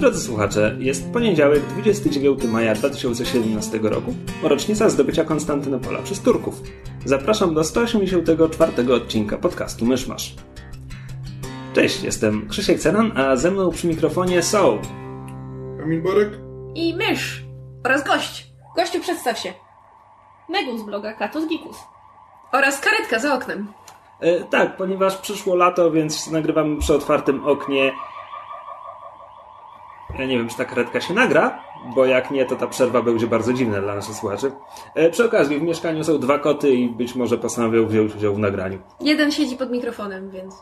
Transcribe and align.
Drodzy 0.00 0.20
słuchacze, 0.20 0.76
jest 0.78 1.12
poniedziałek, 1.12 1.66
29 1.66 2.44
maja 2.44 2.74
2017 2.74 3.78
roku, 3.82 4.14
rocznica 4.42 4.88
zdobycia 4.88 5.24
Konstantynopola 5.24 6.02
przez 6.02 6.20
Turków. 6.20 6.62
Zapraszam 7.04 7.54
do 7.54 7.64
184 7.64 8.94
odcinka 8.94 9.38
podcastu 9.38 9.84
Myszmasz. 9.84 10.34
Cześć, 11.74 12.02
jestem 12.02 12.48
Krzysiek 12.48 12.80
Ceran, 12.80 13.18
a 13.18 13.36
ze 13.36 13.50
mną 13.50 13.70
przy 13.70 13.86
mikrofonie 13.86 14.42
są... 14.42 14.78
Kamil 15.78 16.02
Borek? 16.02 16.30
I 16.74 16.94
mysz 16.94 17.44
oraz 17.84 18.04
gość. 18.04 18.52
Gościu, 18.76 19.00
przedstaw 19.00 19.38
się. 19.38 19.52
Megun 20.48 20.78
z 20.78 20.82
bloga 20.82 21.12
Katus 21.12 21.48
Gikus. 21.48 21.76
Oraz 22.52 22.80
karetka 22.80 23.18
za 23.18 23.34
oknem. 23.34 23.66
E, 24.20 24.44
tak, 24.44 24.76
ponieważ 24.76 25.16
przyszło 25.16 25.54
lato, 25.54 25.90
więc 25.90 26.30
nagrywamy 26.30 26.78
przy 26.78 26.94
otwartym 26.94 27.46
oknie. 27.46 27.92
Ja 30.18 30.26
nie 30.26 30.38
wiem, 30.38 30.48
czy 30.48 30.56
ta 30.56 30.64
karetka 30.64 31.00
się 31.00 31.14
nagra, 31.14 31.62
bo 31.94 32.04
jak 32.04 32.30
nie, 32.30 32.46
to 32.46 32.56
ta 32.56 32.66
przerwa 32.66 33.02
będzie 33.02 33.26
bardzo 33.26 33.52
dziwna 33.52 33.80
dla 33.80 33.94
naszych 33.94 34.14
słuchaczy. 34.14 34.52
E, 34.94 35.10
przy 35.10 35.24
okazji, 35.24 35.58
w 35.58 35.62
mieszkaniu 35.62 36.04
są 36.04 36.18
dwa 36.18 36.38
koty 36.38 36.70
i 36.70 36.88
być 36.88 37.14
może 37.14 37.38
postanowią 37.38 37.86
wziąć 37.86 38.14
udział 38.14 38.34
w 38.34 38.38
nagraniu. 38.38 38.78
Jeden 39.00 39.32
siedzi 39.32 39.56
pod 39.56 39.70
mikrofonem, 39.70 40.30
więc... 40.30 40.54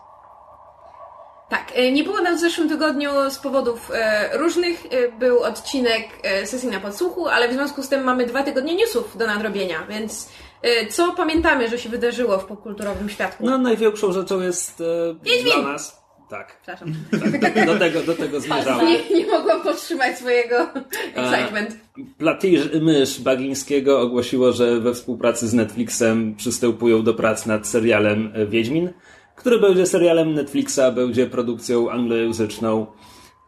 Tak, 1.48 1.72
e, 1.74 1.92
nie 1.92 2.04
było 2.04 2.20
nas 2.20 2.36
w 2.36 2.40
zeszłym 2.40 2.68
tygodniu 2.68 3.10
z 3.30 3.38
powodów 3.38 3.90
e, 3.94 4.38
różnych. 4.38 4.86
E, 4.86 5.12
Był 5.18 5.42
odcinek 5.42 6.04
e, 6.22 6.46
sesji 6.46 6.68
na 6.68 6.80
podsłuchu, 6.80 7.26
ale 7.28 7.48
w 7.48 7.52
związku 7.52 7.82
z 7.82 7.88
tym 7.88 8.04
mamy 8.04 8.26
dwa 8.26 8.42
tygodnie 8.42 8.74
newsów 8.76 9.16
do 9.16 9.26
nadrobienia, 9.26 9.86
więc 9.88 10.32
e, 10.62 10.86
co 10.86 11.12
pamiętamy, 11.12 11.68
że 11.68 11.78
się 11.78 11.88
wydarzyło 11.88 12.38
w 12.38 12.44
popkulturowym 12.44 13.08
świadku? 13.08 13.46
No, 13.46 13.58
największą 13.58 14.12
rzeczą 14.12 14.40
jest 14.40 14.80
e, 14.80 14.84
Wiedźmin! 15.22 15.52
dla 15.62 15.72
nas. 15.72 15.97
Tak, 16.28 16.56
Przepraszam. 16.62 16.94
tak, 17.40 17.66
do 17.66 17.78
tego, 17.78 18.02
do 18.02 18.14
tego 18.14 18.40
zmierzamy. 18.40 18.84
Nie, 18.84 19.20
nie 19.20 19.26
mogłam 19.26 19.62
powstrzymać 19.62 20.18
swojego 20.18 20.66
excitement. 21.14 21.76
Platyż 22.18 22.60
mysz 22.80 23.20
Bagińskiego 23.20 24.00
ogłosiło, 24.00 24.52
że 24.52 24.80
we 24.80 24.94
współpracy 24.94 25.48
z 25.48 25.54
Netflixem 25.54 26.34
przystępują 26.36 27.02
do 27.02 27.14
prac 27.14 27.46
nad 27.46 27.68
serialem 27.68 28.32
Wiedźmin, 28.48 28.92
który 29.36 29.58
będzie 29.58 29.86
serialem 29.86 30.34
Netflixa, 30.34 30.80
będzie 30.94 31.26
produkcją 31.26 31.90
anglojęzyczną. 31.90 32.86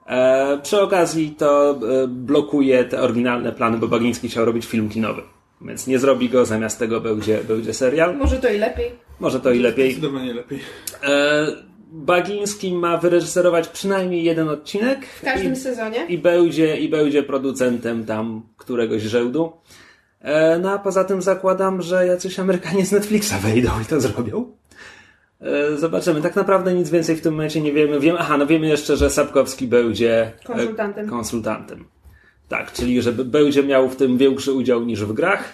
E, 0.07 0.59
przy 0.63 0.81
okazji 0.81 1.35
to 1.39 1.71
e, 1.71 2.09
blokuje 2.09 2.85
te 2.85 3.01
oryginalne 3.03 3.53
plany, 3.53 3.79
bo 3.79 3.89
Bagiński 3.89 4.29
chciał 4.29 4.45
robić 4.45 4.67
film 4.67 4.89
kinowy. 4.89 5.23
Więc 5.61 5.87
nie 5.87 5.99
zrobi 5.99 6.29
go, 6.29 6.45
zamiast 6.45 6.79
tego 6.79 7.01
będzie, 7.01 7.39
będzie 7.49 7.75
serial. 7.75 8.17
Może 8.17 8.37
to 8.37 8.49
i 8.49 8.59
lepiej. 8.59 8.91
Może 9.21 9.41
to 9.41 9.51
i 9.51 9.59
lepiej. 9.59 9.93
Zdecydowanie 9.93 10.35
lepiej. 10.35 10.59
E, 11.03 11.47
Bagiński 11.93 12.73
ma 12.75 12.97
wyreżyserować 12.97 13.69
przynajmniej 13.69 14.25
jeden 14.25 14.49
odcinek. 14.49 15.07
W 15.07 15.23
każdym 15.25 15.53
I- 15.53 15.57
sezonie. 15.57 16.07
i 16.09 16.19
będzie, 16.19 16.77
i 16.77 16.89
będzie 16.89 17.23
producentem 17.23 18.05
tam 18.05 18.43
któregoś 18.57 19.03
żełdu. 19.03 19.53
E, 20.21 20.59
no 20.59 20.71
a 20.73 20.79
poza 20.79 21.05
tym 21.05 21.23
zakładam, 21.23 21.83
że 21.83 22.07
jacyś 22.07 22.39
Amerykanie 22.41 22.87
z 22.87 22.93
Netflixa 22.93 23.33
wejdą 23.43 23.71
i 23.83 23.85
to 23.85 24.01
zrobią. 24.01 24.53
E, 25.41 25.77
zobaczymy. 25.77 26.23
Tak 26.23 26.37
naprawdę 26.37 26.75
nic 26.75 26.91
więcej 26.91 27.17
w 27.17 27.21
tym 27.23 27.33
momencie 27.35 27.61
nie 27.61 27.73
wiemy. 27.73 28.01
Wiem, 28.01 28.17
aha, 28.19 28.37
no 28.39 28.47
wiemy 28.47 28.67
jeszcze, 28.67 28.97
że 28.97 29.11
Sapkowski 29.11 29.67
będzie 29.67 30.23
e, 30.23 30.33
Konsultantem. 30.45 31.09
konsultantem. 31.09 31.85
Tak, 32.49 32.73
czyli 32.73 33.03
że 33.03 33.13
będzie 33.13 33.63
miał 33.63 33.89
w 33.89 33.97
tym 33.97 34.19
większy 34.19 34.53
udział 34.53 34.85
niż 34.85 35.05
w 35.05 35.13
grach. 35.13 35.45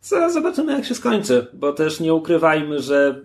Co 0.00 0.30
zobaczymy, 0.30 0.72
jak 0.72 0.84
się 0.84 0.94
skończy, 0.94 1.46
bo 1.54 1.72
też 1.72 2.00
nie 2.00 2.14
ukrywajmy, 2.14 2.80
że 2.80 3.20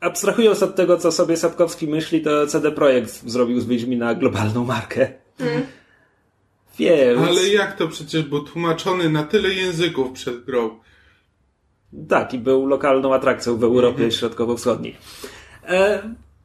abstrahując 0.00 0.62
od 0.62 0.76
tego, 0.76 0.98
co 0.98 1.12
sobie 1.12 1.36
Sapkowski 1.36 1.88
myśli, 1.88 2.20
to 2.20 2.46
CD 2.46 2.72
Projekt 2.72 3.28
zrobił 3.28 3.60
z 3.60 3.66
Wiedźmina 3.66 4.14
globalną 4.14 4.64
markę. 4.64 5.08
Więc... 6.78 7.28
Ale 7.28 7.48
jak 7.48 7.76
to 7.76 7.88
przecież 7.88 8.22
był 8.22 8.40
tłumaczony 8.40 9.10
na 9.10 9.22
tyle 9.22 9.54
języków 9.54 10.12
przed 10.12 10.44
grą? 10.44 10.78
Tak, 12.08 12.34
i 12.34 12.38
był 12.38 12.66
lokalną 12.66 13.14
atrakcją 13.14 13.56
w 13.56 13.64
Europie 13.64 14.10
Środkowo-Wschodniej. 14.10 14.96
E, 15.68 16.02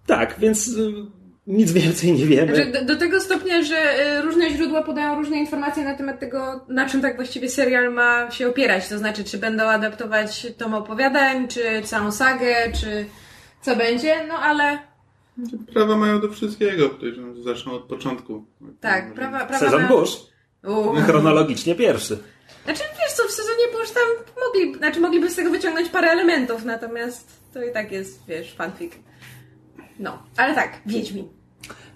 tak, 0.07 0.35
więc 0.39 0.67
y, 0.67 0.93
nic 1.47 1.71
więcej 1.71 2.13
nie 2.13 2.25
wiemy. 2.25 2.55
Znaczy, 2.55 2.71
do, 2.71 2.85
do 2.85 2.99
tego 2.99 3.19
stopnia, 3.21 3.63
że 3.63 3.75
y, 4.17 4.21
różne 4.21 4.49
źródła 4.49 4.83
podają 4.83 5.15
różne 5.15 5.37
informacje 5.37 5.83
na 5.83 5.93
temat 5.93 6.19
tego, 6.19 6.65
na 6.67 6.89
czym 6.89 7.01
tak 7.01 7.15
właściwie 7.15 7.49
serial 7.49 7.93
ma 7.93 8.31
się 8.31 8.47
opierać. 8.47 8.87
To 8.89 8.97
znaczy, 8.97 9.23
czy 9.23 9.37
będą 9.37 9.63
adaptować 9.63 10.47
tom 10.57 10.73
opowiadań, 10.73 11.47
czy 11.47 11.81
całą 11.83 12.11
sagę, 12.11 12.55
czy 12.81 13.05
co 13.61 13.75
będzie, 13.75 14.27
no 14.27 14.33
ale 14.33 14.79
Prawa 15.73 15.97
mają 15.97 16.21
do 16.21 16.29
wszystkiego, 16.29 16.89
podejrzewam, 16.89 17.43
zaczną 17.43 17.71
od 17.73 17.83
początku. 17.83 18.45
tak, 18.79 19.13
prawa, 19.13 19.39
prawa 19.39 19.59
Sezon 19.59 19.83
mają- 19.83 19.95
Bush. 19.99 20.17
U. 20.63 20.93
Chronologicznie 21.05 21.75
pierwszy. 21.75 22.17
Znaczy, 22.65 22.83
wiesz 22.99 23.11
co, 23.13 23.23
w 23.27 23.31
sezonie 23.31 23.63
Bush 23.71 23.91
tam 23.91 24.03
mogli, 24.45 24.77
znaczy 24.77 24.99
mogliby 24.99 25.29
z 25.29 25.35
tego 25.35 25.49
wyciągnąć 25.51 25.89
parę 25.89 26.07
elementów, 26.11 26.65
natomiast 26.65 27.27
to 27.53 27.63
i 27.63 27.71
tak 27.73 27.91
jest, 27.91 28.25
wiesz, 28.27 28.53
fanfic. 28.53 28.93
No, 29.99 30.23
ale 30.37 30.55
tak, 30.55 30.81
Wiedźmin. 30.85 31.27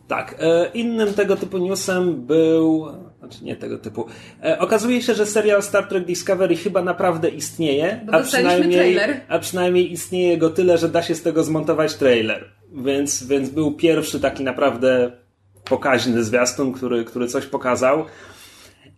Tak, 0.08 0.36
e, 0.40 0.72
innym 0.74 1.14
tego 1.14 1.36
typu 1.36 1.58
newsem 1.58 2.26
był. 2.26 2.88
Znaczy 3.25 3.44
nie 3.44 3.56
tego 3.56 3.78
typu. 3.78 4.06
E, 4.44 4.59
okazuje 4.59 5.02
się, 5.02 5.13
że 5.13 5.25
serial 5.25 5.63
Star 5.63 5.88
Trek 5.88 6.06
Discovery 6.06 6.56
chyba 6.56 6.81
naprawdę 6.81 7.30
istnieje. 7.30 8.02
Bo 8.06 8.13
a 8.13 8.24
przynajmniej, 8.24 8.96
trailer. 8.96 9.22
a 9.28 9.40
przynajmniej 9.40 9.91
istnieje 9.91 10.38
go 10.38 10.50
tyle, 10.50 10.78
że 10.78 10.90
da 10.90 11.03
się 11.03 11.16
z 11.16 11.22
tego 11.22 11.44
zmontować 11.44 11.94
trailer. 11.94 12.52
Więc, 12.74 13.24
więc 13.24 13.50
był 13.50 13.72
pierwszy 13.72 14.19
taki 14.19 14.44
naprawdę 14.44 15.12
pokaźny 15.64 16.24
zwiastun, 16.24 16.74
który, 16.74 17.06
który 17.06 17.28
coś 17.28 17.46
pokazał. 17.46 18.06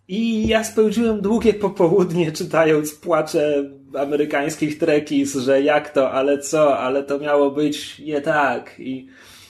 I 0.08 0.48
ja 0.48 0.64
spędziłem 0.64 1.22
długie 1.22 1.54
popołudnie 1.54 2.32
czytając 2.42 2.94
płacze 2.94 3.70
amerykańskich 3.98 4.78
trekis, 4.78 5.36
że 5.36 5.62
jak 5.62 5.90
to, 5.90 6.12
ale 6.12 6.38
co, 6.38 6.80
ale 6.80 7.04
to 7.04 7.20
miało 7.20 7.52
być 7.52 8.00
nie 8.00 8.22
tak. 8.22 8.76
I 8.80 9.08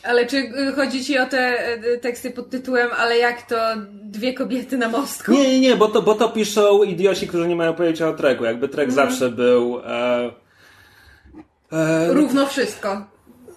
Ale 0.08 0.26
czy 0.26 0.38
y, 0.38 0.74
chodzi 0.76 1.06
ci 1.06 1.20
o 1.20 1.26
te 1.26 1.74
y, 1.94 1.98
teksty 1.98 2.32
pod 2.32 2.50
tytułem 2.50 2.90
Ale 2.98 3.18
jak 3.18 3.42
to 3.42 3.56
dwie 4.04 4.34
kobiety 4.34 4.78
na 4.78 4.90
mostku? 4.90 5.32
Nie, 5.32 5.48
nie, 5.48 5.60
nie, 5.60 5.76
bo 5.76 5.88
to, 5.88 6.02
bo 6.02 6.16
to 6.16 6.30
piszą 6.30 6.84
idioci, 6.84 7.28
którzy 7.28 7.48
nie 7.48 7.56
mają 7.56 7.74
pojęcia 7.74 8.08
o 8.10 8.14
treku. 8.14 8.46
Jakby 8.46 8.68
trek 8.70 8.92
zawsze 8.92 9.30
był. 9.30 9.80
E, 9.86 10.32
e, 11.72 12.14
Równo 12.14 12.46
wszystko. 12.48 13.06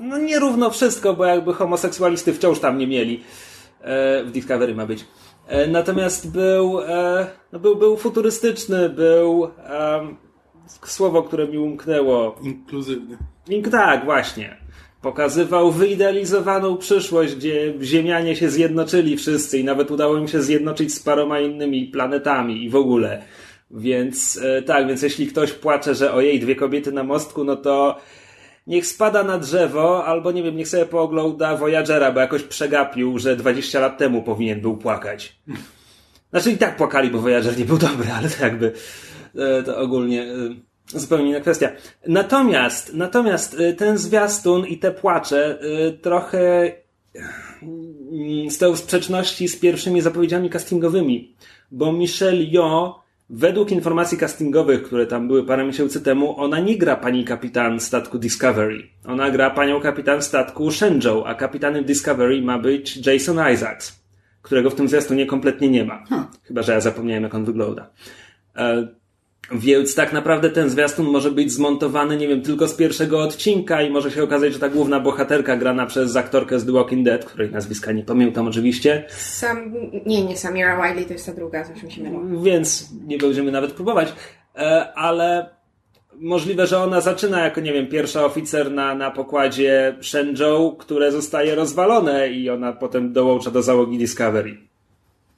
no 0.01 0.19
nie 0.19 0.39
równo 0.39 0.71
wszystko, 0.71 1.15
bo 1.15 1.25
jakby 1.25 1.55
homoseksualisty 1.55 2.33
wciąż 2.33 2.59
tam 2.59 2.79
nie 2.79 2.87
mieli. 2.87 3.25
E, 3.81 4.25
w 4.25 4.31
Discovery 4.31 4.75
ma 4.75 4.87
być. 4.87 5.05
E, 5.47 5.67
natomiast 5.67 6.33
był, 6.33 6.81
e, 6.81 7.27
no 7.53 7.59
był, 7.59 7.77
był 7.77 7.97
futurystyczny, 7.97 8.89
był 8.89 9.45
em, 9.45 10.17
słowo, 10.85 11.23
które 11.23 11.49
mi 11.49 11.59
umknęło. 11.59 12.37
Inkluzywny. 12.43 13.19
Link 13.49 13.69
tak, 13.69 14.05
właśnie. 14.05 14.57
Pokazywał 15.03 15.73
wyidealizowaną 15.73 16.77
przyszłość, 16.77 17.35
gdzie 17.35 17.75
Ziemianie 17.83 18.37
się 18.37 18.51
zjednoczyli 18.51 19.17
wszyscy 19.17 19.59
i 19.59 19.65
nawet 19.65 19.91
udało 19.91 20.17
im 20.17 20.29
się 20.29 20.43
zjednoczyć 20.43 20.95
z 20.95 21.01
paroma 21.01 21.41
innymi 21.41 21.87
planetami 21.87 22.65
i 22.65 22.71
w 22.71 22.77
ogóle. 22.77 23.23
Więc 23.71 24.41
e, 24.43 24.63
tak, 24.63 24.87
więc 24.87 25.03
jeśli 25.03 25.27
ktoś 25.27 25.53
płacze, 25.53 25.95
że 25.95 26.13
ojej, 26.13 26.41
dwie 26.41 26.57
kobiety 26.57 26.93
na 26.93 27.05
mostku, 27.05 27.45
no 27.45 27.57
to 27.57 27.97
niech 28.67 28.87
spada 28.87 29.23
na 29.23 29.39
drzewo, 29.39 30.05
albo 30.05 30.33
nie 30.33 30.43
wiem, 30.43 30.57
niech 30.57 30.69
sobie 30.69 30.87
poogląda 30.87 31.57
Voyagera, 31.57 32.13
bo 32.13 32.21
jakoś 32.21 32.43
przegapił, 32.43 33.19
że 33.19 33.37
20 33.37 33.81
lat 33.81 33.99
temu 33.99 34.23
powinien 34.23 34.61
był 34.61 34.77
płakać. 34.77 35.37
Znaczy 36.31 36.53
i 36.53 36.57
tak 36.59 36.77
płakali, 36.77 37.11
bo 37.11 37.19
Voyager 37.19 37.59
nie 37.59 37.65
był 37.65 37.79
dobry, 37.79 38.13
ale 38.13 38.29
to 38.29 38.45
jakby 38.45 38.73
e, 39.37 39.63
to 39.63 39.79
ogólnie 39.79 40.23
e, 40.23 40.37
zupełnie 40.99 41.29
inna 41.29 41.41
kwestia. 41.41 41.71
Natomiast, 42.07 42.95
natomiast 42.95 43.61
e, 43.61 43.73
ten 43.73 43.99
zwiastun 43.99 44.67
i 44.67 44.79
te 44.79 44.91
płacze 44.91 45.59
e, 45.61 45.93
trochę 45.93 46.73
mm, 47.63 48.51
stoją 48.51 48.73
w 48.73 48.79
sprzeczności 48.79 49.49
z 49.49 49.57
pierwszymi 49.57 50.01
zapowiedziami 50.01 50.51
castingowymi, 50.51 51.35
bo 51.71 51.93
Michelle 51.93 52.45
Yeoh 52.45 53.01
według 53.31 53.71
informacji 53.71 54.19
castingowych, 54.19 54.83
które 54.83 55.07
tam 55.07 55.29
były 55.29 55.45
parę 55.45 55.65
miesięcy 55.65 56.01
temu, 56.01 56.41
ona 56.41 56.61
nie 56.61 56.79
gra 56.79 56.97
pani 56.97 57.25
kapitan 57.25 57.81
statku 57.81 58.19
Discovery. 58.19 58.83
Ona 59.07 59.31
gra 59.31 59.51
panią 59.51 59.81
kapitan 59.81 60.23
statku 60.23 60.71
Shenzhou, 60.71 61.25
a 61.25 61.35
kapitanem 61.35 61.85
Discovery 61.85 62.43
ma 62.43 62.59
być 62.59 63.07
Jason 63.07 63.53
Isaacs, 63.53 64.03
którego 64.43 64.71
w 64.71 64.75
tym 64.75 64.89
zwiastunie 64.89 65.27
kompletnie 65.27 65.69
nie 65.69 65.85
ma. 65.85 66.05
Chyba, 66.43 66.63
że 66.63 66.73
ja 66.73 66.81
zapomniałem, 66.81 67.23
jak 67.23 67.35
on 67.35 67.45
wygląda. 67.45 67.91
Więc 69.53 69.95
tak 69.95 70.13
naprawdę 70.13 70.51
ten 70.51 70.71
zwiastun 70.71 71.07
może 71.07 71.31
być 71.31 71.53
zmontowany, 71.53 72.17
nie 72.17 72.29
wiem, 72.29 72.43
tylko 72.43 72.69
z 72.69 72.75
pierwszego 72.75 73.23
odcinka 73.23 73.83
i 73.83 73.91
może 73.91 74.11
się 74.11 74.23
okazać, 74.23 74.53
że 74.53 74.59
ta 74.59 74.69
główna 74.69 75.01
bohaterka 75.01 75.57
grana 75.57 75.87
przez 75.87 76.17
aktorkę 76.17 76.61
z 76.61 76.67
The 76.67 76.73
Walking 76.73 77.05
Dead, 77.05 77.25
której 77.25 77.51
nazwiska 77.51 77.93
nie 77.93 78.03
pamiętam 78.03 78.49
oczywiście. 78.49 79.05
Sam, 79.09 79.75
nie, 80.07 80.25
nie 80.25 80.37
Samira 80.37 80.83
Wiley, 80.83 81.05
to 81.05 81.13
jest 81.13 81.27
ta 81.27 81.33
druga, 81.33 81.65
mi 81.85 81.93
się 81.93 82.03
myliło. 82.03 82.43
Więc 82.43 82.89
nie 83.07 83.19
będziemy 83.19 83.53
nawet 83.53 83.73
próbować. 83.73 84.13
E, 84.57 84.93
ale 84.95 85.51
możliwe, 86.15 86.67
że 86.67 86.79
ona 86.79 87.01
zaczyna 87.01 87.45
jako, 87.45 87.61
nie 87.61 87.73
wiem, 87.73 87.87
pierwsza 87.87 88.25
oficer 88.25 88.73
na, 88.73 88.95
na 88.95 89.11
pokładzie 89.11 89.97
Shenzhou, 90.01 90.77
które 90.77 91.13
zostaje 91.13 91.55
rozwalone 91.55 92.29
i 92.29 92.51
ona 92.51 92.73
potem 92.73 93.13
dołącza 93.13 93.51
do 93.51 93.63
załogi 93.63 93.99
Discovery. 93.99 94.70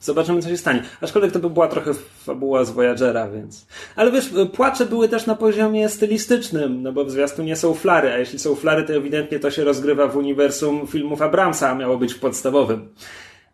Zobaczymy, 0.03 0.43
co 0.43 0.49
się 0.49 0.57
stanie. 0.57 0.83
Aczkolwiek 1.01 1.33
to 1.33 1.39
by 1.39 1.51
była 1.51 1.69
trochę 1.69 1.95
fabuła 2.25 2.65
z 2.65 2.71
Voyagera, 2.71 3.29
więc... 3.29 3.67
Ale 3.97 4.13
wiesz, 4.13 4.31
płacze 4.53 4.87
były 4.87 5.09
też 5.09 5.27
na 5.27 5.35
poziomie 5.35 5.89
stylistycznym, 5.89 6.83
no 6.83 6.93
bo 6.93 7.05
w 7.05 7.11
zwiastu 7.11 7.43
nie 7.43 7.57
są 7.57 7.75
flary, 7.75 8.13
a 8.13 8.19
jeśli 8.19 8.39
są 8.39 8.55
flary, 8.55 8.83
to 8.85 8.93
ewidentnie 8.93 9.39
to 9.39 9.51
się 9.51 9.65
rozgrywa 9.65 10.07
w 10.09 10.17
uniwersum 10.17 10.87
filmów 10.87 11.23
Abramsa, 11.23 11.71
a 11.71 11.75
miało 11.75 11.99
być 11.99 12.15
w 12.15 12.19
podstawowym. 12.19 12.89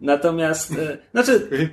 Natomiast, 0.01 0.73
e, 0.73 0.99
znaczy... 1.13 1.41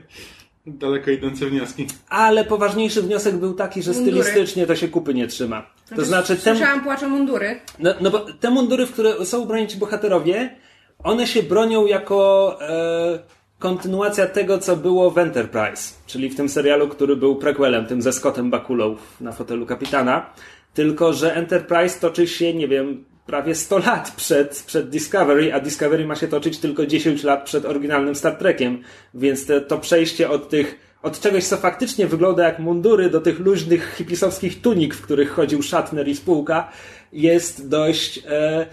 Daleko 0.67 1.11
idące 1.11 1.45
wnioski. 1.45 1.87
Ale 2.09 2.45
poważniejszy 2.45 3.01
wniosek 3.01 3.35
był 3.35 3.53
taki, 3.53 3.83
że 3.83 3.91
Mundury. 3.91 4.23
stylistycznie 4.23 4.67
to 4.67 4.75
się 4.75 4.87
kupy 4.87 5.13
nie 5.13 5.27
trzyma. 5.27 5.69
To 5.95 6.05
znaczy, 6.05 6.35
te, 6.35 6.41
Słyszałam 6.55 6.83
płacze 6.83 7.07
mundury. 7.07 7.59
no, 7.79 7.93
no 8.01 8.11
bo 8.11 8.19
te 8.19 8.49
mundury, 8.49 8.85
w 8.85 8.91
które 8.91 9.25
są 9.25 9.41
ubrani 9.41 9.67
ci 9.67 9.77
bohaterowie, 9.77 10.55
one 11.03 11.27
się 11.27 11.43
bronią 11.43 11.85
jako 11.85 12.57
e, 12.61 13.19
kontynuacja 13.65 14.27
tego, 14.27 14.57
co 14.57 14.75
było 14.77 15.11
w 15.11 15.17
Enterprise, 15.17 15.93
czyli 16.07 16.29
w 16.29 16.35
tym 16.35 16.49
serialu, 16.49 16.87
który 16.87 17.15
był 17.15 17.35
prequelem, 17.35 17.85
tym 17.85 18.01
ze 18.01 18.13
Scottem 18.13 18.49
Bakulą 18.49 18.95
na 19.21 19.31
fotelu 19.31 19.65
kapitana. 19.65 20.29
Tylko, 20.73 21.13
że 21.13 21.35
Enterprise 21.35 21.99
toczy 21.99 22.27
się, 22.27 22.53
nie 22.53 22.67
wiem, 22.67 23.05
prawie 23.25 23.55
100 23.55 23.77
lat 23.77 24.11
przed, 24.11 24.63
przed 24.67 24.89
Discovery, 24.89 25.53
a 25.53 25.59
Discovery 25.59 26.05
ma 26.05 26.15
się 26.15 26.27
toczyć 26.27 26.57
tylko 26.57 26.85
10 26.85 27.23
lat 27.23 27.43
przed 27.43 27.65
oryginalnym 27.65 28.15
Star 28.15 28.35
Trekiem, 28.35 28.81
więc 29.13 29.45
te, 29.45 29.61
to 29.61 29.77
przejście 29.77 30.29
od 30.29 30.49
tych 30.49 30.79
od 31.03 31.19
czegoś, 31.19 31.43
co 31.43 31.57
faktycznie 31.57 32.07
wygląda 32.07 32.43
jak 32.43 32.59
mundury, 32.59 33.09
do 33.09 33.21
tych 33.21 33.39
luźnych 33.39 33.95
hipisowskich 33.97 34.61
tunik, 34.61 34.95
w 34.95 35.01
których 35.01 35.29
chodził 35.29 35.63
Shatner 35.63 36.07
i 36.07 36.15
spółka, 36.15 36.71
jest 37.13 37.69
dość... 37.69 38.21
E, 38.27 38.65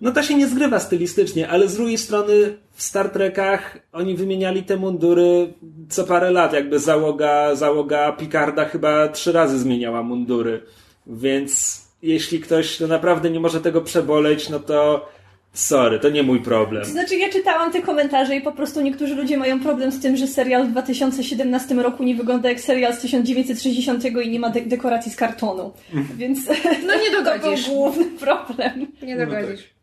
no 0.00 0.12
to 0.12 0.22
się 0.22 0.34
nie 0.34 0.46
zgrywa 0.48 0.80
stylistycznie, 0.80 1.48
ale 1.48 1.68
z 1.68 1.76
drugiej 1.76 1.98
strony 1.98 2.56
w 2.72 2.82
Star 2.82 3.10
Trekach 3.10 3.78
oni 3.92 4.14
wymieniali 4.14 4.62
te 4.62 4.76
mundury 4.76 5.52
co 5.88 6.04
parę 6.04 6.30
lat, 6.30 6.52
jakby 6.52 6.78
załoga, 6.78 7.54
załoga 7.54 8.12
Picarda 8.12 8.64
chyba 8.64 9.08
trzy 9.08 9.32
razy 9.32 9.58
zmieniała 9.58 10.02
mundury, 10.02 10.62
więc 11.06 11.82
jeśli 12.02 12.40
ktoś 12.40 12.80
no 12.80 12.86
naprawdę 12.86 13.30
nie 13.30 13.40
może 13.40 13.60
tego 13.60 13.80
przeboleć, 13.80 14.48
no 14.48 14.60
to 14.60 15.08
sorry, 15.52 15.98
to 16.00 16.10
nie 16.10 16.22
mój 16.22 16.40
problem. 16.40 16.82
To 16.84 16.90
znaczy, 16.90 17.16
ja 17.16 17.28
czytałam 17.28 17.72
te 17.72 17.82
komentarze 17.82 18.36
i 18.36 18.40
po 18.40 18.52
prostu 18.52 18.80
niektórzy 18.80 19.14
ludzie 19.14 19.36
mają 19.36 19.60
problem 19.60 19.92
z 19.92 20.00
tym, 20.00 20.16
że 20.16 20.26
serial 20.26 20.66
w 20.66 20.70
2017 20.70 21.74
roku 21.74 22.02
nie 22.04 22.14
wygląda 22.14 22.48
jak 22.48 22.60
serial 22.60 22.94
z 22.94 23.00
1960 23.00 24.04
i 24.04 24.30
nie 24.30 24.40
ma 24.40 24.50
de- 24.50 24.60
dekoracji 24.60 25.12
z 25.12 25.16
kartonu. 25.16 25.72
Więc 26.16 26.38
No 26.86 26.94
nie 26.94 27.10
to 27.16 27.22
był 27.22 27.24
dogodzisz. 27.24 27.68
główny 27.68 28.04
problem. 28.04 28.86
Nie 29.02 29.16
dogodzisz. 29.16 29.75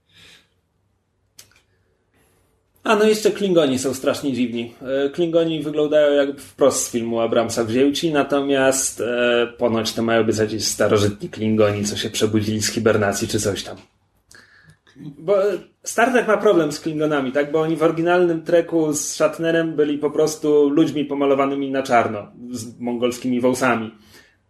A 2.84 2.96
no 2.96 3.04
jeszcze 3.04 3.32
Klingoni 3.32 3.80
są 3.80 3.94
strasznie 3.94 4.34
dziwni. 4.34 4.74
E, 5.06 5.10
Klingoni 5.10 5.64
wyglądają 5.64 6.14
jak 6.14 6.42
wprost 6.42 6.86
z 6.86 6.92
filmu 6.92 7.20
Abramsa 7.20 7.64
wzięci, 7.64 8.14
natomiast 8.14 9.02
e, 9.02 9.48
ponoć 9.58 9.94
to 9.94 10.04
mają 10.04 10.24
być 10.24 10.38
jakieś 10.38 10.64
starożytni 10.64 11.30
Klingoni, 11.30 11.86
co 11.86 11.98
się 11.98 12.10
przebudzili 12.10 12.62
z 12.62 12.72
hibernacji 12.72 13.28
czy 13.28 13.40
coś 13.40 13.64
tam. 13.64 13.78
Bo 14.96 15.36
Star 15.84 16.12
Trek 16.12 16.28
ma 16.28 16.38
problem 16.38 16.72
z 16.72 16.80
Klingonami, 16.80 17.32
tak? 17.32 17.52
Bo 17.52 17.62
oni 17.62 17.76
w 17.76 17.84
oryginalnym 17.84 18.42
treku 18.42 18.94
z 18.94 19.10
Shatnerem 19.10 19.76
byli 19.76 19.98
po 19.98 20.12
prostu 20.12 20.70
ludźmi 20.70 21.06
pomalowanymi 21.06 21.72
na 21.72 21.84
czarno, 21.84 22.28
z 22.52 22.80
mongolskimi 22.80 23.42
wąsami. 23.42 23.92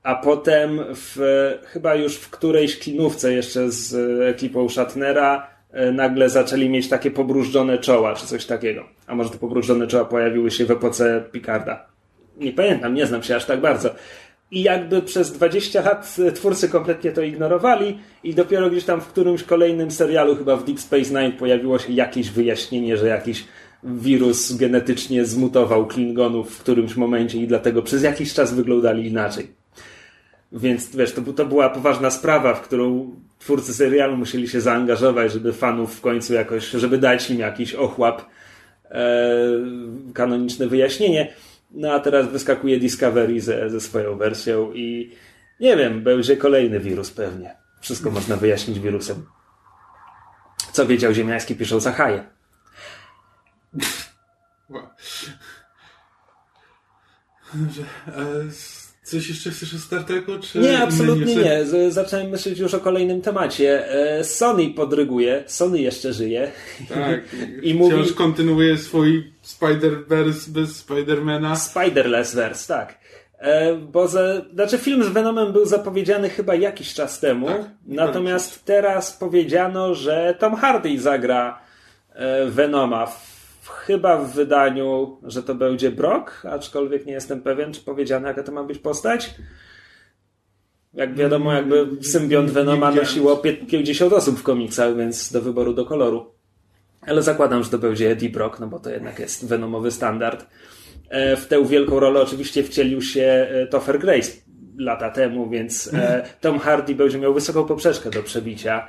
A 0.04 0.16
potem 0.16 0.80
w, 0.96 1.20
chyba 1.66 1.96
już 1.96 2.16
w 2.16 2.30
którejś 2.30 2.80
klinówce 2.80 3.34
jeszcze 3.34 3.72
z 3.72 3.96
ekipą 4.30 4.70
Shatnera 4.70 5.53
nagle 5.94 6.30
zaczęli 6.30 6.70
mieć 6.70 6.90
takie 6.90 7.12
pobrużdżone 7.12 7.78
czoła, 7.78 8.16
czy 8.16 8.28
coś 8.28 8.46
takiego. 8.46 8.84
A 9.08 9.16
może 9.16 9.30
te 9.30 9.38
pobrużdżone 9.38 9.88
czoła 9.88 10.06
pojawiły 10.06 10.52
się 10.52 10.66
w 10.66 10.72
epoce 10.72 11.24
Picarda. 11.32 11.86
Nie 12.38 12.54
pamiętam, 12.54 12.94
nie 12.94 13.06
znam 13.06 13.24
się 13.24 13.36
aż 13.36 13.46
tak 13.46 13.62
bardzo. 13.62 13.90
I 14.52 14.64
jakby 14.64 15.02
przez 15.02 15.32
20 15.32 15.82
lat 15.82 16.16
e, 16.28 16.32
twórcy 16.32 16.70
kompletnie 16.70 17.12
to 17.12 17.22
ignorowali 17.22 18.00
i 18.24 18.34
dopiero 18.34 18.70
gdzieś 18.70 18.84
tam 18.84 19.02
w 19.02 19.08
którymś 19.08 19.44
kolejnym 19.44 19.92
serialu, 19.92 20.36
chyba 20.36 20.56
w 20.56 20.64
Deep 20.64 20.80
Space 20.80 21.10
Nine 21.10 21.32
pojawiło 21.32 21.80
się 21.80 21.94
jakieś 21.94 22.30
wyjaśnienie, 22.30 22.98
że 22.98 23.08
jakiś 23.08 23.46
wirus 23.84 24.56
genetycznie 24.56 25.26
zmutował 25.26 25.88
Klingonów 25.88 26.56
w 26.56 26.60
którymś 26.60 26.96
momencie 26.96 27.38
i 27.38 27.48
dlatego 27.48 27.82
przez 27.82 28.04
jakiś 28.04 28.34
czas 28.34 28.54
wyglądali 28.54 29.08
inaczej. 29.08 29.63
Więc 30.54 30.96
wiesz, 30.96 31.14
to, 31.14 31.22
to 31.22 31.46
była 31.46 31.70
poważna 31.70 32.12
sprawa, 32.12 32.54
w 32.54 32.62
którą 32.62 33.16
twórcy 33.40 33.74
serialu 33.74 34.18
musieli 34.18 34.48
się 34.48 34.62
zaangażować, 34.62 35.32
żeby 35.32 35.54
fanów 35.54 35.96
w 35.96 36.02
końcu 36.02 36.34
jakoś, 36.34 36.70
żeby 36.70 36.98
dać 36.98 37.30
im 37.30 37.40
jakiś 37.40 37.74
ochłap, 37.74 38.26
e, 38.92 39.20
kanoniczne 40.14 40.68
wyjaśnienie. 40.68 41.34
No 41.72 41.94
a 41.94 42.00
teraz 42.00 42.28
wyskakuje 42.28 42.80
Discovery 42.80 43.42
ze, 43.42 43.70
ze 43.70 43.82
swoją 43.82 44.18
wersją 44.18 44.74
i 44.74 45.12
nie 45.60 45.78
wiem, 45.78 46.04
będzie 46.04 46.38
kolejny 46.38 46.80
wirus 46.80 47.12
pewnie. 47.12 47.56
Wszystko 47.82 48.12
można 48.12 48.38
wyjaśnić 48.38 48.80
wirusem. 48.80 49.26
Co 50.72 50.86
wiedział 50.86 51.14
Ziemiański 51.14 51.56
piszą 51.56 51.80
Zachaje. 51.80 52.24
Wow. 54.70 54.88
Dobrze. 57.54 57.84
Coś 59.14 59.30
jeszcze 59.30 59.52
chcesz 59.52 59.74
o 59.74 59.78
Star 59.78 60.04
Treku? 60.04 60.32
Czy 60.42 60.60
Nie, 60.60 60.80
absolutnie 60.80 61.36
nie. 61.36 61.66
Zacząłem 61.92 62.30
myśleć 62.30 62.60
już 62.60 62.74
o 62.74 62.80
kolejnym 62.80 63.22
temacie. 63.22 63.92
E, 63.92 64.24
Sony 64.24 64.70
podryguje, 64.70 65.44
Sony 65.48 65.82
jeszcze 65.82 66.14
żyje. 66.14 66.52
Tak. 66.90 67.22
I 67.64 67.74
mówi- 67.74 67.96
Wciąż 67.96 68.14
kontynuuje 68.14 68.78
swój 68.78 69.34
Spider-Verse 69.46 70.50
bez 70.50 70.76
Spidermana. 70.76 71.54
Spider-Verse, 71.56 72.68
tak. 72.68 72.98
E, 73.40 73.76
Bo 73.76 74.08
ze, 74.08 74.42
znaczy 74.54 74.78
film 74.78 75.04
z 75.04 75.08
Venomem 75.08 75.54
był 75.54 75.66
zapowiedziany 75.66 76.30
chyba 76.30 76.56
jakiś 76.56 76.94
czas 76.94 77.20
temu, 77.20 77.48
Tak, 77.48 77.62
natomiast 77.86 78.66
teraz 78.66 79.18
powiedziano, 79.18 79.96
że 79.96 80.36
Tom 80.40 80.56
Hardy 80.56 81.00
zagra 81.00 81.60
e, 82.14 82.46
Venoma 82.46 83.06
w, 83.06 83.33
chyba 83.70 84.18
w 84.18 84.34
wydaniu, 84.34 85.18
że 85.24 85.44
to 85.44 85.56
będzie 85.56 85.92
Brock, 85.92 86.46
aczkolwiek 86.46 87.06
nie 87.06 87.14
jestem 87.14 87.42
pewien, 87.42 87.74
czy 87.74 87.82
powiedziano 87.82 88.28
jaka 88.28 88.44
to 88.44 88.52
ma 88.52 88.64
być 88.64 88.80
postać. 88.80 89.36
Jak 90.94 91.16
wiadomo, 91.16 91.54
jakby 91.54 91.88
symbiont 92.02 92.52
Venoma 92.52 92.92
nosiło 92.92 93.36
pie- 93.36 93.66
50 93.68 94.14
osób 94.14 94.40
w 94.40 94.44
komiksach, 94.44 94.98
więc 94.98 95.32
do 95.32 95.42
wyboru 95.42 95.74
do 95.74 95.86
koloru. 95.86 96.34
Ale 97.02 97.22
zakładam, 97.24 97.64
że 97.64 97.70
to 97.70 97.78
będzie 97.78 98.12
Eddie 98.12 98.30
Brock, 98.30 98.60
no 98.60 98.68
bo 98.68 98.80
to 98.80 98.90
jednak 98.90 99.20
jest 99.20 99.48
Venomowy 99.48 99.92
standard. 99.92 100.46
E, 101.10 101.36
W 101.38 101.48
tę 101.48 101.66
wielką 101.66 102.00
rolę 102.00 102.22
oczywiście 102.22 102.64
wcielił 102.64 103.02
się 103.02 103.48
e, 103.52 103.68
Topher 103.68 104.00
Grace 104.00 104.32
lata 104.78 105.10
temu, 105.10 105.50
więc 105.50 105.94
e, 105.94 106.24
Tom 106.42 106.60
Hardy 106.60 106.96
będzie 106.96 107.18
miał 107.20 107.34
wysoką 107.34 107.64
poprzeczkę 107.66 108.10
do 108.10 108.24
przebicia. 108.24 108.88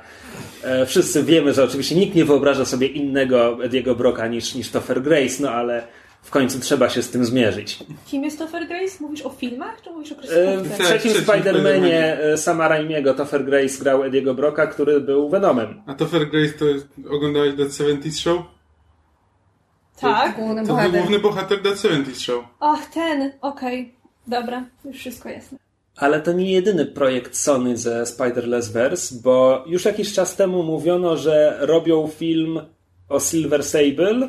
E, 0.63 0.85
Wszyscy 0.85 1.23
wiemy, 1.23 1.53
że 1.53 1.63
oczywiście 1.63 1.95
nikt 1.95 2.15
nie 2.15 2.25
wyobraża 2.25 2.65
sobie 2.65 2.87
innego 2.87 3.63
Ediego 3.63 3.95
Brocka 3.95 4.27
niż, 4.27 4.55
niż 4.55 4.69
Topher 4.71 5.01
Grace, 5.01 5.35
no 5.43 5.51
ale 5.51 5.87
w 6.21 6.29
końcu 6.31 6.59
trzeba 6.59 6.89
się 6.89 7.01
z 7.01 7.09
tym 7.09 7.25
zmierzyć. 7.25 7.79
Kim 8.07 8.23
jest 8.23 8.39
Topher 8.39 8.67
Grace? 8.67 8.97
Mówisz 8.99 9.21
o 9.21 9.29
filmach, 9.29 9.81
czy 9.81 9.89
mówisz 9.89 10.11
o 10.11 10.15
E, 10.15 10.17
kreskówce? 10.17 10.57
W 10.63 10.77
Tak, 10.77 10.87
trzecim 10.87 11.11
Spider-Manie 11.23 11.93
e, 12.19 12.37
Sama 12.37 12.67
Raimiego 12.67 13.13
Topher 13.13 13.45
Grace 13.45 13.79
grał 13.83 14.03
Ediego 14.03 14.33
Brocka, 14.33 14.67
który 14.67 15.01
był 15.01 15.29
Venomem. 15.29 15.81
A 15.87 15.93
Topher 15.93 16.29
Grace 16.29 16.53
to 16.53 16.65
jest, 16.65 16.87
oglądałeś 17.09 17.55
That 17.57 17.75
70 17.75 18.17
Show? 18.19 18.41
Tak. 20.01 20.35
Główny 20.35 20.61
To 20.61 20.67
był 20.67 20.75
bohater. 20.75 20.99
główny 21.01 21.19
bohater 21.19 21.61
That 21.63 21.79
70 21.81 22.17
Show. 22.21 22.45
Ach, 22.59 22.85
ten, 22.85 23.31
okej. 23.41 23.93
Dobra, 24.27 24.65
już 24.85 24.97
wszystko 24.97 25.29
jasne. 25.29 25.57
Ale 25.95 26.21
to 26.21 26.33
nie 26.33 26.51
jedyny 26.51 26.85
projekt 26.85 27.35
Sony 27.37 27.77
ze 27.77 28.03
Spider-Less 28.03 28.71
Verse, 28.71 29.15
bo 29.23 29.63
już 29.67 29.85
jakiś 29.85 30.13
czas 30.13 30.35
temu 30.35 30.63
mówiono, 30.63 31.17
że 31.17 31.57
robią 31.59 32.07
film 32.07 32.59
o 33.09 33.19
Silver 33.19 33.63
Sable 33.63 34.27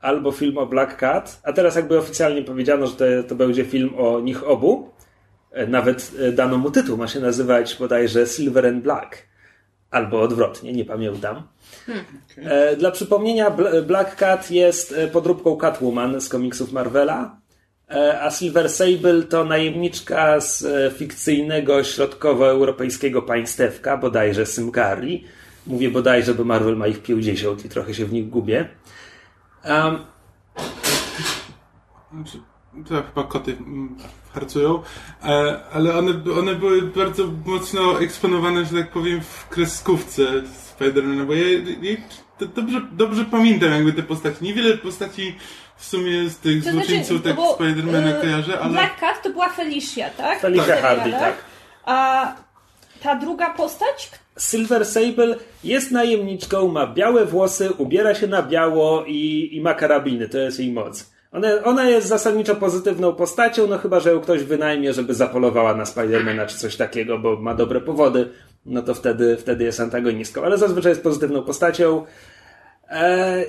albo 0.00 0.32
film 0.32 0.58
o 0.58 0.66
Black 0.66 0.96
Cat, 0.96 1.40
a 1.44 1.52
teraz 1.52 1.76
jakby 1.76 1.98
oficjalnie 1.98 2.42
powiedziano, 2.42 2.86
że 2.86 2.92
to, 2.92 3.04
to 3.28 3.34
będzie 3.34 3.64
film 3.64 3.90
o 3.98 4.20
nich 4.20 4.48
obu. 4.48 4.88
E, 5.52 5.66
Nawet 5.66 6.10
e, 6.20 6.32
dano 6.32 6.58
mu 6.58 6.70
tytuł, 6.70 6.96
ma 6.96 7.08
się 7.08 7.20
nazywać 7.20 7.76
bodajże 7.78 8.26
Silver 8.26 8.66
and 8.66 8.82
Black. 8.82 9.16
Albo 9.90 10.20
odwrotnie, 10.22 10.72
nie 10.72 10.84
pamiętam. 10.84 11.42
E, 12.36 12.76
Dla 12.76 12.90
przypomnienia, 12.90 13.50
Bl- 13.50 13.82
Black 13.82 14.16
Cat 14.16 14.50
jest 14.50 14.94
podróbką 15.12 15.56
Catwoman 15.56 16.20
z 16.20 16.28
komiksów 16.28 16.72
Marvela. 16.72 17.36
E, 17.90 18.20
a 18.22 18.30
Silver 18.30 18.68
Sable 18.68 19.22
to 19.22 19.44
najemniczka 19.44 20.40
z 20.40 20.64
e, 20.64 20.90
fikcyjnego 20.90 21.84
środkowoeuropejskiego 21.84 23.22
państewka, 23.22 23.96
bodajże 23.96 24.46
Symkari. 24.46 25.24
Mówię 25.66 25.90
bodajże, 25.90 26.34
bo 26.34 26.44
Marvel 26.44 26.76
ma 26.76 26.86
ich 26.86 27.02
50 27.02 27.64
i 27.64 27.68
trochę 27.68 27.94
się 27.94 28.06
w 28.06 28.12
nich 28.12 28.28
gubię. 28.28 28.68
Um, 29.64 29.98
Znaczy, 32.12 32.38
To 32.88 33.02
chyba 33.02 33.24
koty 33.24 33.52
mm, 33.52 33.96
harcują, 34.34 34.82
e, 35.22 35.60
ale 35.72 35.98
one, 35.98 36.12
one 36.38 36.54
były 36.54 36.82
bardzo 36.82 37.24
mocno 37.46 38.00
eksponowane, 38.00 38.64
że 38.64 38.76
tak 38.76 38.90
powiem, 38.90 39.20
w 39.20 39.48
kreskówce 39.48 40.22
Spidermana, 40.46 41.24
bo 41.24 41.34
ja, 41.34 41.44
ja 41.82 41.96
dobrze, 42.46 42.80
dobrze 42.92 43.24
pamiętam 43.24 43.72
jakby 43.72 43.92
te 43.92 44.02
postaci. 44.02 44.44
Niewiele 44.44 44.78
postaci 44.78 45.34
w 45.80 45.84
sumie 45.84 46.28
z 46.28 46.38
tych 46.38 46.64
To 46.64 46.70
znaczy, 46.70 46.86
złoczyńców 46.86 47.22
tak 47.22 47.36
bo, 47.36 47.54
Spidermana 47.54 48.18
y, 48.18 48.20
kojarzę, 48.20 48.60
ale... 48.60 48.72
Black 48.72 49.00
Cat 49.00 49.22
to 49.22 49.30
była 49.30 49.48
Felicia, 49.48 50.10
tak? 50.10 50.40
Felicia 50.40 50.64
serialach. 50.64 50.96
Hardy, 50.96 51.12
tak. 51.12 51.34
A 51.84 52.34
ta 53.02 53.14
druga 53.14 53.50
postać? 53.50 54.10
Silver 54.38 54.86
Sable 54.86 55.36
jest 55.64 55.90
najemniczką, 55.90 56.68
ma 56.68 56.86
białe 56.86 57.26
włosy, 57.26 57.72
ubiera 57.72 58.14
się 58.14 58.26
na 58.26 58.42
biało 58.42 59.04
i, 59.06 59.48
i 59.52 59.60
ma 59.60 59.74
karabiny. 59.74 60.28
To 60.28 60.38
jest 60.38 60.60
jej 60.60 60.72
moc. 60.72 61.10
Ona, 61.32 61.48
ona 61.64 61.88
jest 61.88 62.08
zasadniczo 62.08 62.56
pozytywną 62.56 63.12
postacią, 63.12 63.66
no 63.66 63.78
chyba, 63.78 64.00
że 64.00 64.10
ją 64.10 64.20
ktoś 64.20 64.42
wynajmie, 64.42 64.92
żeby 64.92 65.14
zapolowała 65.14 65.74
na 65.74 65.86
Spidermana 65.86 66.46
czy 66.46 66.58
coś 66.58 66.76
takiego, 66.76 67.18
bo 67.18 67.36
ma 67.36 67.54
dobre 67.54 67.80
powody, 67.80 68.28
no 68.66 68.82
to 68.82 68.94
wtedy, 68.94 69.36
wtedy 69.36 69.64
jest 69.64 69.80
antagonistką. 69.80 70.42
Ale 70.42 70.58
zazwyczaj 70.58 70.90
jest 70.90 71.02
pozytywną 71.02 71.42
postacią 71.42 72.04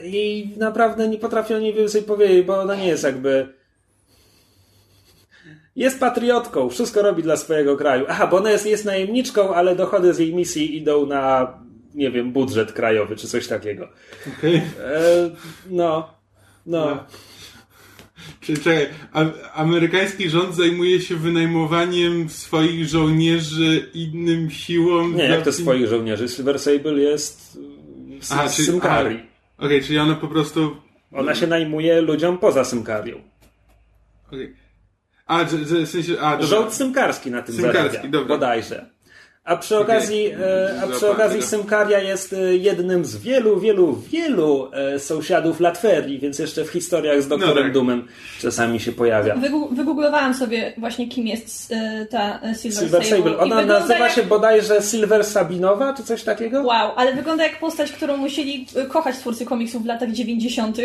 i 0.03 0.49
naprawdę 0.57 1.07
nie 1.07 1.17
potrafię 1.17 1.55
o 1.55 1.59
niej 1.59 1.73
więcej 1.73 2.03
powiedzieć, 2.03 2.45
bo 2.45 2.59
ona 2.61 2.75
nie 2.75 2.87
jest 2.87 3.03
jakby... 3.03 3.53
Jest 5.75 5.99
patriotką, 5.99 6.69
wszystko 6.69 7.01
robi 7.01 7.23
dla 7.23 7.37
swojego 7.37 7.77
kraju. 7.77 8.05
Aha, 8.09 8.27
bo 8.27 8.37
ona 8.37 8.51
jest, 8.51 8.65
jest 8.65 8.85
najemniczką, 8.85 9.53
ale 9.53 9.75
dochody 9.75 10.13
z 10.13 10.19
jej 10.19 10.35
misji 10.35 10.77
idą 10.77 11.05
na, 11.05 11.53
nie 11.95 12.11
wiem, 12.11 12.31
budżet 12.31 12.71
krajowy 12.71 13.15
czy 13.15 13.27
coś 13.27 13.47
takiego. 13.47 13.87
Okej. 14.37 14.55
E, 14.55 14.61
no, 15.69 16.13
no. 16.65 16.85
No. 16.85 17.03
Czyli 18.41 18.57
czekaj, 18.57 18.87
amerykański 19.53 20.29
rząd 20.29 20.55
zajmuje 20.55 21.01
się 21.01 21.15
wynajmowaniem 21.15 22.29
swoich 22.29 22.85
żołnierzy 22.85 23.89
innym 23.93 24.49
siłom. 24.49 25.15
Nie, 25.15 25.23
jak 25.23 25.43
to 25.43 25.53
swoich 25.53 25.87
żołnierzy. 25.87 26.29
Silver 26.29 26.59
Sable 26.59 26.93
jest 26.99 27.57
Aha, 28.29 28.49
czyli- 28.49 28.67
Symkari. 28.67 29.30
Okej, 29.61 29.83
czyli 29.83 29.99
ona 29.99 30.15
po 30.15 30.27
prostu... 30.27 30.77
Ona 31.11 31.35
się 31.35 31.47
najmuje 31.47 32.01
ludziom 32.01 32.37
poza 32.37 32.65
Symkarią. 32.65 33.21
Okej. 34.27 34.55
A, 35.25 35.47
że, 35.47 35.65
że 35.65 35.85
w 35.85 35.89
sensie... 35.89 36.19
A, 36.21 36.31
dobra. 36.31 36.47
Rząd 36.47 36.73
symkarski 36.73 37.31
na 37.31 37.41
tym 37.41 37.55
Symkarski, 37.55 37.91
zarabia, 37.91 38.09
dobra. 38.09 38.27
bodajże. 38.27 38.89
A 39.43 39.57
przy 39.57 39.77
okazji, 39.77 40.25
e, 40.27 40.81
a 40.83 40.87
przy 40.87 41.09
okazji. 41.09 41.41
Symkaria 41.41 41.99
jest 41.99 42.33
e, 42.33 42.55
jednym 42.55 43.05
z 43.05 43.17
wielu, 43.17 43.59
wielu, 43.59 43.95
wielu 43.95 44.71
e, 44.73 44.99
sąsiadów 44.99 45.59
Latverii, 45.59 46.19
więc 46.19 46.39
jeszcze 46.39 46.65
w 46.65 46.69
historiach 46.69 47.21
z 47.21 47.27
doktorem 47.27 47.63
tak. 47.63 47.73
Doomem 47.73 48.07
czasami 48.39 48.79
się 48.79 48.91
pojawia. 48.91 49.35
Wygooglowałam 49.71 50.33
sobie 50.33 50.73
właśnie 50.77 51.07
kim 51.07 51.27
jest 51.27 51.73
ta 52.09 52.39
Silver, 52.61 52.83
Silver 52.83 53.05
Sable. 53.05 53.31
I 53.31 53.35
Ona 53.35 53.65
nazywa 53.65 53.99
jak... 53.99 54.11
się 54.11 54.23
bodajże 54.23 54.81
Silver 54.81 55.25
Sabinowa, 55.25 55.93
czy 55.93 56.03
coś 56.03 56.23
takiego? 56.23 56.61
Wow, 56.61 56.91
ale 56.95 57.13
wygląda 57.13 57.43
jak 57.43 57.59
postać, 57.59 57.91
którą 57.91 58.17
musieli 58.17 58.67
kochać 58.89 59.17
twórcy 59.17 59.45
komiksów 59.45 59.83
w 59.83 59.85
latach 59.85 60.11
90. 60.11 60.77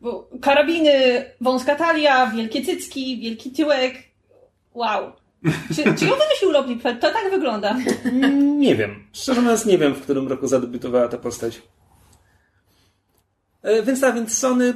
Bo 0.00 0.28
karabiny, 0.40 1.24
wąska 1.40 1.76
talia, 1.76 2.26
wielkie 2.26 2.64
cycki, 2.64 3.20
wielki 3.20 3.50
tyłek. 3.50 3.94
Wow. 4.74 5.12
Czy, 5.68 5.76
czy 5.76 6.04
ją 6.04 6.10
wymyślił? 6.16 6.52
To 7.00 7.12
tak 7.12 7.30
wygląda. 7.30 7.76
Nie 8.58 8.76
wiem. 8.76 9.04
Szczerze 9.12 9.40
mówiąc, 9.40 9.66
nie 9.66 9.78
wiem, 9.78 9.94
w 9.94 10.00
którym 10.02 10.28
roku 10.28 10.46
zadebiutowała 10.46 11.08
ta 11.08 11.18
postać. 11.18 11.62
E, 13.62 13.82
Więc 13.82 14.00
tak, 14.00 14.14
więc 14.14 14.38
Sony. 14.38 14.74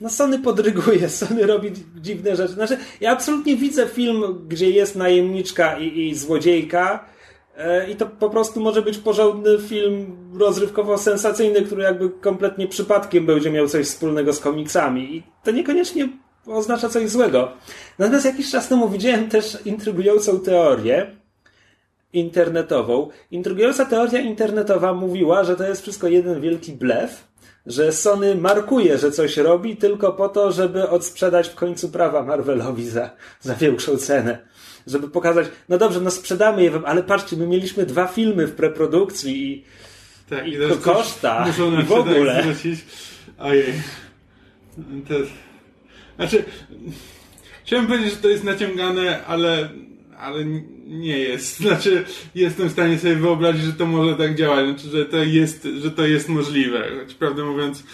No 0.00 0.08
Sony 0.10 0.38
podryguje, 0.38 1.08
Sony 1.20 1.46
robi 1.46 1.70
dziwne 1.96 2.36
rzeczy. 2.36 2.52
Znaczy, 2.54 2.76
ja 3.00 3.10
absolutnie 3.12 3.56
widzę 3.56 3.86
film, 3.86 4.44
gdzie 4.48 4.70
jest 4.70 4.96
najemniczka 4.96 5.78
i, 5.78 6.08
i 6.08 6.14
złodziejka. 6.14 7.04
e, 7.56 7.90
I 7.90 7.96
to 7.96 8.06
po 8.06 8.30
prostu 8.30 8.60
może 8.60 8.82
być 8.82 8.98
porządny 8.98 9.58
film 9.58 10.16
rozrywkowo-sensacyjny, 10.38 11.62
który 11.66 11.82
jakby 11.82 12.10
kompletnie 12.10 12.68
przypadkiem 12.68 13.26
będzie 13.26 13.50
miał 13.50 13.68
coś 13.68 13.86
wspólnego 13.86 14.32
z 14.32 14.40
komiksami. 14.40 15.16
I 15.16 15.22
to 15.44 15.50
niekoniecznie 15.50 16.08
oznacza 16.46 16.88
coś 16.88 17.08
złego. 17.08 17.52
Natomiast 17.98 18.24
jakiś 18.24 18.50
czas 18.50 18.68
temu 18.68 18.88
widziałem 18.88 19.28
też 19.28 19.58
intrygującą 19.64 20.40
teorię, 20.40 21.20
internetową. 22.12 23.08
Intrygująca 23.30 23.84
teoria 23.84 24.20
internetowa 24.20 24.94
mówiła, 24.94 25.44
że 25.44 25.56
to 25.56 25.64
jest 25.64 25.82
wszystko 25.82 26.08
jeden 26.08 26.40
wielki 26.40 26.72
blef, 26.72 27.24
że 27.66 27.92
Sony 27.92 28.34
markuje, 28.34 28.98
że 28.98 29.10
coś 29.10 29.36
robi 29.36 29.76
tylko 29.76 30.12
po 30.12 30.28
to, 30.28 30.52
żeby 30.52 30.88
odsprzedać 30.88 31.48
w 31.48 31.54
końcu 31.54 31.88
prawa 31.88 32.22
Marvelowi 32.22 32.88
za, 32.88 33.10
za 33.40 33.54
większą 33.54 33.96
cenę. 33.96 34.38
Żeby 34.86 35.08
pokazać, 35.08 35.46
no 35.68 35.78
dobrze, 35.78 36.00
no 36.00 36.10
sprzedamy 36.10 36.62
je 36.62 36.70
wam, 36.70 36.84
ale 36.84 37.02
patrzcie, 37.02 37.36
my 37.36 37.46
mieliśmy 37.46 37.86
dwa 37.86 38.06
filmy 38.06 38.46
w 38.46 38.54
preprodukcji 38.54 39.52
i 39.52 39.64
Tak, 40.30 40.48
I 40.48 40.58
coś 40.58 40.78
koszta, 40.78 41.46
i 41.80 41.84
w 41.84 41.92
ogóle. 41.92 42.44
Ojej. 43.38 43.72
To 45.08 45.14
jest... 45.14 45.49
Znaczy, 46.20 46.44
chciałem 47.64 47.86
powiedzieć, 47.86 48.10
że 48.10 48.16
to 48.16 48.28
jest 48.28 48.44
naciągane, 48.44 49.26
ale, 49.26 49.68
ale 50.18 50.44
nie 50.86 51.18
jest. 51.18 51.60
Znaczy, 51.60 52.04
jestem 52.34 52.68
w 52.68 52.72
stanie 52.72 52.98
sobie 52.98 53.16
wyobrazić, 53.16 53.62
że 53.62 53.72
to 53.72 53.86
może 53.86 54.16
tak 54.16 54.34
działać, 54.34 54.66
znaczy, 54.66 54.96
że 54.96 55.06
to 55.06 55.16
jest, 55.16 55.68
że 55.82 55.90
to 55.90 56.06
jest 56.06 56.28
możliwe. 56.28 56.90
Choć 56.98 57.14
prawdę 57.14 57.44
mówiąc, 57.44 57.84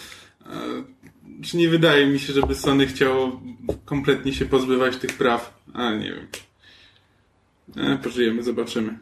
e, 0.46 0.50
czy 1.42 1.56
nie 1.56 1.68
wydaje 1.68 2.06
mi 2.06 2.18
się, 2.18 2.32
żeby 2.32 2.54
Sony 2.54 2.86
chciało 2.86 3.40
kompletnie 3.84 4.32
się 4.32 4.44
pozbywać 4.44 4.96
tych 4.96 5.12
praw, 5.12 5.58
ale 5.74 5.98
nie 5.98 6.12
wiem. 6.12 6.26
E, 7.76 7.98
pożyjemy, 7.98 8.42
zobaczymy. 8.42 8.98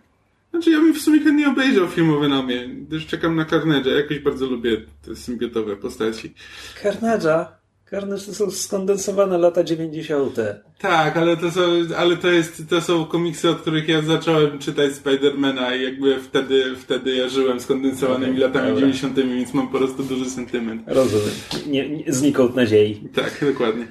Znaczy 0.50 0.70
ja 0.70 0.78
bym 0.78 0.94
w 0.94 1.00
sumie 1.00 1.20
chętnie 1.20 1.48
obejrzał 1.48 1.88
film 1.88 2.10
o 2.10 2.20
Venomie, 2.20 2.68
gdyż 2.68 3.06
czekam 3.06 3.36
na 3.36 3.44
Carnage'a. 3.44 3.96
Jakoś 3.96 4.18
bardzo 4.18 4.46
lubię 4.46 4.76
te 5.02 5.16
symbiotowe 5.16 5.76
postaci. 5.76 6.34
Carnage'a. 6.82 7.63
Carnage 7.90 8.26
to 8.26 8.34
są 8.34 8.50
skondensowane 8.50 9.38
lata 9.38 9.64
90. 9.64 10.36
Tak, 10.78 11.16
ale 11.16 11.36
to 11.36 11.50
są, 11.50 11.60
ale 11.96 12.16
to 12.16 12.28
jest, 12.28 12.62
to 12.70 12.80
są 12.80 13.04
komiksy, 13.04 13.50
od 13.50 13.60
których 13.60 13.88
ja 13.88 14.02
zacząłem 14.02 14.58
czytać 14.58 14.92
Spidermana 14.94 15.74
i 15.74 15.82
jakby 15.82 16.20
wtedy, 16.20 16.76
wtedy 16.76 17.14
ja 17.14 17.28
żyłem 17.28 17.60
skondensowanymi 17.60 18.38
latami 18.38 18.66
dobra. 18.66 18.80
90., 18.80 19.16
więc 19.16 19.54
mam 19.54 19.68
po 19.68 19.78
prostu 19.78 20.02
duży 20.02 20.30
sentyment. 20.30 20.82
Rozumiem. 20.86 21.34
Nie, 21.66 21.88
nie, 21.88 22.12
znikąd 22.12 22.56
nadziei. 22.56 23.08
Tak, 23.14 23.44
dokładnie. 23.52 23.86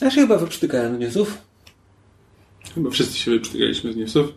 Ja 0.00 0.10
się 0.10 0.20
chyba 0.20 0.38
wyprztykałem 0.38 0.98
newsów. 0.98 1.38
Chyba 2.74 2.90
wszyscy 2.90 3.18
się 3.18 3.30
wyprztykaliśmy 3.30 3.92
z 3.92 3.96
newsów. 3.96 4.32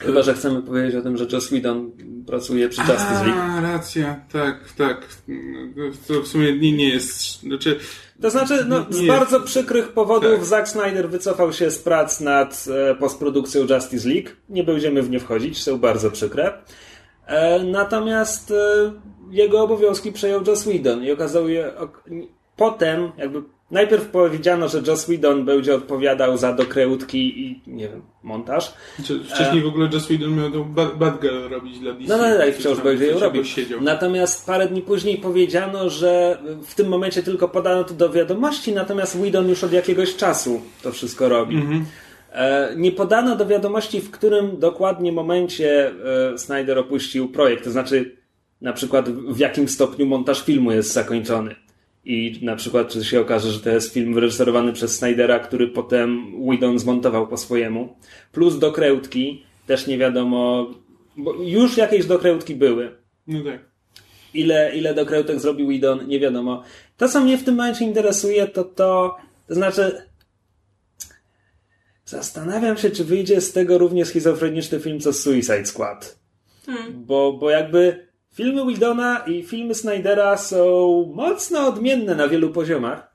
Chyba, 0.00 0.22
że 0.22 0.34
chcemy 0.34 0.62
powiedzieć 0.62 0.94
o 0.94 1.02
tym, 1.02 1.16
że 1.16 1.26
Joss 1.32 1.46
Whedon 1.46 1.90
pracuje 2.26 2.68
przy 2.68 2.80
Justice 2.80 3.26
League. 3.26 3.40
A, 3.40 3.60
racja, 3.60 4.20
tak, 4.32 4.72
tak. 4.76 5.06
To 6.08 6.22
w 6.22 6.28
sumie 6.28 6.58
nie, 6.58 6.72
nie 6.72 6.88
jest, 6.88 7.40
znaczy... 7.40 7.78
To 8.22 8.30
znaczy, 8.30 8.64
no, 8.68 8.86
z 8.90 8.96
jest- 8.96 9.08
bardzo 9.08 9.40
przykrych 9.40 9.88
powodów 9.92 10.30
Tak. 10.38 10.44
Zack 10.44 10.68
Snyder 10.68 11.10
wycofał 11.10 11.52
się 11.52 11.70
z 11.70 11.78
prac 11.78 12.20
nad 12.20 12.64
e, 12.90 12.94
postprodukcją 12.94 13.66
Justice 13.70 14.08
League. 14.08 14.28
Nie 14.48 14.64
będziemy 14.64 15.02
w 15.02 15.10
nie 15.10 15.20
wchodzić, 15.20 15.62
są 15.62 15.78
bardzo 15.78 16.10
przykre. 16.10 16.52
E, 17.26 17.64
natomiast 17.64 18.50
e, 18.50 18.92
jego 19.30 19.62
obowiązki 19.62 20.12
przejął 20.12 20.44
Joss 20.46 20.62
Whedon 20.62 21.04
i 21.04 21.12
okazało 21.12 21.48
się, 21.48 21.72
ok, 21.78 22.04
potem 22.56 23.12
jakby 23.18 23.42
najpierw 23.70 24.08
powiedziano, 24.08 24.68
że 24.68 24.82
Joss 24.86 25.04
Whedon 25.04 25.44
będzie 25.44 25.74
odpowiadał 25.74 26.36
za 26.36 26.52
dokrętki 26.52 27.46
i 27.46 27.60
nie 27.66 27.88
wiem, 27.88 28.02
montaż. 28.22 28.72
Znaczy, 28.96 29.20
wcześniej 29.24 29.62
w 29.62 29.66
ogóle 29.66 29.88
Joss 29.92 30.06
Whedon 30.06 30.36
miał 30.36 30.50
tą 30.50 30.64
Bad, 30.98 31.24
robić 31.50 31.78
dla 31.78 31.92
DC. 31.92 32.08
No, 32.08 32.16
no, 32.16 32.38
no, 32.38 32.46
i 32.46 32.52
wciąż 32.52 32.80
będzie 32.80 33.06
ją 33.06 33.44
Siedział. 33.44 33.80
Natomiast 33.80 34.46
parę 34.46 34.68
dni 34.68 34.82
później 34.82 35.18
powiedziano, 35.18 35.90
że 35.90 36.38
w 36.66 36.74
tym 36.74 36.88
momencie 36.88 37.22
tylko 37.22 37.48
podano 37.48 37.84
to 37.84 37.94
do 37.94 38.10
wiadomości, 38.10 38.72
natomiast 38.72 39.16
Whedon 39.16 39.48
już 39.48 39.64
od 39.64 39.72
jakiegoś 39.72 40.16
czasu 40.16 40.60
to 40.82 40.92
wszystko 40.92 41.28
robi. 41.28 41.56
Mhm. 41.56 41.84
E, 42.32 42.74
Nie 42.76 42.92
podano 42.92 43.36
do 43.36 43.46
wiadomości, 43.46 44.00
w 44.00 44.10
którym 44.10 44.58
dokładnie 44.58 45.12
momencie 45.12 45.92
e, 46.34 46.38
Snyder 46.38 46.78
opuścił 46.78 47.28
projekt, 47.28 47.64
to 47.64 47.70
znaczy 47.70 48.16
na 48.60 48.72
przykład 48.72 49.10
w 49.10 49.38
jakim 49.38 49.68
stopniu 49.68 50.06
montaż 50.06 50.44
filmu 50.44 50.72
jest 50.72 50.92
zakończony. 50.92 51.67
I 52.08 52.38
na 52.42 52.56
przykład, 52.56 52.88
czy 52.88 53.04
się 53.04 53.20
okaże, 53.20 53.52
że 53.52 53.60
to 53.60 53.70
jest 53.70 53.92
film 53.92 54.14
wyreżyserowany 54.14 54.72
przez 54.72 54.96
Snydera, 54.96 55.38
który 55.38 55.68
potem 55.68 56.32
Whedon 56.48 56.78
zmontował 56.78 57.28
po 57.28 57.36
swojemu. 57.36 57.96
Plus 58.32 58.58
dokrętki, 58.58 59.44
też 59.66 59.86
nie 59.86 59.98
wiadomo, 59.98 60.70
bo 61.16 61.34
już 61.42 61.76
jakieś 61.76 62.06
dokrętki 62.06 62.54
były. 62.54 62.96
No 63.26 63.44
tak. 63.44 63.60
Ile, 64.34 64.76
ile 64.76 64.94
dokrętek 64.94 65.40
zrobił 65.40 65.68
Whedon, 65.68 66.08
nie 66.08 66.20
wiadomo. 66.20 66.62
To, 66.96 67.08
co 67.08 67.20
mnie 67.20 67.38
w 67.38 67.44
tym 67.44 67.54
momencie 67.54 67.84
interesuje, 67.84 68.46
to 68.46 68.64
to, 68.64 69.16
to 69.48 69.54
znaczy, 69.54 70.02
zastanawiam 72.04 72.76
się, 72.76 72.90
czy 72.90 73.04
wyjdzie 73.04 73.40
z 73.40 73.52
tego 73.52 73.78
równie 73.78 74.04
schizofreniczny 74.04 74.80
film 74.80 75.00
co 75.00 75.12
Suicide 75.12 75.66
Squad. 75.66 76.18
Bo, 76.94 77.32
bo 77.32 77.50
jakby 77.50 78.07
filmy 78.38 78.66
Widona 78.66 79.18
i 79.26 79.42
filmy 79.42 79.74
Snydera 79.74 80.36
są 80.36 80.62
mocno 81.14 81.66
odmienne 81.68 82.14
na 82.14 82.28
wielu 82.28 82.50
poziomach. 82.50 83.14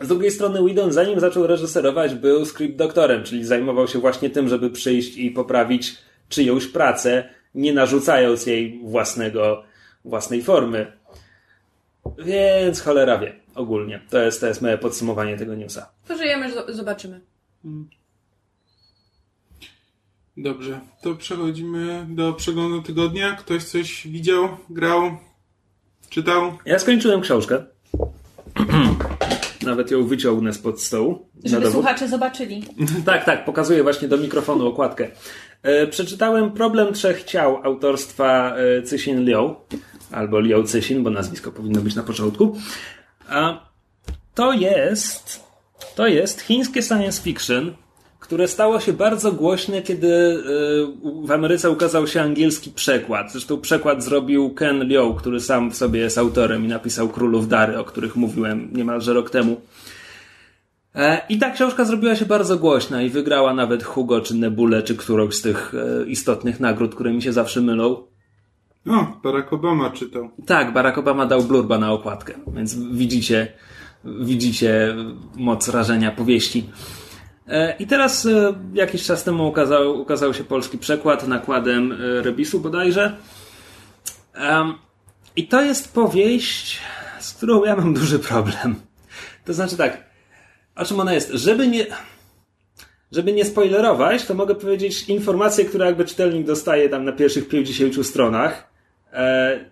Z 0.00 0.08
drugiej 0.08 0.30
strony 0.30 0.62
Whedon, 0.62 0.92
zanim 0.92 1.20
zaczął 1.20 1.46
reżyserować, 1.46 2.14
był 2.14 2.44
script 2.44 2.76
doktorem, 2.76 3.24
czyli 3.24 3.44
zajmował 3.44 3.88
się 3.88 3.98
właśnie 3.98 4.30
tym, 4.30 4.48
żeby 4.48 4.70
przyjść 4.70 5.16
i 5.16 5.30
poprawić 5.30 5.96
czyjąś 6.28 6.66
pracę, 6.66 7.28
nie 7.54 7.72
narzucając 7.72 8.46
jej 8.46 8.80
własnego, 8.84 9.62
własnej 10.04 10.42
formy. 10.42 10.92
Więc 12.18 12.80
cholera 12.80 13.18
wie, 13.18 13.32
ogólnie. 13.54 14.00
To 14.10 14.18
jest, 14.22 14.40
to 14.40 14.46
jest 14.46 14.62
moje 14.62 14.78
podsumowanie 14.78 15.36
tego 15.36 15.54
newsa. 15.54 15.90
Pożyjemy, 16.08 16.50
zo- 16.54 16.72
zobaczymy. 16.72 17.20
Dobrze, 20.36 20.80
to 21.02 21.14
przechodzimy 21.14 22.06
do 22.08 22.32
przeglądu 22.32 22.82
tygodnia. 22.82 23.32
Ktoś 23.36 23.64
coś 23.64 24.06
widział, 24.08 24.48
grał, 24.70 25.16
czytał? 26.10 26.58
Ja 26.66 26.78
skończyłem 26.78 27.20
książkę. 27.20 27.64
Nawet 29.66 29.90
ją 29.90 30.06
wyciągnę 30.06 30.52
spod 30.52 30.82
stołu. 30.82 31.28
na 31.44 31.50
Żeby 31.50 31.62
dowód. 31.62 31.72
słuchacze 31.72 32.08
zobaczyli. 32.08 32.64
Tak, 33.06 33.24
tak, 33.24 33.44
pokazuję 33.44 33.82
właśnie 33.82 34.08
do 34.08 34.16
mikrofonu 34.16 34.66
okładkę. 34.66 35.10
E, 35.62 35.86
przeczytałem 35.86 36.50
Problem 36.52 36.94
Trzech 36.94 37.24
Ciał 37.24 37.56
autorstwa 37.64 38.56
e, 38.56 38.82
Cixin 38.82 39.24
Liu, 39.24 39.54
albo 40.12 40.40
Liu 40.40 40.64
Cixin, 40.64 41.02
bo 41.02 41.10
nazwisko 41.10 41.52
powinno 41.52 41.80
być 41.80 41.94
na 41.94 42.02
początku. 42.02 42.56
A 43.28 43.66
to 44.34 44.52
jest, 44.52 45.44
to 45.94 46.06
jest 46.06 46.40
chińskie 46.40 46.82
science 46.82 47.22
fiction, 47.22 47.74
które 48.26 48.48
stało 48.48 48.80
się 48.80 48.92
bardzo 48.92 49.32
głośne, 49.32 49.82
kiedy 49.82 50.08
e, 50.08 51.26
w 51.26 51.30
Ameryce 51.30 51.70
ukazał 51.70 52.06
się 52.06 52.22
angielski 52.22 52.70
przekład. 52.70 53.32
Zresztą 53.32 53.60
przekład 53.60 54.04
zrobił 54.04 54.50
Ken 54.50 54.84
Liu, 54.84 55.14
który 55.14 55.40
sam 55.40 55.70
w 55.70 55.76
sobie 55.76 56.00
jest 56.00 56.18
autorem 56.18 56.64
i 56.64 56.68
napisał 56.68 57.08
Królów 57.08 57.48
Dary, 57.48 57.78
o 57.78 57.84
których 57.84 58.16
mówiłem 58.16 58.68
niemalże 58.72 59.12
rok 59.12 59.30
temu. 59.30 59.60
E, 60.94 61.22
I 61.28 61.38
ta 61.38 61.50
książka 61.50 61.84
zrobiła 61.84 62.16
się 62.16 62.26
bardzo 62.26 62.58
głośna 62.58 63.02
i 63.02 63.10
wygrała 63.10 63.54
nawet 63.54 63.84
Hugo, 63.84 64.20
czy 64.20 64.34
Nebulę, 64.34 64.82
czy 64.82 64.96
którąś 64.96 65.34
z 65.34 65.42
tych 65.42 65.72
e, 65.74 66.06
istotnych 66.06 66.60
nagród, 66.60 66.94
które 66.94 67.12
mi 67.12 67.22
się 67.22 67.32
zawsze 67.32 67.60
mylą. 67.60 68.02
O, 68.86 69.20
Barack 69.24 69.52
Obama 69.52 69.90
czytał. 69.90 70.30
Tak, 70.46 70.72
Barack 70.72 70.98
Obama 70.98 71.26
dał 71.26 71.42
blurba 71.42 71.78
na 71.78 71.92
okładkę, 71.92 72.34
więc 72.54 72.74
widzicie, 72.74 73.52
widzicie 74.04 74.96
moc 75.36 75.68
rażenia 75.68 76.10
powieści. 76.10 76.64
E, 77.48 77.76
I 77.78 77.86
teraz 77.86 78.26
e, 78.26 78.54
jakiś 78.74 79.04
czas 79.04 79.24
temu 79.24 79.48
ukazał, 79.48 80.00
ukazał 80.00 80.34
się 80.34 80.44
polski 80.44 80.78
przekład 80.78 81.28
nakładem 81.28 81.92
e, 81.92 82.22
Rebisu 82.22 82.60
bodajże. 82.60 83.16
I 85.36 85.48
to 85.48 85.62
jest 85.62 85.94
powieść, 85.94 86.80
z 87.20 87.34
którą 87.34 87.64
ja 87.64 87.76
mam 87.76 87.94
duży 87.94 88.18
problem. 88.18 88.74
To 89.44 89.54
znaczy 89.54 89.76
tak, 89.76 90.04
o 90.76 90.84
czym 90.84 91.00
ona 91.00 91.14
jest? 91.14 91.30
Żeby 91.30 91.68
nie, 91.68 91.86
żeby 93.12 93.32
nie 93.32 93.44
spoilerować, 93.44 94.24
to 94.24 94.34
mogę 94.34 94.54
powiedzieć 94.54 95.08
informacje, 95.08 95.64
które 95.64 95.86
jakby 95.86 96.04
czytelnik 96.04 96.46
dostaje 96.46 96.88
tam 96.88 97.04
na 97.04 97.12
pierwszych 97.12 97.48
50 97.48 98.06
stronach. 98.06 98.70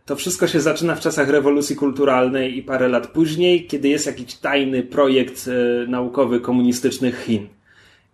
To 0.05 0.17
wszystko 0.17 0.47
się 0.47 0.61
zaczyna 0.61 0.95
w 0.95 1.01
czasach 1.01 1.29
rewolucji 1.29 1.77
kulturalnej 1.77 2.59
i 2.59 2.63
parę 2.63 2.89
lat 2.89 3.07
później, 3.07 3.67
kiedy 3.67 3.89
jest 3.89 4.07
jakiś 4.07 4.35
tajny 4.35 4.83
projekt 4.83 5.51
naukowy 5.89 6.41
komunistycznych 6.41 7.25
Chin. 7.25 7.49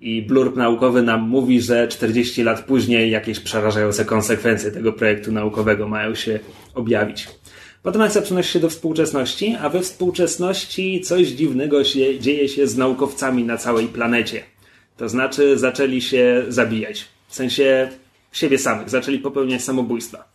I 0.01 0.23
blurb 0.23 0.57
naukowy 0.57 1.03
nam 1.03 1.21
mówi, 1.21 1.61
że 1.61 1.89
40 1.89 2.43
lat 2.43 2.65
później 2.65 3.11
jakieś 3.11 3.41
przerażające 3.41 4.05
konsekwencje 4.05 4.71
tego 4.71 4.93
projektu 4.93 5.33
naukowego 5.33 5.89
mają 5.89 6.15
się 6.15 6.41
objawić. 6.75 7.29
Potem 7.83 8.03
akcja 8.03 8.23
przenosi 8.23 8.53
się 8.53 8.61
do 8.61 8.69
współczesności, 8.69 9.57
a 9.61 9.69
we 9.69 9.81
współczesności 9.81 11.01
coś 11.01 11.29
dziwnego 11.29 11.85
się, 11.85 12.21
dzieje 12.21 12.49
się 12.49 12.67
z 12.67 12.77
naukowcami 12.77 13.45
na 13.45 13.57
całej 13.57 13.87
planecie. 13.87 14.43
To 14.97 15.09
znaczy 15.09 15.59
zaczęli 15.59 16.03
się 16.03 16.45
zabijać. 16.49 17.05
W 17.29 17.35
sensie 17.35 17.89
siebie 18.33 18.59
samych, 18.59 18.91
zaczęli 18.91 19.19
popełniać 19.19 19.65
samobójstwa. 19.65 20.29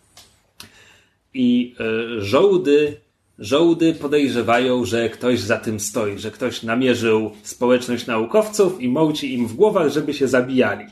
I 1.33 1.75
e, 1.79 2.21
żołdy, 2.21 2.97
żołdy 3.39 3.93
podejrzewają, 3.93 4.85
że 4.85 5.09
ktoś 5.09 5.39
za 5.39 5.57
tym 5.57 5.79
stoi, 5.79 6.17
że 6.19 6.31
ktoś 6.31 6.63
namierzył 6.63 7.31
społeczność 7.43 8.07
naukowców 8.07 8.81
i 8.81 8.89
mołci 8.89 9.33
im 9.33 9.47
w 9.47 9.53
głowach, 9.53 9.89
żeby 9.89 10.13
się 10.13 10.27
zabijali. 10.27 10.85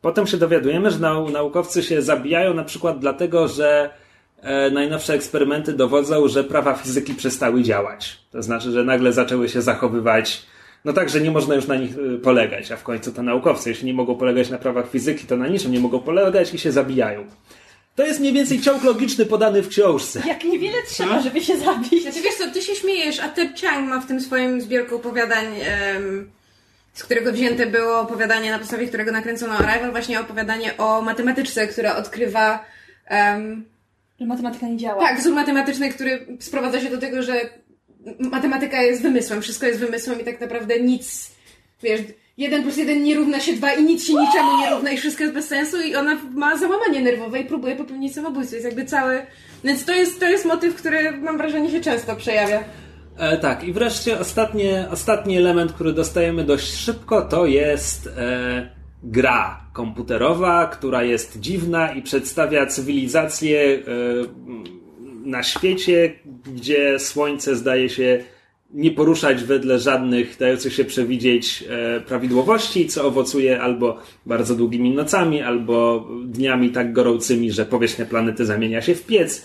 Potem 0.00 0.26
się 0.26 0.36
dowiadujemy, 0.36 0.90
że 0.90 0.98
nau- 0.98 1.32
naukowcy 1.32 1.82
się 1.82 2.02
zabijają 2.02 2.54
na 2.54 2.64
przykład 2.64 2.98
dlatego, 2.98 3.48
że 3.48 3.90
e, 4.42 4.70
najnowsze 4.70 5.14
eksperymenty 5.14 5.72
dowodzą, 5.72 6.28
że 6.28 6.44
prawa 6.44 6.74
fizyki 6.74 7.14
przestały 7.14 7.62
działać. 7.62 8.18
To 8.30 8.42
znaczy, 8.42 8.70
że 8.70 8.84
nagle 8.84 9.12
zaczęły 9.12 9.48
się 9.48 9.62
zachowywać 9.62 10.46
no 10.84 10.92
tak, 10.92 11.08
że 11.08 11.20
nie 11.20 11.30
można 11.30 11.54
już 11.54 11.66
na 11.66 11.76
nich 11.76 11.90
e, 11.98 12.18
polegać, 12.18 12.72
a 12.72 12.76
w 12.76 12.82
końcu 12.82 13.12
to 13.12 13.22
naukowcy, 13.22 13.68
jeśli 13.68 13.86
nie 13.86 13.94
mogą 13.94 14.14
polegać 14.14 14.50
na 14.50 14.58
prawach 14.58 14.90
fizyki, 14.90 15.26
to 15.26 15.36
na 15.36 15.48
niczym 15.48 15.72
nie 15.72 15.80
mogą 15.80 16.00
polegać 16.00 16.54
i 16.54 16.58
się 16.58 16.72
zabijają. 16.72 17.24
To 17.96 18.06
jest 18.06 18.20
mniej 18.20 18.32
więcej 18.32 18.60
ciąg 18.60 18.84
logiczny 18.84 19.26
podany 19.26 19.62
w 19.62 19.68
książce. 19.68 20.22
Jak 20.26 20.44
niewiele 20.44 20.76
trzeba, 20.88 21.20
żeby 21.20 21.40
się 21.40 21.56
zabić. 21.58 22.02
Znaczy 22.02 22.20
wiesz 22.20 22.34
co, 22.34 22.50
ty 22.50 22.62
się 22.62 22.74
śmiejesz, 22.74 23.20
a 23.20 23.28
Ted 23.28 23.60
Chiang 23.60 23.88
ma 23.88 24.00
w 24.00 24.06
tym 24.06 24.20
swoim 24.20 24.60
zbiorku 24.60 24.96
opowiadań, 24.96 25.46
em, 25.60 26.30
z 26.94 27.02
którego 27.04 27.32
wzięte 27.32 27.66
było 27.66 28.00
opowiadanie, 28.00 28.50
na 28.50 28.58
podstawie 28.58 28.86
którego 28.88 29.12
nakręcono 29.12 29.52
Arrival, 29.52 29.90
właśnie 29.90 30.20
opowiadanie 30.20 30.76
o 30.76 31.02
matematyczce, 31.02 31.66
która 31.66 31.96
odkrywa 31.96 32.64
em, 33.06 33.64
Że 34.20 34.26
matematyka 34.26 34.66
nie 34.68 34.76
działa. 34.76 35.00
tak, 35.06 35.18
wzór 35.20 35.34
matematyczny, 35.34 35.90
który 35.92 36.26
sprowadza 36.40 36.80
się 36.80 36.90
do 36.90 36.98
tego, 36.98 37.22
że 37.22 37.40
matematyka 38.18 38.82
jest 38.82 39.02
wymysłem, 39.02 39.42
wszystko 39.42 39.66
jest 39.66 39.80
wymysłem 39.80 40.20
i 40.20 40.24
tak 40.24 40.40
naprawdę 40.40 40.80
nic, 40.80 41.30
wiesz, 41.82 42.00
jeden 42.40 42.62
plus 42.62 42.76
jeden 42.76 43.02
nie 43.02 43.14
równa 43.14 43.40
się 43.40 43.52
dwa 43.52 43.72
i 43.72 43.84
nic 43.84 44.06
się 44.06 44.12
niczemu 44.12 44.58
nie 44.60 44.70
równa 44.70 44.90
i 44.90 44.96
wszystko 44.96 45.22
jest 45.22 45.34
bez 45.34 45.48
sensu 45.48 45.80
i 45.80 45.96
ona 45.96 46.18
ma 46.34 46.56
załamanie 46.56 47.00
nerwowe 47.00 47.40
i 47.40 47.44
próbuje 47.44 47.76
popełnić 47.76 48.14
samobójstwo. 48.14 48.56
Jest 48.56 48.66
jakby 48.66 48.84
cały... 48.84 49.26
Więc 49.64 49.84
to 49.84 49.94
jest, 49.94 50.20
to 50.20 50.28
jest 50.28 50.44
motyw, 50.44 50.74
który 50.74 51.12
mam 51.12 51.38
wrażenie 51.38 51.70
się 51.70 51.80
często 51.80 52.16
przejawia. 52.16 52.64
E, 53.16 53.36
tak, 53.36 53.64
i 53.64 53.72
wreszcie 53.72 54.18
ostatnie, 54.18 54.86
ostatni 54.90 55.36
element, 55.36 55.72
który 55.72 55.92
dostajemy 55.92 56.44
dość 56.44 56.74
szybko, 56.74 57.22
to 57.22 57.46
jest 57.46 58.06
e, 58.06 58.70
gra 59.02 59.60
komputerowa, 59.72 60.66
która 60.66 61.02
jest 61.02 61.40
dziwna 61.40 61.92
i 61.92 62.02
przedstawia 62.02 62.66
cywilizację 62.66 63.60
e, 63.60 63.80
na 65.24 65.42
świecie, 65.42 66.12
gdzie 66.54 66.98
słońce 66.98 67.56
zdaje 67.56 67.88
się 67.88 68.24
nie 68.74 68.90
poruszać 68.90 69.44
wedle 69.44 69.78
żadnych 69.78 70.36
dających 70.38 70.74
się 70.74 70.84
przewidzieć 70.84 71.64
e, 71.68 72.00
prawidłowości, 72.00 72.88
co 72.88 73.06
owocuje 73.06 73.60
albo 73.60 73.98
bardzo 74.26 74.54
długimi 74.54 74.90
nocami, 74.90 75.42
albo 75.42 76.08
dniami 76.24 76.70
tak 76.70 76.92
gorącymi, 76.92 77.52
że 77.52 77.66
powierzchnia 77.66 78.06
planety 78.06 78.46
zamienia 78.46 78.82
się 78.82 78.94
w 78.94 79.06
piec. 79.06 79.44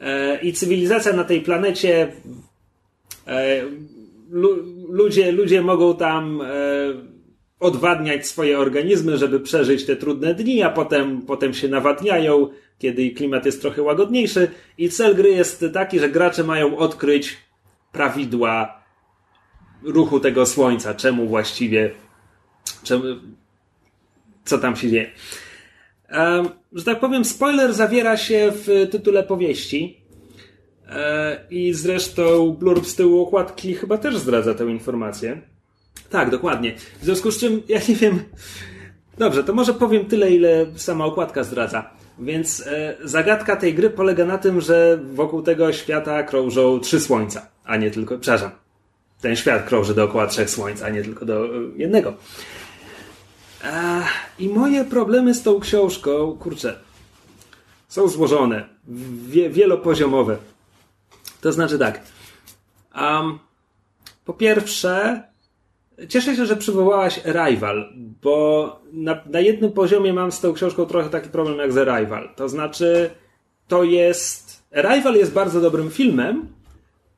E, 0.00 0.40
I 0.42 0.52
cywilizacja 0.52 1.12
na 1.12 1.24
tej 1.24 1.40
planecie 1.40 2.12
E, 3.26 3.62
lu- 4.30 4.86
ludzie, 4.88 5.32
ludzie 5.32 5.62
mogą 5.62 5.96
tam 5.96 6.42
odwadniać 7.60 8.26
swoje 8.26 8.58
organizmy, 8.58 9.18
żeby 9.18 9.40
przeżyć 9.40 9.86
te 9.86 9.96
trudne 9.96 10.34
dni, 10.34 10.62
a 10.62 10.70
potem, 10.70 11.22
potem 11.22 11.54
się 11.54 11.68
nawadniają, 11.68 12.48
kiedy 12.78 13.10
klimat 13.10 13.46
jest 13.46 13.60
trochę 13.60 13.82
łagodniejszy. 13.82 14.48
I 14.78 14.88
cel 14.88 15.14
gry 15.14 15.30
jest 15.30 15.64
taki, 15.72 15.98
że 15.98 16.08
gracze 16.08 16.44
mają 16.44 16.76
odkryć 16.76 17.36
prawidła 17.92 18.82
ruchu 19.82 20.20
tego 20.20 20.46
słońca, 20.46 20.94
czemu 20.94 21.26
właściwie, 21.26 21.90
czemu, 22.82 23.04
co 24.44 24.58
tam 24.58 24.76
się 24.76 24.90
dzieje. 24.90 25.10
Że 26.72 26.84
tak 26.84 27.00
powiem, 27.00 27.24
spoiler 27.24 27.74
zawiera 27.74 28.16
się 28.16 28.52
w 28.54 28.88
tytule 28.90 29.22
powieści. 29.22 30.02
E, 30.88 31.46
I 31.50 31.72
zresztą 31.72 32.50
blurb 32.50 32.86
z 32.86 32.94
tyłu 32.94 33.22
okładki 33.22 33.74
chyba 33.74 33.98
też 33.98 34.16
zdradza 34.16 34.54
tę 34.54 34.64
informację. 34.64 35.40
Tak, 36.10 36.30
dokładnie. 36.30 36.74
W 37.00 37.04
związku 37.04 37.30
z 37.30 37.38
czym, 37.38 37.62
ja 37.68 37.80
nie 37.88 37.94
wiem. 37.94 38.22
Dobrze, 39.18 39.44
to 39.44 39.52
może 39.52 39.74
powiem 39.74 40.04
tyle, 40.04 40.30
ile 40.30 40.66
sama 40.76 41.04
okładka 41.04 41.44
zdradza. 41.44 41.90
Więc 42.18 42.66
e, 42.66 42.96
zagadka 43.04 43.56
tej 43.56 43.74
gry 43.74 43.90
polega 43.90 44.24
na 44.24 44.38
tym, 44.38 44.60
że 44.60 45.00
wokół 45.12 45.42
tego 45.42 45.72
świata 45.72 46.22
krążą 46.22 46.80
trzy 46.80 47.00
słońca, 47.00 47.46
a 47.64 47.76
nie 47.76 47.90
tylko. 47.90 48.18
Przepraszam. 48.18 48.50
Ten 49.20 49.36
świat 49.36 49.66
krąży 49.66 49.94
dookoła 49.94 50.26
trzech 50.26 50.50
słońc, 50.50 50.82
a 50.82 50.88
nie 50.88 51.02
tylko 51.02 51.24
do 51.24 51.44
e, 51.44 51.48
jednego. 51.76 52.14
I 54.38 54.48
moje 54.48 54.84
problemy 54.84 55.34
z 55.34 55.42
tą 55.42 55.60
książką, 55.60 56.36
kurczę, 56.40 56.78
są 57.88 58.08
złożone, 58.08 58.68
wie, 59.28 59.50
wielopoziomowe. 59.50 60.36
To 61.40 61.52
znaczy 61.52 61.78
tak. 61.78 62.00
Um, 62.96 63.38
po 64.24 64.32
pierwsze, 64.32 65.22
cieszę 66.08 66.36
się, 66.36 66.46
że 66.46 66.56
przywołałaś 66.56 67.20
Arrival, 67.26 67.92
bo 68.22 68.80
na, 68.92 69.20
na 69.26 69.40
jednym 69.40 69.72
poziomie 69.72 70.12
mam 70.12 70.32
z 70.32 70.40
tą 70.40 70.52
książką 70.52 70.86
trochę 70.86 71.10
taki 71.10 71.28
problem 71.28 71.58
jak 71.58 71.72
z 71.72 71.78
Arrival. 71.78 72.28
To 72.36 72.48
znaczy, 72.48 73.10
to 73.68 73.84
jest. 73.84 74.62
Arrival 74.74 75.14
jest 75.14 75.32
bardzo 75.32 75.60
dobrym 75.60 75.90
filmem, 75.90 76.48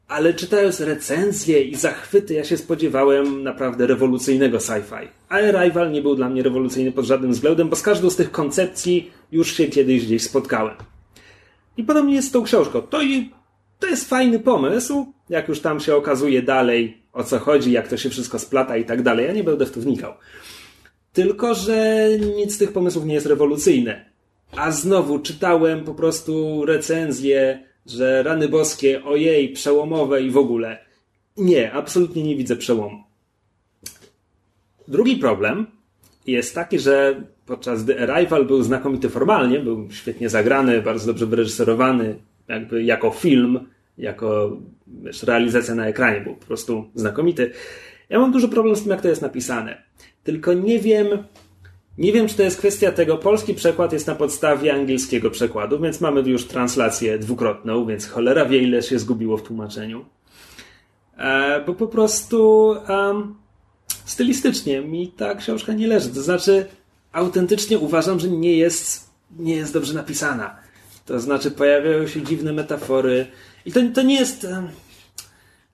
ale 0.09 0.35
czytając 0.35 0.81
recenzje 0.81 1.63
i 1.63 1.75
zachwyty, 1.75 2.35
ja 2.35 2.45
się 2.45 2.57
spodziewałem 2.57 3.43
naprawdę 3.43 3.87
rewolucyjnego 3.87 4.59
sci-fi. 4.59 5.09
A 5.29 5.35
Arrival 5.35 5.93
nie 5.93 6.03
był 6.03 6.15
dla 6.15 6.29
mnie 6.29 6.43
rewolucyjny 6.43 6.93
pod 6.93 7.05
żadnym 7.05 7.33
względem, 7.33 7.69
bo 7.69 7.77
z 7.77 7.83
każdą 7.83 8.11
z 8.11 8.17
tych 8.17 8.31
koncepcji 8.31 9.11
już 9.33 9.57
się 9.57 9.67
kiedyś 9.67 10.07
gdzieś 10.07 10.23
spotkałem. 10.23 10.75
I 11.77 11.85
podobnie 11.85 12.15
jest 12.15 12.29
z 12.29 12.31
tą 12.31 12.43
książką. 12.43 12.83
To, 12.83 13.03
i, 13.03 13.31
to 13.79 13.87
jest 13.87 14.09
fajny 14.09 14.39
pomysł, 14.39 15.13
jak 15.29 15.49
już 15.49 15.61
tam 15.61 15.81
się 15.81 15.97
okazuje 15.97 16.43
dalej, 16.43 17.03
o 17.13 17.25
co 17.25 17.39
chodzi, 17.39 17.73
jak 17.73 17.89
to 17.89 17.97
się 17.97 18.11
wszystko 18.11 18.39
splata 18.39 18.77
i 18.77 18.85
tak 18.85 19.03
dalej. 19.03 19.27
Ja 19.27 19.33
nie 19.33 19.45
będę 19.45 19.67
w 19.67 19.71
to 19.71 19.81
wnikał. 19.81 20.13
Tylko, 21.13 21.55
że 21.55 22.09
nic 22.37 22.55
z 22.55 22.59
tych 22.59 22.73
pomysłów 22.73 23.05
nie 23.05 23.15
jest 23.15 23.27
rewolucyjne. 23.27 24.11
A 24.57 24.71
znowu 24.71 25.19
czytałem 25.19 25.85
po 25.85 25.95
prostu 25.95 26.65
recenzje, 26.67 27.65
że 27.87 28.23
rany 28.23 28.49
boskie, 28.49 29.05
ojej, 29.05 29.49
przełomowe 29.49 30.23
i 30.23 30.31
w 30.31 30.37
ogóle. 30.37 30.79
Nie, 31.37 31.73
absolutnie 31.73 32.23
nie 32.23 32.37
widzę 32.37 32.57
przełomu. 32.57 33.03
Drugi 34.89 35.17
problem 35.17 35.67
jest 36.27 36.55
taki, 36.55 36.79
że 36.79 37.23
podczas 37.47 37.85
The 37.85 38.03
Arrival 38.03 38.45
był 38.45 38.63
znakomity 38.63 39.09
formalnie, 39.09 39.61
był 39.61 39.89
świetnie 39.91 40.29
zagrany, 40.29 40.83
bardzo 40.83 41.07
dobrze 41.07 41.27
wyreżyserowany, 41.27 42.19
jakby 42.49 42.85
jako 42.85 43.11
film, 43.11 43.61
jako 43.99 44.57
wiesz, 44.87 45.23
realizacja 45.23 45.75
na 45.75 45.87
ekranie, 45.87 46.21
był 46.21 46.37
po 46.37 46.47
prostu 46.47 46.85
znakomity. 46.95 47.51
Ja 48.09 48.19
mam 48.19 48.33
duży 48.33 48.49
problem 48.49 48.77
z 48.77 48.83
tym, 48.83 48.91
jak 48.91 49.01
to 49.01 49.09
jest 49.09 49.23
napisane. 49.23 49.83
Tylko 50.25 50.53
nie 50.53 50.79
wiem, 50.79 51.09
nie 51.99 52.13
wiem, 52.13 52.29
czy 52.29 52.35
to 52.35 52.43
jest 52.43 52.59
kwestia 52.59 52.93
tego. 52.93 53.19
Polski 53.19 53.55
przekład 53.55 53.93
jest 53.93 54.07
na 54.07 54.15
podstawie 54.15 54.75
angielskiego 54.75 55.31
przekładu, 55.31 55.81
więc 55.81 56.01
mamy 56.01 56.21
już 56.21 56.47
translację 56.47 57.19
dwukrotną, 57.19 57.87
więc 57.87 58.09
cholera 58.09 58.47
wie, 58.47 58.59
ile 58.59 58.83
się 58.83 58.99
zgubiło 58.99 59.37
w 59.37 59.43
tłumaczeniu. 59.43 60.05
E, 61.19 61.65
bo 61.67 61.75
po 61.75 61.87
prostu 61.87 62.67
um, 62.89 63.35
stylistycznie 64.05 64.81
mi 64.81 65.09
ta 65.09 65.35
książka 65.35 65.73
nie 65.73 65.87
leży. 65.87 66.09
To 66.09 66.23
znaczy, 66.23 66.67
autentycznie 67.13 67.79
uważam, 67.79 68.21
że 68.21 68.29
nie 68.29 68.57
jest, 68.57 69.11
nie 69.39 69.57
jest 69.57 69.73
dobrze 69.73 69.95
napisana. 69.95 70.57
To 71.07 71.21
znaczy, 71.21 71.51
pojawiają 71.51 72.07
się 72.07 72.23
dziwne 72.23 72.53
metafory. 72.53 73.27
I 73.67 73.73
to, 73.73 73.81
to 73.95 74.03
nie 74.03 74.15
jest. 74.15 74.47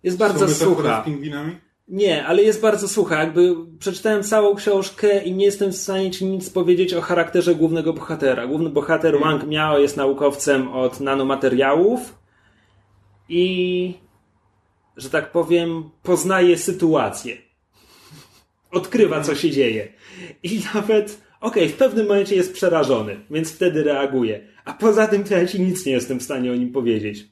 Jest 0.03 0.17
bardzo 0.17 0.49
Są 0.49 0.55
sucha. 0.55 1.03
z 1.03 1.05
pingwinami? 1.05 1.57
Nie, 1.90 2.26
ale 2.26 2.42
jest 2.42 2.61
bardzo 2.61 2.88
sucha. 2.88 3.20
Jakby 3.20 3.55
przeczytałem 3.79 4.22
całą 4.22 4.55
książkę 4.55 5.24
i 5.24 5.35
nie 5.35 5.44
jestem 5.44 5.72
w 5.72 5.76
stanie 5.76 6.11
ci 6.11 6.26
nic 6.26 6.50
powiedzieć 6.50 6.94
o 6.94 7.00
charakterze 7.00 7.55
głównego 7.55 7.92
bohatera. 7.92 8.46
Główny 8.46 8.70
bohater 8.70 9.20
Wang 9.20 9.46
Miao 9.46 9.79
jest 9.79 9.96
naukowcem 9.96 10.68
od 10.68 11.00
nanomateriałów 11.00 12.18
i, 13.29 13.94
że 14.96 15.11
tak 15.11 15.33
powiem, 15.33 15.90
poznaje 16.03 16.59
sytuację. 16.59 17.37
Odkrywa, 18.70 19.20
co 19.20 19.35
się 19.35 19.50
dzieje. 19.50 19.92
I 20.42 20.62
nawet, 20.74 21.20
okej, 21.40 21.68
w 21.68 21.76
pewnym 21.76 22.07
momencie 22.07 22.37
jest 22.37 22.53
przerażony, 22.53 23.20
więc 23.31 23.53
wtedy 23.53 23.85
reaguje. 23.85 24.46
A 24.64 24.72
poza 24.72 25.07
tym 25.07 25.24
to 25.24 25.35
ja 25.35 25.46
ci 25.46 25.61
nic 25.61 25.87
nie 25.87 25.92
jestem 25.92 26.20
w 26.20 26.22
stanie 26.22 26.53
o 26.53 26.55
nim 26.55 26.72
powiedzieć. 26.72 27.29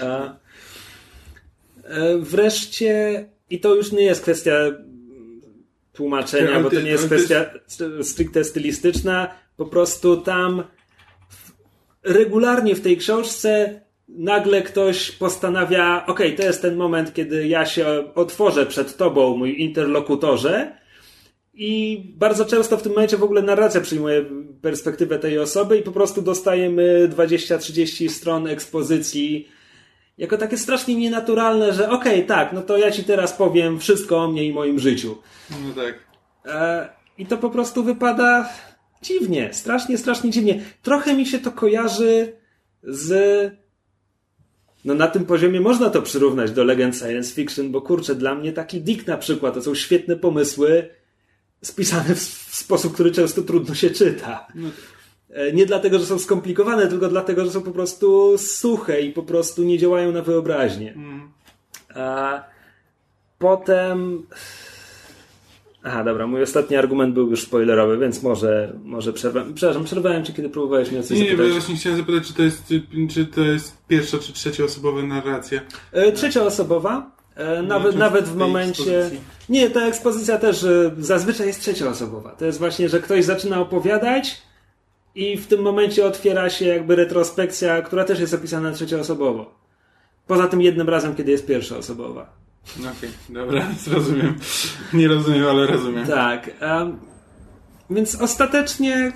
A, 0.00 0.36
e, 1.84 2.18
wreszcie, 2.18 3.24
i 3.50 3.60
to 3.60 3.74
już 3.74 3.92
nie 3.92 4.02
jest 4.02 4.22
kwestia 4.22 4.52
tłumaczenia, 5.92 6.60
bo 6.60 6.70
to 6.70 6.80
nie 6.80 6.90
jest 6.90 7.06
kwestia 7.06 7.50
stricte 8.02 8.44
stylistyczna. 8.44 9.34
Po 9.56 9.66
prostu 9.66 10.16
tam 10.16 10.62
regularnie 12.02 12.74
w 12.74 12.80
tej 12.80 12.96
książce 12.96 13.80
nagle 14.08 14.62
ktoś 14.62 15.10
postanawia, 15.10 16.06
okej, 16.06 16.36
to 16.36 16.42
jest 16.42 16.62
ten 16.62 16.76
moment, 16.76 17.14
kiedy 17.14 17.48
ja 17.48 17.66
się 17.66 18.14
otworzę 18.14 18.66
przed 18.66 18.96
tobą, 18.96 19.36
mój 19.36 19.60
interlokutorze. 19.60 20.78
I 21.54 22.02
bardzo 22.16 22.44
często 22.44 22.76
w 22.76 22.82
tym 22.82 22.92
momencie 22.92 23.16
w 23.16 23.22
ogóle 23.22 23.42
narracja 23.42 23.80
przyjmuje 23.80 24.24
perspektywę 24.62 25.18
tej 25.18 25.38
osoby 25.38 25.78
i 25.78 25.82
po 25.82 25.92
prostu 25.92 26.22
dostajemy 26.22 27.08
20-30 27.16 28.08
stron 28.08 28.46
ekspozycji 28.46 29.48
jako 30.18 30.36
takie 30.36 30.58
strasznie 30.58 30.96
nienaturalne, 30.96 31.72
że 31.72 31.90
okej, 31.90 32.26
tak, 32.26 32.52
no 32.52 32.62
to 32.62 32.78
ja 32.78 32.90
ci 32.90 33.04
teraz 33.04 33.32
powiem 33.32 33.80
wszystko 33.80 34.16
o 34.16 34.28
mnie 34.28 34.44
i 34.44 34.52
moim 34.52 34.78
życiu. 34.78 35.18
No 35.50 35.82
tak. 35.82 35.94
E, 36.46 36.88
I 37.18 37.26
to 37.26 37.38
po 37.38 37.50
prostu 37.50 37.84
wypada 37.84 38.48
dziwnie, 39.02 39.48
strasznie, 39.52 39.98
strasznie 39.98 40.30
dziwnie. 40.30 40.60
Trochę 40.82 41.14
mi 41.14 41.26
się 41.26 41.38
to 41.38 41.52
kojarzy 41.52 42.32
z. 42.82 43.58
No 44.84 44.94
na 44.94 45.08
tym 45.08 45.26
poziomie 45.26 45.60
można 45.60 45.90
to 45.90 46.02
przyrównać 46.02 46.50
do 46.50 46.64
legend 46.64 46.96
science 46.96 47.34
fiction, 47.34 47.70
bo 47.70 47.82
kurczę, 47.82 48.14
dla 48.14 48.34
mnie 48.34 48.52
taki 48.52 48.80
Dick 48.80 49.06
na 49.06 49.18
przykład 49.18 49.54
to 49.54 49.62
są 49.62 49.74
świetne 49.74 50.16
pomysły 50.16 50.88
spisane 51.62 52.14
w, 52.14 52.18
w 52.20 52.54
sposób, 52.54 52.94
który 52.94 53.10
często 53.10 53.42
trudno 53.42 53.74
się 53.74 53.90
czyta. 53.90 54.46
E, 54.56 54.97
Nie 55.54 55.66
dlatego, 55.66 55.98
że 55.98 56.06
są 56.06 56.18
skomplikowane, 56.18 56.86
tylko 56.86 57.08
dlatego, 57.08 57.44
że 57.44 57.50
są 57.50 57.62
po 57.62 57.70
prostu 57.70 58.38
suche 58.38 59.00
i 59.00 59.12
po 59.12 59.22
prostu 59.22 59.62
nie 59.64 59.78
działają 59.78 60.12
na 60.12 60.22
wyobraźnię. 60.22 60.94
A 61.94 62.42
potem. 63.38 64.22
Aha, 65.82 66.04
dobra, 66.04 66.26
mój 66.26 66.42
ostatni 66.42 66.76
argument 66.76 67.14
był 67.14 67.30
już 67.30 67.42
spoilerowy, 67.42 67.98
więc 67.98 68.22
może, 68.22 68.72
może 68.84 69.12
przerwałem. 69.12 69.54
Przepraszam, 69.54 69.84
przerwałem 69.84 70.24
ci, 70.24 70.32
kiedy 70.34 70.48
próbowałeś 70.48 70.90
mnie 70.90 71.00
o 71.00 71.02
coś 71.02 71.18
Nie, 71.18 71.24
nie, 71.24 71.30
zapytać. 71.30 71.52
właśnie 71.52 71.76
chciałem 71.76 71.98
zapytać, 71.98 72.28
czy 72.28 72.34
to 72.34 72.42
jest, 72.42 72.62
czy 73.14 73.26
to 73.26 73.40
jest 73.40 73.76
pierwsza 73.88 74.18
czy 74.18 74.32
trzecioosobowa 74.32 75.02
narracja. 75.02 75.60
E, 75.92 76.12
Trzecioosobowa. 76.12 77.10
E, 77.36 77.62
Nawet, 77.62 77.92
czy 77.92 77.98
nawet 77.98 78.24
w 78.28 78.36
momencie. 78.36 78.82
ekspozycji? 78.98 79.20
Nie, 79.48 79.70
ta 79.70 79.80
ekspozycja 79.86 80.38
też 80.38 80.64
e, 80.64 80.90
zazwyczaj 80.98 81.46
jest 81.46 81.60
trzecioosobowa. 81.60 82.30
To 82.30 82.44
jest 82.44 82.58
właśnie, 82.58 82.88
że 82.88 83.00
ktoś 83.00 83.24
zaczyna 83.24 83.60
opowiadać 83.60 84.42
i 85.18 85.36
w 85.36 85.46
tym 85.46 85.62
momencie 85.62 86.06
otwiera 86.06 86.50
się 86.50 86.64
jakby 86.64 86.96
retrospekcja, 86.96 87.82
która 87.82 88.04
też 88.04 88.20
jest 88.20 88.34
opisana 88.34 88.72
trzecioosobowo. 88.72 89.54
Poza 90.26 90.48
tym 90.48 90.62
jednym 90.62 90.88
razem, 90.88 91.14
kiedy 91.14 91.30
jest 91.30 91.46
pierwszoosobowa. 91.46 92.32
Okej, 92.80 93.10
dobra, 93.28 93.66
zrozumiem. 93.84 94.38
Nie 94.92 95.08
rozumiem, 95.08 95.46
ale 95.46 95.66
rozumiem. 95.66 96.06
Tak. 96.06 96.50
em, 96.60 96.98
więc 97.90 98.14
ostatecznie. 98.14 99.12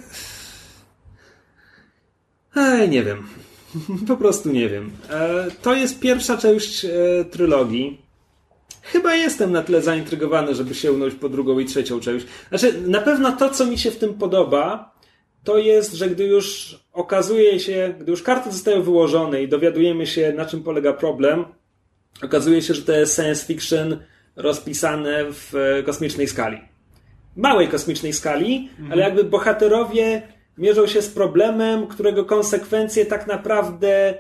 Ej, 2.57 2.89
nie 2.89 3.03
wiem. 3.03 3.27
Po 4.09 4.17
prostu 4.17 4.53
nie 4.53 4.69
wiem. 4.69 4.91
E, 5.11 5.47
to 5.63 5.75
jest 5.75 6.01
pierwsza 6.01 6.37
część 6.37 6.85
e, 6.85 6.91
trylogii. 7.31 8.03
Chyba 8.83 9.15
jestem 9.15 9.53
na 9.53 9.63
tyle 9.63 9.83
zaintrygowany, 9.83 10.55
żeby 10.55 10.75
sięgnąć 10.75 11.15
po 11.15 11.29
drugą 11.29 11.59
i 11.59 11.65
trzecią 11.65 12.01
część. 12.01 12.27
Znaczy, 12.49 12.83
na 12.87 13.01
pewno 13.01 13.33
to, 13.33 13.51
co 13.51 13.67
mi 13.67 13.79
się 13.79 13.91
w 13.91 13.99
tym 13.99 14.15
podoba, 14.15 14.92
to 15.45 15.59
jest, 15.59 15.93
że 15.93 16.09
gdy 16.09 16.25
już 16.25 16.77
okazuje 16.93 17.61
się, 17.61 17.95
gdy 18.01 18.11
już 18.11 18.23
karty 18.23 18.53
zostają 18.53 18.83
wyłożone 18.83 19.43
i 19.43 19.49
dowiadujemy 19.49 20.07
się, 20.07 20.33
na 20.33 20.47
czym 20.47 20.63
polega 20.63 20.93
problem, 20.93 21.45
okazuje 22.23 22.63
się, 22.63 22.75
że 22.75 22.83
to 22.83 22.93
jest 22.93 23.17
science 23.17 23.47
fiction 23.47 23.97
rozpisane 24.37 25.25
w 25.33 25.55
e, 25.55 25.83
kosmicznej 25.83 26.29
skali. 26.29 26.61
Małej 27.37 27.69
kosmicznej 27.69 28.13
skali, 28.13 28.69
ale 28.91 29.03
jakby 29.03 29.25
bohaterowie 29.25 30.23
mierzą 30.59 30.87
się 30.87 31.03
z 31.03 31.09
problemem, 31.09 31.87
którego 31.87 32.25
konsekwencje 32.25 33.07
tak 33.07 33.27
naprawdę 33.27 33.89
e, 33.89 34.15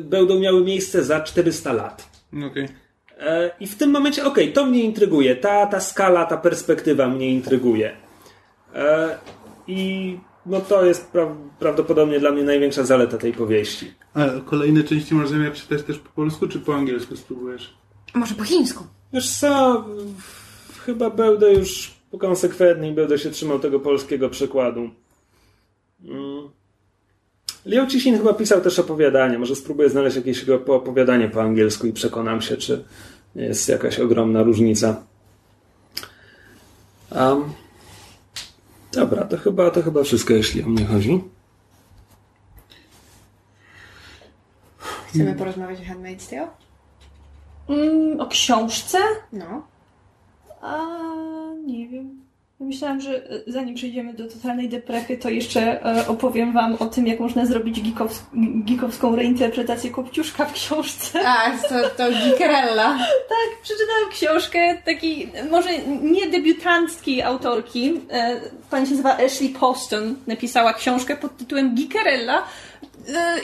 będą 0.00 0.38
miały 0.38 0.64
miejsce 0.64 1.04
za 1.04 1.20
400 1.20 1.72
lat. 1.72 2.08
Okej. 2.50 2.68
E, 3.20 3.50
I 3.60 3.66
w 3.66 3.76
tym 3.76 3.90
momencie, 3.90 4.24
okej, 4.24 4.52
to 4.52 4.66
mnie 4.66 4.82
intryguje. 4.82 5.36
Ta, 5.36 5.66
ta 5.66 5.80
skala, 5.80 6.24
ta 6.24 6.36
perspektywa 6.36 7.08
mnie 7.08 7.28
intryguje. 7.28 7.92
E, 8.74 9.18
I 9.70 10.18
no 10.46 10.60
to 10.60 10.84
jest 10.84 11.06
pra 11.06 11.36
prawdopodobnie 11.58 12.20
dla 12.20 12.30
mnie 12.30 12.42
największa 12.42 12.84
zaleta 12.84 13.18
tej 13.18 13.32
powieści. 13.32 13.94
A 14.14 14.24
kolejne 14.44 14.84
części 14.84 15.14
masz 15.14 15.28
zamiar 15.28 15.52
czytać 15.52 15.82
też 15.82 15.98
po 15.98 16.08
polsku, 16.08 16.48
czy 16.48 16.60
po 16.60 16.74
angielsku 16.74 17.16
spróbujesz? 17.16 17.74
Może 18.14 18.34
po 18.34 18.44
chińsku. 18.44 18.84
Wiesz 19.12 19.38
co, 19.38 19.84
chyba 20.86 21.10
będę 21.10 21.52
już 21.52 21.94
konsekwentny 22.18 22.88
i 22.88 22.92
będę 22.92 23.18
się 23.18 23.30
trzymał 23.30 23.58
tego 23.58 23.80
polskiego 23.80 24.28
przykładu. 24.28 24.90
Mm. 26.04 26.48
Liu 27.66 27.86
Cixin 27.86 28.18
chyba 28.18 28.34
pisał 28.34 28.60
też 28.60 28.78
opowiadanie. 28.78 29.38
Może 29.38 29.56
spróbuję 29.56 29.88
znaleźć 29.88 30.16
jakieś 30.16 30.40
jego 30.40 30.76
opowiadanie 30.76 31.28
po 31.28 31.42
angielsku 31.42 31.86
i 31.86 31.92
przekonam 31.92 32.42
się, 32.42 32.56
czy 32.56 32.84
jest 33.34 33.68
jakaś 33.68 34.00
ogromna 34.00 34.42
różnica. 34.42 35.02
Um, 37.10 37.44
dobra, 38.92 39.24
to 39.24 39.36
chyba, 39.38 39.70
to 39.70 39.82
chyba 39.82 40.02
wszystko, 40.02 40.32
jeśli 40.32 40.62
o 40.62 40.68
mnie 40.68 40.84
chodzi. 40.84 41.24
Chcemy 45.08 45.34
porozmawiać 45.34 45.80
o 45.80 45.82
Handmaid's 45.82 46.30
Tale? 46.30 46.48
Mm, 47.68 48.20
o 48.20 48.26
książce? 48.26 48.98
No. 49.32 49.66
A 50.62 50.86
nie 51.66 51.88
wiem. 51.88 52.19
Myślałam, 52.60 53.00
że 53.00 53.16
e, 53.16 53.40
zanim 53.46 53.74
przejdziemy 53.74 54.14
do 54.14 54.28
totalnej 54.28 54.68
deprechy, 54.68 55.18
to 55.18 55.30
jeszcze 55.30 55.84
e, 55.84 56.08
opowiem 56.08 56.52
wam 56.52 56.76
o 56.78 56.86
tym, 56.86 57.06
jak 57.06 57.20
można 57.20 57.46
zrobić 57.46 57.80
geekows 57.80 58.22
geekowską 58.34 59.16
reinterpretację 59.16 59.90
Kopciuszka 59.90 60.44
w 60.44 60.52
książce. 60.52 61.20
A, 61.26 61.50
to, 61.68 61.88
to 61.96 62.10
Gikerella. 62.12 62.98
Tak, 63.30 63.62
przeczytałam 63.62 64.10
książkę 64.10 64.82
takiej, 64.84 65.32
może 65.50 65.78
nie 66.02 66.30
debiutanckiej 66.30 67.22
autorki. 67.22 68.00
E, 68.10 68.40
pani 68.70 68.86
się 68.86 68.90
nazywa 68.90 69.16
Ashley 69.16 69.48
Poston. 69.48 70.14
Napisała 70.26 70.72
książkę 70.72 71.16
pod 71.16 71.36
tytułem 71.36 71.74
Geekerella. 71.74 72.42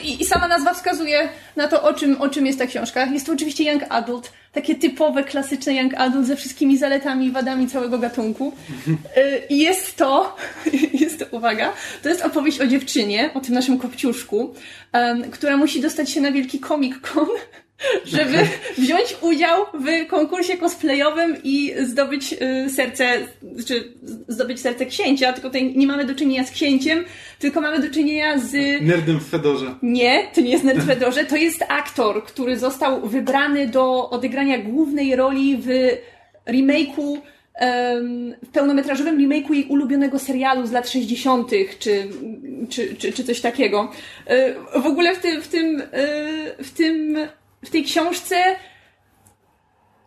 I, 0.03 0.21
I 0.21 0.25
sama 0.25 0.47
nazwa 0.47 0.73
wskazuje 0.73 1.29
na 1.55 1.67
to, 1.67 1.83
o 1.83 1.93
czym, 1.93 2.21
o 2.21 2.29
czym 2.29 2.45
jest 2.45 2.59
ta 2.59 2.65
książka. 2.65 3.05
Jest 3.05 3.25
to 3.25 3.33
oczywiście 3.33 3.63
young 3.71 3.83
adult, 3.89 4.31
takie 4.57 4.75
typowe, 4.75 5.23
klasyczne 5.23 5.73
young 5.73 5.93
adult 5.93 6.27
ze 6.27 6.35
wszystkimi 6.35 6.77
zaletami 6.77 7.25
i 7.25 7.31
wadami 7.31 7.67
całego 7.67 7.99
gatunku. 7.99 8.53
E, 9.15 9.45
I 9.49 9.57
jest 9.57 9.95
to, 9.95 10.35
jest 11.01 11.19
to, 11.19 11.37
uwaga, 11.37 11.73
to 12.03 12.09
jest 12.09 12.21
opowieść 12.21 12.61
o 12.61 12.67
dziewczynie, 12.67 13.29
o 13.33 13.39
tym 13.39 13.53
naszym 13.53 13.79
kopciuszku, 13.79 14.53
która 15.31 15.57
musi 15.57 15.81
dostać 15.81 16.09
się 16.09 16.21
na 16.21 16.31
wielki 16.31 16.59
Comic 16.59 16.95
Con, 17.01 17.27
żeby 18.05 18.37
wziąć 18.77 19.15
udział 19.21 19.65
w 19.73 20.07
konkursie 20.07 20.57
cosplayowym 20.57 21.37
i 21.43 21.73
zdobyć 21.83 22.33
y, 22.33 22.69
serce, 22.69 23.05
czy 23.67 23.93
zdobyć 24.27 24.61
serce 24.61 24.85
księcia, 24.85 25.33
tylko 25.33 25.49
tutaj 25.49 25.73
nie 25.75 25.87
mamy 25.87 26.05
do 26.05 26.15
czynienia 26.15 26.43
z 26.43 26.51
księciem, 26.51 27.05
tylko 27.39 27.61
mamy 27.61 27.79
do 27.87 27.93
czynienia 27.93 28.39
z 28.39 28.81
Nerdem 28.81 29.19
w 29.19 29.29
Fedorze. 29.29 29.75
nie, 29.81 30.27
to 30.35 30.41
nie 30.41 30.49
jest 30.51 30.63
Ned 30.63 30.83
Fedorze, 30.83 31.25
to 31.25 31.35
jest 31.35 31.63
aktor, 31.67 32.23
który 32.23 32.57
został 32.57 33.07
wybrany 33.07 33.67
do 33.67 34.09
odegrania 34.09 34.57
głównej 34.57 35.15
roli 35.15 35.57
w 35.61 35.67
remake'u, 36.45 37.17
em, 37.55 38.35
w 38.43 38.49
pełnometrażowym 38.49 39.17
remake'u 39.17 39.53
jej 39.53 39.65
ulubionego 39.65 40.19
serialu 40.19 40.67
z 40.67 40.71
lat 40.71 40.89
60., 40.89 41.51
czy, 41.79 42.07
czy, 42.69 42.95
czy, 42.95 43.11
czy 43.11 43.23
coś 43.23 43.41
takiego. 43.41 43.91
E, 44.27 44.53
W 44.79 44.85
ogóle 44.85 45.15
w 45.15 45.19
tym, 45.19 45.41
w 45.41 45.47
tym, 45.47 45.81
e, 45.91 46.63
w 46.63 46.71
tym, 46.71 47.17
w 47.65 47.69
tej 47.69 47.83
książce 47.83 48.35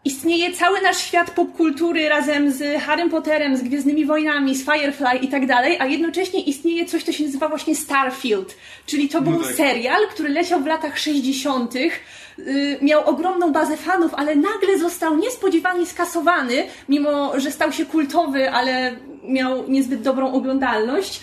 istnieje 0.05 0.53
cały 0.53 0.83
nasz 0.83 0.99
świat 0.99 1.31
popkultury 1.31 2.09
razem 2.09 2.53
z 2.53 2.83
Harrym 2.83 3.11
Potterem, 3.11 3.57
z 3.57 3.63
Gwiezdnymi 3.63 4.07
Wojnami, 4.07 4.57
z 4.57 4.65
Firefly 4.65 5.19
i 5.23 5.29
tak 5.29 5.47
dalej, 5.47 5.77
a 5.81 5.87
jednocześnie 5.87 6.41
istnieje 6.41 6.87
coś, 6.87 7.05
co 7.05 7.13
się 7.13 7.25
nazywa 7.25 7.49
właśnie 7.49 7.77
Starfield, 7.77 8.57
czyli 8.87 9.09
to 9.09 9.21
był 9.21 9.43
tak. 9.43 9.55
serial, 9.55 10.09
który 10.11 10.29
leciał 10.29 10.61
w 10.61 10.67
latach 10.67 10.99
60., 10.99 11.75
y, 11.77 12.79
miał 12.83 13.09
ogromną 13.09 13.53
bazę 13.53 13.77
fanów, 13.77 14.15
ale 14.15 14.37
nagle 14.37 14.79
został 14.79 15.17
niespodziewanie 15.17 15.87
skasowany, 15.87 16.67
mimo 16.89 17.41
że 17.41 17.51
stał 17.51 17.73
się 17.73 17.87
kultowy, 17.87 18.51
ale 18.51 18.97
miał 19.25 19.69
niezbyt 19.69 20.03
dobrą 20.03 20.33
oglądalność 20.33 21.21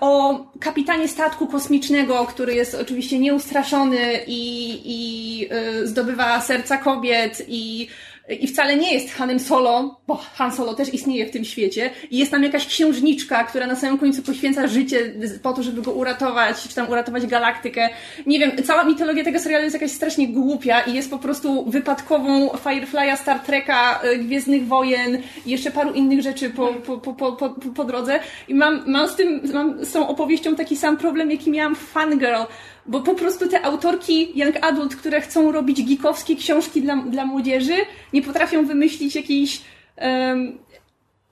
o 0.00 0.44
kapitanie 0.60 1.08
statku 1.08 1.46
kosmicznego, 1.46 2.26
który 2.26 2.54
jest 2.54 2.74
oczywiście 2.74 3.18
nieustraszony 3.18 4.20
i, 4.26 4.80
i 4.84 5.48
e, 5.50 5.86
zdobywa 5.86 6.40
serca 6.40 6.76
kobiet 6.76 7.42
i, 7.48 7.88
i 8.28 8.46
wcale 8.46 8.76
nie 8.76 8.94
jest 8.94 9.14
Hanem 9.14 9.40
Solo, 9.40 10.00
bo 10.06 10.16
Han 10.16 10.52
Solo 10.52 10.74
też 10.74 10.94
istnieje 10.94 11.26
w 11.26 11.30
tym 11.30 11.44
świecie 11.44 11.90
i 12.10 12.18
jest 12.18 12.30
tam 12.30 12.42
jakaś 12.42 12.66
księżniczka, 12.66 13.44
która 13.44 13.66
na 13.66 13.76
samym 13.76 13.98
końcu 13.98 14.22
poświęca 14.22 14.66
życie 14.66 15.14
po 15.42 15.52
to, 15.52 15.62
żeby 15.62 15.82
go 15.82 15.92
uratować, 15.92 16.62
czy 16.68 16.74
tam 16.74 16.88
uratować 16.90 17.26
galaktykę. 17.26 17.88
Nie 18.26 18.38
wiem, 18.38 18.52
cała 18.64 18.84
mitologia 18.84 19.24
tego 19.24 19.38
serialu 19.38 19.64
jest 19.64 19.74
jakaś 19.74 19.90
strasznie 19.90 20.28
głupia 20.28 20.80
i 20.80 20.94
jest 20.94 21.10
po 21.10 21.18
prostu 21.18 21.70
wypadkową 21.70 22.48
Firefly'a, 22.48 23.16
Star 23.16 23.40
Treka, 23.40 24.00
y, 24.04 24.18
Gwiezdnych 24.18 24.66
Wojen 24.66 25.18
i 25.46 25.50
jeszcze 25.50 25.70
paru 25.70 25.92
innych 25.92 26.22
rzeczy 26.22 26.50
po, 26.50 26.66
po, 26.66 26.98
po, 26.98 27.32
po, 27.32 27.48
po, 27.50 27.84
drodze. 27.84 28.20
I 28.48 28.54
mam, 28.54 28.82
mam, 28.86 29.08
z 29.08 29.16
tym, 29.16 29.40
mam 29.52 29.84
z 29.84 29.92
tą 29.92 30.08
opowieścią 30.08 30.56
taki 30.56 30.76
sam 30.76 30.96
problem, 30.96 31.30
jaki 31.30 31.50
miałam 31.50 31.74
w 31.74 31.78
Fangirl, 31.78 32.42
bo 32.86 33.00
po 33.00 33.14
prostu 33.14 33.48
te 33.48 33.62
autorki 33.62 34.38
young 34.38 34.56
adult, 34.60 34.96
które 34.96 35.20
chcą 35.20 35.52
robić 35.52 35.82
geekowskie 35.82 36.36
książki 36.36 36.82
dla, 36.82 36.96
dla 36.96 37.24
młodzieży, 37.24 37.74
nie 38.12 38.22
potrafią 38.22 38.66
wymyślić 38.66 39.14
jakiejś, 39.14 39.60
em, 39.96 40.58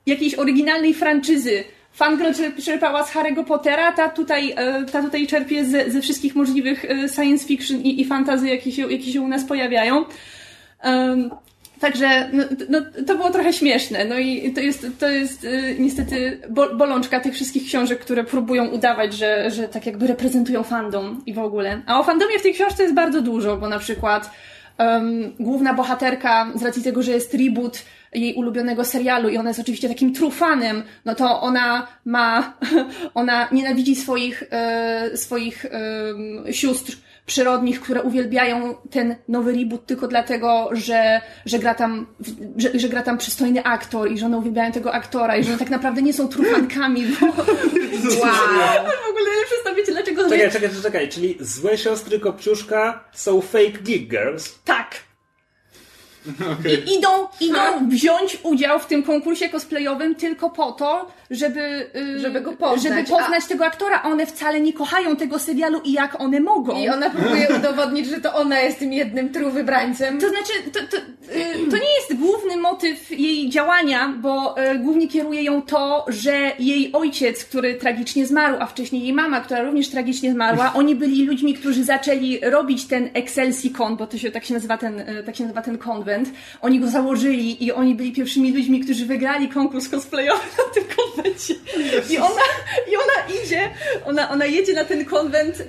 jakiejś 0.07 0.35
oryginalnej 0.35 0.95
franczyzy. 0.95 1.65
Fangirl 1.93 2.31
czerp- 2.31 2.65
czerpała 2.65 3.05
z 3.05 3.13
Harry'ego 3.13 3.45
Pottera, 3.45 3.93
ta 3.93 4.09
tutaj, 4.09 4.53
e, 4.57 4.85
ta 4.85 5.03
tutaj 5.03 5.27
czerpie 5.27 5.65
ze, 5.65 5.91
ze 5.91 6.01
wszystkich 6.01 6.35
możliwych 6.35 6.85
e, 6.85 7.09
science 7.09 7.47
fiction 7.47 7.81
i, 7.81 8.01
i 8.01 8.05
fantazy, 8.05 8.49
jakie 8.49 8.73
się, 8.73 8.93
jakie 8.93 9.13
się 9.13 9.23
u 9.23 9.29
nas 9.29 9.45
pojawiają. 9.45 10.05
Em, 10.81 11.31
Także 11.83 12.29
no, 12.33 12.45
no, 12.69 12.81
to 13.07 13.17
było 13.17 13.31
trochę 13.31 13.53
śmieszne. 13.53 14.05
No 14.05 14.19
i 14.19 14.53
to 14.53 14.61
jest, 14.61 14.87
to 14.99 15.09
jest 15.09 15.45
y, 15.45 15.77
niestety 15.79 16.41
bo, 16.51 16.75
bolączka 16.75 17.21
tych 17.21 17.35
wszystkich 17.35 17.65
książek, 17.65 17.99
które 17.99 18.25
próbują 18.25 18.67
udawać, 18.67 19.15
że, 19.15 19.51
że 19.51 19.69
tak 19.69 19.87
jakby 19.87 20.07
reprezentują 20.07 20.63
fandom 20.63 21.23
i 21.27 21.35
w 21.35 21.39
ogóle. 21.39 21.83
A 21.87 22.01
o 22.01 22.05
fandomie 22.05 22.39
w 22.39 22.43
tej 22.43 22.55
książce 22.55 22.83
jest 22.83 22.95
bardzo 22.95 23.23
dużo, 23.23 23.57
bo 23.57 23.69
na 23.69 23.79
przykład 23.79 24.31
um, 24.79 25.33
główna 25.41 25.75
bohaterka, 25.75 26.53
z 26.55 26.63
racji 26.63 26.83
tego, 26.83 27.03
że 27.03 27.13
jest 27.13 27.35
reboot 27.35 27.85
jej 28.15 28.35
ulubionego 28.35 28.85
serialu 28.85 29.29
i 29.29 29.39
ona 29.39 29.51
jest 29.51 29.61
oczywiście 29.61 29.89
takim 29.89 30.15
trufanem, 30.15 30.83
no 31.05 31.15
to 31.15 31.41
ona 31.41 31.87
ma, 32.05 32.57
ona 33.15 33.49
nienawidzi 33.53 33.97
swoich, 33.97 34.43
e, 34.51 35.17
swoich 35.17 35.65
em, 35.65 36.53
sióstr 36.53 36.97
przyrodnich, 37.27 37.81
które 37.81 38.03
uwielbiają 38.03 38.75
ten 38.91 39.17
nowy 39.29 39.53
reboot 39.53 39.87
tylko 39.87 40.09
dlatego, 40.09 40.69
że, 40.73 41.21
że, 41.47 41.59
gra 41.59 41.75
tam, 41.75 42.07
że, 42.57 42.79
że 42.79 42.89
gra 42.89 43.03
tam 43.03 43.19
przystojny 43.19 43.65
aktor 43.65 44.13
i 44.13 44.19
że 44.19 44.27
one 44.27 44.37
uwielbiają 44.37 44.73
tego 44.73 44.95
aktora 44.95 45.37
i 45.37 45.45
że 45.45 45.51
one 45.51 45.59
tak 45.59 45.71
naprawdę 45.71 46.03
nie 46.03 46.13
są 46.13 46.29
trufankami, 46.29 47.07
bo 47.07 47.27
Wow. 48.03 48.85
w 49.07 49.11
ogóle 49.11 49.31
przedstawicie 49.47 49.93
dlaczego... 49.93 50.29
Czekaj, 50.29 50.51
czekaj, 50.51 50.71
czekaj, 50.83 51.09
czyli 51.09 51.37
złe 51.41 51.79
siostry 51.79 52.21
Kopciuszka 52.21 53.05
są 53.13 53.41
fake 53.41 53.79
geek 53.83 54.09
girls. 54.09 54.55
Tak. 54.65 54.95
Okej. 56.61 56.75
I 56.75 56.99
idą, 56.99 57.09
idą 57.41 57.89
wziąć 57.89 58.39
udział 58.43 58.79
w 58.79 58.87
tym 58.87 59.03
konkursie 59.03 59.49
cosplayowym 59.49 60.15
tylko 60.15 60.51
po 60.51 60.73
to, 60.73 61.13
żeby, 61.33 61.91
y, 61.97 62.19
Żeby 62.19 62.41
go 62.41 62.53
poznać, 62.53 62.83
żeby 62.83 63.05
poznać 63.05 63.47
tego 63.47 63.67
aktora. 63.67 64.03
One 64.03 64.27
wcale 64.27 64.61
nie 64.61 64.73
kochają 64.73 65.17
tego 65.17 65.39
serialu 65.39 65.81
i 65.85 65.93
jak 65.93 66.21
one 66.21 66.41
mogą. 66.41 66.83
I 66.83 66.89
ona 66.89 67.11
próbuje 67.11 67.49
udowodnić, 67.59 68.07
że 68.07 68.21
to 68.21 68.35
ona 68.35 68.61
jest 68.61 68.79
tym 68.79 68.93
jednym 68.93 69.33
true 69.33 69.51
wybrańcem. 69.51 70.21
To 70.21 70.29
znaczy, 70.29 70.53
to, 70.73 70.81
to, 70.81 70.97
y, 70.97 71.71
to 71.71 71.77
nie 71.77 71.95
jest 72.01 72.21
główny 72.21 72.57
motyw 72.57 73.11
jej 73.11 73.51
działania, 73.51 74.15
bo 74.21 74.63
y, 74.73 74.79
głównie 74.79 75.09
kieruje 75.09 75.43
ją 75.43 75.63
to, 75.63 76.05
że 76.09 76.53
jej 76.59 76.93
ojciec, 76.93 77.45
który 77.45 77.75
tragicznie 77.75 78.27
zmarł, 78.27 78.57
a 78.61 78.67
wcześniej 78.67 79.03
jej 79.03 79.13
mama, 79.13 79.41
która 79.41 79.63
również 79.63 79.89
tragicznie 79.89 80.33
zmarła, 80.33 80.73
oni 80.81 80.97
byli 80.97 81.27
ludźmi, 81.27 81.55
którzy 81.55 81.85
zaczęli 81.85 82.41
robić 82.43 82.87
ten 82.87 83.09
Excelsi-Con, 83.09 83.97
bo 83.97 84.07
to 84.07 84.19
się, 84.19 84.31
tak, 84.31 84.45
się 84.45 84.55
nazywa 84.55 84.79
ten, 84.79 85.01
y, 85.01 85.23
tak 85.27 85.37
się 85.37 85.43
nazywa 85.43 85.63
ten 85.63 85.79
konwent. 85.79 86.31
Oni 86.61 86.81
go 86.81 86.89
założyli 86.89 87.65
i 87.65 87.73
oni 87.73 87.95
byli 87.95 88.13
pierwszymi 88.13 88.53
ludźmi, 88.53 88.81
którzy 88.81 89.07
wygrali 89.07 89.49
konkurs 89.49 89.89
cosplayowy 89.89 90.43
na 90.59 90.65
tym 90.75 90.85
konwencie. 90.97 91.22
I 92.11 92.19
ona, 92.19 92.43
i 92.91 92.97
ona 92.97 93.43
idzie, 93.45 93.71
ona, 94.05 94.31
ona 94.31 94.47
jedzie 94.47 94.73
na 94.73 94.85
ten 94.85 95.05
konwent 95.05 95.61
y, 95.61 95.65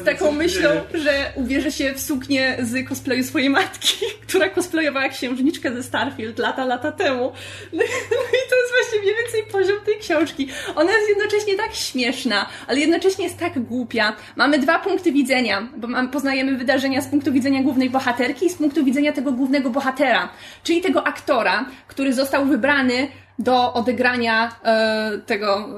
z 0.00 0.04
taką 0.04 0.32
myślą, 0.32 0.70
że 0.94 1.32
ubierze 1.34 1.72
się 1.72 1.94
w 1.94 2.00
suknię 2.00 2.56
z 2.62 2.88
cosplayu 2.88 3.24
swojej 3.24 3.50
matki, 3.50 3.94
która 4.28 4.48
cosplayowała 4.48 5.08
księżniczkę 5.08 5.74
ze 5.74 5.82
Starfield 5.82 6.38
lata, 6.38 6.64
lata 6.64 6.92
temu. 6.92 7.32
No 7.72 7.82
i 7.82 7.86
no 8.10 8.16
i 8.16 8.50
to 8.50 8.56
jest 8.56 8.72
właśnie 8.78 9.00
mniej 9.00 9.14
więcej 9.16 9.42
poziom 9.52 9.84
tej 9.84 9.98
książki. 9.98 10.48
Ona 10.74 10.92
jest 10.92 11.08
jednocześnie 11.08 11.56
tak 11.56 11.74
śmieszna, 11.74 12.46
ale 12.66 12.80
jednocześnie 12.80 13.24
jest 13.24 13.38
tak 13.38 13.58
głupia. 13.58 14.16
Mamy 14.36 14.58
dwa 14.58 14.78
punkty 14.78 15.12
widzenia, 15.12 15.68
bo 15.76 15.88
mam, 15.88 16.10
poznajemy 16.10 16.56
wydarzenia 16.56 17.02
z 17.02 17.08
punktu 17.08 17.32
widzenia 17.32 17.62
głównej 17.62 17.90
bohaterki 17.90 18.46
i 18.46 18.50
z 18.50 18.54
punktu 18.54 18.84
widzenia 18.84 19.12
tego 19.12 19.32
głównego 19.32 19.70
bohatera, 19.70 20.28
czyli 20.62 20.80
tego 20.80 21.06
aktora, 21.06 21.66
który 21.88 22.12
został 22.12 22.46
wybrany 22.46 23.08
do 23.40 23.72
odegrania 23.74 24.52
e, 24.64 25.18
tego, 25.26 25.68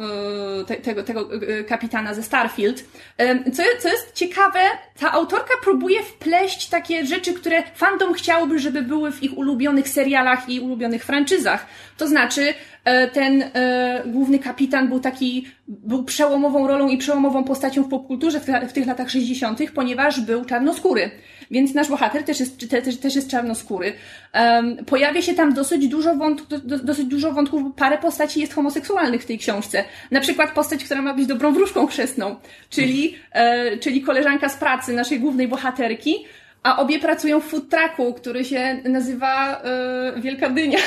e, 0.61 0.65
te, 0.65 0.77
tego, 0.77 1.03
tego 1.03 1.29
e, 1.35 1.65
kapitana 1.65 2.15
ze 2.15 2.23
Starfield. 2.23 2.85
E, 3.19 3.51
co, 3.51 3.63
co 3.81 3.89
jest 3.89 4.13
ciekawe, 4.13 4.59
ta 5.01 5.13
autorka 5.13 5.55
próbuje 5.63 6.03
wpleść 6.03 6.69
takie 6.69 7.07
rzeczy, 7.07 7.33
które 7.35 7.63
fandom 7.75 8.15
chciałby, 8.15 8.59
żeby 8.59 8.83
były 8.83 9.13
w 9.13 9.23
ich 9.23 9.39
ulubionych 9.39 9.89
serialach 9.89 10.49
i 10.49 10.61
ulubionych 10.61 11.05
franczyzach. 11.05 11.67
To 11.97 12.09
znaczy, 12.09 12.55
e, 12.85 13.09
ten 13.09 13.43
e, 13.43 14.03
główny 14.07 14.39
kapitan 14.39 14.89
był 14.89 15.01
taki, 15.01 15.47
był 15.69 16.05
przełomową 16.05 16.67
rolą 16.67 16.89
i 16.89 16.99
przełomową 16.99 17.45
postacią 17.45 17.83
w 17.83 17.89
popkulturze 17.89 18.41
w, 18.41 18.47
w 18.69 18.73
tych 18.73 18.87
latach 18.87 19.11
60., 19.11 19.59
ponieważ 19.75 20.21
był 20.21 20.45
czarnoskóry. 20.45 21.11
Więc 21.53 21.75
nasz 21.75 21.89
bohater 21.89 22.25
też 22.25 22.41
jest, 22.41 22.71
te, 22.71 22.83
też, 22.83 22.97
też 22.97 23.15
jest 23.15 23.31
czarnoskóry. 23.31 23.93
Um, 24.35 24.85
pojawia 24.85 25.23
się 25.23 25.35
tam 25.35 25.55
dosyć 25.55 25.89
dużo, 25.89 26.17
wątk, 26.17 26.47
do, 26.49 26.59
do, 26.59 26.79
dosyć 26.79 27.07
dużo 27.07 27.33
wątków, 27.33 27.63
parę 27.77 27.99
postaci 27.99 28.41
jest 28.41 28.55
homoseksualnych 28.55 29.23
w 29.23 29.27
tej 29.27 29.39
książce. 29.39 29.85
Na 30.11 30.21
przykład 30.21 30.53
postać, 30.55 30.85
która 30.85 31.03
ma 31.03 31.15
być 31.15 31.27
dobrą 31.27 31.53
wróżką 31.53 31.87
chrzestną, 31.87 32.37
czyli, 32.71 33.17
e, 33.33 33.79
czyli 33.79 34.03
koleżanka 34.03 34.49
z 34.49 34.57
pracy 34.57 34.93
naszej 34.93 35.21
głównej 35.21 35.49
bohaterki. 35.49 36.25
A 36.63 36.77
obie 36.77 36.99
pracują 36.99 37.41
w 37.41 37.45
food 37.45 37.69
trucku, 37.69 38.15
który 38.15 38.45
się 38.45 38.81
nazywa 38.85 39.63
e, 39.63 40.21
Wielka 40.21 40.51
Dynia. 40.51 40.79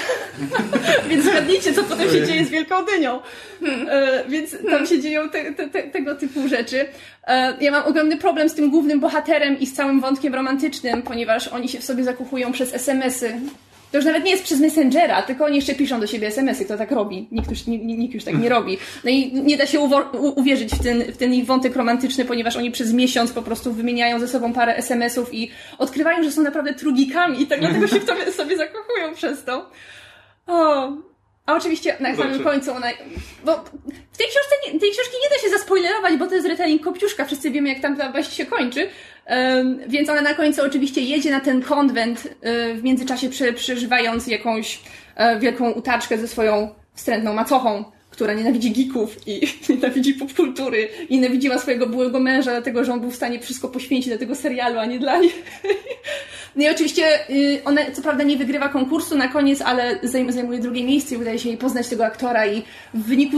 więc 1.09 1.25
zgadnijcie, 1.25 1.73
co 1.73 1.83
potem 1.83 2.09
się 2.09 2.27
dzieje 2.27 2.45
z 2.45 2.49
Wielką 2.49 2.85
Dynią. 2.85 3.19
E, 3.89 4.23
więc 4.29 4.55
tam 4.69 4.85
się 4.85 4.99
dzieją 4.99 5.29
te, 5.29 5.53
te, 5.53 5.69
te, 5.69 5.83
tego 5.83 6.15
typu 6.15 6.47
rzeczy. 6.47 6.85
E, 7.27 7.53
ja 7.61 7.71
mam 7.71 7.83
ogromny 7.83 8.17
problem 8.17 8.49
z 8.49 8.53
tym 8.53 8.69
głównym 8.69 8.99
bohaterem 8.99 9.59
i 9.59 9.65
z 9.65 9.73
całym 9.73 10.01
wątkiem 10.01 10.35
romantycznym, 10.35 11.01
ponieważ 11.01 11.47
oni 11.47 11.69
się 11.69 11.79
w 11.79 11.83
sobie 11.83 12.03
zakochują 12.03 12.51
przez 12.51 12.73
SMS-y. 12.73 13.39
To 13.95 13.99
już 13.99 14.05
nawet 14.05 14.23
nie 14.23 14.31
jest 14.31 14.43
przez 14.43 14.59
Messengera, 14.59 15.21
tylko 15.21 15.45
oni 15.45 15.55
jeszcze 15.55 15.75
piszą 15.75 15.99
do 15.99 16.07
siebie 16.07 16.27
SMS-y, 16.27 16.65
kto 16.65 16.77
tak 16.77 16.91
robi. 16.91 17.27
Nikt 17.31 17.49
już, 17.49 17.67
nikt, 17.67 18.13
już 18.13 18.23
tak 18.23 18.39
nie 18.39 18.49
robi. 18.49 18.77
No 19.03 19.09
i 19.09 19.33
nie 19.33 19.57
da 19.57 19.65
się 19.65 19.79
uwierzyć 20.35 20.71
w 20.71 20.83
ten, 20.83 21.03
w 21.03 21.17
ten 21.17 21.33
ich 21.33 21.45
wątek 21.45 21.75
romantyczny, 21.75 22.25
ponieważ 22.25 22.55
oni 22.55 22.71
przez 22.71 22.93
miesiąc 22.93 23.31
po 23.31 23.41
prostu 23.41 23.73
wymieniają 23.73 24.19
ze 24.19 24.27
sobą 24.27 24.53
parę 24.53 24.75
SMS-ów 24.75 25.33
i 25.33 25.51
odkrywają, 25.77 26.23
że 26.23 26.31
są 26.31 26.41
naprawdę 26.41 26.73
trugikami 26.73 27.41
i 27.41 27.47
tak 27.47 27.59
dlatego 27.59 27.87
się 27.87 27.99
w 27.99 28.05
tobie 28.05 28.31
sobie 28.31 28.57
zakochują 28.57 29.13
przez 29.13 29.43
to. 29.43 29.69
O. 30.47 30.91
A 31.45 31.53
oczywiście 31.53 31.95
na 31.99 32.15
samym 32.15 32.43
końcu 32.43 32.71
ona... 32.71 32.87
Bo 33.45 33.63
w 34.11 34.17
tej 34.17 34.27
książce, 34.27 34.55
nie, 34.65 34.79
tej 34.79 34.91
książki 34.91 35.15
nie 35.23 35.29
da 35.29 35.43
się 35.43 35.49
zaspoilerować, 35.49 36.15
bo 36.15 36.27
to 36.27 36.35
jest 36.35 36.47
retelling 36.47 36.83
Kopciuszka, 36.83 37.25
wszyscy 37.25 37.51
wiemy 37.51 37.69
jak 37.69 37.79
tam 37.79 37.97
ta 37.97 38.11
baść 38.11 38.33
się 38.33 38.45
kończy. 38.45 38.89
Więc 39.87 40.09
ona 40.09 40.21
na 40.21 40.33
końcu 40.33 40.61
oczywiście 40.61 41.01
jedzie 41.01 41.31
na 41.31 41.39
ten 41.39 41.61
konwent, 41.61 42.25
y, 42.25 42.73
w 42.73 42.83
międzyczasie 42.83 43.29
prze, 43.29 43.53
przeżywając 43.53 44.27
jakąś 44.27 44.79
e, 45.15 45.39
wielką 45.39 45.71
utaczkę 45.71 46.17
ze 46.17 46.27
swoją 46.27 46.69
wstrętną 46.93 47.33
macochą, 47.33 47.85
która 48.09 48.33
nienawidzi 48.33 48.71
geeków 48.71 49.27
i 49.27 49.41
nienawidzi 49.69 50.13
popkultury 50.13 50.89
i 51.09 51.15
nienawidziła 51.15 51.57
swojego 51.57 51.87
byłego 51.87 52.19
męża, 52.19 52.51
dlatego 52.51 52.83
że 52.83 52.93
on 52.93 52.99
był 52.99 53.11
w 53.11 53.15
stanie 53.15 53.39
wszystko 53.39 53.67
poświęcić 53.67 54.09
dla 54.09 54.17
tego 54.17 54.35
serialu, 54.35 54.79
a 54.79 54.85
nie 54.85 54.99
dla 54.99 55.19
niej. 55.19 55.31
No 56.55 56.63
i 56.63 56.69
oczywiście 56.69 57.29
y, 57.29 57.61
ona 57.65 57.81
co 57.93 58.01
prawda 58.01 58.23
nie 58.23 58.37
wygrywa 58.37 58.69
konkursu 58.69 59.17
na 59.17 59.27
koniec, 59.27 59.61
ale 59.61 59.99
zajm- 59.99 60.31
zajmuje 60.31 60.59
drugie 60.59 60.83
miejsce 60.83 61.15
i 61.15 61.17
udaje 61.17 61.39
się 61.39 61.49
jej 61.49 61.57
poznać 61.57 61.87
tego 61.87 62.05
aktora 62.05 62.47
i 62.47 62.63
w 62.93 63.03
wyniku, 63.03 63.37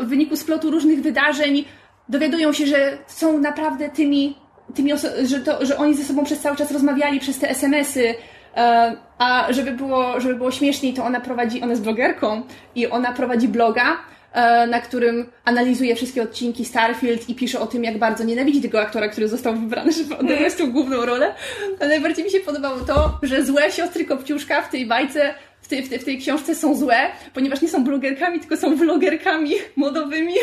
w 0.00 0.06
wyniku 0.06 0.36
splotu 0.36 0.70
różnych 0.70 1.02
wydarzeń 1.02 1.64
dowiadują 2.08 2.52
się, 2.52 2.66
że 2.66 2.98
są 3.06 3.38
naprawdę 3.38 3.88
tymi, 3.88 4.36
tymi 4.74 4.92
że, 5.24 5.40
to, 5.40 5.66
że 5.66 5.76
oni 5.76 5.94
ze 5.94 6.04
sobą 6.04 6.24
przez 6.24 6.40
cały 6.40 6.56
czas 6.56 6.70
rozmawiali 6.70 7.20
przez 7.20 7.38
te 7.38 7.50
SMS-y, 7.50 8.14
e, 8.56 8.96
a 9.18 9.46
żeby 9.50 9.72
było, 9.72 10.20
żeby 10.20 10.34
było 10.34 10.50
śmieszniej, 10.50 10.94
to 10.94 11.04
ona 11.04 11.20
prowadzi, 11.20 11.62
ona 11.62 11.70
jest 11.70 11.82
blogerką 11.82 12.42
i 12.74 12.86
ona 12.86 13.12
prowadzi 13.12 13.48
bloga, 13.48 13.98
e, 14.32 14.66
na 14.66 14.80
którym 14.80 15.26
analizuje 15.44 15.96
wszystkie 15.96 16.22
odcinki 16.22 16.64
Starfield 16.64 17.28
i 17.28 17.34
pisze 17.34 17.60
o 17.60 17.66
tym, 17.66 17.84
jak 17.84 17.98
bardzo 17.98 18.24
nienawidzi 18.24 18.62
tego 18.62 18.80
aktora, 18.80 19.08
który 19.08 19.28
został 19.28 19.54
wybrany, 19.54 19.92
żeby 19.92 20.18
odegrać 20.18 20.54
tą 20.54 20.72
główną 20.72 21.06
rolę. 21.06 21.34
A 21.80 21.86
najbardziej 21.86 22.24
mi 22.24 22.30
się 22.30 22.40
podobało 22.40 22.80
to, 22.80 23.18
że 23.22 23.44
złe 23.44 23.72
siostry 23.72 24.04
Kopciuszka 24.04 24.62
w 24.62 24.70
tej 24.70 24.86
bajce 24.86 25.34
w 25.62 25.68
tej, 25.68 25.82
w, 25.82 25.88
tej, 25.88 25.98
w 25.98 26.04
tej 26.04 26.18
książce 26.18 26.54
są 26.54 26.74
złe, 26.74 26.96
ponieważ 27.34 27.62
nie 27.62 27.68
są 27.68 27.84
blogerkami, 27.84 28.40
tylko 28.40 28.56
są 28.56 28.76
vlogerkami 28.76 29.52
modowymi 29.76 30.34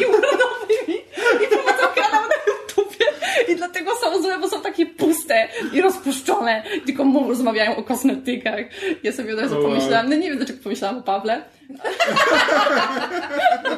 i 0.00 0.04
urodowymi 0.06 0.98
i 1.44 1.48
prowadzą 1.48 1.82
kanał 1.94 2.22
na 2.22 2.52
YouTubie 2.52 3.06
i 3.48 3.56
dlatego 3.56 3.96
są 3.96 4.22
złe, 4.22 4.38
bo 4.38 4.48
są 4.48 4.62
takie 4.62 4.86
puste 4.86 5.48
i 5.72 5.80
rozpuszczone, 5.80 6.62
tylko 6.86 7.04
mu 7.04 7.28
rozmawiają 7.28 7.76
o 7.76 7.82
kosmetykach. 7.82 8.60
Ja 9.02 9.12
sobie 9.12 9.34
od 9.34 9.40
razu 9.40 9.58
O, 9.58 9.62
pomyślałam, 9.62 10.10
no 10.10 10.16
nie 10.16 10.28
wiem 10.28 10.36
dlaczego 10.38 10.58
pomyślałam 10.62 10.98
o 10.98 11.02
Pawle. 11.02 11.42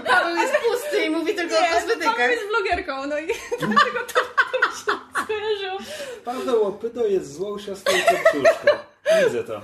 Paweł 0.06 0.36
jest 0.36 0.54
pusty 0.54 1.04
i 1.04 1.10
mówi 1.10 1.34
tylko 1.34 1.54
o 1.54 1.58
Paweł 1.58 1.74
kosmetykach. 1.80 2.30
jest 2.30 2.42
vlogerką, 2.48 3.06
no 3.06 3.18
i 3.18 3.26
dlatego 3.58 4.00
to, 4.14 4.20
to 4.52 4.58
mi 4.58 4.74
się 4.74 4.92
skojarzyło. 5.24 5.78
Paweł 6.24 6.62
Opyto 6.64 7.06
jest 7.06 7.34
złą 7.34 7.58
siostrą 7.58 7.94
Kopciuszka. 8.08 8.78
Widzę 9.26 9.44
to. 9.44 9.60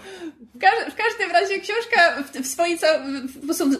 W, 0.55 0.59
każ- 0.59 0.93
w 0.93 0.97
każdym 0.97 1.31
razie 1.31 1.61
książka 1.61 2.23
w, 2.23 2.43
w, 2.43 2.47
swojej, 2.47 2.79
w, 2.79 2.83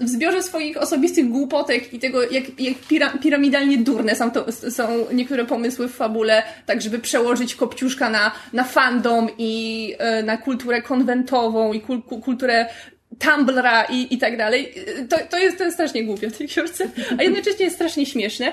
w 0.05 0.09
zbiorze 0.09 0.43
swoich 0.43 0.77
osobistych 0.77 1.29
głupotek 1.31 1.93
i 1.95 1.99
tego, 1.99 2.23
jak, 2.33 2.61
jak 2.61 2.79
pira, 2.89 3.11
piramidalnie 3.11 3.79
durne 3.79 4.15
są, 4.15 4.31
to, 4.31 4.53
są 4.53 5.07
niektóre 5.13 5.45
pomysły 5.45 5.89
w 5.89 5.95
fabule, 5.95 6.43
tak 6.67 6.83
żeby 6.83 6.99
przełożyć 6.99 7.55
Kopciuszka 7.55 8.11
na, 8.11 8.33
na 8.53 8.65
fandom 8.65 9.29
i 9.39 9.95
e, 9.99 10.23
na 10.23 10.37
kulturę 10.37 10.83
konwentową 10.83 11.73
i 11.73 11.81
kul, 11.81 12.03
ku- 12.03 12.21
kulturę 12.21 12.67
Tumblra 13.19 13.85
i, 13.85 14.15
i 14.15 14.19
tak 14.19 14.37
dalej. 14.37 14.75
To, 15.09 15.17
to, 15.31 15.39
jest, 15.39 15.59
to 15.59 15.65
jest 15.65 15.77
strasznie 15.77 16.05
głupie 16.05 16.31
w 16.31 16.39
tej 16.39 16.49
książce, 16.49 16.89
a 17.19 17.23
jednocześnie 17.23 17.65
jest 17.65 17.77
strasznie 17.77 18.07
śmieszne. 18.07 18.47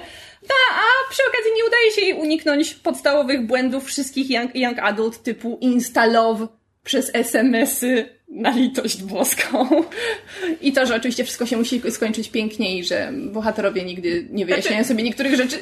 No, 0.44 0.56
a 0.76 1.12
przy 1.12 1.22
okazji 1.30 1.52
nie 1.56 1.66
udaje 1.66 1.92
się 1.92 2.02
jej 2.02 2.14
uniknąć 2.14 2.74
podstawowych 2.74 3.46
błędów 3.48 3.86
wszystkich 3.86 4.30
young, 4.30 4.56
young 4.56 4.80
adult 4.80 5.24
typu 5.24 5.58
instalow 5.62 6.40
przez 6.84 7.12
SMS-y 7.14 8.19
na 8.30 8.50
litość 8.50 9.04
boską. 9.04 9.70
I 10.62 10.74
to, 10.74 10.86
że 10.86 10.96
oczywiście 10.96 11.24
wszystko 11.24 11.46
się 11.46 11.58
musi 11.58 11.82
skończyć 11.92 12.30
pięknie 12.30 12.78
i 12.78 12.84
że 12.84 13.12
bohaterowie 13.32 13.84
nigdy 13.84 14.28
nie 14.32 14.46
wyjaśniają 14.46 14.84
sobie 14.84 15.04
niektórych 15.04 15.36
rzeczy. 15.36 15.58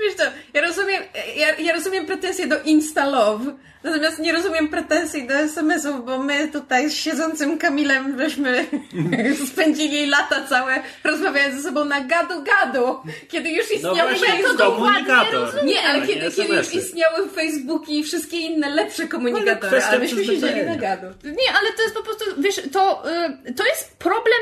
Wiesz 0.00 0.14
co, 0.14 0.24
ja 0.54 0.60
rozumiem, 0.60 1.02
ja, 1.36 1.54
ja 1.58 1.72
rozumiem 1.72 2.06
pretensje 2.06 2.46
do 2.46 2.62
Instalove, 2.62 3.54
natomiast 3.84 4.18
nie 4.18 4.32
rozumiem 4.32 4.68
pretensji 4.68 5.26
do 5.26 5.34
SMS-ów, 5.34 6.04
bo 6.04 6.18
my 6.18 6.48
tutaj 6.48 6.90
z 6.90 6.94
siedzącym 6.94 7.58
Kamilem 7.58 8.18
żeśmy 8.18 8.66
spędzili 9.52 10.06
lata 10.06 10.46
całe 10.48 10.82
rozmawiając 11.04 11.56
ze 11.56 11.68
sobą 11.68 11.84
na 11.84 12.00
gadu-gadu, 12.00 13.02
kiedy 13.28 13.50
już 13.50 13.66
No 13.70 13.74
istniały 13.76 14.14
właśnie, 14.14 14.42
Facebook. 14.42 14.56
komunikator. 14.56 15.64
Nie, 15.64 15.82
ale 15.82 16.06
kiedy, 16.06 16.30
kiedy 16.30 16.54
już 16.54 16.74
istniały 16.74 17.28
Facebooki 17.28 17.98
i 17.98 18.04
wszystkie 18.04 18.38
inne 18.38 18.70
lepsze 18.70 19.08
komunikatory, 19.08 19.82
ale 19.84 19.98
myśmy 19.98 20.24
siedzieli 20.24 20.66
na 20.66 20.76
gadu. 20.76 21.06
Nie, 21.24 21.52
ale 21.60 21.72
to 21.76 21.82
jest 21.82 21.94
po 21.94 22.02
prostu, 22.02 22.24
wiesz, 22.38 22.60
to, 22.72 23.02
y, 23.48 23.54
to 23.54 23.66
jest 23.66 23.96
problem 23.98 24.38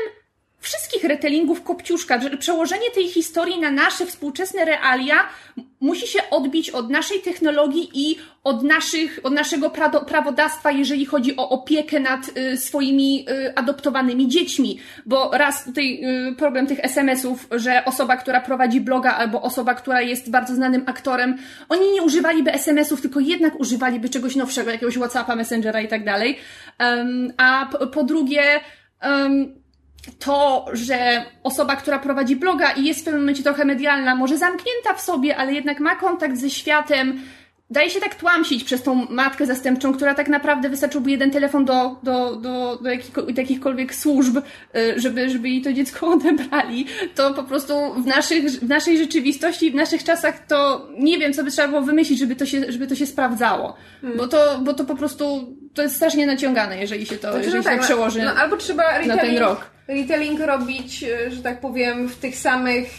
wszystkich 0.63 1.03
retellingów 1.03 1.63
Kopciuszka, 1.63 2.21
że 2.21 2.37
przełożenie 2.37 2.91
tej 2.95 3.07
historii 3.07 3.59
na 3.59 3.71
nasze 3.71 4.05
współczesne 4.05 4.65
realia 4.65 5.15
musi 5.81 6.07
się 6.07 6.19
odbić 6.31 6.69
od 6.69 6.89
naszej 6.89 7.21
technologii 7.21 7.89
i 7.93 8.17
od, 8.43 8.63
naszych, 8.63 9.19
od 9.23 9.33
naszego 9.33 9.69
prawodawstwa, 10.07 10.71
jeżeli 10.71 11.05
chodzi 11.05 11.37
o 11.37 11.49
opiekę 11.49 11.99
nad 11.99 12.37
y, 12.37 12.57
swoimi 12.57 13.25
y, 13.29 13.55
adoptowanymi 13.55 14.27
dziećmi. 14.27 14.79
Bo 15.05 15.31
raz 15.33 15.65
tutaj 15.65 16.01
y, 16.31 16.35
problem 16.35 16.67
tych 16.67 16.79
SMS-ów, 16.85 17.47
że 17.51 17.85
osoba, 17.85 18.17
która 18.17 18.41
prowadzi 18.41 18.81
bloga 18.81 19.15
albo 19.15 19.41
osoba, 19.41 19.73
która 19.73 20.01
jest 20.01 20.31
bardzo 20.31 20.55
znanym 20.55 20.83
aktorem, 20.85 21.37
oni 21.69 21.91
nie 21.91 22.01
używaliby 22.01 22.53
SMS-ów, 22.53 23.01
tylko 23.01 23.19
jednak 23.19 23.59
używaliby 23.59 24.09
czegoś 24.09 24.35
nowszego, 24.35 24.71
jakiegoś 24.71 24.95
Whatsappa, 24.95 25.35
Messengera 25.35 25.81
i 25.81 25.87
tak 25.87 26.05
dalej. 26.05 26.37
A 27.37 27.69
po, 27.93 28.03
drugie, 28.03 28.43
to, 30.19 30.65
że 30.73 31.25
osoba, 31.43 31.75
która 31.75 31.99
prowadzi 31.99 32.35
bloga 32.35 32.71
i 32.71 32.85
jest 32.85 33.01
w 33.01 33.03
pewnym 33.03 33.21
momencie 33.21 33.43
trochę 33.43 33.65
medialna, 33.65 34.15
może 34.15 34.37
zamknięta 34.37 34.93
w 34.95 35.01
sobie, 35.01 35.37
ale 35.37 35.53
jednak 35.53 35.79
ma 35.79 35.95
kontakt 35.95 36.37
ze 36.37 36.49
światem, 36.49 37.21
daje 37.69 37.89
się 37.89 37.99
tak 37.99 38.15
tłamsić 38.15 38.63
przez 38.63 38.83
tą 38.83 38.95
matkę 39.09 39.45
zastępczą, 39.45 39.93
która 39.93 40.15
tak 40.15 40.27
naprawdę 40.27 40.69
wystarczyłby 40.69 41.11
jeden 41.11 41.31
telefon 41.31 41.65
do, 41.65 41.95
do, 42.03 42.35
do, 42.35 42.75
do, 42.75 42.79
do 43.31 43.41
jakichkolwiek 43.41 43.95
służb, 43.95 44.37
y, 44.37 44.99
żeby, 44.99 45.29
żeby 45.29 45.49
jej 45.49 45.61
to 45.61 45.73
dziecko 45.73 46.07
odebrali, 46.13 46.85
to 47.15 47.33
po 47.33 47.43
prostu 47.43 47.93
w, 47.93 48.05
naszych, 48.05 48.43
w 48.45 48.67
naszej 48.67 48.97
rzeczywistości, 48.97 49.71
w 49.71 49.75
naszych 49.75 50.03
czasach 50.03 50.45
to 50.47 50.87
nie 50.97 51.17
wiem, 51.17 51.33
co 51.33 51.43
by 51.43 51.51
trzeba 51.51 51.67
było 51.67 51.81
wymyślić, 51.81 52.19
żeby 52.19 52.35
to 52.35 52.45
się, 52.45 52.71
żeby 52.71 52.87
to 52.87 52.95
się 52.95 53.05
sprawdzało. 53.05 53.75
Bo, 54.17 54.27
to, 54.27 54.59
bo 54.63 54.73
to 54.73 54.85
po 54.85 54.95
prostu 54.95 55.55
to 55.73 55.81
jest 55.81 55.95
strasznie 55.95 56.27
naciągane, 56.27 56.77
jeżeli 56.77 57.05
się 57.05 57.17
to, 57.17 57.31
Znaczy, 57.31 57.45
jeżeli 57.45 57.57
no 57.57 57.63
się 57.63 57.69
to 57.69 57.75
tak, 57.75 57.85
przełoży. 57.85 58.21
No, 58.21 58.31
albo 58.31 58.57
trzeba 58.57 58.83
ten 58.99 59.11
retelling, 59.11 59.39
rok. 59.39 59.69
retelling 59.87 60.39
robić, 60.39 61.03
e, 61.03 61.31
że 61.31 61.41
tak 61.41 61.61
powiem, 61.61 62.09
w 62.09 62.15
tych 62.15 62.35
samych 62.35 62.89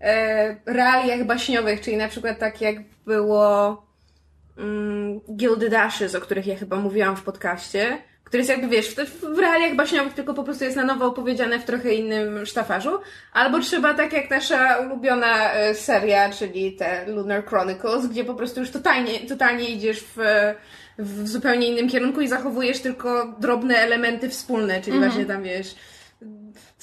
e, 0.00 0.56
realiach 0.66 1.24
baśniowych, 1.24 1.80
czyli 1.80 1.96
na 1.96 2.08
przykład 2.08 2.38
tak 2.38 2.60
jak 2.60 2.76
było 3.06 3.83
mm, 4.58 5.20
Gilded 5.36 5.74
Ashes, 5.74 6.14
o 6.14 6.20
których 6.20 6.46
ja 6.46 6.56
chyba 6.56 6.76
mówiłam 6.76 7.16
w 7.16 7.22
podcaście, 7.22 7.98
który 8.24 8.40
jest 8.40 8.50
jakby, 8.50 8.68
wiesz, 8.68 8.88
w, 8.88 9.20
w 9.34 9.38
realiach 9.38 9.76
baśniowych, 9.76 10.14
tylko 10.14 10.34
po 10.34 10.44
prostu 10.44 10.64
jest 10.64 10.76
na 10.76 10.84
nowo 10.84 11.06
opowiedziane 11.06 11.58
w 11.58 11.64
trochę 11.64 11.94
innym 11.94 12.46
sztafarzu. 12.46 12.98
Albo 13.32 13.60
trzeba, 13.60 13.94
tak 13.94 14.12
jak 14.12 14.30
nasza 14.30 14.76
ulubiona 14.76 15.52
e, 15.52 15.74
seria, 15.74 16.30
czyli 16.30 16.72
te 16.72 17.06
Lunar 17.06 17.44
Chronicles, 17.46 18.06
gdzie 18.06 18.24
po 18.24 18.34
prostu 18.34 18.60
już 18.60 18.70
totalnie, 18.70 19.20
totalnie 19.20 19.68
idziesz 19.68 20.04
w, 20.16 20.16
w 20.98 21.28
zupełnie 21.28 21.66
innym 21.68 21.88
kierunku 21.88 22.20
i 22.20 22.28
zachowujesz 22.28 22.80
tylko 22.80 23.34
drobne 23.38 23.76
elementy 23.76 24.28
wspólne, 24.28 24.80
czyli 24.80 24.98
właśnie 24.98 25.24
tam, 25.26 25.42
wiesz, 25.42 25.74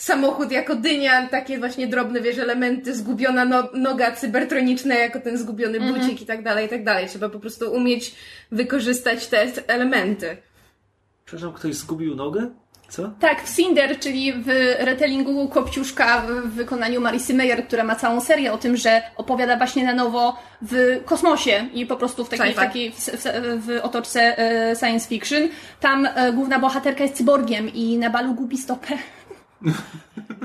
samochód 0.02 0.52
jako 0.52 0.76
dynia, 0.76 1.28
takie 1.28 1.60
właśnie 1.60 1.88
drobne, 1.88 2.22
wiesz, 2.22 2.38
elementy, 2.38 2.95
zgubiona 2.95 3.45
no, 3.45 3.70
noga 3.74 4.12
cybertroniczna 4.12 4.95
jako 4.95 5.20
ten 5.20 5.38
zgubiony 5.38 5.80
bucik 5.80 6.22
i 6.22 6.26
tak 6.26 6.43
dalej, 6.43 6.66
i 6.66 6.70
tak 6.70 6.84
dalej. 6.84 7.08
Trzeba 7.08 7.30
po 7.30 7.39
prostu 7.39 7.74
umieć 7.74 8.16
wykorzystać 8.52 9.28
te 9.28 9.47
elementy. 9.68 10.38
Przepraszam, 11.26 11.54
ktoś 11.54 11.76
zgubił 11.76 12.16
nogę? 12.16 12.49
Co? 12.89 13.12
Tak, 13.20 13.43
w 13.43 13.56
Cinder, 13.56 13.99
czyli 13.99 14.34
w 14.34 14.47
retellingu 14.80 15.47
Kopciuszka 15.47 16.22
w 16.22 16.49
wykonaniu 16.49 17.02
Marisy 17.02 17.34
Meyer, 17.34 17.68
która 17.68 17.84
ma 17.84 17.95
całą 17.95 18.22
serię 18.22 18.54
o 18.54 18.58
tym, 18.58 18.78
że 18.78 19.02
opowiada 19.18 19.58
właśnie 19.58 19.86
na 19.86 19.93
nowo 19.93 20.38
w 20.62 21.02
kosmosie 21.06 21.68
i 21.74 21.86
po 21.86 21.95
prostu 21.95 22.26
w 22.26 22.30
takiej, 22.30 22.54
w, 22.54 22.56
takiej 22.56 22.91
w, 22.91 22.97
w, 22.97 23.66
w 23.66 23.80
otoczce 23.84 24.39
e, 24.39 24.76
science 24.76 25.08
fiction. 25.08 25.47
Tam 25.80 26.06
e, 26.06 26.34
główna 26.34 26.60
bohaterka 26.60 27.04
jest 27.04 27.16
cyborgiem 27.16 27.70
i 27.74 27.97
na 27.97 28.10
balu 28.10 28.34
gubi 28.34 28.58
stopę. 28.58 28.97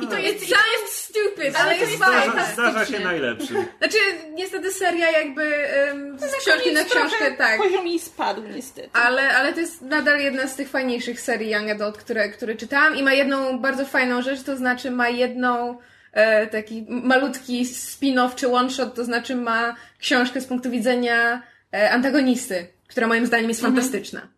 I 0.03 0.07
to 0.07 0.19
jest 0.19 0.41
sounds 0.41 0.93
stupid, 0.93 1.57
ale, 1.57 1.59
Ale 1.59 1.75
to 1.75 1.81
jest 1.81 1.93
jest 1.93 2.05
fajne. 2.05 2.33
Zdarza, 2.33 2.53
zdarza 2.53 2.85
się 2.85 3.01
najlepszy. 3.05 3.55
Znaczy, 3.79 3.99
niestety 4.35 4.73
seria 4.73 5.11
jakby 5.11 5.43
um, 5.89 6.19
z 6.19 6.37
książki 6.37 6.73
na 6.73 6.85
książkę, 6.85 7.33
tak. 7.33 7.59
Poziom 7.59 7.87
jej 7.87 7.99
spadł 7.99 8.43
niestety. 8.43 8.91
Ale, 8.93 9.37
ale 9.37 9.53
to 9.53 9.61
jest 9.61 9.83
nadal 9.83 10.21
jedna 10.21 10.47
z 10.47 10.57
tych 10.57 10.69
fajniejszych 10.69 11.21
serii 11.21 11.51
Young 11.51 11.71
Adult, 11.71 11.97
które, 11.99 12.29
które 12.29 12.55
czytałam 12.55 12.97
i 12.97 13.03
ma 13.03 13.13
jedną 13.13 13.59
bardzo 13.59 13.85
fajną 13.85 14.23
rzecz, 14.23 14.43
to 14.43 14.57
znaczy 14.57 14.91
ma 14.91 15.09
jedną 15.09 15.79
e, 16.13 16.47
taki 16.47 16.87
malutki 16.89 17.65
spin-off 17.65 18.35
czy 18.35 18.49
one-shot, 18.49 18.95
to 18.95 19.05
znaczy 19.05 19.37
ma 19.37 19.77
książkę 19.99 20.41
z 20.41 20.47
punktu 20.47 20.71
widzenia 20.71 21.43
e, 21.75 21.91
antagonisty, 21.91 22.69
która 22.89 23.07
moim 23.07 23.27
zdaniem 23.27 23.49
jest 23.49 23.61
fantastyczna. 23.61 24.29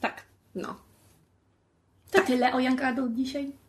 Tak. 0.00 0.22
No. 0.54 0.80
To 2.10 2.22
tyle 2.22 2.52
o 2.52 2.60
Young 2.60 2.82
Adult 2.82 3.14
dzisiaj. 3.14 3.63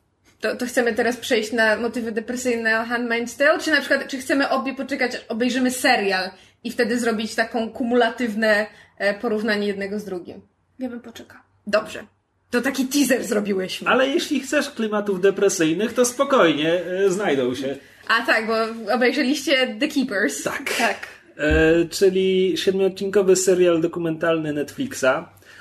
To, 0.46 0.56
to 0.56 0.66
chcemy 0.66 0.93
teraz 0.93 1.18
przejść 1.18 1.52
na 1.52 1.78
motywy 1.78 2.12
depresyjne 2.12 2.70
Handmaid's 2.70 3.38
Tale, 3.38 3.60
czy 3.60 3.72
na 3.72 3.80
przykład, 3.80 4.08
czy 4.08 4.18
chcemy 4.18 4.50
obie 4.50 4.74
poczekać, 4.76 5.16
aż 5.16 5.22
obejrzymy 5.30 5.72
serial 5.72 6.30
i 6.64 6.72
wtedy 6.72 7.00
zrobić 7.00 7.36
taką 7.36 7.70
kumulatywne 7.70 8.68
e, 8.98 9.14
porównanie 9.14 9.68
jednego 9.68 10.00
z 10.00 10.06
drugim? 10.06 10.41
Ja 10.80 10.89
bym 10.89 11.00
poczekał. 11.00 11.39
Dobrze. 11.68 12.04
To 12.52 12.62
taki 12.62 12.86
teaser 12.86 13.24
zrobiłyśmy. 13.24 13.88
Ale 13.88 14.08
jeśli 14.08 14.39
chcesz 14.39 14.70
klimatów 14.70 15.22
depresyjnych, 15.22 15.93
to 15.93 16.06
spokojnie, 16.06 16.82
e, 16.86 17.10
znajdą 17.10 17.56
się. 17.56 17.78
A 18.08 18.26
tak, 18.26 18.48
bo 18.48 18.54
obejrzeliście 18.93 19.76
The 19.80 19.88
Keepers. 19.88 20.43
Tak. 20.43 20.74
Tak. 20.78 21.08
E, 21.38 21.86
czyli 21.86 22.58
siedmiodcinkowy 22.58 23.36
serial 23.36 23.82
dokumentalny 23.82 24.54
Netflixa, 24.54 25.06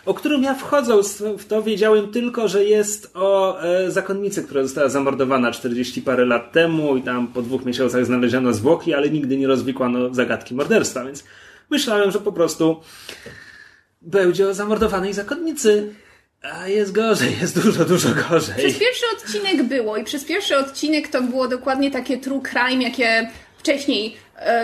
o 0.07 0.15
którym 0.15 0.43
ja 0.43 0.55
wchodząc 0.55 1.23
w 1.39 1.45
to 1.45 1.63
wiedziałem 1.63 2.13
tylko, 2.13 2.49
że 2.49 2.65
jest 2.65 3.11
o 3.15 3.63
e, 3.63 3.91
zakonnicy, 3.91 4.43
która 4.43 4.63
została 4.63 4.89
zamordowana 4.89 5.53
40 5.53 6.03
parę 6.03 6.25
lat 6.25 6.53
temu 6.53 6.97
i 6.97 7.03
tam 7.03 7.29
po 7.29 7.43
dwóch 7.43 7.65
miesiącach 7.65 8.07
znaleziono 8.07 8.53
zwłoki, 8.53 8.95
ale 8.95 9.11
nigdy 9.11 9.37
nie 9.37 9.47
rozwikłano 9.47 10.15
zagadki 10.15 10.55
morderstwa, 10.55 11.05
więc 11.05 11.25
myślałem, 11.71 12.11
że 12.11 12.21
po 12.21 12.33
prostu 12.33 12.81
będzie 14.03 14.49
o 14.49 14.55
zamordowanej 14.55 15.13
zakonnicy. 15.13 15.95
A 16.53 16.69
jest 16.69 16.93
gorzej, 16.93 17.33
jest 17.41 17.63
dużo, 17.63 17.85
dużo 17.85 18.09
gorzej. 18.29 18.55
Przez 18.57 18.79
pierwszy 18.79 19.05
odcinek 19.17 19.63
było 19.63 19.97
i 19.97 20.05
przez 20.05 20.25
pierwszy 20.25 20.57
odcinek 20.57 21.09
to 21.09 21.23
było 21.23 21.49
dokładnie 21.49 21.91
takie 21.91 22.19
true 22.19 22.43
crime, 22.43 22.83
jakie 22.83 23.31
wcześniej, 23.59 24.17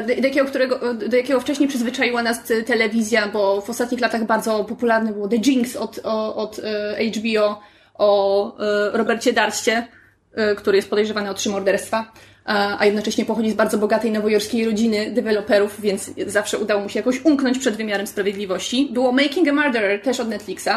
do, 0.06 0.14
do, 0.14 0.26
jakiego, 0.28 0.46
którego, 0.46 0.94
do 0.94 1.16
jakiego 1.16 1.40
wcześniej 1.40 1.68
przyzwyczaiła 1.68 2.22
nas 2.22 2.50
e, 2.50 2.62
telewizja, 2.62 3.28
bo 3.28 3.60
w 3.60 3.70
ostatnich 3.70 4.00
latach 4.00 4.24
bardzo 4.24 4.64
popularne 4.64 5.12
było 5.12 5.28
The 5.28 5.36
Jinx 5.36 5.76
od, 5.76 6.00
o- 6.04 6.36
od 6.36 6.58
e, 6.58 7.04
HBO 7.04 7.60
o 7.94 8.52
e, 8.58 8.90
Robercie 8.98 9.32
Darście, 9.32 9.86
e, 10.34 10.54
który 10.54 10.76
jest 10.76 10.90
podejrzewany 10.90 11.30
o 11.30 11.34
trzy 11.34 11.48
morderstwa, 11.50 12.12
e, 12.46 12.50
a 12.78 12.86
jednocześnie 12.86 13.24
pochodzi 13.24 13.50
z 13.50 13.54
bardzo 13.54 13.78
bogatej 13.78 14.10
nowojorskiej 14.12 14.64
rodziny 14.64 15.10
deweloperów, 15.10 15.80
więc 15.80 16.10
zawsze 16.26 16.58
udało 16.58 16.82
mu 16.82 16.88
się 16.88 16.98
jakoś 16.98 17.24
umknąć 17.24 17.58
przed 17.58 17.76
wymiarem 17.76 18.06
sprawiedliwości. 18.06 18.88
Było 18.92 19.12
Making 19.12 19.48
a 19.48 19.52
Murderer 19.52 20.02
też 20.02 20.20
od 20.20 20.28
Netflixa, 20.28 20.68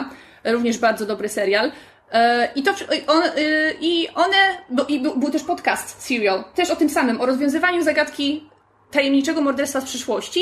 również 0.46 0.78
bardzo 0.78 1.06
dobry 1.06 1.30
serial. 1.30 1.72
E, 2.12 2.50
I, 2.56 2.64
to, 2.64 2.72
on, 3.08 3.24
I 3.82 4.08
one, 4.16 4.36
bo, 4.70 4.84
i 4.84 5.00
był, 5.00 5.18
był 5.18 5.30
też 5.32 5.44
podcast, 5.44 6.02
serial, 6.04 6.44
też 6.56 6.70
o 6.70 6.76
tym 6.76 6.90
samym, 6.90 7.22
o 7.22 7.26
rozwiązywaniu 7.26 7.84
zagadki 7.84 8.50
tajemniczego 8.94 9.42
morderstwa 9.42 9.82
z 9.82 9.86
przyszłości. 9.86 10.40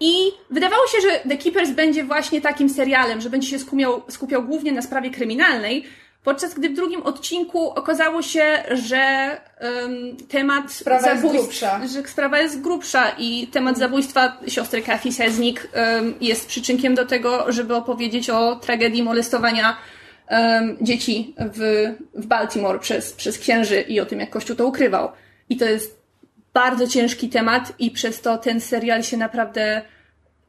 I 0.00 0.14
wydawało 0.50 0.86
się, 0.86 1.00
że 1.00 1.20
The 1.28 1.36
Keepers 1.36 1.70
będzie 1.70 2.04
właśnie 2.04 2.40
takim 2.40 2.68
serialem, 2.68 3.20
że 3.20 3.30
będzie 3.30 3.48
się 3.48 3.58
skupiał, 3.58 4.02
skupiał 4.08 4.42
głównie 4.42 4.72
na 4.72 4.82
sprawie 4.82 5.10
kryminalnej, 5.10 5.84
podczas 6.24 6.54
gdy 6.54 6.68
w 6.68 6.74
drugim 6.74 7.02
odcinku 7.02 7.70
okazało 7.70 8.22
się, 8.22 8.62
że 8.70 8.96
em, 9.58 10.16
temat 10.28 10.72
Sprawa 10.72 11.10
jest 11.10 11.22
zabójstw- 11.22 11.32
grubsza. 11.42 11.80
że 11.94 12.02
sprawa 12.08 12.38
jest 12.38 12.60
grubsza 12.60 13.10
i 13.18 13.46
temat 13.46 13.78
zabójstwa 13.78 14.38
siostry 14.48 14.82
Kathy 14.82 15.12
Seznik 15.12 15.68
em, 15.72 16.14
jest 16.20 16.46
przyczynkiem 16.48 16.94
do 16.94 17.06
tego, 17.06 17.52
żeby 17.52 17.74
opowiedzieć 17.74 18.30
o 18.30 18.56
tragedii 18.56 19.02
molestowania 19.02 19.76
em, 20.28 20.76
dzieci 20.80 21.34
w, 21.38 21.84
w 22.14 22.26
Baltimore 22.26 22.78
przez, 22.78 23.12
przez 23.12 23.38
księży 23.38 23.80
i 23.80 24.00
o 24.00 24.06
tym, 24.06 24.20
jak 24.20 24.30
Kościół 24.30 24.56
to 24.56 24.66
ukrywał. 24.66 25.12
I 25.48 25.56
to 25.56 25.64
jest 25.64 26.03
bardzo 26.54 26.86
ciężki 26.86 27.28
temat 27.28 27.72
i 27.78 27.90
przez 27.90 28.20
to 28.20 28.38
ten 28.38 28.60
serial 28.60 29.02
się 29.02 29.16
naprawdę... 29.16 29.82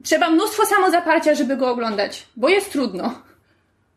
Trzeba 0.03 0.29
mnóstwo 0.29 0.65
samozaparcia, 0.65 1.35
żeby 1.35 1.57
go 1.57 1.71
oglądać, 1.71 2.27
bo 2.35 2.49
jest 2.49 2.71
trudno. 2.71 3.21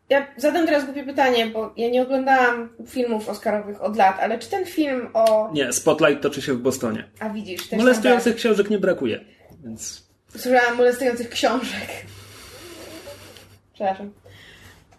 Ja 0.09 0.27
zadam 0.37 0.65
teraz 0.65 0.85
głupie 0.85 1.03
pytanie, 1.03 1.45
bo 1.47 1.73
ja 1.77 1.89
nie 1.89 2.01
oglądałam 2.01 2.69
filmów 2.87 3.29
oscarowych 3.29 3.81
od 3.81 3.97
lat, 3.97 4.19
ale 4.21 4.39
czy 4.39 4.49
ten 4.49 4.65
film 4.65 5.09
o... 5.13 5.49
Nie, 5.53 5.73
Spotlight 5.73 6.21
toczy 6.21 6.41
się 6.41 6.53
w 6.53 6.61
Bostonie. 6.61 7.09
A 7.19 7.29
widzisz, 7.29 7.67
też 7.67 7.79
Molestujących 7.79 8.35
książek 8.35 8.69
nie 8.69 8.79
brakuje, 8.79 9.25
więc... 9.63 10.03
Słyszałam 10.37 10.77
molestujących 10.77 11.29
książek. 11.29 11.89
Przepraszam. 13.73 14.11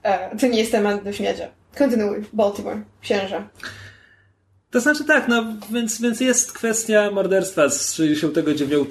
E, 0.02 0.36
to 0.36 0.46
nie 0.46 0.58
jest 0.58 0.72
temat 0.72 1.04
do 1.04 1.12
śmiania. 1.12 1.48
Kontynuuj. 1.78 2.24
Baltimore. 2.32 2.82
Księża. 3.02 3.48
To 4.70 4.80
znaczy 4.80 5.04
tak, 5.04 5.28
no 5.28 5.44
więc, 5.72 6.00
więc 6.00 6.20
jest 6.20 6.52
kwestia 6.52 7.10
morderstwa 7.10 7.68
z 7.68 7.94
69, 7.94 8.90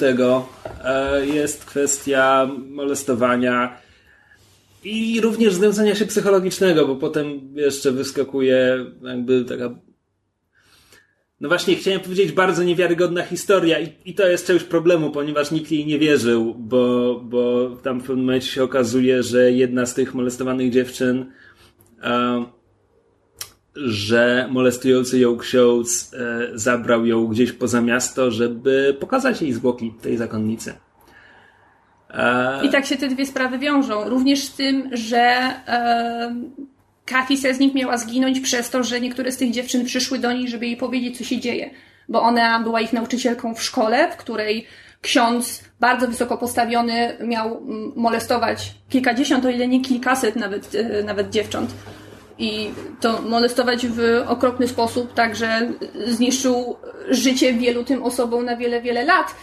e, 0.84 1.26
jest 1.26 1.66
kwestia 1.66 2.50
molestowania 2.70 3.78
i 4.84 5.22
również 5.22 5.54
znęcania 5.54 5.96
się 5.96 6.06
psychologicznego, 6.06 6.88
bo 6.88 6.96
potem 6.96 7.40
jeszcze 7.56 7.92
wyskakuje 7.92 8.86
jakby 9.04 9.46
taka 9.46 9.70
no 11.42 11.50
właśnie 11.50 11.76
chciałem 11.76 12.00
powiedzieć 12.00 12.32
bardzo 12.32 12.64
niewiarygodna 12.64 13.24
historia 13.24 13.80
i, 13.80 13.94
i 14.06 14.14
to 14.14 14.28
jest 14.28 14.48
część 14.48 14.66
problemu, 14.66 15.12
ponieważ 15.12 15.52
nikt 15.52 15.72
jej 15.72 15.86
nie 15.86 16.00
wierzył, 16.00 16.56
bo, 16.56 17.16
bo 17.24 17.70
tam 17.84 18.00
w 18.00 18.04
pewnym 18.08 18.26
momencie 18.26 18.48
się 18.48 18.64
okazuje, 18.64 19.24
że 19.24 19.52
jedna 19.52 19.86
z 19.86 19.94
tych 19.94 20.14
molestowanych 20.14 20.72
dziewczyn 20.72 21.26
e, 22.04 22.46
że 23.86 24.48
molestujący 24.52 25.20
ją 25.20 25.38
ksiądz 25.38 26.14
e, 26.14 26.48
zabrał 26.54 27.06
ją 27.06 27.28
gdzieś 27.28 27.52
poza 27.52 27.82
miasto, 27.82 28.32
żeby 28.32 28.98
pokazać 29.00 29.42
jej 29.42 29.54
zwłoki 29.54 29.94
tej 30.02 30.18
zakonnicy. 30.18 30.74
E, 32.10 32.66
I 32.66 32.70
tak 32.70 32.86
się 32.86 32.98
te 32.98 33.08
dwie 33.08 33.26
sprawy 33.26 33.60
wiążą. 33.60 34.10
Również 34.10 34.44
z 34.44 34.56
tym, 34.56 34.90
że 34.92 35.20
e, 35.68 36.36
Kathy 37.06 37.38
Seznik 37.38 37.74
miała 37.74 37.98
zginąć 37.98 38.40
przez 38.40 38.70
to, 38.70 38.84
że 38.84 39.02
niektóre 39.02 39.32
z 39.32 39.38
tych 39.38 39.52
dziewczyn 39.52 39.86
przyszły 39.86 40.20
do 40.20 40.34
niej, 40.34 40.48
żeby 40.48 40.66
jej 40.66 40.78
powiedzieć, 40.78 41.18
co 41.18 41.24
się 41.24 41.40
dzieje. 41.40 41.70
Bo 42.10 42.22
ona 42.22 42.60
była 42.60 42.82
ich 42.82 42.94
nauczycielką 42.94 43.56
w 43.56 43.64
szkole, 43.64 44.12
w 44.12 44.18
której 44.18 44.68
ksiądz 45.02 45.64
bardzo 45.80 46.08
wysoko 46.08 46.38
postawiony 46.38 47.18
miał 47.24 47.62
molestować 47.96 48.74
kilkadziesiąt, 48.90 49.46
o 49.46 49.50
ile 49.50 49.68
nie 49.68 49.82
kilkaset 49.82 50.36
nawet, 50.36 50.72
nawet 51.06 51.30
dziewcząt. 51.30 51.74
I 52.40 52.70
to 53.02 53.22
molestować 53.22 53.88
w 53.88 54.24
okropny 54.28 54.68
sposób, 54.68 55.14
tak 55.14 55.36
że 55.36 55.72
zniszczył 56.06 56.76
życie 57.10 57.54
wielu 57.54 57.84
tym 57.84 58.04
osobom 58.04 58.46
na 58.46 58.56
wiele, 58.58 58.82
wiele 58.82 59.06
lat. 59.06 59.36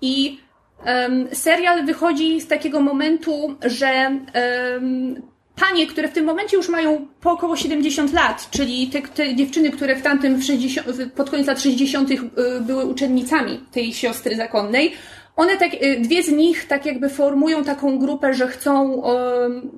I 0.00 0.40
em, 0.84 1.28
serial 1.32 1.86
wychodzi 1.86 2.40
z 2.40 2.48
takiego 2.48 2.80
momentu, 2.80 3.54
że 3.64 3.86
em, 3.88 5.22
panie, 5.56 5.86
które 5.86 6.08
w 6.08 6.12
tym 6.12 6.24
momencie 6.24 6.56
już 6.56 6.68
mają 6.68 7.06
po 7.20 7.32
około 7.32 7.56
70 7.56 8.12
lat, 8.12 8.48
czyli 8.50 8.86
te, 8.86 9.02
te 9.02 9.34
dziewczyny, 9.34 9.70
które 9.70 9.96
w 9.96 10.02
tamtym 10.02 10.36
w 10.36 10.44
60, 10.44 10.86
w- 10.88 11.10
pod 11.10 11.30
koniec 11.30 11.46
lat 11.46 11.60
60. 11.60 12.10
y, 12.10 12.18
były 12.60 12.84
uczennicami 12.84 13.60
tej 13.72 13.92
siostry 13.92 14.36
zakonnej, 14.36 14.92
one 15.36 15.56
tak, 15.56 15.74
y, 15.74 16.00
dwie 16.00 16.22
z 16.22 16.28
nich 16.32 16.66
tak 16.68 16.86
jakby 16.86 17.08
formują 17.08 17.64
taką 17.64 17.98
grupę, 17.98 18.34
że 18.34 18.48
chcą 18.48 19.02
em, 19.04 19.70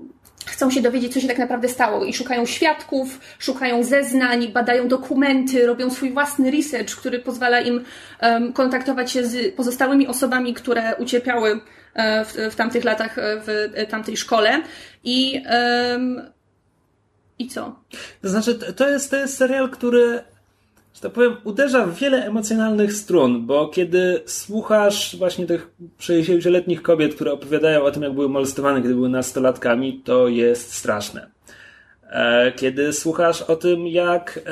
chcą 0.47 0.71
się 0.71 0.83
dowiedzieć, 0.83 1.13
co 1.15 1.21
się 1.21 1.29
tak 1.29 1.39
naprawdę 1.39 1.69
stało 1.69 2.05
i 2.05 2.13
szukają 2.13 2.47
świadków, 2.47 3.21
szukają 3.39 3.83
zeznań, 3.83 4.49
badają 4.49 4.89
dokumenty, 4.89 5.67
robią 5.67 5.91
swój 5.91 6.13
własny 6.13 6.51
research, 6.51 6.97
który 6.97 7.19
pozwala 7.19 7.61
im 7.61 7.85
kontaktować 8.55 9.11
się 9.11 9.27
z 9.27 9.55
pozostałymi 9.55 10.07
osobami, 10.07 10.55
które 10.55 10.97
ucierpiały 10.97 11.61
e, 11.95 12.25
w, 12.25 12.35
w 12.53 12.55
tamtych 12.55 12.85
latach 12.85 13.19
e, 13.19 13.41
w 13.41 13.71
e, 13.75 13.87
tamtej 13.87 14.17
szkole. 14.17 14.63
I, 15.05 15.43
i 17.39 17.49
co? 17.49 17.81
To 18.23 18.29
znaczy, 18.29 18.55
to 18.55 18.89
jest, 18.89 19.11
to 19.11 19.17
jest 19.17 19.37
serial, 19.37 19.71
który, 19.71 20.23
tak 21.05 21.13
powiem, 21.13 21.37
uderza 21.45 21.87
w 21.87 21.95
wiele 21.95 22.27
emocjonalnych 22.27 22.93
strun, 22.93 23.47
bo 23.47 23.69
kiedy 23.69 24.23
słuchasz 24.27 25.17
właśnie 25.17 25.47
tych 25.47 25.71
60-letnich 26.01 26.83
kobiet, 26.83 27.15
które 27.15 27.33
opowiadają 27.33 27.83
o 27.83 27.91
tym, 27.91 28.03
jak 28.03 28.13
były 28.13 28.29
molestowane, 28.29 28.83
kiedy 28.83 28.95
były 28.95 29.09
nastolatkami, 29.09 30.03
to 30.05 30.29
jest 30.29 30.75
straszne. 30.75 31.31
E, 32.11 32.53
kiedy 32.53 32.93
słuchasz 32.93 33.43
o 33.43 33.57
tym, 33.57 33.87
jak 33.87 34.41
e, 34.47 34.51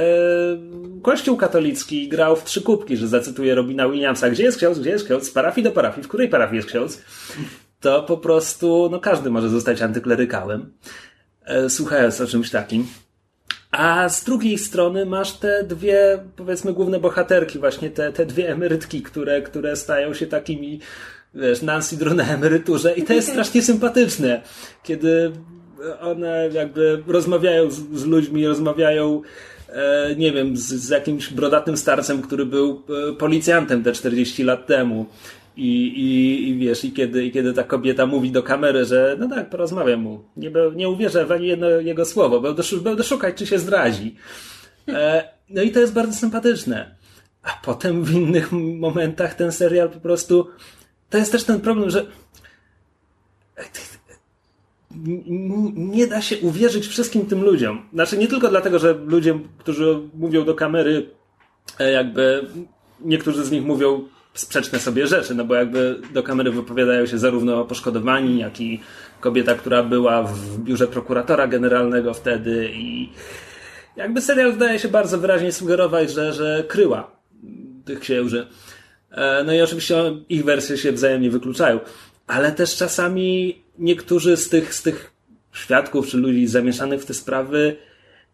Kościół 1.02 1.36
katolicki 1.36 2.08
grał 2.08 2.36
w 2.36 2.44
trzy 2.44 2.62
kubki, 2.62 2.96
że 2.96 3.08
zacytuję 3.08 3.54
Robina 3.54 3.88
Williamsa, 3.88 4.30
gdzie 4.30 4.42
jest 4.42 4.58
ksiądz, 4.58 4.78
gdzie 4.78 4.90
jest 4.90 5.04
ksiądz, 5.04 5.24
z 5.24 5.30
parafii 5.30 5.64
do 5.64 5.70
parafii, 5.70 6.04
w 6.04 6.08
której 6.08 6.28
parafii 6.28 6.56
jest 6.56 6.68
ksiądz, 6.68 7.02
to 7.80 8.02
po 8.02 8.16
prostu, 8.16 8.88
no 8.90 9.00
każdy 9.00 9.30
może 9.30 9.48
zostać 9.48 9.82
antyklerykałem, 9.82 10.72
e, 11.44 11.70
słuchając 11.70 12.20
o 12.20 12.26
czymś 12.26 12.50
takim. 12.50 12.86
A 13.72 14.08
z 14.08 14.24
drugiej 14.24 14.58
strony 14.58 15.06
masz 15.06 15.32
te 15.32 15.64
dwie, 15.64 16.18
powiedzmy, 16.36 16.72
główne 16.72 17.00
bohaterki, 17.00 17.58
właśnie 17.58 17.90
te, 17.90 18.12
te 18.12 18.26
dwie 18.26 18.48
emerytki, 18.48 19.02
które, 19.02 19.42
które 19.42 19.76
stają 19.76 20.14
się 20.14 20.26
takimi, 20.26 20.80
wiesz, 21.34 21.62
Nancy 21.62 21.96
Drew 21.96 22.14
na 22.14 22.24
emeryturze 22.34 22.94
i 22.94 23.02
to 23.02 23.12
jest 23.12 23.28
strasznie 23.32 23.62
sympatyczne, 23.62 24.42
kiedy 24.82 25.32
one 26.00 26.50
jakby 26.52 27.02
rozmawiają 27.06 27.70
z, 27.70 27.74
z 27.92 28.04
ludźmi, 28.04 28.46
rozmawiają 28.46 29.22
e, 29.68 30.14
nie 30.16 30.32
wiem, 30.32 30.56
z, 30.56 30.62
z, 30.62 30.88
jakimś 30.88 31.32
brodatym 31.32 31.76
starcem, 31.76 32.22
który 32.22 32.46
był 32.46 32.82
e, 33.10 33.12
policjantem 33.12 33.82
te 33.82 33.92
40 33.92 34.42
lat 34.44 34.66
temu. 34.66 35.06
I, 35.56 35.86
i, 35.86 36.48
I 36.48 36.58
wiesz, 36.58 36.84
i 36.84 36.92
kiedy, 36.92 37.24
i 37.24 37.32
kiedy 37.32 37.52
ta 37.52 37.64
kobieta 37.64 38.06
mówi 38.06 38.30
do 38.30 38.42
kamery, 38.42 38.84
że 38.84 39.16
no 39.18 39.28
tak, 39.28 39.50
porozmawiam 39.50 40.00
mu. 40.00 40.24
Nie, 40.36 40.50
nie 40.74 40.88
uwierzę 40.88 41.26
w 41.26 41.32
ani 41.32 41.46
jedno 41.46 41.68
jego 41.68 42.04
słowo, 42.04 42.40
będę, 42.40 42.62
będę 42.82 43.04
szukać, 43.04 43.36
czy 43.36 43.46
się 43.46 43.58
zdradzi. 43.58 44.16
E, 44.88 45.28
no 45.48 45.62
i 45.62 45.70
to 45.70 45.80
jest 45.80 45.92
bardzo 45.92 46.18
sympatyczne. 46.18 46.94
A 47.42 47.50
potem 47.64 48.04
w 48.04 48.14
innych 48.14 48.52
momentach 48.52 49.34
ten 49.34 49.52
serial 49.52 49.90
po 49.90 50.00
prostu. 50.00 50.48
To 51.10 51.18
jest 51.18 51.32
też 51.32 51.44
ten 51.44 51.60
problem, 51.60 51.90
że 51.90 52.06
nie 55.74 56.06
da 56.06 56.22
się 56.22 56.38
uwierzyć 56.38 56.86
wszystkim 56.86 57.26
tym 57.26 57.42
ludziom. 57.42 57.88
Znaczy 57.92 58.18
nie 58.18 58.28
tylko 58.28 58.48
dlatego, 58.48 58.78
że 58.78 58.94
ludzie, 58.94 59.38
którzy 59.58 60.00
mówią 60.14 60.44
do 60.44 60.54
kamery, 60.54 61.10
e, 61.78 61.92
jakby 61.92 62.46
niektórzy 63.00 63.44
z 63.44 63.50
nich 63.50 63.64
mówią 63.64 64.08
sprzeczne 64.34 64.78
sobie 64.78 65.06
rzeczy, 65.06 65.34
no 65.34 65.44
bo 65.44 65.54
jakby 65.54 66.00
do 66.12 66.22
kamery 66.22 66.50
wypowiadają 66.50 67.06
się 67.06 67.18
zarówno 67.18 67.64
poszkodowani, 67.64 68.38
jak 68.38 68.60
i 68.60 68.80
kobieta, 69.20 69.54
która 69.54 69.82
była 69.82 70.22
w 70.22 70.58
biurze 70.58 70.86
prokuratora 70.86 71.46
generalnego 71.46 72.14
wtedy 72.14 72.70
i 72.74 73.08
jakby 73.96 74.20
serial 74.20 74.54
zdaje 74.54 74.78
się 74.78 74.88
bardzo 74.88 75.18
wyraźnie 75.18 75.52
sugerować, 75.52 76.12
że, 76.12 76.32
że 76.32 76.64
kryła 76.68 77.16
tych 77.84 78.00
księży. 78.00 78.46
E, 79.10 79.44
no 79.44 79.52
i 79.52 79.60
oczywiście 79.60 79.96
ich 80.28 80.44
wersje 80.44 80.78
się 80.78 80.92
wzajemnie 80.92 81.30
wykluczają, 81.30 81.80
ale 82.26 82.52
też 82.52 82.76
czasami 82.76 83.58
niektórzy 83.78 84.36
z 84.36 84.48
tych, 84.48 84.74
z 84.74 84.82
tych 84.82 85.12
świadków 85.52 86.06
czy 86.06 86.16
ludzi 86.16 86.46
zamieszanych 86.46 87.02
w 87.02 87.06
te 87.06 87.14
sprawy 87.14 87.76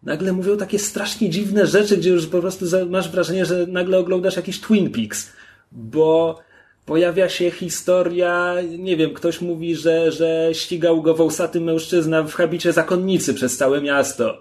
nagle 0.02 0.32
mówią 0.32 0.56
takie 0.56 0.78
strasznie 0.78 1.30
dziwne 1.30 1.66
rzeczy, 1.66 1.96
gdzie 1.96 2.10
już 2.10 2.26
po 2.26 2.40
prostu 2.40 2.64
masz 2.90 3.10
wrażenie, 3.10 3.46
że 3.46 3.66
nagle 3.66 3.98
oglądasz 3.98 4.36
jakiś 4.36 4.60
Twin 4.60 4.90
Peaks, 4.90 5.32
bo 5.72 6.38
pojawia 6.86 7.28
się 7.28 7.50
historia, 7.50 8.54
nie 8.78 8.96
wiem, 8.96 9.14
ktoś 9.14 9.40
mówi, 9.40 9.76
że, 9.76 10.12
że 10.12 10.50
ścigał 10.52 11.02
go 11.02 11.14
wąsaty 11.14 11.60
mężczyzna 11.60 12.22
w 12.22 12.34
habicie 12.34 12.72
zakonnicy 12.72 13.34
przez 13.34 13.56
całe 13.56 13.80
miasto. 13.80 14.40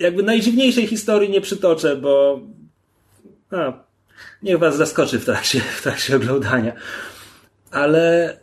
Jakby 0.00 0.22
najdziwniejszej 0.22 0.86
historii 0.86 1.30
nie 1.30 1.40
przytoczę, 1.40 1.96
bo 1.96 2.40
a, 3.50 3.72
niech 4.42 4.58
was 4.58 4.76
zaskoczy 4.76 5.18
w 5.18 5.24
trakcie, 5.24 5.60
w 5.60 5.82
trakcie 5.82 6.16
oglądania 6.16 6.72
ale 7.72 8.36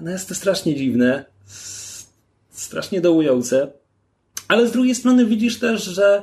no 0.00 0.10
jest 0.10 0.28
to 0.28 0.34
strasznie 0.34 0.74
dziwne, 0.74 1.24
strasznie 2.50 3.00
dołujące, 3.00 3.72
ale 4.48 4.68
z 4.68 4.72
drugiej 4.72 4.94
strony 4.94 5.26
widzisz 5.26 5.58
też, 5.58 5.84
że, 5.84 6.22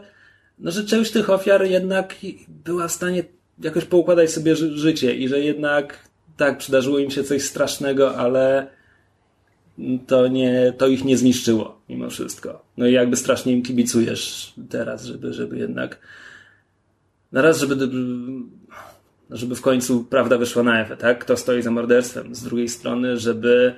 no, 0.63 0.71
że 0.71 0.85
część 0.85 1.11
tych 1.11 1.29
ofiar 1.29 1.65
jednak 1.65 2.15
była 2.47 2.87
w 2.87 2.91
stanie 2.91 3.23
jakoś 3.59 3.85
poukładać 3.85 4.31
sobie 4.31 4.55
ży 4.55 4.77
życie 4.77 5.15
i 5.15 5.27
że 5.27 5.39
jednak 5.39 6.09
tak, 6.37 6.57
przydarzyło 6.57 6.99
im 6.99 7.11
się 7.11 7.23
coś 7.23 7.43
strasznego, 7.43 8.15
ale 8.15 8.67
to, 10.07 10.27
nie, 10.27 10.73
to 10.77 10.87
ich 10.87 11.05
nie 11.05 11.17
zniszczyło 11.17 11.81
mimo 11.89 12.09
wszystko. 12.09 12.65
No 12.77 12.87
i 12.87 12.93
jakby 12.93 13.15
strasznie 13.15 13.53
im 13.53 13.63
kibicujesz 13.63 14.53
teraz, 14.69 15.05
żeby, 15.05 15.33
żeby 15.33 15.57
jednak 15.57 15.99
na 17.31 17.41
raz, 17.41 17.59
żeby 17.59 17.75
żeby 19.29 19.55
w 19.55 19.61
końcu 19.61 20.03
prawda 20.03 20.37
wyszła 20.37 20.63
na 20.63 20.81
Ewę, 20.81 20.97
tak? 20.97 21.19
Kto 21.19 21.37
stoi 21.37 21.61
za 21.61 21.71
morderstwem. 21.71 22.35
Z 22.35 22.43
drugiej 22.43 22.69
strony, 22.69 23.17
żeby. 23.17 23.75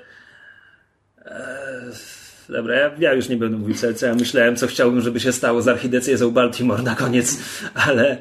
Dobra, 2.49 2.75
ja, 2.75 2.91
ja, 2.99 3.13
już 3.13 3.29
nie 3.29 3.37
będę 3.37 3.57
mówił, 3.57 3.75
co, 3.95 4.05
ja 4.05 4.15
myślałem, 4.15 4.55
co 4.55 4.67
chciałbym, 4.67 5.01
żeby 5.01 5.19
się 5.19 5.33
stało 5.33 5.61
z 5.61 5.67
archidiecezją 5.67 6.31
Baltimore 6.31 6.83
na 6.83 6.95
koniec, 6.95 7.37
ale 7.87 8.17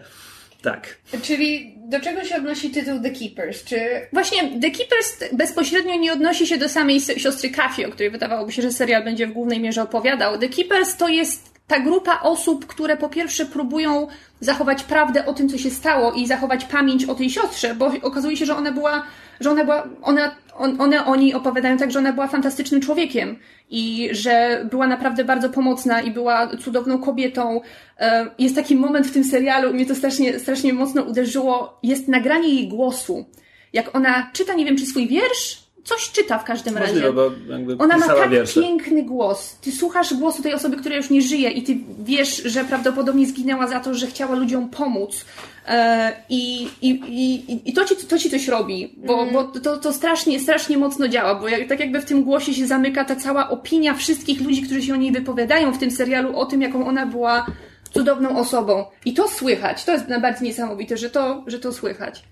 tak. 0.62 0.96
Czyli 1.22 1.74
do 1.88 2.00
czego 2.00 2.24
się 2.24 2.36
odnosi 2.36 2.70
tytuł 2.70 3.00
The 3.00 3.10
Keepers? 3.10 3.64
Czy 3.64 3.76
właśnie 4.12 4.60
The 4.60 4.70
Keepers 4.70 5.18
bezpośrednio 5.32 5.94
nie 5.94 6.12
odnosi 6.12 6.46
się 6.46 6.58
do 6.58 6.68
samej 6.68 7.00
siostry 7.00 7.50
Kafi, 7.50 7.86
o 7.86 7.90
której 7.90 8.10
wydawałoby 8.10 8.52
się, 8.52 8.62
że 8.62 8.72
serial 8.72 9.04
będzie 9.04 9.26
w 9.26 9.32
głównej 9.32 9.60
mierze 9.60 9.82
opowiadał. 9.82 10.38
The 10.38 10.48
Keepers 10.48 10.96
to 10.96 11.08
jest 11.08 11.54
ta 11.66 11.80
grupa 11.80 12.20
osób, 12.20 12.66
które 12.66 12.96
po 12.96 13.08
pierwsze 13.08 13.46
próbują 13.46 14.06
zachować 14.40 14.82
prawdę 14.82 15.26
o 15.26 15.34
tym, 15.34 15.48
co 15.48 15.58
się 15.58 15.70
stało 15.70 16.12
i 16.12 16.26
zachować 16.26 16.64
pamięć 16.64 17.04
o 17.04 17.14
tej 17.14 17.30
siostrze, 17.30 17.74
bo 17.74 17.92
okazuje 18.02 18.36
się, 18.36 18.46
że 18.46 18.56
ona 18.56 18.72
była, 18.72 19.06
że 19.40 19.50
ona 19.50 19.64
była, 19.64 19.88
ona, 20.02 20.36
on, 20.58 20.80
one 20.80 21.04
oni 21.04 21.34
opowiadają 21.34 21.76
tak, 21.76 21.90
że 21.90 21.98
ona 21.98 22.12
była 22.12 22.26
fantastycznym 22.26 22.80
człowiekiem 22.80 23.36
i 23.70 24.08
że 24.12 24.66
była 24.70 24.86
naprawdę 24.86 25.24
bardzo 25.24 25.50
pomocna 25.50 26.00
i 26.00 26.10
była 26.10 26.56
cudowną 26.56 26.98
kobietą. 26.98 27.60
E, 27.98 28.26
jest 28.38 28.54
taki 28.54 28.76
moment 28.76 29.06
w 29.06 29.12
tym 29.12 29.24
serialu, 29.24 29.74
mnie 29.74 29.86
to 29.86 29.94
strasznie, 29.94 30.38
strasznie 30.38 30.72
mocno 30.72 31.02
uderzyło, 31.02 31.78
jest 31.82 32.08
nagranie 32.08 32.48
jej 32.48 32.68
głosu. 32.68 33.24
Jak 33.72 33.96
ona 33.96 34.30
czyta, 34.32 34.54
nie 34.54 34.64
wiem, 34.64 34.76
czy 34.76 34.86
swój 34.86 35.08
wiersz, 35.08 35.64
coś 35.84 36.10
czyta 36.10 36.38
w 36.38 36.44
każdym 36.44 36.76
razie. 36.76 37.12
Ona 37.78 37.96
ma 37.96 38.06
tak 38.06 38.30
wiersze. 38.30 38.60
piękny 38.60 39.02
głos. 39.02 39.56
Ty 39.60 39.72
słuchasz 39.72 40.14
głosu 40.14 40.42
tej 40.42 40.54
osoby, 40.54 40.76
która 40.76 40.96
już 40.96 41.10
nie 41.10 41.22
żyje 41.22 41.50
i 41.50 41.62
ty 41.62 41.76
wiesz, 42.04 42.36
że 42.36 42.64
prawdopodobnie 42.64 43.26
zginęła 43.26 43.66
za 43.66 43.80
to, 43.80 43.94
że 43.94 44.06
chciała 44.06 44.34
ludziom 44.34 44.70
pomóc. 44.70 45.24
E, 45.68 46.12
I, 46.28 46.68
i, 46.82 46.90
i, 46.90 47.70
i 47.70 47.72
to, 47.72 47.84
ci, 47.84 47.96
to 47.96 48.18
ci 48.18 48.30
coś 48.30 48.48
robi, 48.48 48.94
bo, 48.96 49.22
mm. 49.22 49.34
bo 49.34 49.44
to, 49.44 49.78
to 49.78 49.92
strasznie, 49.92 50.40
strasznie 50.40 50.78
mocno 50.78 51.08
działa, 51.08 51.34
bo 51.34 51.48
jak, 51.48 51.68
tak 51.68 51.80
jakby 51.80 52.00
w 52.00 52.04
tym 52.04 52.24
głosie 52.24 52.54
się 52.54 52.66
zamyka 52.66 53.04
ta 53.04 53.16
cała 53.16 53.50
opinia 53.50 53.94
wszystkich 53.94 54.40
ludzi, 54.40 54.62
którzy 54.62 54.82
się 54.82 54.94
o 54.94 54.96
niej 54.96 55.12
wypowiadają 55.12 55.72
w 55.72 55.78
tym 55.78 55.90
serialu, 55.90 56.38
o 56.38 56.46
tym, 56.46 56.62
jaką 56.62 56.86
ona 56.86 57.06
była 57.06 57.46
cudowną 57.92 58.38
osobą. 58.38 58.84
I 59.04 59.14
to 59.14 59.28
słychać. 59.28 59.84
To 59.84 59.92
jest 59.92 60.08
najbardziej 60.08 60.48
niesamowite, 60.48 60.96
że 60.96 61.10
to, 61.10 61.44
że 61.46 61.58
to 61.58 61.72
słychać. 61.72 62.24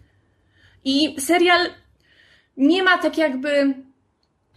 I 0.84 1.20
serial 1.20 1.66
nie 2.56 2.82
ma 2.82 2.98
tak 2.98 3.18
jakby. 3.18 3.74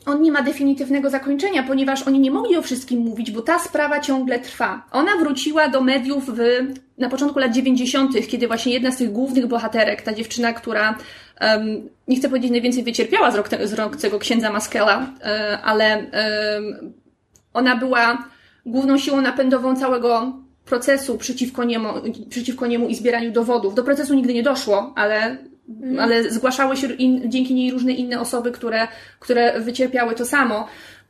On 0.06 0.22
nie 0.22 0.32
ma 0.32 0.42
definitywnego 0.42 1.10
zakończenia, 1.10 1.64
ponieważ 1.64 2.08
oni 2.08 2.20
nie 2.20 2.32
mogli 2.32 2.58
o 2.58 2.62
wszystkim 2.62 3.00
mówić, 3.00 3.32
bo 3.32 3.42
ta 3.42 3.60
sprawa 3.60 4.00
ciągle 4.00 4.40
trwa. 4.40 4.86
Ona 4.92 5.18
wróciła 5.18 5.70
do 5.70 5.82
mediów 5.82 6.30
w, 6.36 6.40
na 6.98 7.10
początku 7.10 7.40
lat 7.40 7.52
90., 7.52 8.28
kiedy 8.28 8.48
właśnie 8.48 8.74
jedna 8.74 8.92
z 8.92 8.98
tych 8.98 9.12
głównych 9.12 9.48
bohaterek, 9.48 10.02
ta 10.02 10.14
dziewczyna, 10.14 10.54
która 10.54 10.98
um, 11.42 11.90
nie 12.08 12.18
chcę 12.18 12.30
powiedzieć 12.30 12.52
najwięcej 12.52 12.84
wycierpiała 12.84 13.32
z 13.32 13.36
rok, 13.36 13.50
z 13.64 13.74
rok 13.74 13.96
tego 13.96 14.20
księdza 14.20 14.52
Maskela, 14.52 14.98
um, 14.98 15.10
ale 15.64 16.06
ona 17.54 17.76
była 17.76 18.28
główną 18.66 18.98
siłą 18.98 19.22
napędową 19.22 19.76
całego 19.76 20.34
procesu 20.66 21.18
przeciwko 21.18 21.64
niemu, 21.64 21.90
przeciwko 22.30 22.68
niemu 22.68 22.88
i 22.88 22.96
zbieraniu 22.96 23.32
dowodów. 23.32 23.76
Do 23.76 23.84
procesu 23.84 24.14
nigdy 24.14 24.34
nie 24.34 24.44
doszło, 24.44 24.94
ale 24.96 25.38
Mhm. 25.70 26.00
ale 26.00 26.32
zgłaszały 26.32 26.78
się 26.78 26.94
in, 26.94 27.32
dzięki 27.32 27.54
niej 27.54 27.72
różne 27.72 27.92
inne 27.92 28.20
osoby, 28.20 28.52
które, 28.52 28.88
które 29.20 29.60
wycierpiały 29.62 30.16
to 30.16 30.26
samo. 30.26 30.68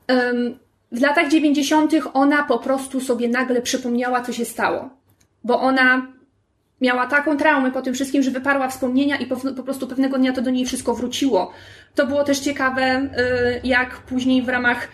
Um, 0.10 0.60
w 0.92 1.02
latach 1.02 1.30
90. 1.30 1.94
ona 2.14 2.44
po 2.44 2.60
prostu 2.60 3.02
sobie 3.02 3.30
nagle 3.30 3.62
przypomniała, 3.62 4.22
co 4.22 4.34
się 4.34 4.46
stało, 4.46 4.90
bo 5.44 5.62
ona 5.62 6.08
miała 6.82 7.08
taką 7.08 7.38
traumę 7.38 7.72
po 7.72 7.82
tym 7.82 7.94
wszystkim, 7.94 8.24
że 8.24 8.32
wyparła 8.32 8.68
wspomnienia 8.68 9.18
i 9.18 9.26
po, 9.26 9.36
po, 9.36 9.64
prostu 9.64 9.88
pewnego 9.88 10.18
dnia 10.18 10.34
to 10.34 10.42
do 10.42 10.52
niej 10.52 10.66
wszystko 10.66 10.94
wróciło. 10.94 11.52
To 11.96 12.08
było 12.08 12.24
też 12.24 12.40
ciekawe, 12.40 13.02
y, 13.02 13.08
jak 13.64 13.98
później 13.98 14.42
w 14.42 14.50
ramach 14.50 14.88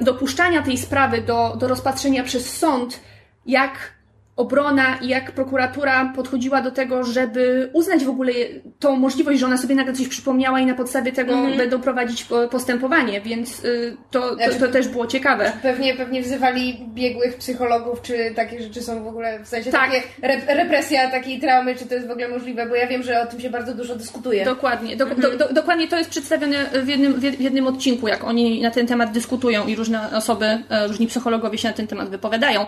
y, 0.00 0.04
dopuszczania 0.04 0.62
tej 0.62 0.78
sprawy 0.78 1.20
do, 1.20 1.56
do 1.58 1.68
rozpatrzenia 1.68 2.24
przez 2.24 2.58
sąd, 2.58 3.00
jak 3.46 3.93
obrona 4.36 4.96
i 5.02 5.08
jak 5.08 5.32
prokuratura 5.32 6.12
podchodziła 6.16 6.60
do 6.62 6.70
tego, 6.70 7.04
żeby 7.04 7.70
uznać 7.72 8.04
w 8.04 8.08
ogóle 8.08 8.32
tą 8.78 8.96
możliwość, 8.96 9.40
że 9.40 9.46
ona 9.46 9.56
sobie 9.56 9.74
nagle 9.74 9.92
coś 9.92 10.08
przypomniała 10.08 10.60
i 10.60 10.66
na 10.66 10.74
podstawie 10.74 11.12
tego 11.12 11.32
Mhm. 11.32 11.56
będą 11.56 11.80
prowadzić 11.80 12.24
po- 12.24 12.48
postępowanie, 12.48 13.20
więc 13.20 13.64
y, 13.64 13.96
to, 14.10 14.20
to, 14.20 14.34
Znaczy- 14.34 14.58
to 14.60 14.68
też 14.68 14.88
było 14.88 15.06
ciekawe. 15.06 15.52
Pewnie, 15.62 15.94
pewnie 15.94 16.22
wzywali 16.22 16.86
biegłych 16.94 17.36
psychologów, 17.36 18.02
czy 18.02 18.32
takie 18.36 18.62
rzeczy 18.62 18.82
są 18.82 19.04
w 19.04 19.06
ogóle, 19.06 19.38
w 19.44 19.48
sensie 19.48 19.70
Tak. 19.72 19.90
takie 19.90 20.02
rep- 20.22 20.56
represja 20.56 21.10
takiej 21.10 21.40
traumy, 21.40 21.74
czy 21.74 21.86
to 21.86 21.94
jest 21.94 22.06
w 22.06 22.10
ogóle 22.10 22.28
możliwe, 22.28 22.66
bo 22.66 22.74
ja 22.74 22.86
wiem, 22.86 23.02
że 23.02 23.22
o 23.22 23.26
tym 23.26 23.40
się 23.40 23.50
bardzo 23.50 23.74
dużo 23.74 23.96
dyskutuje. 23.96 24.44
Dokładnie, 24.44 24.96
do, 24.96 25.06
do, 25.06 25.36
do, 25.36 25.52
dokładnie 25.52 25.88
to 25.88 25.98
jest 25.98 26.10
przedstawione 26.10 26.64
w 26.84 26.88
jednym, 26.88 27.12
w 27.14 27.22
jed- 27.22 27.36
w 27.36 27.40
jednym 27.40 27.66
odcinku, 27.66 28.08
jak 28.08 28.24
oni 28.24 28.62
na 28.62 28.70
ten 28.70 28.86
temat 28.86 29.12
dyskutują 29.12 29.66
i 29.66 29.76
różne 29.76 30.16
osoby, 30.16 30.44
e, 30.70 30.88
różni 30.88 31.06
psychologowie 31.06 31.58
się 31.58 31.68
na 31.68 31.74
ten 31.74 31.86
temat 31.86 32.08
wypowiadają. 32.08 32.66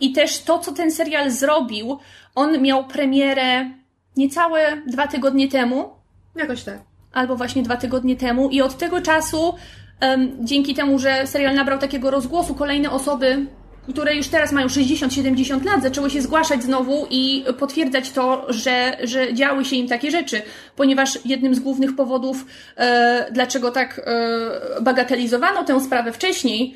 I 0.00 0.12
też 0.12 0.42
to, 0.42 0.58
co 0.58 0.72
ten 0.76 0.90
serial 0.90 1.30
zrobił, 1.30 1.98
on 2.34 2.62
miał 2.62 2.84
premierę 2.84 3.70
niecałe 4.16 4.82
dwa 4.86 5.06
tygodnie 5.06 5.48
temu, 5.48 5.96
Jakoś 6.36 6.62
tak. 6.62 6.78
albo 7.12 7.36
właśnie 7.36 7.62
dwa 7.62 7.76
tygodnie 7.76 8.16
temu. 8.16 8.50
I 8.50 8.62
od 8.62 8.78
tego 8.78 9.00
czasu, 9.00 9.54
em, 10.00 10.36
dzięki 10.40 10.74
temu, 10.74 10.98
że 10.98 11.26
serial 11.26 11.54
nabrał 11.54 11.78
takiego 11.78 12.10
rozgłosu, 12.10 12.54
kolejne 12.54 12.90
osoby, 12.90 13.46
które 13.88 14.16
już 14.16 14.28
teraz 14.28 14.52
mają 14.52 14.66
60-70 14.66 15.64
lat, 15.64 15.82
zaczęły 15.82 16.10
się 16.10 16.22
zgłaszać 16.22 16.62
znowu 16.62 17.06
i 17.10 17.44
potwierdzać 17.58 18.10
to, 18.10 18.46
że, 18.48 18.96
że 19.04 19.34
działy 19.34 19.64
się 19.64 19.76
im 19.76 19.88
takie 19.88 20.10
rzeczy, 20.10 20.42
ponieważ 20.76 21.18
jednym 21.24 21.54
z 21.54 21.60
głównych 21.60 21.96
powodów, 21.96 22.46
e, 22.76 23.26
dlaczego 23.32 23.70
tak 23.70 24.00
e, 24.06 24.80
bagatelizowano 24.82 25.64
tę 25.64 25.80
sprawę 25.80 26.12
wcześniej, 26.12 26.74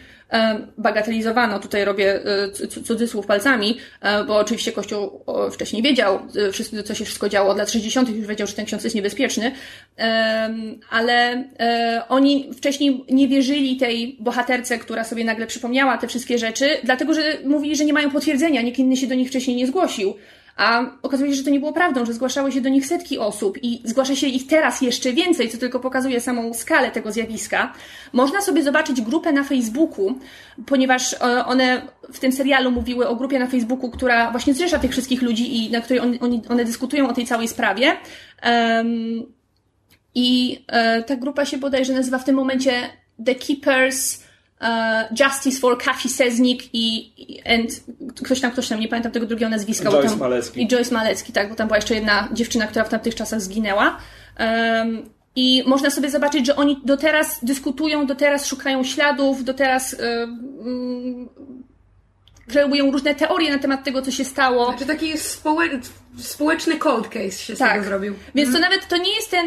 bagatelizowano, 0.79 1.59
tutaj 1.59 1.85
robię 1.85 2.21
e, 2.25 2.49
cu- 2.51 2.67
cu- 2.67 2.83
cudzysłów 2.83 3.27
palcami, 3.27 3.79
e, 4.01 4.25
bo 4.25 4.37
oczywiście 4.37 4.73
Kościół 4.73 5.25
wcześniej 5.53 5.83
wiedział, 5.83 6.19
e, 6.79 6.83
co 6.83 6.95
się 6.95 7.05
wszystko 7.05 7.29
działo 7.29 7.51
od 7.51 7.59
lat 7.59 7.71
60., 7.71 8.09
już 8.09 8.27
wiedział, 8.27 8.47
że 8.47 8.53
ten 8.53 8.65
ksiądz 8.67 8.85
jest 8.85 8.97
niebezpieczny, 8.97 9.53
ale 10.91 11.45
e, 11.61 12.03
oni 12.09 12.51
wcześniej 12.57 13.05
nie 13.11 13.29
wierzyli 13.29 13.77
tej 13.77 14.17
bohaterce, 14.21 14.79
która 14.79 15.05
sobie 15.05 15.25
nagle 15.25 15.47
przypomniała 15.47 15.99
te 15.99 16.09
wszystkie 16.09 16.39
rzeczy, 16.39 16.69
dlatego 16.85 17.15
że 17.15 17.23
mówili, 17.45 17.77
że 17.77 17.85
nie 17.85 17.93
mają 17.93 18.11
potwierdzenia, 18.11 18.63
nikt 18.63 18.79
inny 18.79 18.97
się 18.97 19.07
do 19.07 19.15
nich 19.15 19.29
wcześniej 19.29 19.57
nie 19.57 19.67
zgłosił. 19.67 20.15
A 20.57 20.83
okazuje 21.03 21.31
się, 21.31 21.37
że 21.37 21.45
to 21.45 21.51
nie 21.51 21.61
było 21.61 21.73
prawdą, 21.73 22.07
że 22.07 22.13
zgłaszały 22.13 22.53
się 22.53 22.61
do 22.61 22.69
nich 22.69 22.87
setki 22.87 23.19
osób 23.19 23.59
i 23.63 23.83
zgłasza 23.85 24.17
się 24.17 24.27
ich 24.27 24.47
teraz 24.47 24.81
jeszcze 24.81 25.13
więcej, 25.13 25.49
co 25.49 25.59
tylko 25.59 25.81
pokazuje 25.81 26.21
samą 26.21 26.55
skalę 26.55 26.91
tego 26.91 27.13
zjawiska. 27.13 27.73
Można 28.13 28.41
sobie 28.41 28.63
zobaczyć 28.63 29.01
grupę 29.01 29.33
na 29.33 29.45
Facebooku, 29.45 30.19
ponieważ 30.67 31.13
e, 31.13 31.45
one 31.45 31.83
w 32.13 32.19
tym 32.19 32.33
serialu 32.33 32.71
mówiły 32.71 33.09
o 33.09 33.17
grupie 33.17 33.39
na 33.39 33.47
Facebooku, 33.47 33.91
która 33.91 34.31
właśnie 34.31 34.55
zrzesza 34.55 34.79
tych 34.79 34.91
wszystkich 34.91 35.23
ludzi 35.23 35.57
i 35.57 35.71
na 35.71 35.81
której 35.81 36.01
on, 36.01 36.19
one 36.49 36.65
dyskutują 36.65 37.09
o 37.09 37.13
tej 37.13 37.27
całej 37.27 37.49
sprawie. 37.49 37.97
Em, 38.43 38.87
I 40.15 40.59
e, 40.67 41.03
ta 41.03 41.17
grupa 41.17 41.45
się 41.45 41.59
bodajże 41.59 41.93
nazywa 41.93 42.19
w 42.19 42.25
tym 42.25 42.37
momencie 42.37 42.73
The 43.25 43.35
Keepers 43.35 44.30
Justice 45.21 45.61
for 45.61 45.79
Kafi 45.79 46.09
Seznik 46.09 46.75
i, 46.75 47.13
i 47.23 47.43
and, 47.49 47.71
ktoś 48.25 48.41
tam, 48.41 48.51
ktoś 48.51 48.69
tam, 48.69 48.81
nie 48.81 48.89
pamiętam 48.89 49.13
tego 49.13 49.27
drugiego 49.27 49.51
nazwiska. 49.51 49.91
Joyce 49.91 50.09
tam, 50.09 50.19
Malecki. 50.19 50.63
I 50.63 50.69
Joyce 50.69 50.95
Malecki, 50.95 51.33
tak, 51.33 51.49
bo 51.49 51.55
tam 51.55 51.67
była 51.67 51.77
jeszcze 51.77 51.95
jedna 51.95 52.29
dziewczyna, 52.33 52.67
która 52.67 52.85
w 52.85 52.89
tamtych 52.89 53.15
czasach 53.15 53.41
zginęła. 53.41 53.97
Em, 54.37 55.03
I 55.37 55.65
można 55.67 55.91
sobie 55.91 56.11
zobaczyć, 56.11 56.47
że 56.47 56.57
oni 56.57 56.81
do 56.85 56.97
teraz 56.97 57.45
dyskutują, 57.45 58.07
do 58.07 58.15
teraz 58.15 58.47
szukają 58.47 58.85
śladów, 58.85 59.45
do 59.45 59.55
teraz 59.55 59.97
em, 60.01 61.29
kreują 62.51 62.91
różne 62.91 63.15
teorie 63.15 63.51
na 63.53 63.59
temat 63.59 63.85
tego, 63.85 64.03
co 64.03 64.11
się 64.11 64.25
stało. 64.25 64.67
Znaczy 64.67 64.87
taki 64.87 65.13
społe- 65.13 65.79
społeczny 66.19 66.77
cold 66.77 67.09
case 67.09 67.31
się 67.39 67.57
z 67.57 67.59
Tak. 67.59 67.73
tego 67.73 67.85
zrobił. 67.85 68.15
Więc 68.35 68.53
to 68.53 68.59
nawet 68.59 68.89
to 68.89 68.97
nie 68.97 69.15
jest 69.17 69.31
ten, 69.31 69.47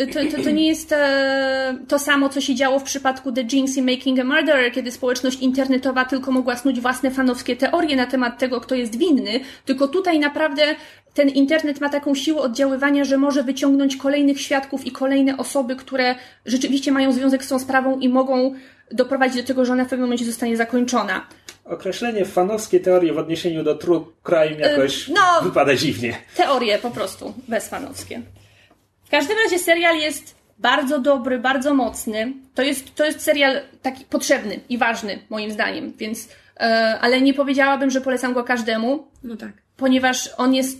y, 0.00 0.06
to, 0.06 0.36
to, 0.36 0.42
to 0.42 0.50
nie 0.50 0.68
jest 0.68 0.92
e, 0.92 1.78
to 1.88 1.98
samo, 1.98 2.28
co 2.28 2.40
się 2.40 2.54
działo 2.54 2.78
w 2.78 2.82
przypadku 2.82 3.32
The 3.32 3.42
Jinx 3.52 3.76
i 3.76 3.82
Making 3.82 4.20
a 4.20 4.24
Murderer, 4.24 4.72
kiedy 4.72 4.90
społeczność 4.90 5.40
internetowa 5.40 6.04
tylko 6.04 6.32
mogła 6.32 6.56
snuć 6.56 6.80
własne 6.80 7.10
fanowskie 7.10 7.56
teorie 7.56 7.96
na 7.96 8.06
temat 8.06 8.38
tego, 8.38 8.60
kto 8.60 8.74
jest 8.74 8.98
winny, 8.98 9.40
tylko 9.64 9.88
tutaj 9.88 10.18
naprawdę 10.18 10.62
ten 11.14 11.28
internet 11.28 11.80
ma 11.80 11.88
taką 11.88 12.14
siłę 12.14 12.40
oddziaływania, 12.40 13.04
że 13.04 13.16
może 13.16 13.42
wyciągnąć 13.42 13.96
kolejnych 13.96 14.40
świadków 14.40 14.86
i 14.86 14.90
kolejne 14.90 15.36
osoby, 15.36 15.76
które 15.76 16.14
rzeczywiście 16.46 16.92
mają 16.92 17.12
związek 17.12 17.44
z 17.44 17.48
tą 17.48 17.58
sprawą 17.58 17.98
i 17.98 18.08
mogą 18.08 18.54
doprowadzić 18.92 19.36
do 19.42 19.46
tego, 19.46 19.64
że 19.64 19.72
ona 19.72 19.84
w 19.84 19.88
pewnym 19.88 20.06
momencie 20.06 20.24
zostanie 20.24 20.56
zakończona. 20.56 21.26
Określenie 21.64 22.24
fanowskie 22.24 22.80
teorie 22.80 23.12
w 23.12 23.18
odniesieniu 23.18 23.64
do 23.64 23.74
true 23.74 24.06
crime 24.22 24.68
jakoś 24.70 25.08
no. 25.08 25.42
wypada 25.42 25.74
dziwnie. 25.76 26.16
Teorie 26.36 26.78
po 26.78 26.90
prostu, 26.90 27.34
bezfanowskie. 27.48 28.22
W 29.04 29.10
każdym 29.10 29.36
razie 29.44 29.58
serial 29.58 29.98
jest 29.98 30.34
bardzo 30.58 30.98
dobry, 30.98 31.38
bardzo 31.38 31.74
mocny. 31.74 32.32
To 32.54 32.62
jest, 32.62 32.94
to 32.94 33.04
jest 33.04 33.20
serial 33.20 33.60
taki 33.82 34.04
potrzebny 34.04 34.60
i 34.68 34.78
ważny, 34.78 35.18
moim 35.30 35.50
zdaniem, 35.50 35.92
więc, 35.98 36.28
e, 36.56 36.98
ale 37.00 37.20
nie 37.20 37.34
powiedziałabym, 37.34 37.90
że 37.90 38.00
polecam 38.00 38.34
go 38.34 38.44
każdemu, 38.44 39.06
No 39.22 39.36
tak. 39.36 39.52
ponieważ 39.76 40.30
on 40.36 40.54
jest 40.54 40.78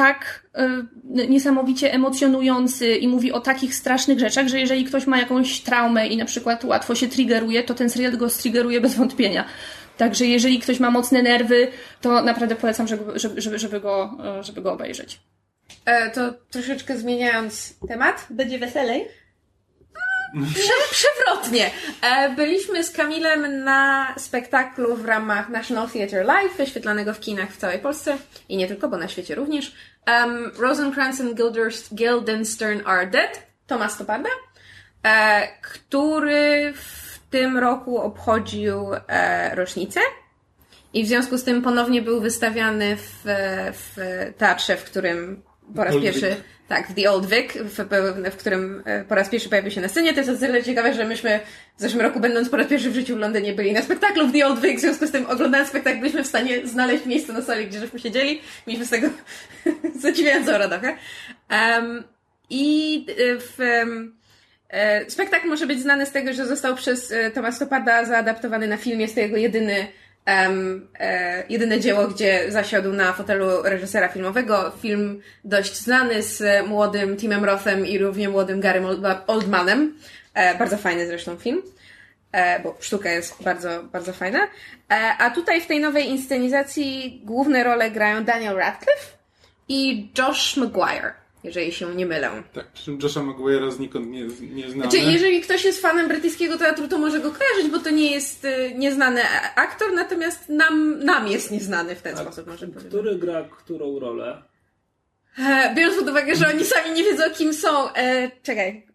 tak 0.00 0.46
e, 0.54 0.86
niesamowicie 1.28 1.92
emocjonujący 1.92 2.96
i 2.96 3.08
mówi 3.08 3.32
o 3.32 3.40
takich 3.40 3.74
strasznych 3.74 4.18
rzeczach, 4.18 4.48
że 4.48 4.60
jeżeli 4.60 4.84
ktoś 4.84 5.06
ma 5.06 5.18
jakąś 5.18 5.60
traumę 5.60 6.06
i 6.06 6.16
na 6.16 6.24
przykład 6.24 6.64
łatwo 6.64 6.94
się 6.94 7.08
triggeruje, 7.08 7.62
to 7.62 7.74
ten 7.74 7.90
serial 7.90 8.16
go 8.16 8.30
striggeruje 8.30 8.80
bez 8.80 8.94
wątpienia. 8.94 9.44
Także 9.96 10.26
jeżeli 10.26 10.58
ktoś 10.58 10.80
ma 10.80 10.90
mocne 10.90 11.22
nerwy, 11.22 11.68
to 12.00 12.22
naprawdę 12.22 12.56
polecam, 12.56 12.88
żeby, 12.88 13.18
żeby, 13.18 13.58
żeby, 13.58 13.80
go, 13.80 14.18
e, 14.38 14.42
żeby 14.42 14.62
go 14.62 14.72
obejrzeć. 14.72 15.20
E, 15.84 16.10
to 16.10 16.34
troszeczkę 16.50 16.96
zmieniając 16.96 17.74
temat. 17.88 18.26
Będzie 18.30 18.58
weselej? 18.58 19.08
Prze 20.54 20.72
przewrotnie. 20.90 21.70
E, 22.02 22.30
byliśmy 22.30 22.84
z 22.84 22.90
Kamilem 22.90 23.64
na 23.64 24.14
spektaklu 24.18 24.96
w 24.96 25.04
ramach 25.04 25.48
National 25.48 25.88
Theatre 25.90 26.24
Live, 26.24 26.56
wyświetlanego 26.56 27.14
w 27.14 27.20
kinach 27.20 27.52
w 27.52 27.56
całej 27.56 27.78
Polsce 27.78 28.18
i 28.48 28.56
nie 28.56 28.68
tylko, 28.68 28.88
bo 28.88 28.96
na 28.96 29.08
świecie 29.08 29.34
również. 29.34 29.72
Um, 30.06 30.52
Rosencrantz 30.58 31.20
and 31.20 31.36
Guildenstern 31.92 32.80
Are 32.84 33.06
Dead, 33.06 33.46
Tomasz 33.66 33.92
Stoparda, 33.92 34.30
e, 35.02 35.48
który 35.62 36.72
w 36.76 37.18
tym 37.30 37.58
roku 37.58 37.98
obchodził 37.98 38.86
e, 39.08 39.54
rocznicę. 39.54 40.00
I 40.92 41.04
w 41.04 41.08
związku 41.08 41.38
z 41.38 41.44
tym 41.44 41.62
ponownie 41.62 42.02
był 42.02 42.20
wystawiany 42.20 42.96
w, 42.96 43.22
w 43.72 43.96
teatrze, 44.38 44.76
w 44.76 44.84
którym 44.84 45.42
po 45.76 45.84
raz 45.84 45.94
pierwszy. 46.02 46.36
Tak, 46.70 46.88
w 46.88 46.94
The 46.94 47.10
Old 47.10 47.26
Vic, 47.26 47.52
w, 47.52 47.76
w 48.32 48.36
którym 48.36 48.82
e, 48.84 49.04
po 49.04 49.14
raz 49.14 49.28
pierwszy 49.28 49.48
pojawił 49.48 49.70
się 49.70 49.80
na 49.80 49.88
scenie. 49.88 50.12
To 50.12 50.20
jest 50.20 50.30
o 50.30 50.36
tyle 50.46 50.62
ciekawe, 50.62 50.94
że 50.94 51.04
myśmy 51.04 51.40
w 51.76 51.80
zeszłym 51.80 52.02
roku, 52.02 52.20
będąc 52.20 52.48
po 52.48 52.56
raz 52.56 52.66
pierwszy 52.66 52.90
w 52.90 52.94
życiu 52.94 53.16
w 53.16 53.18
Londynie, 53.18 53.52
byli 53.52 53.72
na 53.72 53.82
spektaklu 53.82 54.28
w 54.28 54.32
The 54.32 54.46
Old 54.46 54.60
Vic, 54.60 54.78
w 54.78 54.80
związku 54.80 55.06
z 55.06 55.10
tym 55.10 55.26
oglądając 55.26 55.68
spektakl, 55.68 55.98
byliśmy 55.98 56.24
w 56.24 56.26
stanie 56.26 56.66
znaleźć 56.66 57.06
miejsce 57.06 57.32
na 57.32 57.42
sali, 57.42 57.66
gdzie 57.66 57.80
żeśmy 57.80 57.98
siedzieli. 57.98 58.42
Mieliśmy 58.66 58.86
z 58.86 58.90
tego 58.90 59.08
zadziwiającą 60.02 60.52
radochę. 60.52 60.96
Um, 61.50 62.04
I 62.50 63.06
e, 63.08 63.14
w... 63.38 63.60
E, 64.68 65.10
Spektakl 65.10 65.48
może 65.48 65.66
być 65.66 65.80
znany 65.80 66.06
z 66.06 66.10
tego, 66.10 66.32
że 66.32 66.46
został 66.46 66.76
przez 66.76 67.14
Thomas 67.34 67.56
Stoparda 67.56 68.04
zaadaptowany 68.04 68.66
na 68.68 68.76
film. 68.76 69.00
Jest 69.00 69.14
to 69.14 69.20
jego 69.20 69.36
jedyny, 69.36 69.86
em, 70.30 70.88
e, 70.98 71.44
jedyne 71.48 71.80
dzieło, 71.80 72.08
gdzie 72.08 72.52
zasiadł 72.52 72.92
na 72.92 73.12
fotelu 73.12 73.62
reżysera 73.62 74.08
filmowego. 74.08 74.72
Film 74.82 75.20
dość 75.44 75.76
znany 75.76 76.22
z 76.22 76.66
młodym 76.66 77.16
Timem 77.16 77.44
Rothem 77.44 77.86
i 77.86 77.98
równie 77.98 78.28
młodym 78.28 78.60
Garym 78.60 78.84
Oldma- 78.84 79.20
Oldmanem. 79.26 79.94
E, 80.34 80.54
bardzo 80.58 80.76
fajny 80.76 81.06
zresztą 81.06 81.36
film. 81.36 81.62
E, 82.32 82.60
bo 82.62 82.76
sztuka 82.80 83.10
jest 83.10 83.42
bardzo, 83.42 83.82
bardzo 83.82 84.12
fajna. 84.12 84.38
E, 84.90 84.94
a 85.18 85.30
tutaj 85.30 85.60
w 85.60 85.66
tej 85.66 85.80
nowej 85.80 86.08
inscenizacji 86.08 87.20
główne 87.24 87.64
role 87.64 87.90
grają 87.90 88.24
Daniel 88.24 88.56
Radcliffe 88.56 89.06
i 89.68 90.10
Josh 90.18 90.56
Maguire, 90.56 91.12
jeżeli 91.44 91.72
się 91.72 91.94
nie 91.94 92.06
mylę. 92.06 92.30
Tak, 92.52 92.72
przy 92.72 92.84
czym 92.84 92.98
Josha 93.02 93.20
Maguire'a 93.20 93.70
znikąd 93.70 94.06
nie, 94.10 94.22
nie 94.40 94.70
znamy. 94.70 94.90
Znaczy, 94.90 94.98
jeżeli 94.98 95.40
ktoś 95.40 95.64
jest 95.64 95.82
fanem 95.82 96.08
brytyjskiego 96.08 96.58
teatru, 96.58 96.88
to 96.88 96.98
może 96.98 97.20
go 97.20 97.30
kojarzyć, 97.32 97.72
bo 97.72 97.78
to 97.78 97.90
nie 97.90 98.10
jest 98.10 98.44
y, 98.44 98.72
nieznany 98.76 99.20
a- 99.24 99.54
aktor, 99.54 99.92
natomiast 99.94 100.48
nam, 100.48 101.04
nam 101.04 101.26
jest 101.28 101.50
nieznany 101.50 101.96
w 101.96 102.02
ten 102.02 102.16
sposób, 102.16 102.46
może 102.46 102.66
powiem. 102.66 102.88
Który 102.88 103.18
gra 103.18 103.48
którą 103.58 103.98
rolę? 103.98 104.42
E, 105.38 105.74
biorąc 105.76 105.98
pod 105.98 106.08
uwagę, 106.08 106.34
że 106.36 106.48
oni 106.48 106.64
sami 106.64 106.92
nie 106.92 107.04
wiedzą, 107.04 107.22
kim 107.38 107.54
są. 107.54 107.92
E, 107.94 108.30
czekaj. 108.42 108.86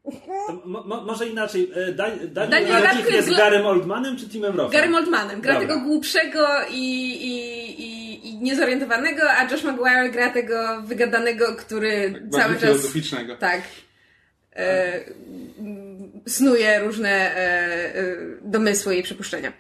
To 0.48 0.62
mo, 0.66 0.84
mo, 0.84 1.02
może 1.02 1.28
inaczej. 1.28 1.72
e, 1.76 1.92
Da, 1.94 2.08
Daniel, 2.10 2.50
Daniel 2.50 2.84
Radcliffe 2.84 3.12
jest 3.12 3.30
Garym 3.38 3.66
Oldmanem 3.66 4.18
czy 4.18 4.30
Timem 4.30 4.58
Rothem? 4.58 4.72
Garym 4.82 4.96
Oldmanem. 4.96 5.42
Gra 5.42 5.54
Dobra. 5.54 5.68
tego 5.68 5.82
głupszego 5.82 6.48
i, 6.72 6.84
i, 7.12 7.82
i, 7.82 7.95
i 8.36 8.44
niezorientowanego, 8.44 9.22
a 9.32 9.52
Josh 9.52 9.64
Maguire 9.64 10.12
gra 10.12 10.30
tego 10.30 10.82
wygadanego, 10.82 11.56
który 11.56 12.14
Tak, 12.32 12.42
cały 12.42 12.54
czas... 12.54 12.62
filozoficznego. 12.62 13.36
Tak. 13.36 13.62
E, 14.56 15.00
snuje 16.28 16.80
różne 16.80 17.10
e, 17.10 17.96
e, 17.96 18.16
domysły 18.42 18.96
i 18.96 19.04
przypuszczenia. 19.04 19.54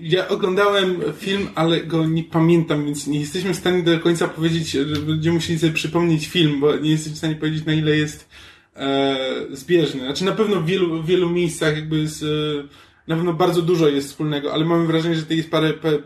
Ja 0.00 0.28
oglądałem 0.28 1.02
film, 1.18 1.48
ale 1.54 1.80
go 1.80 2.06
nie 2.06 2.24
pamiętam, 2.24 2.84
więc 2.84 3.06
nie 3.06 3.20
jesteśmy 3.20 3.54
w 3.54 3.56
stanie 3.56 3.82
do 3.82 4.00
końca 4.00 4.28
powiedzieć, 4.28 4.70
że 4.70 4.84
będziemy 4.84 5.34
musieli 5.34 5.58
sobie 5.58 5.72
przypomnieć 5.72 6.28
film, 6.28 6.60
bo 6.60 6.76
nie 6.76 6.90
jesteśmy 6.90 7.14
w 7.14 7.18
stanie 7.18 7.34
powiedzieć, 7.34 7.64
na 7.64 7.72
ile 7.72 7.96
jest 7.96 8.28
e, 8.76 9.16
zbieżny. 9.50 10.00
Znaczy 10.00 10.24
na 10.24 10.32
pewno 10.32 10.60
w 10.60 10.66
wielu, 10.66 11.02
w 11.02 11.06
wielu 11.06 11.30
miejscach 11.30 11.76
jakby 11.76 12.08
z, 12.08 12.22
e, 12.22 12.68
na 13.06 13.16
pewno 13.16 13.32
bardzo 13.32 13.62
dużo 13.62 13.88
jest 13.88 14.08
wspólnego, 14.08 14.52
ale 14.54 14.64
mamy 14.64 14.86
wrażenie, 14.86 15.14
że 15.14 15.22
to 15.22 15.34
jest 15.34 15.50
parę, 15.50 15.72
parę, 15.72 15.98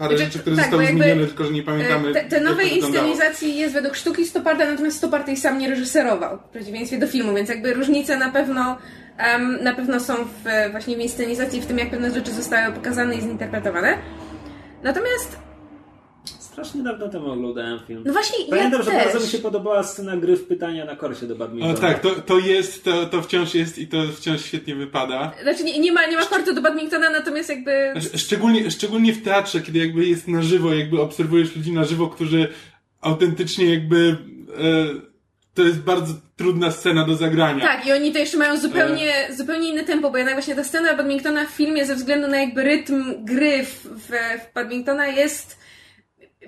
parę 0.00 0.16
Znaczy, 0.16 0.32
rzeczy, 0.32 0.38
które 0.38 0.56
tak, 0.56 0.64
zostały 0.64 0.86
zmienione, 0.86 1.26
tylko 1.26 1.44
że 1.44 1.52
nie 1.52 1.62
pamiętamy. 1.62 2.08
E, 2.08 2.12
Te, 2.12 2.24
te 2.24 2.40
nowej 2.40 2.76
inscenizacji 2.76 3.56
jest 3.56 3.74
według 3.74 3.96
sztuki 3.96 4.26
Stoparda, 4.26 4.70
natomiast 4.70 4.96
Stopard 4.98 5.28
jej 5.28 5.36
sam 5.36 5.58
nie 5.58 5.68
reżyserował, 5.68 6.38
w 6.38 6.50
przeciwieństwie 6.50 6.98
do 6.98 7.06
filmu, 7.06 7.34
więc 7.34 7.48
jakby 7.48 7.74
różnice 7.74 8.16
na 8.16 8.30
pewno 8.30 8.78
em, 9.18 9.58
na 9.62 9.74
pewno 9.74 10.00
są 10.00 10.14
w, 10.14 10.70
właśnie 10.70 10.96
w 10.96 11.00
inscenizacji, 11.00 11.60
w 11.60 11.66
tym 11.66 11.78
jak 11.78 11.90
pewne 11.90 12.10
rzeczy 12.10 12.32
zostały 12.32 12.74
pokazane 12.74 13.14
i 13.14 13.20
zinterpretowane. 13.20 13.98
Natomiast, 14.82 15.38
Strasznie 16.52 16.82
dawno 16.82 17.08
temu 17.08 17.30
oglądałem 17.30 17.80
film. 17.86 18.02
no 18.06 18.12
właśnie 18.12 18.44
Pamiętam, 18.50 18.80
ja 18.80 18.82
że 18.84 18.90
też. 18.90 19.04
bardzo 19.04 19.20
mi 19.20 19.32
się 19.32 19.38
podobała 19.38 19.82
scena 19.82 20.16
gry 20.16 20.36
w 20.36 20.46
pytania 20.46 20.84
na 20.84 20.96
korsie 20.96 21.26
do 21.26 21.36
badmintona. 21.36 21.74
O 21.74 21.76
tak, 21.76 21.98
to, 22.00 22.10
to 22.10 22.38
jest, 22.38 22.84
to, 22.84 23.06
to 23.06 23.22
wciąż 23.22 23.54
jest 23.54 23.78
i 23.78 23.88
to 23.88 23.96
wciąż 24.16 24.44
świetnie 24.44 24.74
wypada. 24.74 25.32
Znaczy 25.42 25.64
nie, 25.64 25.78
nie 25.78 25.92
ma, 25.92 26.06
nie 26.06 26.16
ma 26.16 26.26
kortu 26.26 26.54
do 26.54 26.62
badmintona, 26.62 27.10
natomiast 27.10 27.48
jakby... 27.48 27.90
Znaczy, 27.92 28.18
Szczególnie, 28.18 28.70
szczególnie 28.70 29.12
w 29.12 29.22
teatrze, 29.22 29.60
kiedy 29.60 29.78
jakby 29.78 30.06
jest 30.06 30.28
na 30.28 30.42
żywo, 30.42 30.74
jakby 30.74 31.00
obserwujesz 31.00 31.56
ludzi 31.56 31.72
na 31.72 31.84
żywo, 31.84 32.08
którzy 32.08 32.48
autentycznie 33.00 33.74
jakby 33.74 34.16
e, 34.58 35.10
to 35.54 35.62
jest 35.62 35.78
bardzo 35.78 36.14
trudna 36.36 36.70
scena 36.70 37.06
do 37.06 37.14
zagrania. 37.14 37.64
Tak, 37.66 37.86
i 37.86 37.92
oni 37.92 38.12
to 38.12 38.18
jeszcze 38.18 38.38
mają 38.38 38.56
zupełnie, 38.56 39.12
zupełnie 39.36 39.68
inne 39.68 39.84
tempo, 39.84 40.10
bo 40.10 40.18
jednak 40.18 40.34
właśnie 40.34 40.54
ta 40.54 40.64
scena 40.64 40.94
badmintona 40.94 41.46
w 41.46 41.50
filmie 41.50 41.86
ze 41.86 41.94
względu 41.94 42.28
na 42.28 42.40
jakby 42.40 42.62
rytm 42.62 43.24
gry 43.24 43.64
w, 43.64 43.84
w, 43.84 44.08
w 44.50 44.54
badmintona 44.54 45.06
jest 45.06 45.60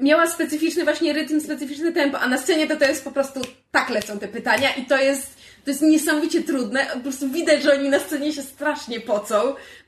miała 0.00 0.26
specyficzny 0.26 0.84
właśnie 0.84 1.12
rytm, 1.12 1.40
specyficzne 1.40 1.92
tempo, 1.92 2.20
a 2.20 2.28
na 2.28 2.38
scenie 2.38 2.66
to 2.66 2.76
to 2.76 2.84
jest 2.84 3.04
po 3.04 3.10
prostu 3.10 3.40
tak 3.70 3.90
lecą 3.90 4.18
te 4.18 4.28
pytania 4.28 4.74
i 4.74 4.86
to 4.86 4.96
jest 4.96 5.42
to 5.64 5.70
jest 5.70 5.82
niesamowicie 5.82 6.42
trudne. 6.42 6.86
Po 6.94 7.00
prostu 7.00 7.28
widać, 7.28 7.62
że 7.62 7.72
oni 7.72 7.88
na 7.88 7.98
scenie 7.98 8.32
się 8.32 8.42
strasznie 8.42 9.00
pocą, 9.00 9.34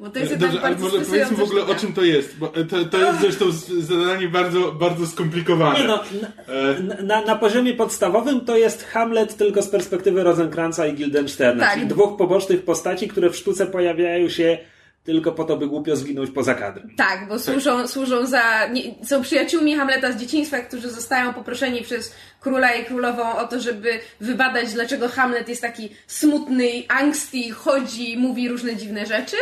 bo 0.01 0.11
to 0.11 0.19
jest 0.19 0.31
jednak 0.31 0.51
Dobrze, 0.51 0.67
ale 0.67 0.77
bardzo 0.77 0.97
może 0.97 1.07
powiedzmy 1.07 1.37
w 1.37 1.43
ogóle 1.43 1.67
o 1.67 1.75
czym 1.75 1.93
to 1.93 2.03
jest, 2.03 2.37
bo 2.37 2.55
e, 2.55 2.65
to, 2.65 2.85
to 2.85 2.99
jest 2.99 3.21
zresztą 3.21 3.45
zadanie 3.81 4.29
bardzo, 4.29 4.73
bardzo 4.73 5.07
skomplikowane. 5.07 5.81
Nie 5.81 5.87
no, 5.87 6.05
E, 6.49 6.83
na, 6.83 7.03
na, 7.03 7.25
na 7.25 7.37
poziomie 7.37 7.75
podstawowym 7.75 8.41
to 8.41 8.57
jest 8.57 8.85
Hamlet 8.85 9.37
tylko 9.37 9.63
z 9.63 9.69
perspektywy 9.69 10.23
Rosenkranza 10.23 10.87
i 10.87 10.93
Guildensterna, 10.93 11.65
Tak. 11.65 11.75
czyli 11.75 11.87
dwóch 11.87 12.19
pobocznych 12.19 12.65
postaci, 12.65 13.09
które 13.09 13.31
w 13.31 13.37
sztuce 13.37 13.67
pojawiają 13.67 14.29
się 14.29 14.59
tylko 15.05 15.33
po 15.33 15.45
to, 15.45 15.57
by 15.57 15.67
głupio 15.67 15.97
zginąć 15.97 16.31
poza 16.31 16.55
kadrem. 16.55 16.91
Tak, 16.97 17.29
bo 17.29 17.39
służą, 17.39 17.89
służą 17.89 18.27
za. 18.27 18.67
Nie, 18.67 18.83
są 19.05 19.23
przyjaciółmi 19.23 19.77
Hamleta 19.77 20.13
z 20.13 20.17
dzieciństwa, 20.17 20.59
którzy 20.59 20.91
zostają 20.91 21.35
poproszeni 21.35 21.83
przez 21.83 22.15
króla 22.41 22.75
i 22.75 22.85
królową 22.85 23.37
o 23.37 23.47
to, 23.47 23.61
żeby 23.61 24.01
wybadać, 24.21 24.73
dlaczego 24.73 25.09
Hamlet 25.09 25.49
jest 25.49 25.63
taki 25.63 25.89
smutny, 26.07 26.69
angsty, 26.89 27.51
chodzi, 27.51 28.17
mówi 28.17 28.49
różne 28.49 28.77
dziwne 28.77 29.07
rzeczy. 29.07 29.37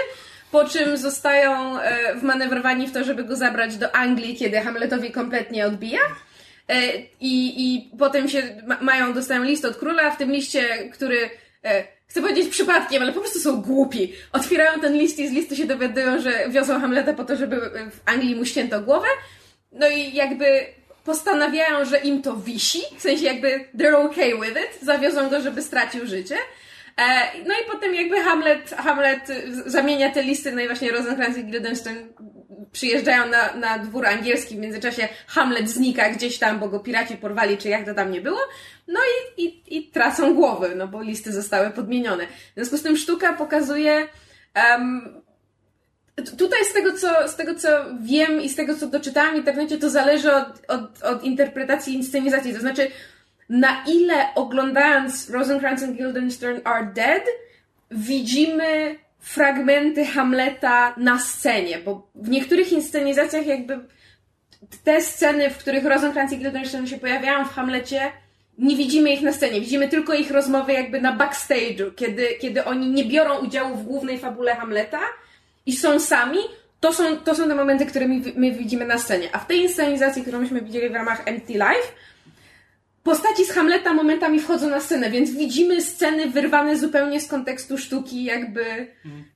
Po 0.51 0.65
czym 0.65 0.97
zostają 0.97 1.81
e, 1.81 2.15
wmanewrowani 2.15 2.87
w 2.87 2.93
to, 2.93 3.05
żeby 3.05 3.25
go 3.25 3.37
zabrać 3.37 3.77
do 3.77 3.95
Anglii, 3.95 4.37
kiedy 4.37 4.61
Hamletowi 4.61 5.11
kompletnie 5.11 5.67
odbija. 5.67 6.01
E, 6.69 6.99
I, 7.21 7.65
I 7.75 7.91
potem 7.99 8.29
się 8.29 8.63
ma, 8.67 8.79
mają, 8.81 9.15
dostają 9.15 9.43
list 9.43 9.65
od 9.65 9.77
króla, 9.77 10.11
w 10.11 10.19
tym 10.19 10.33
liście, 10.33 10.89
który 10.93 11.31
e, 11.65 11.85
chcę 12.13 12.21
powiedzieć 12.21 12.49
przypadkiem, 12.49 13.03
ale 13.03 13.13
po 13.13 13.21
prostu 13.21 13.39
są 13.39 13.63
głupi. 13.63 14.13
Otwierają 14.33 14.81
ten 14.81 14.97
list 14.97 15.19
i 15.19 15.29
z 15.29 15.33
listu 15.33 15.57
się 15.57 15.65
dowiadują, 15.65 16.21
że 16.21 16.51
wiozą 16.51 16.81
Hamleta 16.81 17.13
po 17.13 17.25
to, 17.25 17.37
żeby 17.37 17.57
w 17.91 18.01
Anglii 18.05 18.37
mu 18.37 18.45
ścięto 18.45 18.81
głowę. 18.81 19.07
No 19.73 19.89
i 19.89 20.15
jakby 20.15 20.67
postanawiają, 21.05 21.85
że 21.85 21.99
im 21.99 22.23
to 22.23 22.37
wisi, 22.37 22.83
w 22.99 23.03
sensie 23.03 23.25
jakby 23.25 23.65
they're 23.77 23.97
okay 23.97 24.41
with 24.41 24.51
it, 24.51 24.83
zawiozą 24.83 25.31
go, 25.31 25.41
żeby 25.41 25.63
stracił 25.63 26.07
życie. 26.07 26.37
E, 26.97 27.05
no 27.47 27.55
i 27.55 27.71
potem 27.71 27.95
jakby 27.95 28.21
Hamlet, 28.21 28.71
Hamlet 28.71 29.29
zamienia 29.67 30.11
te 30.11 30.23
listy, 30.23 30.53
no 30.53 30.61
i 30.61 30.67
właśnie 30.67 30.93
Rosencrantz 30.93 31.39
i 31.39 31.45
Guildenstern 31.45 31.97
przyjeżdżają 32.73 33.29
na, 33.29 33.55
na 33.55 33.79
dwór 33.79 34.07
angielski, 34.07 34.57
w 34.57 34.59
międzyczasie 34.59 35.09
Hamlet 35.27 35.71
znika 35.71 36.11
gdzieś 36.11 36.39
tam, 36.39 36.59
bo 36.59 36.69
go 36.69 36.81
piraci 36.81 37.17
porwali, 37.17 37.59
czy 37.59 37.69
jak 37.69 37.87
to 37.87 37.95
tam 37.95 38.11
nie 38.11 38.21
było, 38.21 38.41
no 38.89 39.01
i, 39.37 39.45
i, 39.45 39.77
i 39.79 39.91
tracą 39.91 40.35
głowy, 40.35 40.75
no 40.77 40.89
bo 40.89 41.03
listy 41.03 41.33
zostały 41.33 41.71
podmienione. 41.71 42.27
W 42.27 42.55
związku 42.55 42.77
z 42.77 42.83
tym 42.83 42.97
sztuka 42.97 43.33
pokazuje 43.33 44.09
T- 46.17 46.37
Tutaj 46.37 46.65
z 46.65 46.73
tego, 46.73 46.93
co, 46.93 47.29
z 47.29 47.37
tego, 47.37 47.55
co 47.55 47.69
wiem 48.03 48.41
i 48.41 48.49
z 48.49 48.57
tego, 48.57 48.77
co 48.77 48.87
doczytałam 48.87 49.35
w 49.35 49.37
internecie, 49.37 49.79
to 49.79 49.91
zależy 49.91 50.35
od, 50.35 50.47
od, 50.69 51.03
od 51.03 51.25
interpretacji 51.25 51.95
inscenizacji. 51.95 52.55
To 52.55 52.61
znaczy, 52.61 52.91
na 53.49 53.85
ile 53.89 54.35
oglądając 54.35 55.31
Rosencrantz 55.31 55.83
and 55.83 55.97
Guildenstern 55.97 56.61
are 56.65 56.87
dead, 56.87 57.23
widzimy 57.91 58.97
fragmenty 59.23 60.05
Hamleta 60.05 60.95
na 60.97 61.19
scenie, 61.19 61.79
bo 61.79 62.11
w 62.15 62.29
niektórych 62.29 62.73
inscenizacjach 62.73 63.47
jakby 63.47 63.81
te 64.85 65.03
sceny, 65.03 65.51
w 65.51 65.59
których 65.59 65.85
Rosencrantz 65.85 66.33
i 66.33 66.37
Guildenstern 66.37 66.87
się 66.87 66.99
pojawiają 66.99 67.45
w 67.45 67.53
Hamlecie, 67.53 68.13
nie 68.59 68.77
widzimy 68.77 69.13
ich 69.13 69.23
na 69.23 69.33
scenie, 69.33 69.61
widzimy 69.61 69.89
tylko 69.89 70.15
ich 70.15 70.31
rozmowy 70.31 70.73
jakby 70.73 71.01
na 71.01 71.17
backstage'u, 71.17 71.95
kiedy, 71.95 72.29
kiedy 72.41 72.65
oni 72.65 72.91
nie 72.91 73.05
biorą 73.05 73.39
udziału 73.39 73.77
w 73.77 73.85
głównej 73.85 74.19
fabule 74.19 74.57
Hamleta 74.57 75.01
i 75.67 75.73
są 75.73 76.01
sami, 76.01 76.39
to 76.81 76.93
są, 76.93 77.17
to 77.17 77.35
są 77.35 77.49
te 77.49 77.55
momenty, 77.55 77.87
które 77.87 78.09
my, 78.09 78.21
my 78.37 78.53
widzimy 78.53 78.87
na 78.87 78.99
scenie. 78.99 79.29
A 79.33 79.39
w 79.39 79.47
tej 79.47 79.61
inscenizacji, 79.61 80.23
którą 80.23 80.41
myśmy 80.41 80.63
widzieli 80.63 80.89
w 80.89 80.95
ramach 80.95 81.23
Empty 81.27 81.53
Life, 81.53 81.93
postaci 83.03 83.45
z 83.45 83.53
Hamleta 83.53 83.95
momentami 83.95 84.41
wchodzą 84.41 84.71
na 84.71 84.81
scenę, 84.81 85.11
więc 85.11 85.31
widzimy 85.31 85.83
sceny 85.83 86.31
wyrwane 86.31 86.77
zupełnie 86.77 87.21
z 87.21 87.29
kontekstu 87.29 87.79
sztuki, 87.79 88.25
jakby 88.25 88.65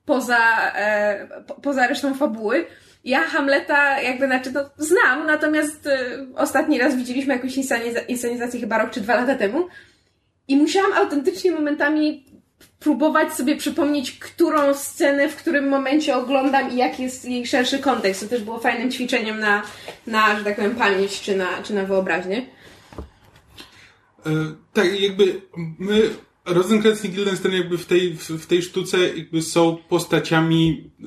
poza, 0.05 0.73
e, 0.75 1.29
po, 1.47 1.55
poza 1.55 1.87
resztą 1.87 2.15
fabuły. 2.15 2.67
Ja 3.05 3.21
Hamleta 3.21 4.01
jakby, 4.01 4.27
znaczy, 4.27 4.53
no, 4.53 4.71
znam, 4.77 5.27
natomiast 5.27 5.87
e, 5.87 6.27
ostatni 6.37 6.79
raz 6.79 6.97
widzieliśmy 6.97 7.35
jakąś 7.35 7.57
insceniza- 7.57 8.07
inscenizację 8.09 8.61
chyba 8.61 8.79
rok 8.79 8.91
czy 8.91 9.01
dwa 9.01 9.17
lata 9.17 9.35
temu 9.35 9.67
i 10.49 10.57
musiałam 10.57 10.93
autentycznie 10.93 11.51
momentami 11.53 12.27
próbować 12.81 13.33
sobie 13.33 13.57
przypomnieć, 13.57 14.13
którą 14.13 14.75
scenę 14.75 15.29
w 15.29 15.37
którym 15.37 15.69
momencie 15.69 16.17
oglądam 16.17 16.73
i 16.73 16.77
jaki 16.77 17.03
jest 17.03 17.25
jej 17.25 17.47
szerszy 17.47 17.79
kontekst. 17.79 18.21
To 18.21 18.29
też 18.29 18.43
było 18.43 18.59
fajnym 18.59 18.91
ćwiczeniem 18.91 19.41
na, 19.41 19.63
na 20.07 20.39
że 20.39 20.45
tak 20.45 20.57
powiem, 20.57 20.75
pamięć 20.75 21.21
czy 21.21 21.37
na, 21.37 21.49
czy 21.63 21.75
na 21.75 21.85
wyobraźnię. 21.85 22.56
E, 24.27 24.55
tak, 24.73 25.01
jakby 25.01 25.41
my, 25.79 26.11
Rosencrantz 26.45 27.05
i 27.05 27.09
Guildenstern 27.09 27.55
jakby 27.55 27.79
w 27.79 27.87
tej, 27.87 28.15
w, 28.15 28.31
w 28.31 28.47
tej 28.47 28.63
sztuce 28.63 28.99
jakby 29.17 29.43
są 29.43 29.77
postaciami 29.89 30.91
e, 31.01 31.05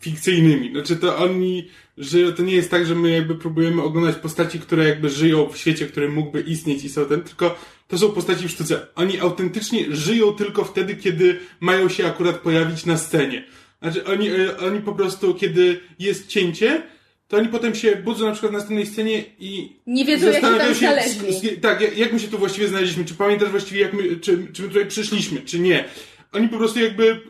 fikcyjnymi. 0.00 0.72
Znaczy 0.72 0.96
to 0.96 1.18
oni 1.18 1.68
żyją, 1.98 2.32
to 2.32 2.42
nie 2.42 2.54
jest 2.54 2.70
tak, 2.70 2.86
że 2.86 2.94
my 2.94 3.10
jakby 3.10 3.34
próbujemy 3.34 3.82
oglądać 3.82 4.16
postaci, 4.16 4.60
które 4.60 4.88
jakby 4.88 5.10
żyją 5.10 5.48
w 5.48 5.56
świecie, 5.56 5.86
który 5.86 6.08
mógłby 6.08 6.40
istnieć 6.40 6.84
i 6.84 6.88
są 6.88 7.04
ten, 7.04 7.22
tylko 7.22 7.58
to 7.88 7.98
są 7.98 8.10
postaci 8.10 8.48
w 8.48 8.50
sztuce. 8.50 8.86
Oni 8.94 9.20
autentycznie 9.20 9.96
żyją 9.96 10.32
tylko 10.32 10.64
wtedy, 10.64 10.96
kiedy 10.96 11.40
mają 11.60 11.88
się 11.88 12.06
akurat 12.06 12.36
pojawić 12.36 12.86
na 12.86 12.96
scenie. 12.96 13.44
Znaczy 13.82 14.04
oni, 14.04 14.28
e, 14.28 14.58
oni 14.58 14.80
po 14.80 14.94
prostu, 14.94 15.34
kiedy 15.34 15.80
jest 15.98 16.26
cięcie, 16.26 16.82
to 17.28 17.36
oni 17.36 17.48
potem 17.48 17.74
się 17.74 17.96
budzą 17.96 18.26
na 18.26 18.32
przykład 18.32 18.52
na 18.52 18.58
następnej 18.58 18.86
scenie 18.86 19.24
i 19.38 19.76
Nie 19.86 20.04
wiedzą, 20.04 20.26
jak 20.26 20.34
się 20.36 20.40
tam 20.40 20.74
znaleźli. 20.74 21.28
s- 21.28 21.44
s- 21.44 21.60
tak, 21.62 21.80
jak, 21.80 21.98
jak 21.98 22.12
my 22.12 22.20
się 22.20 22.28
tu 22.28 22.38
właściwie 22.38 22.68
znaleźliśmy? 22.68 23.04
Czy 23.04 23.14
pamiętasz 23.14 23.48
właściwie, 23.50 23.80
jak 23.80 23.92
my, 23.92 24.16
czy, 24.16 24.46
czy 24.52 24.62
my 24.62 24.68
tutaj 24.68 24.86
przyszliśmy, 24.86 25.40
czy 25.40 25.58
nie? 25.58 25.84
Oni 26.32 26.48
po 26.48 26.58
prostu 26.58 26.80
jakby 26.80 27.20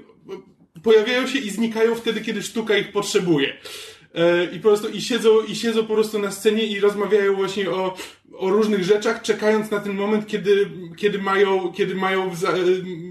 pojawiają 0.82 1.26
się 1.26 1.38
i 1.38 1.50
znikają 1.50 1.94
wtedy, 1.94 2.20
kiedy 2.20 2.42
sztuka 2.42 2.78
ich 2.78 2.92
potrzebuje. 2.92 3.52
E, 4.14 4.44
I 4.44 4.60
po 4.60 4.68
prostu 4.68 4.88
i 4.88 5.00
siedzą, 5.00 5.42
i 5.48 5.56
siedzą 5.56 5.86
po 5.86 5.94
prostu 5.94 6.18
na 6.18 6.30
scenie 6.30 6.66
i 6.66 6.80
rozmawiają 6.80 7.34
właśnie 7.34 7.70
o, 7.70 7.96
o 8.38 8.50
różnych 8.50 8.84
rzeczach, 8.84 9.22
czekając 9.22 9.70
na 9.70 9.80
ten 9.80 9.94
moment, 9.94 10.26
kiedy, 10.26 10.70
kiedy 10.96 11.18
mają, 11.18 11.72
kiedy 11.72 11.94
mają 11.94 12.34
za, 12.34 12.48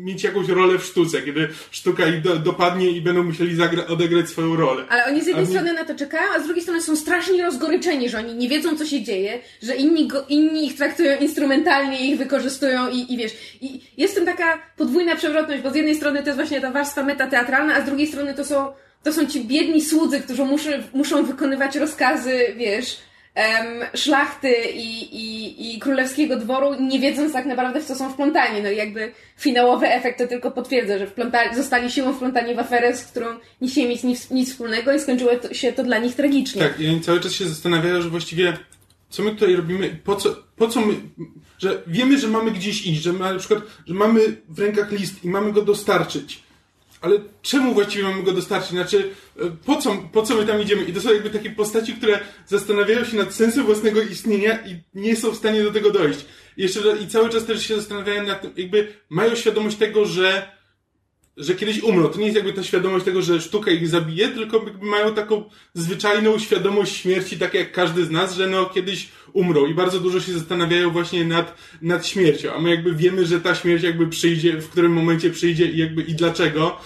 mieć 0.04 0.24
jakąś 0.24 0.48
rolę 0.48 0.80
w 0.80 0.84
sztuce, 0.84 1.22
kiedy 1.22 1.50
sztuka 1.72 2.08
ich 2.08 2.22
do, 2.22 2.36
dopadnie 2.36 2.90
i 2.92 3.02
będą 3.02 3.24
musieli 3.24 3.56
zagra, 3.56 3.88
odegrać 3.88 4.30
swoją 4.30 4.56
rolę. 4.56 4.84
Ale 4.90 5.06
oni 5.06 5.22
z 5.22 5.28
jednej 5.28 5.46
A 5.46 5.48
strony 5.48 5.74
na 5.74 5.84
to 5.84 5.96
czekają, 5.96 6.32
a 6.36 6.40
z 6.40 6.44
drugiej 6.44 6.64
strony 6.64 6.82
są 6.82 6.96
strasznie 6.96 7.44
rozgoryczeni, 7.44 8.10
że 8.10 8.18
oni 8.18 8.36
nie 8.36 8.50
wiedzą, 8.50 8.78
co 8.78 8.86
się 8.86 9.02
dzieje, 9.02 9.40
że 9.62 9.76
inni, 9.76 10.08
go, 10.08 10.26
inni 10.30 10.66
ich 10.66 10.76
traktują 10.76 11.20
instrumentalnie, 11.20 12.12
ich 12.12 12.18
wykorzystują 12.18 12.90
i, 12.90 13.14
i 13.14 13.18
wiesz. 13.18 13.32
I 13.62 13.82
jest 13.98 14.14
w 14.14 14.16
tym 14.16 14.26
taka 14.26 14.62
podwójna 14.78 15.16
przewrotność, 15.16 15.64
bo 15.64 15.72
z 15.72 15.76
jednej 15.76 15.96
strony 15.96 16.20
to 16.20 16.26
jest 16.26 16.38
właśnie 16.38 16.62
ta 16.62 16.72
warstwa 16.72 17.04
metateatralna, 17.04 17.76
a 17.76 17.82
z 17.82 17.86
drugiej 17.86 18.08
strony 18.08 18.34
to 18.34 18.46
są, 18.46 18.74
to 19.08 19.14
są 19.14 19.26
ci 19.26 19.46
biedni 19.46 19.82
słudzy, 19.82 20.20
którzy 20.20 20.46
muszą, 20.46 20.70
muszą 20.94 21.24
wykonywać 21.24 21.76
rozkazy, 21.76 22.54
wiesz, 22.58 22.98
em, 23.36 23.66
szlachty 23.94 24.54
i, 24.74 25.16
i, 25.16 25.76
i 25.76 25.80
królewskiego 25.80 26.36
dworu, 26.36 26.82
nie 26.82 27.00
wiedząc 27.00 27.34
tak 27.34 27.46
naprawdę 27.46 27.82
w 27.82 27.86
co 27.86 27.96
są 27.96 28.10
wplątani. 28.10 28.62
No 28.64 28.72
i 28.72 28.78
jakby 28.78 29.12
finałowy 29.38 29.88
efekt 29.88 30.18
to 30.18 30.28
tylko 30.28 30.52
potwierdza, 30.52 30.98
że 30.98 31.08
wplątali, 31.08 31.56
zostali 31.56 31.92
siłą 31.92 32.14
wplątani 32.14 32.56
w 32.56 32.60
aferę, 32.60 32.98
z 32.98 33.06
którą 33.06 33.26
nie 33.62 33.70
chcieli 33.70 33.88
mieć 33.88 34.04
nic, 34.04 34.30
nic 34.32 34.52
wspólnego 34.52 34.94
i 34.94 35.00
skończyło 35.00 35.36
to, 35.36 35.54
się 35.54 35.74
to 35.74 35.84
dla 35.84 35.98
nich 35.98 36.16
tragicznie. 36.16 36.62
Tak, 36.62 36.80
i 36.80 36.90
oni 36.90 37.02
cały 37.02 37.20
czas 37.20 37.32
się 37.32 37.46
zastanawiają, 37.46 38.02
że 38.02 38.10
właściwie 38.10 38.58
co 39.10 39.24
my 39.24 39.32
tutaj 39.32 39.56
robimy, 39.56 40.00
po 40.04 40.16
co, 40.16 40.36
po 40.56 40.68
co 40.68 40.82
my, 40.82 40.94
że 41.58 41.84
wiemy, 41.88 42.18
że 42.18 42.28
mamy 42.28 42.52
gdzieś 42.52 42.86
iść, 42.86 43.02
że 43.02 43.14
ma, 43.14 43.34
na 43.34 43.40
przykład, 43.40 43.62
że 43.88 43.94
mamy 43.94 44.20
w 44.50 44.60
rękach 44.60 44.92
list 44.92 45.26
i 45.26 45.30
mamy 45.30 45.54
go 45.54 45.62
dostarczyć. 45.62 46.47
Ale 47.02 47.20
czemu 47.42 47.74
właściwie 47.74 48.04
mamy 48.04 48.24
go 48.24 48.32
dostarczyć? 48.32 48.72
Znaczy, 48.72 49.10
e, 49.40 49.42
po 49.66 49.76
co, 49.76 49.98
po 50.12 50.22
co 50.22 50.36
my 50.36 50.46
tam 50.46 50.62
idziemy? 50.62 50.84
I 50.84 50.94
to 50.94 51.02
są 51.02 51.14
jakby 51.14 51.30
takie 51.30 51.50
postaci, 51.50 51.94
które 51.94 52.20
zastanawiają 52.48 53.06
się 53.06 53.18
nad 53.18 53.34
sensem 53.34 53.66
własnego 53.66 54.02
istnienia 54.02 54.60
i 54.66 54.80
nie 54.94 55.16
są 55.16 55.32
w 55.32 55.38
stanie 55.38 55.64
do 55.64 55.72
tego 55.72 55.92
dojść. 55.92 56.26
I 56.58 56.62
jeszcze 56.62 56.80
i 57.04 57.08
cały 57.08 57.30
czas 57.30 57.46
też 57.46 57.68
się 57.68 57.76
zastanawiają 57.76 58.24
nad 58.24 58.42
tym, 58.42 58.52
jakby 58.58 58.94
mają 59.10 59.36
świadomość 59.36 59.78
tego, 59.78 60.06
że 60.06 60.57
że 61.38 61.56
kiedyś 61.56 61.84
umrą. 61.84 62.10
To 62.10 62.20
nie 62.20 62.26
jest 62.26 62.36
jakby 62.36 62.54
ta 62.54 62.64
świadomość 62.64 63.06
tego, 63.06 63.22
że 63.22 63.42
sztuka 63.42 63.72
ich 63.72 63.88
zabije, 63.88 64.28
tylko 64.28 64.66
mają 64.82 65.14
taką 65.14 65.44
zwyczajną 65.74 66.40
świadomość 66.40 66.96
śmierci, 66.96 67.38
tak 67.38 67.54
jak 67.54 67.72
każdy 67.72 68.06
z 68.06 68.12
nas, 68.12 68.36
że 68.36 68.48
no 68.48 68.66
kiedyś 68.66 69.10
umrą. 69.34 69.68
I 69.68 69.74
bardzo 69.74 70.00
dużo 70.00 70.20
się 70.20 70.34
zastanawiają 70.34 70.90
właśnie 70.90 71.26
nad, 71.26 71.58
nad 71.82 72.08
śmiercią, 72.08 72.54
a 72.54 72.62
my 72.62 72.70
jakby 72.70 72.96
wiemy, 72.96 73.26
że 73.26 73.42
ta 73.42 73.56
śmierć 73.56 73.84
jakby 73.84 74.08
przyjdzie, 74.08 74.54
w 74.62 74.70
którym 74.70 74.94
momencie 74.94 75.30
przyjdzie 75.30 75.66
i 75.66 75.78
jakby 75.78 76.02
i 76.02 76.16
dlaczego, 76.16 76.80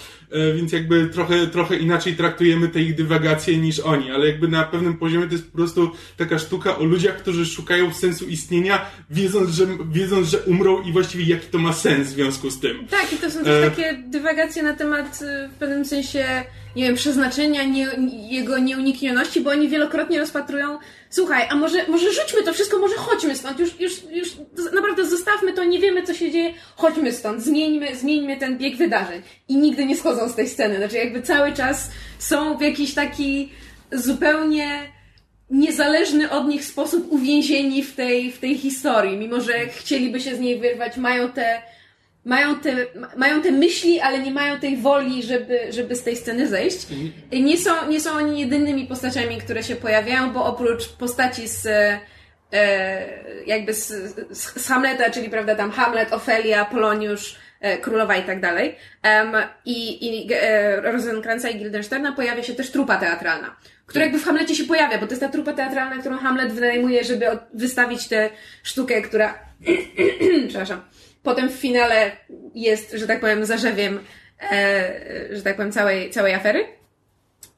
więc 0.56 0.72
jakby 0.72 1.06
trochę, 1.06 1.46
trochę 1.46 1.76
inaczej 1.76 2.16
traktujemy 2.16 2.68
te 2.68 2.80
ich 2.80 2.94
dywagacje 2.94 3.58
niż 3.58 3.80
oni, 3.80 4.10
ale 4.10 4.26
jakby 4.26 4.48
na 4.48 4.64
pewnym 4.64 4.96
poziomie 4.96 5.26
to 5.26 5.32
jest 5.32 5.50
po 5.50 5.56
prostu 5.56 5.90
taka 6.16 6.38
sztuka 6.38 6.78
o 6.78 6.84
ludziach, 6.84 7.16
którzy 7.16 7.46
szukają 7.46 7.92
sensu 7.92 8.26
istnienia, 8.26 8.86
wiedząc, 9.10 9.50
że, 9.50 9.66
wiedząc, 9.90 10.28
że 10.28 10.38
umrą 10.38 10.82
i 10.82 10.92
właściwie 10.92 11.24
jaki 11.24 11.46
to 11.46 11.58
ma 11.58 11.72
sens 11.72 12.08
w 12.08 12.10
związku 12.10 12.50
z 12.50 12.60
tym. 12.60 12.86
Tak, 12.86 13.12
i 13.12 13.16
to 13.16 13.30
są 13.30 13.44
też 13.44 13.64
E. 13.64 13.70
takie 13.70 14.02
dywagacje 14.06 14.62
na 14.62 14.74
temat 14.74 15.22
y, 15.22 15.48
w 15.48 15.54
pewnym 15.54 15.84
sensie, 15.84 16.44
nie 16.76 16.84
wiem, 16.84 16.94
przeznaczenia, 16.94 17.64
nie, 17.64 17.88
jego 18.30 18.58
nieuniknioności, 18.58 19.40
bo 19.40 19.50
oni 19.50 19.68
wielokrotnie 19.68 20.18
rozpatrują, 20.18 20.78
słuchaj, 21.10 21.46
a 21.50 21.54
może, 21.54 21.86
może 21.88 22.12
rzućmy 22.12 22.42
to 22.42 22.52
wszystko, 22.52 22.78
może 22.78 22.96
chodźmy 22.96 23.36
stąd, 23.36 23.60
już, 23.60 23.80
już, 23.80 23.92
już 24.10 24.28
naprawdę 24.74 25.06
zostawmy 25.06 25.52
to, 25.52 25.64
nie 25.64 25.78
wiemy 25.78 26.02
co 26.02 26.14
się 26.14 26.30
dzieje, 26.30 26.54
chodźmy 26.76 27.12
stąd, 27.12 27.42
zmieńmy, 27.42 27.96
zmieńmy 27.96 28.36
ten 28.36 28.58
bieg 28.58 28.76
wydarzeń. 28.76 29.22
I 29.48 29.56
nigdy 29.56 29.86
nie 29.86 29.96
schodzą 29.96 30.28
z 30.28 30.34
tej 30.34 30.48
sceny, 30.48 30.76
znaczy 30.76 30.96
jakby 30.96 31.22
cały 31.22 31.52
czas 31.52 31.90
są 32.18 32.56
w 32.56 32.60
jakiś 32.60 32.94
taki 32.94 33.52
zupełnie 33.92 34.92
niezależny 35.50 36.30
od 36.30 36.48
nich 36.48 36.64
sposób 36.64 37.12
uwięzieni 37.12 37.84
w 37.84 37.96
tej, 37.96 38.32
w 38.32 38.38
tej 38.38 38.58
historii, 38.58 39.16
mimo 39.16 39.40
że 39.40 39.68
chcieliby 39.68 40.20
się 40.20 40.36
z 40.36 40.40
niej 40.40 40.60
wyrwać, 40.60 40.96
mają 40.96 41.28
te, 41.28 41.62
mają 42.24 42.60
te, 42.60 42.76
ma- 42.94 43.10
mają 43.16 43.42
te 43.42 43.52
myśli, 43.52 44.00
ale 44.00 44.18
nie 44.18 44.30
mają 44.30 44.60
tej 44.60 44.76
woli, 44.76 45.22
żeby, 45.22 45.58
żeby 45.70 45.96
z 45.96 46.02
tej 46.02 46.16
sceny 46.16 46.48
zejść. 46.48 46.86
Nie 47.32 47.58
są, 47.58 47.88
nie 47.88 48.00
są 48.00 48.10
oni 48.10 48.40
jedynymi 48.40 48.86
postaciami, 48.86 49.38
które 49.38 49.62
się 49.62 49.76
pojawiają, 49.76 50.32
bo 50.32 50.44
oprócz 50.44 50.88
postaci 50.88 51.48
z 51.48 51.66
e, 51.66 53.08
jakby 53.46 53.74
z, 53.74 53.88
z, 54.30 54.68
Hamleta, 54.68 55.10
czyli 55.10 55.30
prawda 55.30 55.54
tam 55.54 55.70
Hamlet, 55.70 56.12
Ofelia, 56.12 56.64
Poloniusz, 56.64 57.36
e, 57.60 57.78
Królowa 57.78 58.16
i 58.16 58.22
tak 58.22 58.40
dalej. 58.40 58.76
Em, 59.02 59.32
I 59.64 60.06
i 60.06 60.28
e, 60.32 60.80
Rosenkranza 60.80 61.48
i 61.48 61.58
Guildensterna 61.58 62.12
pojawia 62.12 62.42
się 62.42 62.54
też 62.54 62.70
trupa 62.70 62.96
teatralna, 62.96 63.56
która 63.86 64.04
jakby 64.04 64.18
w 64.18 64.24
Hamlecie 64.24 64.54
się 64.54 64.64
pojawia, 64.64 64.98
bo 64.98 65.06
to 65.06 65.12
jest 65.12 65.20
ta 65.20 65.28
trupa 65.28 65.52
teatralna, 65.52 65.98
którą 65.98 66.18
Hamlet 66.18 66.52
wynajmuje, 66.52 67.04
żeby 67.04 67.30
od, 67.30 67.38
wystawić 67.54 68.08
tę 68.08 68.30
sztukę, 68.62 69.02
która 69.02 69.38
przepraszam, 70.48 70.80
potem 71.22 71.48
w 71.48 71.52
finale 71.52 72.16
jest, 72.54 72.92
że 72.92 73.06
tak 73.06 73.20
powiem, 73.20 73.46
zarzewiem, 73.46 74.00
e, 74.52 75.36
że 75.36 75.42
tak 75.42 75.56
powiem, 75.56 75.72
całej, 75.72 76.10
całej 76.10 76.34
afery. 76.34 76.64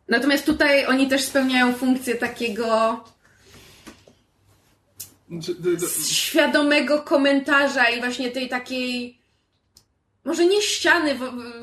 Natomiast 0.09 0.47
tutaj 0.47 0.87
oni 0.87 1.09
też 1.09 1.23
spełniają 1.25 1.73
funkcję 1.75 2.15
takiego 2.15 3.05
Czy- 5.43 5.55
d- 5.55 5.77
d- 5.77 5.87
świadomego 6.09 7.03
komentarza 7.03 7.85
i 7.85 8.01
właśnie 8.01 8.31
tej 8.31 8.49
takiej 8.49 9.19
może 10.25 10.47
nie 10.47 10.63
ściany, 10.63 11.15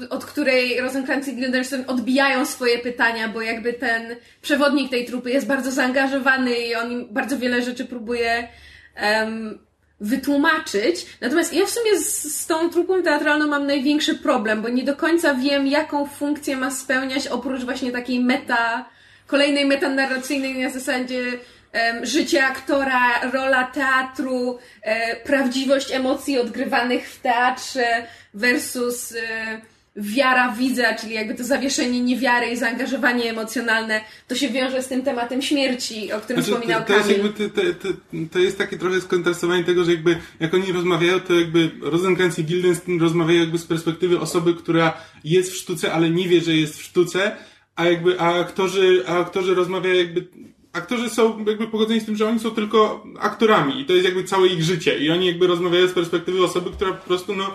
od 0.10 0.26
której 0.26 0.82
Rosencrantz 0.82 1.28
i 1.28 1.34
Guildenstern 1.34 1.84
odbijają 1.88 2.46
swoje 2.46 2.80
pytania, 2.80 3.28
bo 3.28 3.42
jakby 3.42 3.74
ten 3.74 4.16
przewodnik 4.42 4.90
tej 4.92 5.06
trupy 5.06 5.32
jest 5.32 5.48
bardzo 5.48 5.72
zaangażowany 5.72 6.60
i 6.60 6.76
on 6.76 7.14
bardzo 7.14 7.38
wiele 7.38 7.62
rzeczy 7.62 7.86
próbuje 7.86 8.48
em, 8.96 9.60
wytłumaczyć. 10.02 11.06
Natomiast 11.22 11.54
ja 11.54 11.66
w 11.66 11.70
sumie 11.70 12.00
z, 12.00 12.36
z 12.36 12.48
tą 12.48 12.70
trupą 12.70 13.04
teatralną 13.04 13.48
mam 13.48 13.68
największy 13.68 14.16
problem, 14.16 14.62
bo 14.62 14.70
nie 14.70 14.84
do 14.84 14.96
końca 14.96 15.34
wiem, 15.34 15.68
jaką 15.68 16.06
funkcję 16.06 16.58
ma 16.58 16.72
spełniać 16.72 17.28
oprócz 17.28 17.64
właśnie 17.64 17.92
takiej 17.92 18.20
meta, 18.20 18.86
kolejnej 19.28 19.66
metanarracyjnej 19.66 20.64
na 20.64 20.70
zasadzie 20.70 21.24
em, 21.72 22.06
życie 22.06 22.46
aktora, 22.46 23.32
rola 23.34 23.64
teatru, 23.64 24.60
e, 24.82 25.16
prawdziwość 25.16 25.92
emocji 25.92 26.40
odgrywanych 26.40 27.10
w 27.10 27.22
teatrze 27.22 28.08
versus 28.34 29.16
e, 29.16 29.62
wiara 29.96 30.52
widza, 30.52 30.94
czyli 30.94 31.14
jakby 31.14 31.36
to 31.36 31.44
zawieszenie 31.44 32.02
niewiary 32.02 32.48
i 32.48 32.58
zaangażowanie 32.58 33.30
emocjonalne, 33.30 34.02
to 34.28 34.36
się 34.36 34.50
wiąże 34.50 34.84
z 34.84 34.88
tym 34.88 35.04
tematem 35.04 35.42
śmierci, 35.42 36.12
o 36.14 36.20
którym 36.20 36.44
Znaczy, 36.44 36.58
wspominał 36.58 36.82
to, 36.82 36.88
to 36.88 36.94
jest 36.94 37.08
Kamil. 37.08 37.24
jakby 37.24 37.50
to, 37.50 37.62
to, 37.62 37.88
to, 37.88 37.98
to 38.32 38.40
jest 38.40 38.58
takie 38.58 38.78
trochę 38.78 39.02
skontrastowanie 39.02 39.64
tego, 39.64 39.84
że 39.84 39.92
jakby 39.92 40.18
jak 40.40 40.54
oni 40.54 40.72
rozmawiają, 40.72 41.20
to 41.20 41.34
jakby 41.34 41.72
Rosencrantz 41.82 42.40
i 42.40 42.44
Guildenstern 42.44 43.00
rozmawiają 43.00 43.40
jakby 43.40 43.58
z 43.58 43.66
perspektywy 43.66 44.20
osoby, 44.20 44.54
która 44.54 44.98
jest 45.24 45.52
w 45.52 45.56
sztuce, 45.56 45.94
ale 45.94 46.10
nie 46.10 46.28
wie, 46.28 46.42
że 46.42 46.56
jest 46.56 46.78
w 46.78 46.84
sztuce, 46.84 47.36
a 47.76 47.86
jakby 47.86 48.20
a 48.20 48.40
aktorzy, 48.40 49.04
a 49.08 49.18
aktorzy 49.20 49.56
rozmawiają 49.56 49.96
jakby 49.96 50.28
aktorzy 50.74 51.10
są 51.10 51.46
jakby 51.46 51.68
pogodzeni 51.68 52.00
z 52.00 52.06
tym, 52.06 52.16
że 52.16 52.28
oni 52.28 52.40
są 52.40 52.52
tylko 52.52 53.04
aktorami 53.20 53.82
i 53.82 53.86
to 53.86 53.94
jest 53.94 54.06
jakby 54.06 54.24
całe 54.24 54.48
ich 54.48 54.64
życie 54.64 54.98
i 54.98 55.12
oni 55.12 55.26
jakby 55.26 55.48
rozmawiają 55.48 55.88
z 55.88 55.94
perspektywy 55.94 56.44
osoby, 56.44 56.72
która 56.72 56.94
po 56.94 57.08
prostu 57.08 57.36
no 57.36 57.52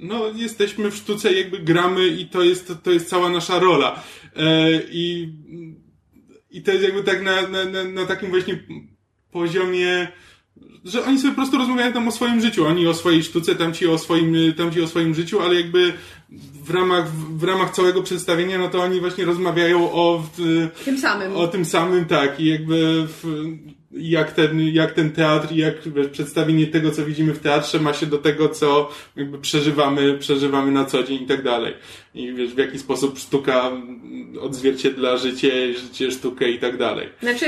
no, 0.00 0.28
jesteśmy 0.34 0.90
w 0.90 0.96
sztuce, 0.96 1.32
jakby 1.32 1.58
gramy 1.58 2.08
i 2.08 2.26
to 2.26 2.42
jest, 2.42 2.72
to 2.82 2.90
jest 2.90 3.08
cała 3.08 3.30
nasza 3.30 3.58
rola. 3.58 4.02
E, 4.36 4.70
I 4.90 5.28
i 6.50 6.62
to 6.62 6.70
jest 6.70 6.84
jakby 6.84 7.02
tak 7.02 7.22
na, 7.22 7.48
na, 7.48 7.64
na, 7.64 7.84
na 7.84 8.06
takim 8.06 8.30
właśnie 8.30 8.64
poziomie, 9.30 10.08
że 10.84 11.04
oni 11.04 11.18
sobie 11.18 11.30
po 11.30 11.36
prostu 11.36 11.58
rozmawiają 11.58 11.92
tam 11.92 12.08
o 12.08 12.12
swoim 12.12 12.40
życiu. 12.40 12.66
Oni 12.66 12.86
o 12.86 12.94
swojej 12.94 13.22
sztuce, 13.22 13.54
tamci 13.54 13.86
o 13.86 13.98
swoim, 13.98 14.34
tamci 14.56 14.82
o 14.82 14.86
swoim 14.86 15.14
życiu, 15.14 15.40
ale 15.40 15.54
jakby 15.54 15.92
w 16.64 16.70
ramach, 16.70 17.12
w 17.12 17.44
ramach 17.44 17.70
całego 17.70 18.02
przedstawienia, 18.02 18.58
no 18.58 18.68
to 18.68 18.82
oni 18.82 19.00
właśnie 19.00 19.24
rozmawiają 19.24 19.92
o, 19.92 20.24
w, 20.36 20.68
Tym 20.84 20.98
samym. 20.98 21.36
o 21.36 21.48
tym 21.48 21.64
samym, 21.64 22.04
tak, 22.04 22.40
i 22.40 22.46
jakby 22.46 23.06
w, 23.08 23.44
jak 23.92 24.32
ten, 24.32 24.60
jak 24.60 24.92
ten 24.92 25.12
teatr 25.12 25.52
jak 25.52 25.74
przedstawienie 26.12 26.66
tego, 26.66 26.90
co 26.90 27.04
widzimy 27.04 27.32
w 27.32 27.38
teatrze 27.38 27.80
ma 27.80 27.94
się 27.94 28.06
do 28.06 28.18
tego, 28.18 28.48
co 28.48 28.90
jakby 29.16 29.38
przeżywamy, 29.38 30.18
przeżywamy 30.18 30.72
na 30.72 30.84
co 30.84 31.02
dzień 31.02 31.22
i 31.22 31.26
tak 31.26 31.42
dalej. 31.42 31.74
I 32.14 32.32
wiesz, 32.32 32.54
w 32.54 32.58
jaki 32.58 32.78
sposób 32.78 33.18
sztuka 33.18 33.70
odzwierciedla 34.40 35.16
życie, 35.16 35.74
życie, 35.74 36.10
sztukę 36.10 36.50
i 36.50 36.58
tak 36.58 36.76
dalej. 36.76 37.08
Znaczy, 37.22 37.46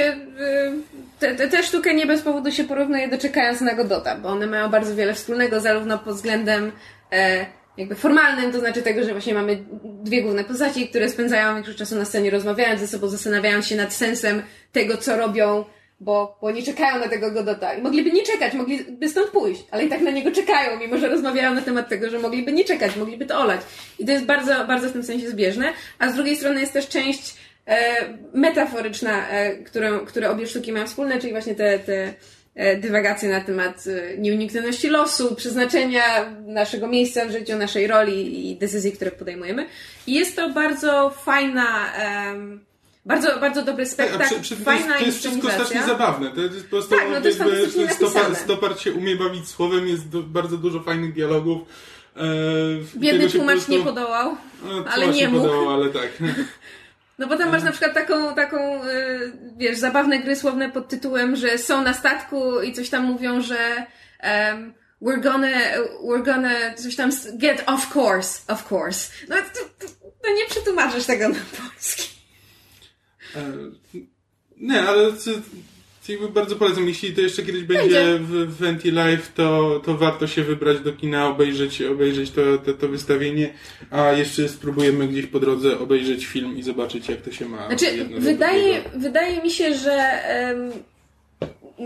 y, 1.22 1.48
te 1.50 1.62
sztukę 1.62 1.94
nie 1.94 2.06
bez 2.06 2.22
powodu 2.22 2.50
się 2.50 2.64
porównuje 2.64 3.08
do 3.08 3.18
Czekając 3.18 3.60
na 3.60 3.74
Godota, 3.74 4.16
bo 4.18 4.28
one 4.28 4.46
mają 4.46 4.68
bardzo 4.68 4.96
wiele 4.96 5.14
wspólnego, 5.14 5.60
zarówno 5.60 5.98
pod 5.98 6.14
względem 6.14 6.72
e, 7.12 7.46
jakby 7.76 7.94
formalnym, 7.94 8.52
to 8.52 8.60
znaczy 8.60 8.82
tego, 8.82 9.04
że 9.04 9.12
właśnie 9.12 9.34
mamy 9.34 9.64
dwie 9.84 10.22
główne 10.22 10.44
postaci, 10.44 10.88
które 10.88 11.08
spędzają 11.08 11.54
większość 11.54 11.78
czasu 11.78 11.96
na 11.96 12.04
scenie 12.04 12.30
rozmawiając 12.30 12.80
ze 12.80 12.88
sobą, 12.88 13.08
zastanawiając 13.08 13.66
się 13.66 13.76
nad 13.76 13.94
sensem 13.94 14.42
tego, 14.72 14.96
co 14.96 15.16
robią, 15.16 15.64
bo, 16.02 16.38
bo 16.40 16.50
nie 16.50 16.62
czekają 16.62 16.98
na 16.98 17.08
tego 17.08 17.30
Godota. 17.30 17.70
Mogliby 17.82 18.12
nie 18.12 18.22
czekać, 18.22 18.54
mogliby 18.54 19.08
stąd 19.08 19.30
pójść, 19.30 19.64
ale 19.70 19.84
i 19.84 19.88
tak 19.88 20.00
na 20.00 20.10
niego 20.10 20.30
czekają, 20.30 20.78
mimo 20.78 20.98
że 20.98 21.08
rozmawiają 21.08 21.54
na 21.54 21.62
temat 21.62 21.88
tego, 21.88 22.10
że 22.10 22.18
mogliby 22.18 22.52
nie 22.52 22.64
czekać, 22.64 22.96
mogliby 22.96 23.26
to 23.26 23.40
olać. 23.40 23.60
I 23.98 24.06
to 24.06 24.12
jest 24.12 24.24
bardzo, 24.24 24.64
bardzo 24.66 24.88
w 24.88 24.92
tym 24.92 25.02
sensie 25.02 25.30
zbieżne. 25.30 25.72
A 25.98 26.08
z 26.08 26.14
drugiej 26.14 26.36
strony 26.36 26.60
jest 26.60 26.72
też 26.72 26.88
część 26.88 27.34
e, 27.66 27.78
metaforyczna, 28.34 29.28
e, 29.28 29.56
którą, 29.56 29.98
które 29.98 30.30
obie 30.30 30.46
sztuki 30.46 30.72
mają 30.72 30.86
wspólne, 30.86 31.18
czyli 31.18 31.32
właśnie 31.32 31.54
te, 31.54 31.78
te 31.78 32.14
e, 32.54 32.76
dywagacje 32.76 33.28
na 33.28 33.40
temat 33.40 33.84
e, 33.86 34.18
nieuniknioności 34.18 34.88
losu, 34.88 35.34
przeznaczenia 35.34 36.02
naszego 36.46 36.88
miejsca 36.88 37.26
w 37.26 37.30
życiu, 37.30 37.56
naszej 37.56 37.86
roli 37.86 38.50
i 38.50 38.56
decyzji, 38.56 38.92
które 38.92 39.10
podejmujemy. 39.10 39.66
I 40.06 40.14
jest 40.14 40.36
to 40.36 40.50
bardzo 40.50 41.10
fajna, 41.10 41.94
em, 41.94 42.71
bardzo, 43.06 43.40
bardzo 43.40 43.62
dobry 43.62 43.84
Tak, 43.84 43.92
spektakl, 43.92 44.24
przy, 44.24 44.40
przy, 44.40 44.56
to, 44.56 44.72
jest, 44.72 44.82
fajna 44.82 44.98
to 44.98 45.04
jest 45.04 45.18
wszystko 45.18 45.50
strasznie 45.50 45.82
zabawne. 45.82 46.30
To 46.30 46.40
jest 46.40 46.64
po 46.64 46.70
prostu 46.70 46.96
Tak, 46.96 47.08
no 47.10 47.20
to 47.20 47.26
jest 47.26 47.38
fantastycznie 47.38 47.90
Stopar. 47.90 48.36
Stopar 48.36 48.80
się 48.80 48.92
umie 48.92 49.16
bawić 49.16 49.48
słowem, 49.48 49.88
jest 49.88 50.08
do, 50.08 50.22
bardzo 50.22 50.56
dużo 50.56 50.80
fajnych 50.80 51.12
dialogów. 51.12 51.62
E, 52.16 52.20
Biedny 52.96 53.30
tłumacz 53.30 53.54
prostu- 53.54 53.72
nie 53.72 53.78
podołał. 53.78 54.36
No, 54.64 54.84
ale 54.90 55.08
nie 55.08 55.28
mógł. 55.28 55.46
Podało, 55.46 55.74
ale 55.74 55.88
tak. 55.88 56.08
No 57.18 57.26
bo 57.28 57.36
tam 57.38 57.50
masz 57.50 57.62
na 57.62 57.70
przykład 57.70 57.94
taką, 57.94 58.34
taką, 58.34 58.84
y, 58.84 59.32
wiesz, 59.56 59.78
zabawne 59.78 60.18
gry 60.18 60.36
słowne 60.36 60.70
pod 60.70 60.88
tytułem, 60.88 61.36
że 61.36 61.58
są 61.58 61.82
na 61.82 61.94
statku 61.94 62.60
i 62.60 62.72
coś 62.72 62.90
tam 62.90 63.04
mówią, 63.04 63.40
że 63.40 63.86
um, 64.22 64.74
we're 65.02 65.20
gonna, 65.20 65.48
we're 66.04 66.24
gonna, 66.24 66.74
coś 66.74 66.96
tam, 66.96 67.10
get 67.34 67.62
of 67.66 67.96
course, 67.96 68.40
of 68.48 68.72
course. 68.72 69.10
No 69.28 69.36
to, 69.36 69.60
to, 69.86 69.92
to 70.22 70.34
nie 70.34 70.46
przetłumaczysz 70.48 71.04
tego 71.06 71.28
na 71.28 71.34
polski. 71.34 72.21
E, 73.36 73.52
Nie, 74.56 74.82
ale 74.82 75.12
bardzo 76.34 76.56
polecam. 76.56 76.88
Jeśli 76.88 77.12
to 77.12 77.20
jeszcze 77.20 77.42
kiedyś 77.42 77.62
będzie 77.62 78.04
Będzie. 78.04 78.18
w, 78.18 78.56
w 78.56 78.62
Anti-Life, 78.62 79.32
to, 79.34 79.80
to 79.84 79.96
warto 79.96 80.26
się 80.26 80.42
wybrać 80.42 80.80
do 80.80 80.92
kina, 80.92 81.26
obejrzeć, 81.26 81.82
obejrzeć 81.82 82.30
to, 82.30 82.58
to, 82.58 82.72
to 82.74 82.88
wystawienie, 82.88 83.52
a 83.90 84.12
jeszcze 84.12 84.48
spróbujemy 84.48 85.08
gdzieś 85.08 85.26
po 85.26 85.40
drodze 85.40 85.78
obejrzeć 85.78 86.26
film 86.26 86.56
i 86.56 86.62
zobaczyć, 86.62 87.08
jak 87.08 87.20
to 87.20 87.32
się 87.32 87.44
ma. 87.48 87.66
Znaczy, 87.66 88.04
wydaje, 88.18 88.82
wydaje 88.96 89.42
mi 89.42 89.50
się, 89.50 89.74
że 89.74 89.92
em, 89.92 90.72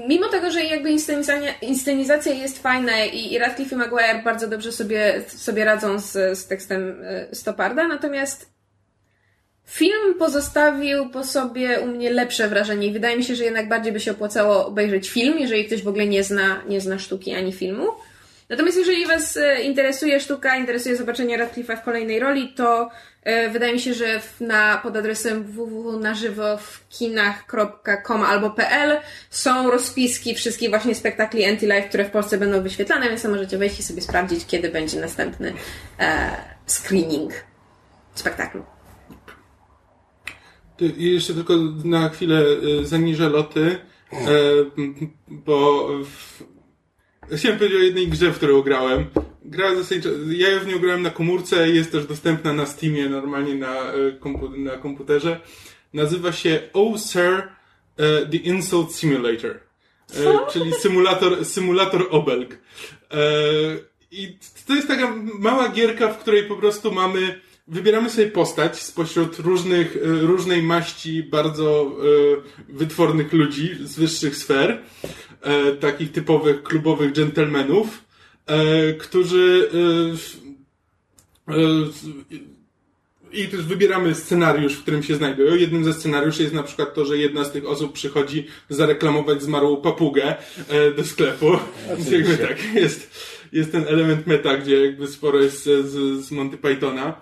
mimo 0.09 0.29
tego, 0.29 0.51
że 0.51 0.65
jakby 0.65 0.91
inscenizacja, 0.91 1.55
inscenizacja 1.63 2.33
jest 2.35 2.63
fajna 2.63 3.05
i, 3.05 3.33
i 3.33 3.39
Radcliffe 3.39 3.77
i 3.77 3.79
Maguire 3.79 4.23
bardzo 4.25 4.49
dobrze 4.49 4.73
sobie, 4.73 5.23
sobie 5.29 5.65
radzą 5.65 6.01
z, 6.01 6.39
z 6.39 6.47
tekstem 6.47 6.97
e, 7.03 7.35
Stoparda, 7.35 7.89
natomiast 7.89 8.56
film 9.67 10.15
pozostawił 10.19 11.11
po 11.11 11.25
sobie 11.25 11.81
u 11.81 11.87
mnie 11.87 12.11
lepsze 12.11 12.49
wrażenie 12.49 12.87
i 12.87 12.93
wydaje 12.93 13.17
mi 13.17 13.25
się, 13.25 13.35
że 13.35 13.45
jednak 13.45 13.69
bardziej 13.69 13.93
by 13.93 14.01
się 14.01 14.11
opłacało 14.11 14.67
obejrzeć 14.67 15.11
film, 15.11 15.39
jeżeli 15.39 15.65
ktoś 15.65 15.83
w 15.83 15.89
ogóle 15.89 16.07
nie 16.07 16.25
zna, 16.25 16.63
nie 16.69 16.81
zna 16.81 16.99
sztuki 16.99 17.35
ani 17.35 17.53
filmu. 17.53 17.87
Natomiast 18.49 18.79
jeżeli 18.79 19.07
Was 19.07 19.37
e, 19.37 19.63
interesuje 19.63 20.21
sztuka, 20.21 20.57
interesuje 20.57 20.97
zobaczenie 20.97 21.39
Radcliffe'a 21.39 21.77
w 21.77 21.83
kolejnej 21.83 22.21
roli, 22.21 22.53
to 22.57 22.91
e, 23.23 23.49
wydaje 23.49 23.73
mi 23.73 23.81
się, 23.81 23.95
że 23.95 24.21
na, 24.41 24.81
pod 24.83 24.97
adresem 24.97 25.45
www.nażywowkinach.com 25.45 28.23
albo 28.23 28.51
.pl 28.51 29.01
są 29.31 29.71
rozpiski 29.71 30.35
wszystkich 30.35 30.71
właśnie 30.71 30.95
spektakli 30.95 31.45
Anti-Life, 31.45 31.89
które 31.89 32.05
w 32.05 32.11
Polsce 32.11 32.39
będą 32.39 32.63
wyświetlane, 32.63 33.09
więc 33.09 33.25
możecie 33.25 33.59
wejść 33.59 33.81
i 33.81 33.83
sobie 33.83 34.03
sprawdzić, 34.03 34.47
kiedy 34.47 34.69
będzie 34.69 35.01
następny 35.01 35.53
e, 35.99 36.31
screening 36.67 37.33
spektaklu. 38.15 38.76
I 40.99 41.13
jeszcze 41.13 41.35
tylko 41.35 41.55
na 41.85 42.09
chwilę 42.09 42.43
y, 42.81 42.87
zaniżę 42.87 43.29
loty, 43.29 43.79
e, 44.13 44.27
bo 45.31 45.89
w, 46.05 46.43
chciałem 47.33 47.59
powiedzieć 47.59 47.81
o 47.81 47.85
jednej 47.85 48.09
grze, 48.09 48.33
w 48.33 48.37
którą 48.37 48.63
grałem. 48.63 49.07
Gra 49.45 49.75
zasadniczo, 49.75 50.09
ja 50.31 50.49
ją 50.49 50.61
w 50.61 50.67
nią 50.67 50.79
grałem 50.79 51.03
na 51.03 51.11
komórce, 51.11 51.69
jest 51.69 51.93
też 51.93 52.07
dostępna 52.07 52.53
na 52.53 52.67
Steamie, 52.67 53.09
normalnie 53.09 53.55
na, 53.55 53.75
e, 53.75 54.19
na 54.57 54.77
komputerze. 54.77 55.41
Nazywa 55.95 56.33
się 56.33 56.61
Oh 56.73 56.99
Sir 56.99 57.49
e, 57.97 58.27
The 58.27 58.37
Insult 58.37 58.95
Simulator. 58.95 59.61
E, 60.15 60.53
czyli 60.53 60.73
symulator, 60.73 61.45
symulator 61.45 62.07
obelg. 62.11 62.59
I 64.11 64.39
to 64.67 64.75
jest 64.75 64.89
taka 64.89 65.15
mała 65.39 65.69
gierka, 65.69 66.09
w 66.09 66.19
której 66.19 66.43
po 66.43 66.57
prostu 66.57 66.93
mamy, 66.93 67.41
wybieramy 67.69 68.11
sobie 68.11 68.27
postać 68.27 68.83
spośród 68.83 69.39
różnych, 69.39 69.97
e, 69.97 70.01
różnej 70.21 70.63
maści 70.63 71.23
bardzo 71.23 71.97
e, 72.69 72.73
wytwornych 72.73 73.33
ludzi 73.33 73.77
z 73.85 73.97
wyższych 73.97 74.37
sfer, 74.37 74.83
e, 75.41 75.73
takich 75.73 76.13
typowych 76.13 76.63
klubowych 76.63 77.13
dżentelmenów, 77.13 78.05
e, 78.47 78.93
którzy 78.93 79.71
e, 81.49 81.57
i 83.33 83.49
też 83.49 83.63
wybieramy 83.63 84.15
scenariusz, 84.15 84.75
w 84.75 84.83
którym 84.83 85.03
się 85.03 85.17
znajdują. 85.17 85.55
Jednym 85.55 85.85
ze 85.85 85.93
scenariuszy 85.93 86.43
jest 86.43 86.55
na 86.55 86.63
przykład 86.63 86.95
to, 86.95 87.05
że 87.05 87.19
jedna 87.19 87.45
z 87.45 87.53
tych 87.53 87.67
osób 87.67 87.93
przychodzi 87.93 88.47
zareklamować 88.69 89.43
zmarłą 89.43 89.77
papugę 89.77 90.37
e, 90.69 90.91
do 90.91 91.05
sklepu. 91.05 91.47
Jakby 92.11 92.37
tak, 92.37 92.75
jest, 92.75 93.11
jest 93.53 93.73
ten 93.73 93.85
element 93.89 94.27
meta, 94.27 94.57
gdzie 94.57 94.87
jakby 94.87 95.07
sporo 95.07 95.43
jest 95.43 95.65
z, 95.65 96.25
z 96.27 96.31
Monty 96.31 96.57
Pythona. 96.57 97.21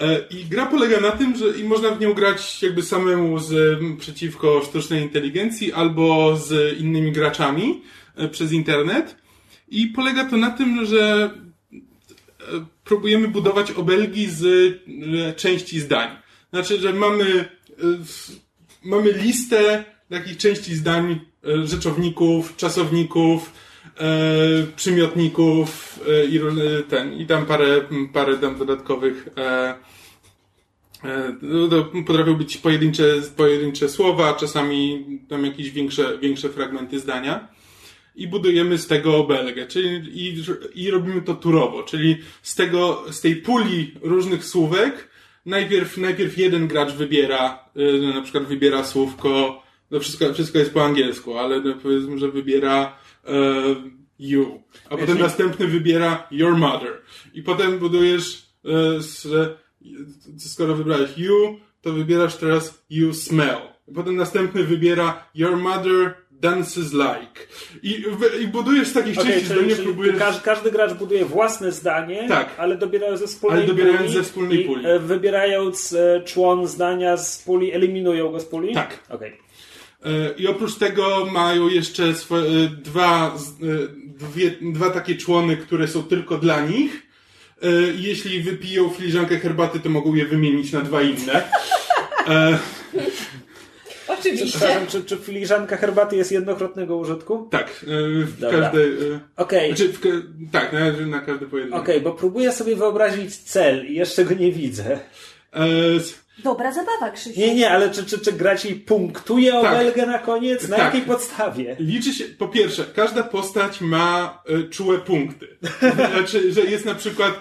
E, 0.00 0.26
I 0.30 0.44
gra 0.44 0.66
polega 0.66 1.00
na 1.00 1.10
tym, 1.10 1.36
że 1.36 1.58
i 1.58 1.64
można 1.64 1.90
w 1.90 2.00
nią 2.00 2.14
grać 2.14 2.62
jakby 2.62 2.82
samemu 2.82 3.38
z, 3.38 3.78
przeciwko 3.98 4.62
sztucznej 4.64 5.02
inteligencji 5.02 5.72
albo 5.72 6.36
z 6.36 6.78
innymi 6.78 7.12
graczami 7.12 7.82
e, 8.16 8.28
przez 8.28 8.52
internet. 8.52 9.16
I 9.68 9.86
polega 9.86 10.24
to 10.24 10.36
na 10.36 10.50
tym, 10.50 10.86
że 10.86 11.30
e, 11.72 11.76
próbujemy 12.84 13.28
budować 13.28 13.70
obelgi 13.70 14.26
z 14.26 14.46
części 15.36 15.80
zdań. 15.80 16.08
Znaczy, 16.50 16.80
że 16.80 16.92
mamy, 16.92 17.48
mamy 18.84 19.12
listę 19.12 19.84
takich 20.10 20.36
części 20.36 20.74
zdań, 20.74 21.20
rzeczowników, 21.64 22.56
czasowników, 22.56 23.52
przymiotników 24.76 25.98
e, 26.08 26.24
i 26.24 26.38
różne- 26.38 26.82
ten, 26.88 27.12
i 27.12 27.26
tam 27.26 27.46
parę, 27.46 27.80
parę 28.12 28.36
tam 28.36 28.58
dodatkowych 28.58 29.28
e, 29.36 29.74
e, 31.04 31.34
no, 31.42 31.84
potrafią 32.06 32.34
być 32.34 32.56
pojedyncze, 32.56 33.04
pojedyncze 33.36 33.88
słowa, 33.88 34.34
czasami 34.34 35.04
tam 35.28 35.44
jakieś 35.44 35.70
większe, 35.70 36.18
większe 36.18 36.48
fragmenty 36.48 36.98
zdania. 36.98 37.48
I 38.16 38.28
budujemy 38.28 38.78
z 38.78 38.86
tego 38.86 39.16
obelgę, 39.16 39.66
czyli 39.66 40.22
i, 40.26 40.44
i 40.74 40.90
robimy 40.90 41.22
to 41.22 41.34
turowo, 41.34 41.82
czyli 41.82 42.16
z 42.42 42.54
tego, 42.54 43.04
z 43.10 43.20
tej 43.20 43.36
puli 43.36 43.94
różnych 44.02 44.44
słówek 44.44 45.08
najpierw, 45.46 45.96
najpierw 45.96 46.38
jeden 46.38 46.68
gracz 46.68 46.92
wybiera, 46.92 47.64
y, 47.76 48.14
na 48.14 48.22
przykład 48.22 48.44
wybiera 48.44 48.84
słówko, 48.84 49.62
no 49.90 50.00
wszystko, 50.00 50.34
wszystko 50.34 50.58
jest 50.58 50.74
po 50.74 50.84
angielsku, 50.84 51.38
ale 51.38 51.60
no 51.60 51.74
powiedzmy, 51.82 52.18
że 52.18 52.28
wybiera 52.28 52.84
e, 52.84 52.98
you, 54.18 54.62
a 54.90 54.96
potem 54.96 55.18
następny 55.18 55.66
wybiera 55.66 56.26
your 56.30 56.56
mother 56.56 56.92
i 57.34 57.42
potem 57.42 57.78
budujesz, 57.78 58.46
e, 58.64 58.70
że 59.28 59.56
skoro 60.38 60.74
wybrałeś 60.74 61.18
you, 61.18 61.56
to 61.82 61.92
wybierasz 61.92 62.36
teraz 62.36 62.84
you 62.90 63.14
smell. 63.14 63.58
Potem 63.94 64.16
następny 64.16 64.64
wybiera 64.64 65.24
your 65.34 65.56
mother 65.56 66.14
dances 66.30 66.92
like. 66.92 67.40
I, 67.82 68.04
i 68.42 68.48
budujesz 68.48 68.88
z 68.88 68.92
takich 68.92 69.18
Okej, 69.18 69.32
części 69.32 69.48
czyli 69.48 69.74
próbujesz... 69.74 70.16
każdy, 70.18 70.42
każdy 70.42 70.70
gracz 70.70 70.92
buduje 70.94 71.24
własne 71.24 71.72
zdanie, 71.72 72.28
Tak. 72.28 72.48
ale 72.58 72.76
dobierają 72.76 73.16
ze 73.16 73.26
wspólnej 73.26 73.58
Ale 73.58 73.68
dobierając 73.68 74.00
puli 74.02 74.12
ze 74.14 74.22
wspólnej 74.22 74.64
puli. 74.64 74.86
e, 74.86 74.98
wybierając 74.98 75.92
e, 75.92 76.22
człon 76.24 76.66
zdania 76.66 77.16
z 77.16 77.42
puli, 77.42 77.72
eliminują 77.72 78.32
go 78.32 78.40
z 78.40 78.44
puli? 78.44 78.74
Tak. 78.74 78.98
Okej. 79.08 79.47
E, 80.04 80.30
I 80.38 80.46
oprócz 80.46 80.74
tego 80.74 81.26
mają 81.32 81.68
jeszcze 81.68 82.14
swoje, 82.14 82.68
dwa, 82.68 83.38
z- 83.38 83.48
e, 83.48 83.54
dwie, 84.18 84.50
dwa 84.72 84.90
takie 84.90 85.16
człony, 85.16 85.56
które 85.56 85.88
są 85.88 86.02
tylko 86.02 86.38
dla 86.38 86.60
nich. 86.60 87.02
E, 87.62 87.90
i 87.92 88.02
Jeśli 88.02 88.40
wypiją 88.42 88.88
filiżankę 88.90 89.38
herbaty, 89.38 89.80
to 89.80 89.88
mogą 89.88 90.14
je 90.14 90.24
wymienić 90.26 90.72
na 90.72 90.80
dwa 90.80 91.02
inne. 91.02 91.42
E, 92.28 92.58
Oczywiście. 94.08 94.46
Przepraszam, 94.58 94.86
czy, 94.86 95.04
czy 95.04 95.16
filiżanka 95.16 95.76
herbaty 95.76 96.16
jest 96.16 96.32
jednokrotnego 96.32 96.96
użytku? 96.96 97.48
tak, 97.50 97.66
e, 97.68 98.24
w 98.24 98.40
Dobra. 98.40 98.60
każdej... 98.60 98.84
e, 98.92 99.20
Okej. 99.36 99.68
Znaczy, 99.68 99.92
w, 99.92 100.00
tak, 100.52 100.72
na, 100.72 101.06
na 101.06 101.20
każdy 101.20 101.46
pojedynek. 101.46 101.80
Okej, 101.80 102.00
bo 102.00 102.12
próbuję 102.12 102.52
sobie 102.52 102.76
wyobrazić 102.76 103.36
cel 103.36 103.86
i 103.86 103.94
jeszcze 103.94 104.24
go 104.24 104.34
nie 104.34 104.52
widzę. 104.52 104.98
E, 105.52 105.66
Dobra 106.44 106.72
zabawa, 106.72 107.10
Krzysiu. 107.10 107.40
Nie, 107.40 107.54
nie, 107.54 107.70
ale 107.70 107.90
czy, 107.90 108.04
czy, 108.04 108.18
czy 108.18 108.32
jej 108.64 108.74
punktuje 108.74 109.52
Tak. 109.52 109.72
obelgę 109.72 110.06
na 110.06 110.18
koniec? 110.18 110.68
Na 110.68 110.76
Tak. 110.76 110.84
jakiej 110.84 111.08
podstawie? 111.08 111.76
Liczy 111.78 112.14
się, 112.14 112.24
po 112.24 112.48
pierwsze, 112.48 112.84
każda 112.94 113.22
postać 113.22 113.80
ma 113.80 114.42
e, 114.46 114.62
czułe 114.62 114.98
punkty. 114.98 115.48
Znaczy, 116.12 116.52
że 116.52 116.60
jest 116.60 116.84
na 116.84 116.94
przykład 116.94 117.32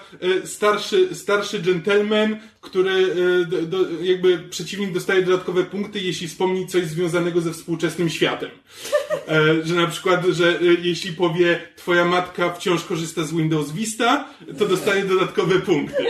e, 0.43 0.47
starszy, 0.47 1.15
starszy 1.15 1.59
gentleman, 1.59 2.37
który 2.61 2.91
e, 2.91 3.45
do, 3.45 3.61
do, 3.61 3.77
jakby 4.01 4.39
przeciwnik 4.39 4.93
dostaje 4.93 5.21
dodatkowe 5.21 5.63
punkty, 5.63 5.99
jeśli 5.99 6.27
wspomni 6.27 6.67
coś 6.67 6.85
związanego 6.85 7.41
ze 7.41 7.53
współczesnym 7.53 8.09
światem. 8.09 8.49
E, 9.27 9.65
że 9.65 9.75
na 9.75 9.87
przykład, 9.87 10.25
że 10.25 10.49
e, 10.49 10.63
jeśli 10.81 11.13
powie 11.13 11.59
twoja 11.75 12.05
matka 12.05 12.53
wciąż 12.53 12.83
korzysta 12.83 13.23
z 13.23 13.33
Windows 13.33 13.71
Vista, 13.71 14.29
to 14.59 14.65
dostaje 14.65 15.03
dodatkowe 15.05 15.59
punkty. 15.59 16.05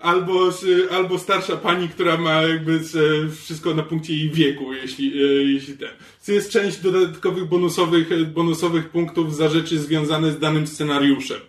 Albo, 0.00 0.50
albo 0.90 1.18
starsza 1.18 1.56
pani, 1.56 1.88
która 1.88 2.16
ma 2.16 2.42
jakby 2.42 2.80
wszystko 3.42 3.74
na 3.74 3.82
punkcie 3.82 4.16
jej 4.16 4.30
wieku, 4.30 4.72
jeśli, 4.72 5.24
e, 5.24 5.26
jeśli 5.26 5.78
ten. 5.78 5.88
To 6.26 6.32
jest 6.32 6.50
część 6.50 6.78
dodatkowych 6.78 7.44
bonusowych, 7.44 8.32
bonusowych 8.32 8.88
punktów 8.88 9.36
za 9.36 9.48
rzeczy 9.48 9.78
związane 9.78 10.32
z 10.32 10.38
danym 10.38 10.66
scenariuszem. 10.66 11.36
E, 11.36 11.42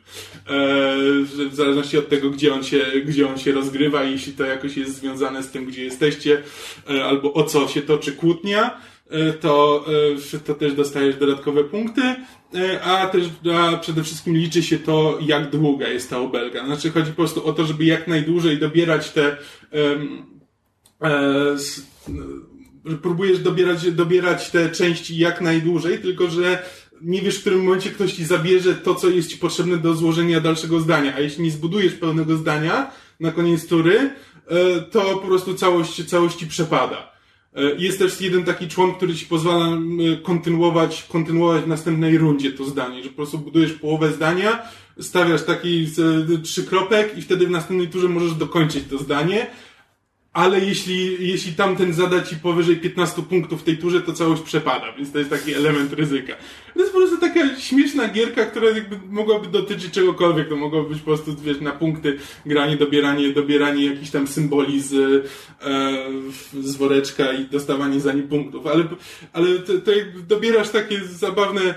w 1.25 1.49
zależności 1.53 1.97
od 1.97 2.09
tego, 2.09 2.29
gdzie 2.29 2.53
on, 2.53 2.63
się, 2.63 2.85
gdzie 3.05 3.29
on 3.29 3.37
się 3.37 3.51
rozgrywa, 3.51 4.03
jeśli 4.03 4.33
to 4.33 4.45
jakoś 4.45 4.77
jest 4.77 4.95
związane 4.95 5.43
z 5.43 5.51
tym, 5.51 5.65
gdzie 5.65 5.83
jesteście, 5.83 6.43
e, 6.89 7.05
albo 7.05 7.33
o 7.33 7.43
co 7.43 7.67
się 7.67 7.81
toczy 7.81 8.11
kłótnia, 8.11 8.81
to, 9.33 9.85
e, 10.35 10.39
to 10.39 10.53
też 10.53 10.73
dostajesz 10.73 11.15
dodatkowe 11.15 11.63
punkty, 11.63 12.01
e, 12.55 12.81
a 12.83 13.07
też 13.07 13.23
a 13.53 13.77
przede 13.77 14.03
wszystkim 14.03 14.37
liczy 14.37 14.63
się 14.63 14.79
to, 14.79 15.17
jak 15.21 15.49
długa 15.49 15.87
jest 15.87 16.09
ta 16.09 16.19
obelga. 16.19 16.65
Znaczy 16.65 16.91
chodzi 16.91 17.09
po 17.11 17.15
prostu 17.15 17.45
o 17.47 17.53
to, 17.53 17.65
żeby 17.65 17.85
jak 17.85 18.07
najdłużej 18.07 18.57
dobierać 18.57 19.09
te, 19.11 19.37
em, 19.71 20.25
e, 21.01 21.51
s- 21.53 21.81
próbujesz 23.01 23.39
dobierać, 23.39 23.91
dobierać 23.91 24.49
te 24.49 24.69
części 24.69 25.17
jak 25.17 25.41
najdłużej, 25.41 25.99
tylko 25.99 26.29
że 26.29 26.63
nie 27.01 27.21
wiesz, 27.21 27.37
w 27.37 27.41
którym 27.41 27.63
momencie 27.63 27.89
ktoś 27.89 28.13
ci 28.13 28.25
zabierze 28.25 28.75
to, 28.75 28.95
co 28.95 29.09
jest 29.09 29.29
ci 29.29 29.37
potrzebne 29.37 29.77
do 29.77 29.93
złożenia 29.93 30.39
dalszego 30.41 30.79
zdania. 30.79 31.15
A 31.15 31.19
jeśli 31.19 31.43
nie 31.43 31.51
zbudujesz 31.51 31.93
pełnego 31.93 32.37
zdania 32.37 32.91
na 33.19 33.31
koniec 33.31 33.67
tury, 33.67 33.97
e, 34.47 34.81
to 34.81 35.01
po 35.01 35.27
prostu 35.27 35.53
całość, 35.53 36.05
całość 36.05 36.35
ci 36.37 36.47
przepada. 36.47 37.10
E, 37.55 37.61
Jest 37.77 37.99
też 37.99 38.21
jeden 38.21 38.43
taki 38.43 38.67
człon, 38.67 38.93
który 38.95 39.15
ci 39.15 39.25
pozwala 39.25 39.77
kontynuować, 40.23 41.05
kontynuować 41.09 41.63
w 41.63 41.67
następnej 41.67 42.17
rundzie 42.17 42.51
to 42.51 42.65
zdanie, 42.65 43.03
że 43.03 43.09
po 43.09 43.15
prostu 43.15 43.37
budujesz 43.37 43.73
połowę 43.73 44.11
zdania, 44.11 44.61
stawiasz 44.99 45.43
taki 45.43 45.87
e, 46.33 46.37
trzykropek 46.37 47.17
i 47.17 47.21
wtedy 47.21 47.47
w 47.47 47.51
następnej 47.51 47.87
turze 47.87 48.07
możesz 48.07 48.33
dokończyć 48.33 48.83
to 48.89 48.97
zdanie, 48.97 49.47
ale 50.33 50.59
jeśli, 50.59 51.27
jeśli 51.27 51.53
tamten 51.53 51.93
zada 51.93 52.21
ci 52.21 52.35
powyżej 52.35 52.77
15 52.77 53.21
punktów 53.21 53.61
w 53.61 53.63
tej 53.63 53.77
turze, 53.77 54.01
to 54.01 54.13
całość 54.13 54.41
przepada, 54.41 54.93
więc 54.97 55.11
to 55.11 55.19
jest 55.19 55.29
taki 55.29 55.53
element 55.53 55.93
ryzyka. 55.93 56.33
To 56.73 56.79
jest 56.79 56.91
po 56.91 56.97
prostu 56.97 57.17
taka 57.17 57.55
śmieszna 57.59 58.07
gierka, 58.07 58.45
która 58.45 58.69
jakby 58.69 58.99
mogłaby 59.09 59.47
dotyczyć 59.47 59.93
czegokolwiek. 59.93 60.49
To 60.49 60.55
mogłoby 60.55 60.89
być 60.89 60.99
po 60.99 61.05
prostu, 61.05 61.35
wiesz, 61.43 61.61
na 61.61 61.71
punkty 61.71 62.17
granie, 62.45 62.77
dobieranie, 62.77 63.33
dobieranie 63.33 63.85
jakichś 63.85 64.11
tam 64.11 64.27
symboli 64.27 64.81
z, 64.81 64.93
e, 64.93 66.61
z 66.61 66.75
woreczka 66.75 67.31
i 67.31 67.45
dostawanie 67.45 67.99
za 67.99 68.13
nie 68.13 68.23
punktów. 68.23 68.67
Ale, 68.67 68.83
ale 69.33 69.59
to, 69.59 69.73
to 69.73 69.91
dobierasz 70.27 70.69
takie 70.69 71.05
zabawne, 71.05 71.61
e, 71.61 71.75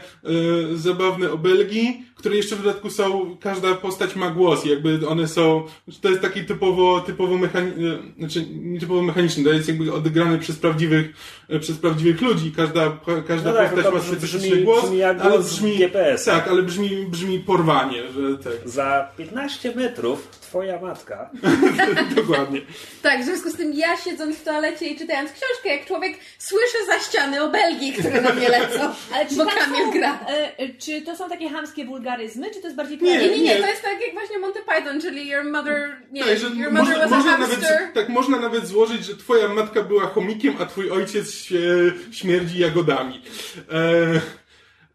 zabawne 0.76 1.32
obelgi, 1.32 2.05
które 2.14 2.36
jeszcze 2.36 2.56
w 2.56 2.62
dodatku 2.62 2.90
są, 2.90 3.36
każda 3.40 3.74
postać 3.74 4.16
ma 4.16 4.30
głos 4.30 4.66
i 4.66 4.68
jakby 4.68 5.08
one 5.08 5.28
są, 5.28 5.62
to 6.00 6.08
jest 6.08 6.20
taki 6.22 6.44
typowo, 6.44 7.00
typowo 7.00 7.38
mechaniczny, 7.38 7.98
znaczy 8.18 8.44
nie 8.50 8.80
typowo 8.80 9.02
mechaniczny, 9.02 9.44
to 9.44 9.52
jest 9.52 9.68
jakby 9.68 9.92
odegrany 9.92 10.38
przez 10.38 10.56
prawdziwych, 10.56 11.12
e, 11.48 11.58
przez 11.58 11.78
prawdziwych 11.78 12.20
ludzi. 12.20 12.52
Każda, 12.56 12.98
każda 13.28 13.50
No 13.50 13.56
tak, 13.56 13.66
postać 13.74 13.84
to 13.84 13.92
ma 13.92 13.98
brzmi- 13.98 14.16
specyficzny 14.16 14.56
głos, 14.56 14.82
brzmi 14.84 14.98
jak 14.98 15.20
ale 15.20 15.30
głos 15.30 15.46
brzmi, 15.46 15.76
GPS-a. 15.78 16.30
tak, 16.32 16.48
ale 16.48 16.62
brzmi, 16.62 16.90
brzmi 17.06 17.38
porwanie, 17.38 18.02
że 18.12 18.38
tak, 18.38 18.68
Za 18.68 19.08
15 19.16 19.74
metrów 19.76 20.28
twoja 20.55 20.80
matka. 20.80 21.30
dokładnie. 22.16 22.61
Tak, 23.02 23.22
w 23.22 23.24
związku 23.24 23.50
z 23.50 23.57
tym 23.57 23.72
ja 23.72 23.96
siedząc 23.96 24.36
w 24.36 24.44
toalecie 24.44 24.86
i 24.86 24.98
czytając 24.98 25.30
książkę, 25.30 25.76
jak 25.76 25.86
człowiek 25.86 26.18
słyszę 26.38 26.78
za 26.86 26.98
ściany 26.98 27.42
obelgi, 27.42 27.92
które 27.92 28.20
na 28.20 28.32
mnie 28.32 28.48
lecą. 28.48 28.80
Ale 29.14 29.26
czy, 29.26 29.36
Bo 29.36 29.46
Kamil 29.46 29.90
gra. 29.92 30.20
e, 30.28 30.59
e, 30.59 30.68
czy 30.74 31.02
to 31.02 31.16
są 31.16 31.28
takie 31.28 31.48
hamskie 31.48 31.84
wulgaryzmy, 31.84 32.50
czy 32.50 32.61
to 32.61 32.66
jest 32.66 32.76
bardziej 32.76 32.98
Nie, 32.98 33.18
Nie, 33.18 33.28
nie, 33.28 33.38
nie, 33.38 33.57
to 33.57 33.66
jest 33.66 33.82
tak 33.82 34.00
jak 34.00 34.12
właśnie 34.12 34.38
Monty 34.38 34.61
Python, 34.74 35.00
czyli 35.00 35.28
your 35.28 35.44
mother, 35.44 35.96
nie, 36.12 36.24
Tak, 36.24 36.38
że 36.38 36.46
your 36.46 36.72
mother 36.72 36.72
można, 36.72 36.98
was 36.98 37.12
a 37.12 37.16
można, 37.16 37.38
nawet, 37.38 37.50
hamster. 37.57 37.92
tak, 37.94 38.09
można 38.09 38.40
nawet 38.40 38.66
złożyć, 38.66 39.05
że 39.05 39.16
twoja 39.16 39.48
matka 39.48 39.82
była 39.82 40.07
chomikiem, 40.07 40.55
a 40.61 40.66
twój 40.66 40.90
ojciec 40.90 41.34
się, 41.34 41.92
śmierdzi 42.12 42.59
jagodami. 42.59 43.22
E, 43.72 44.20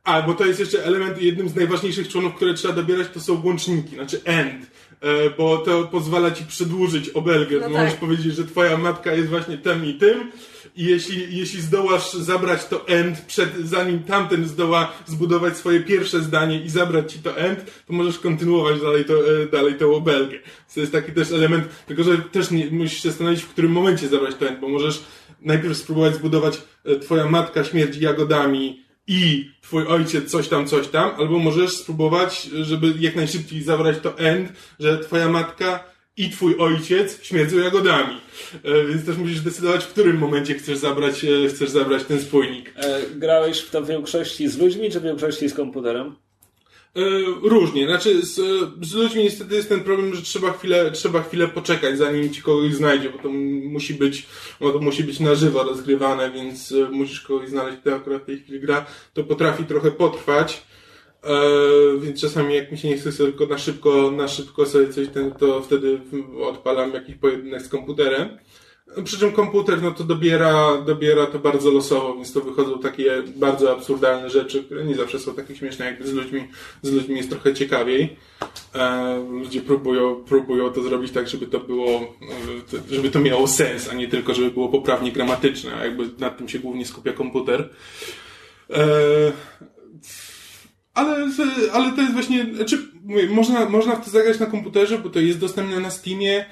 a, 0.03 0.21
bo 0.21 0.33
to 0.33 0.45
jest 0.45 0.59
jeszcze 0.59 0.85
element, 0.85 1.21
jednym 1.21 1.49
z 1.49 1.55
najważniejszych 1.55 2.07
członów, 2.07 2.35
które 2.35 2.53
trzeba 2.53 2.73
dobierać, 2.73 3.07
to 3.13 3.19
są 3.19 3.41
łączniki, 3.45 3.95
znaczy 3.95 4.21
end. 4.25 4.65
E, 5.01 5.29
bo 5.29 5.57
to 5.57 5.83
pozwala 5.83 6.31
ci 6.31 6.45
przedłużyć 6.45 7.09
obelgę. 7.09 7.59
No 7.61 7.69
Możesz 7.69 7.91
tak. 7.91 7.99
powiedzieć, 7.99 8.35
że 8.35 8.45
twoja 8.45 8.77
matka 8.77 9.13
jest 9.13 9.29
właśnie 9.29 9.57
tym 9.57 9.85
i 9.85 9.93
tym. 9.93 10.31
I 10.75 10.85
jeśli, 10.85 11.37
jeśli 11.37 11.61
zdołasz 11.61 12.13
zabrać 12.13 12.65
to 12.65 12.87
end, 12.87 13.21
przed, 13.21 13.49
zanim 13.63 14.03
tamten 14.03 14.47
zdoła 14.47 14.91
zbudować 15.05 15.57
swoje 15.57 15.79
pierwsze 15.79 16.19
zdanie 16.19 16.63
i 16.63 16.69
zabrać 16.69 17.13
ci 17.13 17.19
to 17.19 17.37
end, 17.37 17.83
to 17.87 17.93
możesz 17.93 18.19
kontynuować 18.19 18.81
dalej, 18.81 19.05
to, 19.05 19.13
e, 19.13 19.45
dalej 19.45 19.75
tą 19.75 19.95
obelgę. 19.95 20.39
To 20.73 20.79
jest 20.79 20.91
taki 20.91 21.11
też 21.11 21.31
element, 21.31 21.69
tylko 21.87 22.03
że 22.03 22.17
też 22.17 22.51
nie, 22.51 22.71
musisz 22.71 23.03
się 23.03 23.09
zastanowić, 23.09 23.41
w 23.41 23.49
którym 23.49 23.71
momencie 23.71 24.07
zabrać 24.07 24.35
to 24.35 24.47
end, 24.47 24.59
bo 24.59 24.69
możesz 24.69 25.03
najpierw 25.41 25.77
spróbować 25.77 26.15
zbudować 26.15 26.61
e, 26.85 26.99
twoja 26.99 27.25
matka 27.25 27.63
śmierdzi 27.63 28.01
jagodami 28.01 28.88
i 29.09 29.51
twój 29.61 29.87
ojciec 29.87 30.31
coś 30.31 30.47
tam, 30.47 30.67
coś 30.67 30.87
tam, 30.87 31.11
albo 31.17 31.39
możesz 31.39 31.71
spróbować, 31.71 32.43
żeby 32.43 32.93
jak 32.99 33.15
najszybciej 33.15 33.63
zabrać 33.63 33.97
to 34.01 34.17
end, 34.17 34.53
że 34.79 34.97
twoja 34.97 35.29
matka 35.29 35.83
i 36.17 36.29
twój 36.29 36.57
ojciec 36.57 37.23
śmierdzą 37.23 37.57
jagodami. 37.57 38.15
E, 38.63 38.85
Więc 38.85 39.05
też 39.05 39.17
musisz 39.17 39.41
decydować, 39.41 39.83
w 39.83 39.87
którym 39.87 40.17
momencie 40.17 40.53
chcesz 40.53 40.77
zabrać, 40.77 41.25
e, 41.25 41.47
chcesz 41.49 41.69
zabrać 41.69 42.03
ten 42.03 42.21
spójnik. 42.21 42.73
E, 42.75 43.01
grałeś 43.15 43.59
w 43.59 43.71
to 43.71 43.81
w 43.81 43.87
większości 43.87 44.47
z 44.47 44.57
ludźmi, 44.57 44.91
czy 44.91 44.99
w 44.99 45.03
większości 45.03 45.49
z 45.49 45.53
komputerem? 45.53 46.15
E, 46.95 47.01
Różnie, 47.43 47.85
znaczy 47.85 48.25
z, 48.25 48.35
z 48.81 48.93
ludźmi 48.93 49.23
niestety 49.23 49.55
jest 49.55 49.69
ten 49.69 49.79
problem, 49.79 50.15
że 50.15 50.21
trzeba 50.21 50.53
chwilę, 50.53 50.91
trzeba 50.91 51.23
chwilę 51.23 51.47
poczekać, 51.47 51.97
zanim 51.97 52.33
ci 52.33 52.41
kogoś 52.41 52.73
znajdzie, 52.73 53.09
bo 53.09 53.17
to 53.17 53.29
musi 53.29 53.93
być, 53.93 54.27
no 54.61 54.71
to 54.71 54.79
musi 54.79 55.03
być 55.03 55.19
na 55.19 55.35
żywo 55.35 55.63
rozgrywane, 55.63 56.31
więc 56.31 56.71
e, 56.71 56.89
musisz 56.91 57.21
kogoś 57.21 57.49
znaleźć, 57.49 57.77
kto 57.81 57.95
akurat 57.95 58.21
w 58.21 58.25
tej 58.25 58.37
chwili 58.39 58.59
gra. 58.59 58.85
To 59.13 59.23
potrafi 59.23 59.63
trochę 59.63 59.91
potrwać, 59.91 60.63
e, 61.23 61.29
więc 62.01 62.21
czasami 62.21 62.55
jak 62.55 62.71
mi 62.71 62.77
się 62.77 62.87
nie 62.87 62.97
chce 62.97 63.11
tylko 63.11 63.45
na 63.45 63.57
szybko, 63.57 64.11
na 64.11 64.27
szybko 64.27 64.65
sobie 64.65 64.93
coś, 64.93 65.07
ten, 65.07 65.31
to 65.31 65.61
wtedy 65.61 66.01
odpalam 66.43 66.93
jakiś 66.93 67.15
pojedynek 67.15 67.61
z 67.61 67.69
komputerem. 67.69 68.37
Przy 69.03 69.19
czym 69.19 69.31
komputer 69.31 69.81
no 69.81 69.91
to 69.91 70.03
dobiera, 70.03 70.81
dobiera 70.85 71.25
to 71.25 71.39
bardzo 71.39 71.71
losowo, 71.71 72.15
więc 72.15 72.33
to 72.33 72.41
wychodzą 72.41 72.79
takie 72.79 73.23
bardzo 73.35 73.71
absurdalne 73.71 74.29
rzeczy, 74.29 74.63
które 74.63 74.85
nie 74.85 74.95
zawsze 74.95 75.19
są 75.19 75.33
takie 75.33 75.55
śmieszne, 75.55 75.85
jakby 75.85 76.07
z 76.07 76.13
ludźmi, 76.13 76.47
z 76.81 76.91
ludźmi 76.91 77.17
jest 77.17 77.29
trochę 77.29 77.53
ciekawiej. 77.53 78.17
E, 78.75 79.23
ludzie 79.29 79.61
próbują, 79.61 80.15
próbują 80.15 80.69
to 80.69 80.83
zrobić 80.83 81.11
tak, 81.11 81.29
żeby 81.29 81.47
to 81.47 81.59
było, 81.59 81.89
e, 81.89 82.93
żeby 82.95 83.09
to 83.09 83.19
miało 83.19 83.47
sens, 83.47 83.89
a 83.89 83.93
nie 83.93 84.07
tylko, 84.07 84.33
żeby 84.33 84.51
było 84.51 84.69
poprawnie 84.69 85.11
gramatyczne, 85.11 85.75
a 85.75 85.85
jakby 85.85 86.09
nad 86.19 86.37
tym 86.37 86.49
się 86.49 86.59
głównie 86.59 86.85
skupia 86.85 87.13
komputer. 87.13 87.69
E, 88.69 89.31
ale, 90.93 91.29
ale 91.73 91.91
to 91.91 92.01
jest 92.01 92.13
właśnie, 92.13 92.45
znaczy, 92.55 92.77
mówię, 93.03 93.29
można, 93.29 93.69
można 93.69 93.95
w 93.95 94.05
to 94.05 94.11
zagrać 94.11 94.39
na 94.39 94.45
komputerze, 94.45 94.97
bo 94.97 95.09
to 95.09 95.19
jest 95.19 95.39
dostępne 95.39 95.79
na 95.79 95.89
Steamie, 95.89 96.45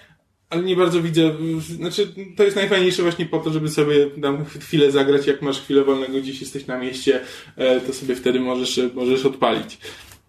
ale 0.49 0.63
nie 0.63 0.75
bardzo 0.75 1.01
widzę, 1.01 1.35
znaczy 1.59 2.13
to 2.37 2.43
jest 2.43 2.55
najfajniejsze 2.55 3.03
właśnie 3.03 3.25
po 3.25 3.39
to, 3.39 3.51
żeby 3.51 3.69
sobie 3.69 4.09
tam 4.21 4.45
chwilę 4.45 4.91
zagrać, 4.91 5.27
jak 5.27 5.41
masz 5.41 5.61
chwilę 5.61 5.83
wolnego, 5.83 6.19
gdzieś 6.19 6.41
jesteś 6.41 6.67
na 6.67 6.77
mieście, 6.77 7.21
e, 7.55 7.81
to 7.81 7.93
sobie 7.93 8.15
wtedy 8.15 8.39
możesz, 8.39 8.79
możesz 8.93 9.25
odpalić. 9.25 9.77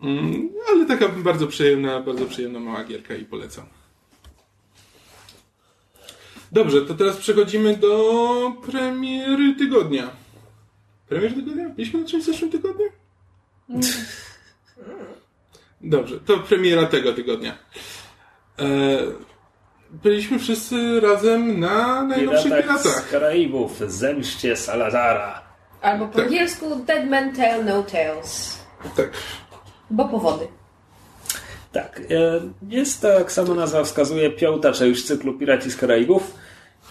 Mm, 0.03 0.49
Ale 0.69 0.87
taka 0.87 1.09
bardzo 1.09 1.47
przyjemna, 1.47 2.01
bardzo 2.01 2.27
przyjemna 2.27 2.61
mała 2.61 2.85
gierka 2.85 3.14
i 3.14 3.25
polecam. 3.25 3.66
Dobrze, 6.53 6.83
to 6.83 6.95
teraz 6.95 7.16
przechodzimy 7.16 7.77
do 7.77 8.53
premiery 8.66 9.55
tygodnia. 9.55 10.11
Premier 11.09 11.35
tygodnia? 11.35 11.69
Byliśmy 11.69 12.01
na 12.01 12.07
czymś 12.07 12.23
w 12.23 12.27
zeszłym 12.27 12.51
tygodniu? 12.51 12.87
Dobrze, 15.81 16.21
to 16.21 16.39
premiera 16.39 16.87
tego 16.87 17.12
tygodnia. 17.12 17.59
E, 18.59 18.99
byliśmy 19.91 20.39
wszyscy 20.39 21.01
razem 21.01 21.61
na 21.61 22.05
najnowszych 22.05 22.53
Piratach 22.53 22.80
z. 22.80 23.11
Karaibów, 23.11 23.78
zemście 23.86 24.57
Salazara. 24.57 25.43
Albo 25.82 26.07
po 26.09 26.16
Tak. 26.16 26.24
angielsku 26.26 26.76
Dead 26.76 27.11
Man 27.11 27.32
Tell 27.32 27.64
No 27.64 27.82
Tales. 27.82 28.59
Tak. 28.97 29.11
Bo 29.91 30.09
powody. 30.09 30.47
Tak, 31.72 32.01
e, 32.11 32.41
jest 32.68 33.03
to, 33.03 33.09
jak 33.09 33.32
sama 33.32 33.55
nazwa 33.55 33.84
wskazuje, 33.84 34.30
piąta 34.30 34.72
część 34.72 35.05
cyklu 35.05 35.39
Piraci 35.39 35.70
z 35.70 35.76
Karaibów, 35.76 36.34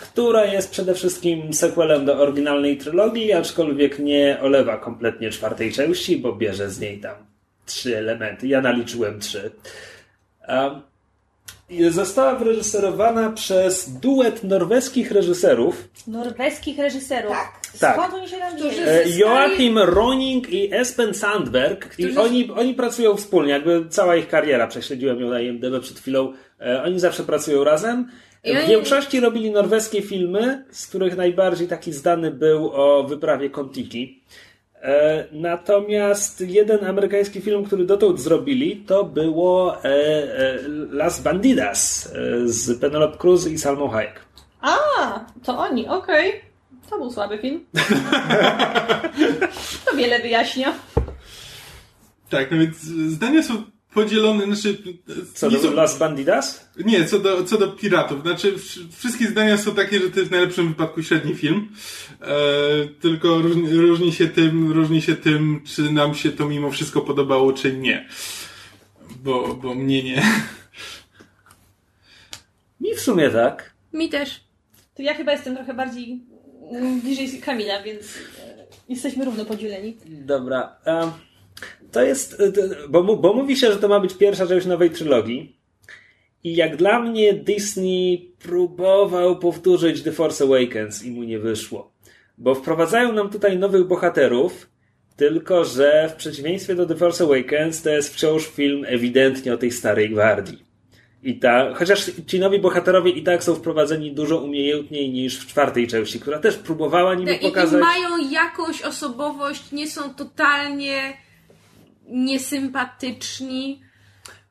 która 0.02 0.46
jest 0.46 0.72
przede 0.72 0.94
wszystkim 0.94 1.54
sequelem 1.54 2.06
do 2.06 2.18
oryginalnej 2.20 2.78
trylogii, 2.78 3.34
aczkolwiek 3.34 4.00
nie 4.00 4.38
olewa 4.42 4.78
kompletnie 4.78 5.30
czwartej 5.30 5.72
części, 5.74 6.18
bo 6.18 6.34
bierze 6.34 6.70
z 6.70 6.80
niej 6.80 7.00
tam 7.00 7.16
trzy 7.66 7.98
elementy. 7.98 8.48
Ja 8.48 8.62
naliczyłem 8.62 9.20
trzy. 9.20 9.52
Um, 10.48 10.82
została 11.90 12.36
wyreżyserowana 12.36 13.30
przez 13.30 13.90
duet 13.90 14.44
norweskich 14.44 15.12
reżyserów 15.12 15.88
Norweskich 16.08 16.78
reżyserów. 16.80 17.32
Tak. 17.32 17.60
Tak. 17.80 17.96
Skąd 17.96 18.14
oni 18.14 18.28
się 18.30 18.38
tam? 18.38 18.54
E, 18.58 18.60
Zyskali- 18.60 19.18
Joachim 19.20 19.78
Roning 19.80 20.50
i 20.54 20.74
Espen 20.74 21.14
Sandberg. 21.14 21.86
I 22.00 22.04
Którzy- 22.04 22.22
oni, 22.22 22.52
oni 22.52 22.74
pracują 22.74 23.16
wspólnie, 23.18 23.52
jakby 23.52 23.86
cała 23.90 24.16
ich 24.16 24.28
kariera, 24.28 24.68
prześledziłem 24.68 25.20
ją 25.22 25.30
na 25.30 25.42
IMDb 25.42 25.80
przed 25.82 26.00
chwilą. 26.00 26.34
E, 26.62 26.84
Oni 26.84 27.00
zawsze 27.00 27.24
pracują 27.24 27.64
razem. 27.64 28.08
I 28.44 28.54
W 28.54 28.58
oni- 28.58 28.68
większości 28.68 29.20
robili 29.20 29.52
norweskie 29.52 30.02
filmy, 30.02 30.66
z 30.72 30.88
których 30.88 31.18
najbardziej 31.18 31.68
taki 31.68 31.94
zdany 31.94 32.32
był 32.32 32.72
o 32.74 33.04
wyprawie 33.04 33.50
Kontiki. 33.50 34.24
E, 34.82 35.28
Natomiast 35.32 36.42
jeden 36.42 36.86
amerykański 36.86 37.42
film, 37.42 37.66
który 37.66 37.86
dotąd 37.86 38.20
zrobili, 38.20 38.76
to 38.76 39.04
było 39.04 39.84
e, 39.84 39.86
e, 39.86 40.58
Las 40.92 41.22
Bandidas 41.22 42.10
z 42.46 42.80
Penelope 42.80 43.18
Cruz 43.18 43.48
i 43.48 43.58
Salmą 43.58 43.90
Hayek. 43.90 44.22
A, 44.62 44.76
to 45.44 45.58
oni, 45.60 45.88
okej. 45.88 46.42
To 46.90 46.98
był 46.98 47.12
słaby 47.12 47.38
film. 47.38 47.66
to 49.86 49.96
wiele 49.98 50.20
wyjaśnia. 50.20 50.74
Tak, 52.30 52.52
no 52.52 52.58
więc 52.58 52.78
zdania 53.14 53.44
są 53.44 53.64
podzielony, 53.98 54.46
znaczy... 54.46 54.78
Co 55.34 55.50
do 55.50 55.60
są- 55.60 55.74
Las 55.74 55.98
Bandidas? 55.98 56.70
Nie, 56.86 57.06
co 57.06 57.20
do, 57.20 57.44
co 57.44 57.58
do 57.58 57.68
piratów. 57.68 58.22
Znaczy, 58.22 58.54
wsz- 58.54 58.88
wszystkie 58.98 59.28
zdania 59.28 59.58
są 59.58 59.76
takie, 59.76 60.00
że 60.00 60.10
to 60.10 60.20
jest 60.20 60.30
w 60.30 60.32
najlepszym 60.32 60.68
wypadku 60.70 61.04
średni 61.04 61.36
film. 61.36 61.70
E, 62.22 62.28
tylko 63.02 63.42
różni, 63.42 63.74
różni, 63.74 64.14
się 64.14 64.28
tym, 64.28 64.72
różni 64.72 65.02
się 65.02 65.16
tym, 65.16 65.62
czy 65.66 65.92
nam 65.92 66.16
się 66.16 66.32
to 66.32 66.50
mimo 66.50 66.72
wszystko 66.72 67.02
podobało, 67.02 67.54
czy 67.54 67.78
nie. 67.78 68.08
Bo, 69.24 69.56
bo 69.56 69.76
mnie 69.76 70.04
nie. 70.04 70.24
Mi 72.82 72.96
w 72.96 73.02
sumie 73.02 73.30
tak. 73.30 73.74
Mi 73.94 74.10
też. 74.10 74.40
To 74.96 75.02
ja 75.02 75.14
chyba 75.14 75.32
jestem 75.32 75.56
trochę 75.56 75.74
bardziej 75.74 76.20
mm, 76.72 77.02
bliżej 77.02 77.42
Kamila, 77.42 77.84
więc 77.84 78.06
e, 78.06 78.66
jesteśmy 78.90 79.26
równo 79.26 79.46
podzieleni. 79.46 79.98
Dobra. 80.06 80.76
em, 80.86 81.12
to 81.92 82.02
jest. 82.04 82.38
to- 82.38 82.90
Bo, 82.90 83.04
bo 83.18 83.34
mówi 83.34 83.56
się, 83.58 83.72
że 83.72 83.78
to 83.78 83.88
ma 83.88 84.00
być 84.00 84.14
pierwsza 84.14 84.48
część 84.48 84.66
nowej 84.66 84.90
trylogii. 84.90 85.58
I 86.44 86.56
jak 86.56 86.76
dla 86.76 87.00
mnie 87.00 87.34
Disney 87.34 88.32
próbował 88.40 89.40
powtórzyć 89.40 90.04
The 90.04 90.12
Force 90.12 90.44
Awakens 90.44 91.04
i 91.06 91.12
mu 91.12 91.24
nie 91.24 91.40
wyszło. 91.40 91.92
Bo 92.38 92.56
wprowadzają 92.56 93.14
nam 93.14 93.30
tutaj 93.30 93.58
nowych 93.58 93.88
bohaterów, 93.88 94.70
tylko 95.16 95.66
że 95.66 96.10
w 96.10 96.16
przeciwieństwie 96.16 96.76
do 96.76 96.86
The 96.86 96.96
Force 96.96 97.24
Awakens 97.24 97.82
to 97.82 97.90
jest 97.90 98.14
wciąż 98.14 98.48
film 98.48 98.86
ewidentnie 98.88 99.54
o 99.54 99.58
tej 99.58 99.72
starej 99.72 100.10
gwardii. 100.10 100.64
I 101.24 101.40
ta, 101.40 101.74
chociaż 101.74 102.12
ci 102.28 102.40
nowi 102.40 102.60
bohaterowie 102.60 103.12
i 103.12 103.24
tak 103.24 103.44
są 103.44 103.56
wprowadzeni 103.56 104.12
dużo 104.12 104.38
umiejętniej 104.38 105.10
niż 105.10 105.40
w 105.40 105.48
czwartej 105.48 105.88
części, 105.88 106.20
która 106.20 106.40
też 106.40 106.56
próbowała 106.56 107.16
niby 107.16 107.32
Tak, 107.32 107.42
I, 107.42 107.46
I 107.46 107.48
pokazać. 107.50 107.82
mają 107.82 108.30
jakąś 108.32 108.82
osobowość, 108.82 109.72
nie 109.72 109.88
są 109.88 110.14
totalnie 110.14 111.14
niesympatyczni. 112.08 113.82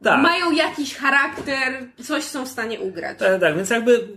Tak. 0.04 0.22
Mają 0.22 0.52
jakiś 0.52 0.96
charakter, 0.96 1.72
coś 2.02 2.24
są 2.24 2.44
w 2.44 2.48
stanie 2.48 2.80
ugrać. 2.80 3.18
Tak, 3.18 3.40
tak, 3.40 3.56
więc 3.56 3.70
jakby 3.70 4.08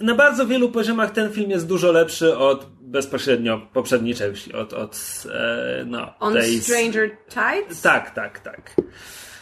na 0.00 0.14
bardzo 0.14 0.46
wielu 0.46 0.70
poziomach 0.70 1.10
ten 1.10 1.32
film 1.32 1.50
jest 1.50 1.66
dużo 1.66 1.92
lepszy 1.92 2.36
od 2.36 2.66
bezpośrednio 2.80 3.60
poprzedniej 3.72 4.14
części, 4.14 4.52
od, 4.52 4.72
od 4.72 5.24
e, 5.34 5.84
no, 5.86 6.14
On 6.20 6.34
tej... 6.34 6.60
Stranger 6.60 7.10
Tides? 7.28 7.80
Tak, 7.82 8.14
tak, 8.14 8.40
tak. 8.40 8.74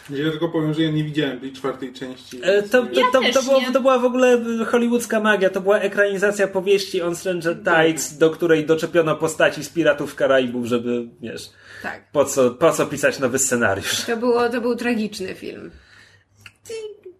Ja 0.09 0.31
tylko 0.31 0.49
powiem, 0.49 0.73
że 0.73 0.81
ja 0.81 0.91
nie 0.91 1.03
widziałem 1.03 1.39
tej 1.39 1.53
czwartej 1.53 1.93
części. 1.93 2.39
E, 2.43 2.63
to, 2.63 2.83
to, 2.83 2.99
Ja 2.99 3.05
to, 3.13 3.21
też 3.21 3.33
to, 3.33 3.43
było, 3.43 3.59
nie. 3.59 3.71
to 3.71 3.81
była 3.81 3.99
w 3.99 4.05
ogóle 4.05 4.39
hollywoodzka 4.65 5.19
magia, 5.19 5.49
to 5.49 5.61
była 5.61 5.79
ekranizacja 5.79 6.47
powieści 6.47 7.01
On 7.01 7.15
Stranger 7.15 7.57
Tides, 7.63 8.17
do 8.17 8.29
której 8.29 8.65
doczepiono 8.65 9.15
postaci 9.15 9.63
z 9.63 9.69
Piratów 9.69 10.15
Karaibów, 10.15 10.65
żeby, 10.65 11.07
wiesz, 11.21 11.49
Tak. 11.83 12.11
po 12.11 12.25
co, 12.25 12.51
po 12.51 12.71
co 12.71 12.85
pisać 12.85 13.19
nowy 13.19 13.39
scenariusz. 13.39 14.05
To, 14.05 14.17
było, 14.17 14.49
to 14.49 14.61
był 14.61 14.75
tragiczny 14.75 15.35
film. 15.35 15.71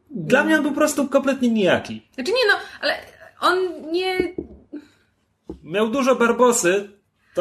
Dla 0.10 0.44
mnie 0.44 0.56
on 0.56 0.62
był 0.62 0.72
po 0.72 0.78
prostu 0.78 1.08
kompletnie 1.08 1.50
nijaki. 1.50 2.08
Znaczy 2.14 2.32
nie 2.32 2.48
no, 2.48 2.60
ale 2.82 2.96
on 3.40 3.92
nie... 3.92 4.36
Miał 5.64 5.90
dużo 5.90 6.16
barbosy, 6.16 6.90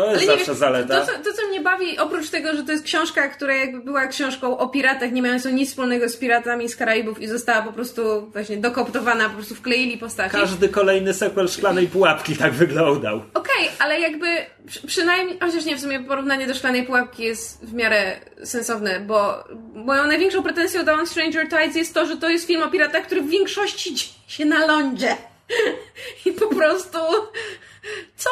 to 0.03 0.13
jest 0.13 0.27
zawsze 0.27 0.47
wiem, 0.47 0.55
zaleta. 0.55 1.01
To, 1.01 1.07
co- 1.07 1.19
to, 1.19 1.33
co 1.33 1.49
mnie 1.49 1.61
bawi, 1.61 1.99
oprócz 1.99 2.31
tego, 2.31 2.57
że 2.57 2.63
to 2.63 2.73
jest 2.73 2.85
książka, 2.85 3.29
która 3.29 3.55
jakby 3.55 3.81
była 3.81 4.07
książką 4.07 4.59
o 4.59 4.69
piratach, 4.69 5.13
nie 5.13 5.23
mającą 5.23 5.51
nic 5.51 5.71
wspólnego 5.71 6.09
z 6.09 6.17
piratami 6.17 6.69
z 6.69 6.77
Karaibów 6.77 7.21
i 7.21 7.27
została 7.29 7.63
po 7.63 7.73
prostu 7.73 8.31
właśnie 8.33 8.57
dokoptowana, 8.57 9.29
po 9.29 9.35
prostu 9.35 9.55
wkleili 9.55 9.99
postaci. 9.99 10.33
Każdy 10.33 10.69
kolejny 10.69 11.15
sequel 11.15 11.49
Szklanej 11.49 11.89
Pułapki 11.89 12.37
tak 12.37 12.53
wyglądał. 12.53 13.23
Okej, 13.35 13.69
ale 13.79 14.01
jakby 14.01 14.27
przy, 14.67 14.87
przynajmniej, 14.87 15.39
chociaż 15.41 15.65
nie, 15.65 15.77
w 15.77 15.81
sumie 15.81 16.01
porównanie 16.01 16.47
do 16.47 16.55
szklanej 16.55 16.83
pułapki 16.87 17.23
jest 17.23 17.65
w 17.65 17.75
miarę 17.75 18.21
sensowne, 18.45 19.01
bo 19.01 19.45
moją 19.75 20.07
największą 20.07 20.43
pretensją 20.43 20.85
do 20.85 20.93
On 20.93 21.07
Stranger 21.07 21.49
Tides 21.49 21.77
jest 21.77 21.95
to, 21.95 22.07
że 22.07 22.17
to 22.17 22.29
jest 22.29 22.47
film 22.47 22.63
o 22.63 22.71
piratach, 22.71 23.07
który 23.07 23.23
w 23.23 23.29
większości 23.29 23.95
dzieje 23.95 24.13
się 24.27 24.45
na 24.45 24.67
lądzie. 24.67 25.17
I 26.27 26.33
po 26.33 26.47
prostu 26.47 26.99
co? 28.17 28.31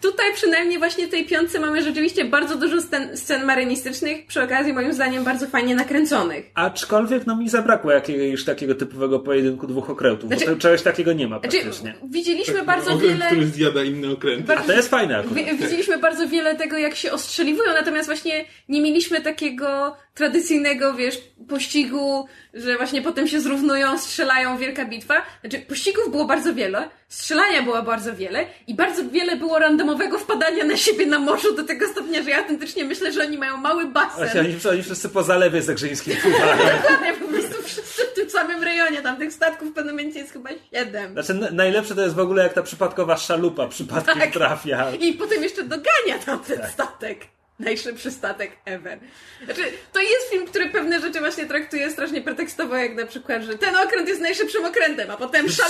Tutaj 0.00 0.26
przynajmniej 0.34 0.78
właśnie 0.78 1.06
w 1.06 1.10
tej 1.10 1.24
piątce 1.24 1.60
mamy 1.60 1.82
rzeczywiście 1.82 2.24
bardzo 2.24 2.56
dużo 2.56 2.82
scen, 2.82 3.16
scen 3.16 3.44
marynistycznych, 3.44 4.26
przy 4.26 4.42
okazji 4.42 4.72
moim 4.72 4.92
zdaniem 4.92 5.24
bardzo 5.24 5.46
fajnie 5.46 5.74
nakręconych. 5.74 6.44
Aczkolwiek 6.54 7.26
no 7.26 7.36
mi 7.36 7.48
zabrakło 7.48 7.92
jakiegoś 7.92 8.44
takiego 8.44 8.74
typowego 8.74 9.20
pojedynku 9.20 9.66
dwóch 9.66 9.90
okrętów, 9.90 10.28
Znaczy- 10.28 10.46
bo 10.46 10.52
to 10.52 10.58
czegoś 10.58 10.82
takiego 10.82 11.12
nie 11.12 11.28
ma 11.28 11.38
Znaczy, 11.38 11.58
praktycznie. 11.58 11.94
widzieliśmy 12.10 12.54
Tak, 12.54 12.64
bardzo 12.64 12.92
okręt, 12.92 13.12
wiele... 13.12 13.26
który 13.26 13.46
zjada 13.46 13.84
inne 13.84 14.10
okręty. 14.12 14.52
A 14.56 14.62
to 14.62 14.72
jest 14.72 14.88
fajne 14.88 15.18
akurat. 15.18 15.34
Wi- 15.44 15.56
Widzieliśmy 15.58 15.98
bardzo 15.98 16.28
wiele 16.28 16.54
tego, 16.56 16.78
jak 16.78 16.94
się 16.94 17.12
ostrzeliwują, 17.12 17.72
natomiast 17.72 18.08
właśnie 18.08 18.44
nie 18.68 18.80
mieliśmy 18.80 19.20
takiego 19.20 19.96
tradycyjnego, 20.14 20.94
wiesz, 20.94 21.18
pościgu, 21.48 22.26
że 22.54 22.76
właśnie 22.76 23.02
potem 23.02 23.28
się 23.28 23.40
zrównują, 23.40 23.98
strzelają, 23.98 24.58
wielka 24.58 24.84
bitwa. 24.84 25.22
Znaczy, 25.40 25.58
pościgów 25.58 26.10
było 26.10 26.24
bardzo 26.24 26.54
wiele, 26.54 26.88
strzelania 27.08 27.62
było 27.62 27.82
bardzo 27.82 28.14
wiele 28.16 28.46
i 28.66 28.74
bardzo 28.74 29.04
wiele 29.04 29.36
było 29.36 29.58
randomowego 29.58 30.18
wpadania 30.18 30.64
na 30.64 30.76
siebie 30.76 31.06
na 31.06 31.18
morzu 31.18 31.54
do 31.56 31.64
tego 31.64 31.88
stopnia, 31.88 32.22
że 32.22 32.30
ja 32.30 32.38
autentycznie 32.38 32.84
myślę, 32.84 33.12
że 33.12 33.22
oni 33.22 33.38
mają 33.38 33.56
mały 33.56 33.84
Właśnie 33.86 33.92
basen. 33.92 34.46
oni, 34.46 34.56
oni 34.70 34.82
wszyscy 34.82 35.08
po 35.08 35.22
zalewie 35.22 35.62
zagrzeńskim 35.62 36.16
pływają. 36.16 36.56
Dokładnie, 36.82 37.12
po 37.12 37.28
prostu 37.28 37.62
wszyscy 37.62 38.02
w 38.04 38.14
tym 38.14 38.30
samym 38.30 38.62
rejonie, 38.62 39.02
tam 39.02 39.16
tych 39.16 39.32
statków 39.32 39.68
w 39.70 39.72
pewnym 39.72 39.94
momencie 39.96 40.18
jest 40.18 40.32
chyba 40.32 40.50
siedem. 40.72 41.12
Znaczy 41.12 41.34
najlepsze 41.52 41.94
to 41.94 42.02
jest 42.02 42.14
w 42.14 42.18
ogóle 42.18 42.42
jak 42.42 42.52
ta 42.52 42.62
przypadkowa 42.62 43.16
szalupa 43.16 43.68
przypadkiem 43.68 44.18
Tak. 44.20 44.30
trafia. 44.32 44.90
I 44.94 45.12
potem 45.12 45.42
jeszcze 45.42 45.62
dogania 45.62 46.18
tamten 46.26 46.58
Tak. 46.58 46.70
statek. 46.70 47.20
Najszybszy 47.58 48.10
statek 48.10 48.52
ever. 48.64 48.98
Znaczy, 49.44 49.62
to 49.92 50.00
jest 50.00 50.30
film, 50.30 50.46
który 50.46 50.68
pewne 50.68 51.00
rzeczy 51.00 51.20
właśnie 51.20 51.46
traktuje 51.46 51.90
strasznie 51.90 52.22
pretekstowo, 52.22 52.76
jak 52.76 52.94
na 52.94 53.06
przykład, 53.06 53.42
że 53.42 53.58
ten 53.58 53.76
okręt 53.76 54.08
jest 54.08 54.20
najszybszym 54.20 54.64
okrętem, 54.64 55.10
a 55.10 55.16
potem 55.16 55.48
się 55.48 55.62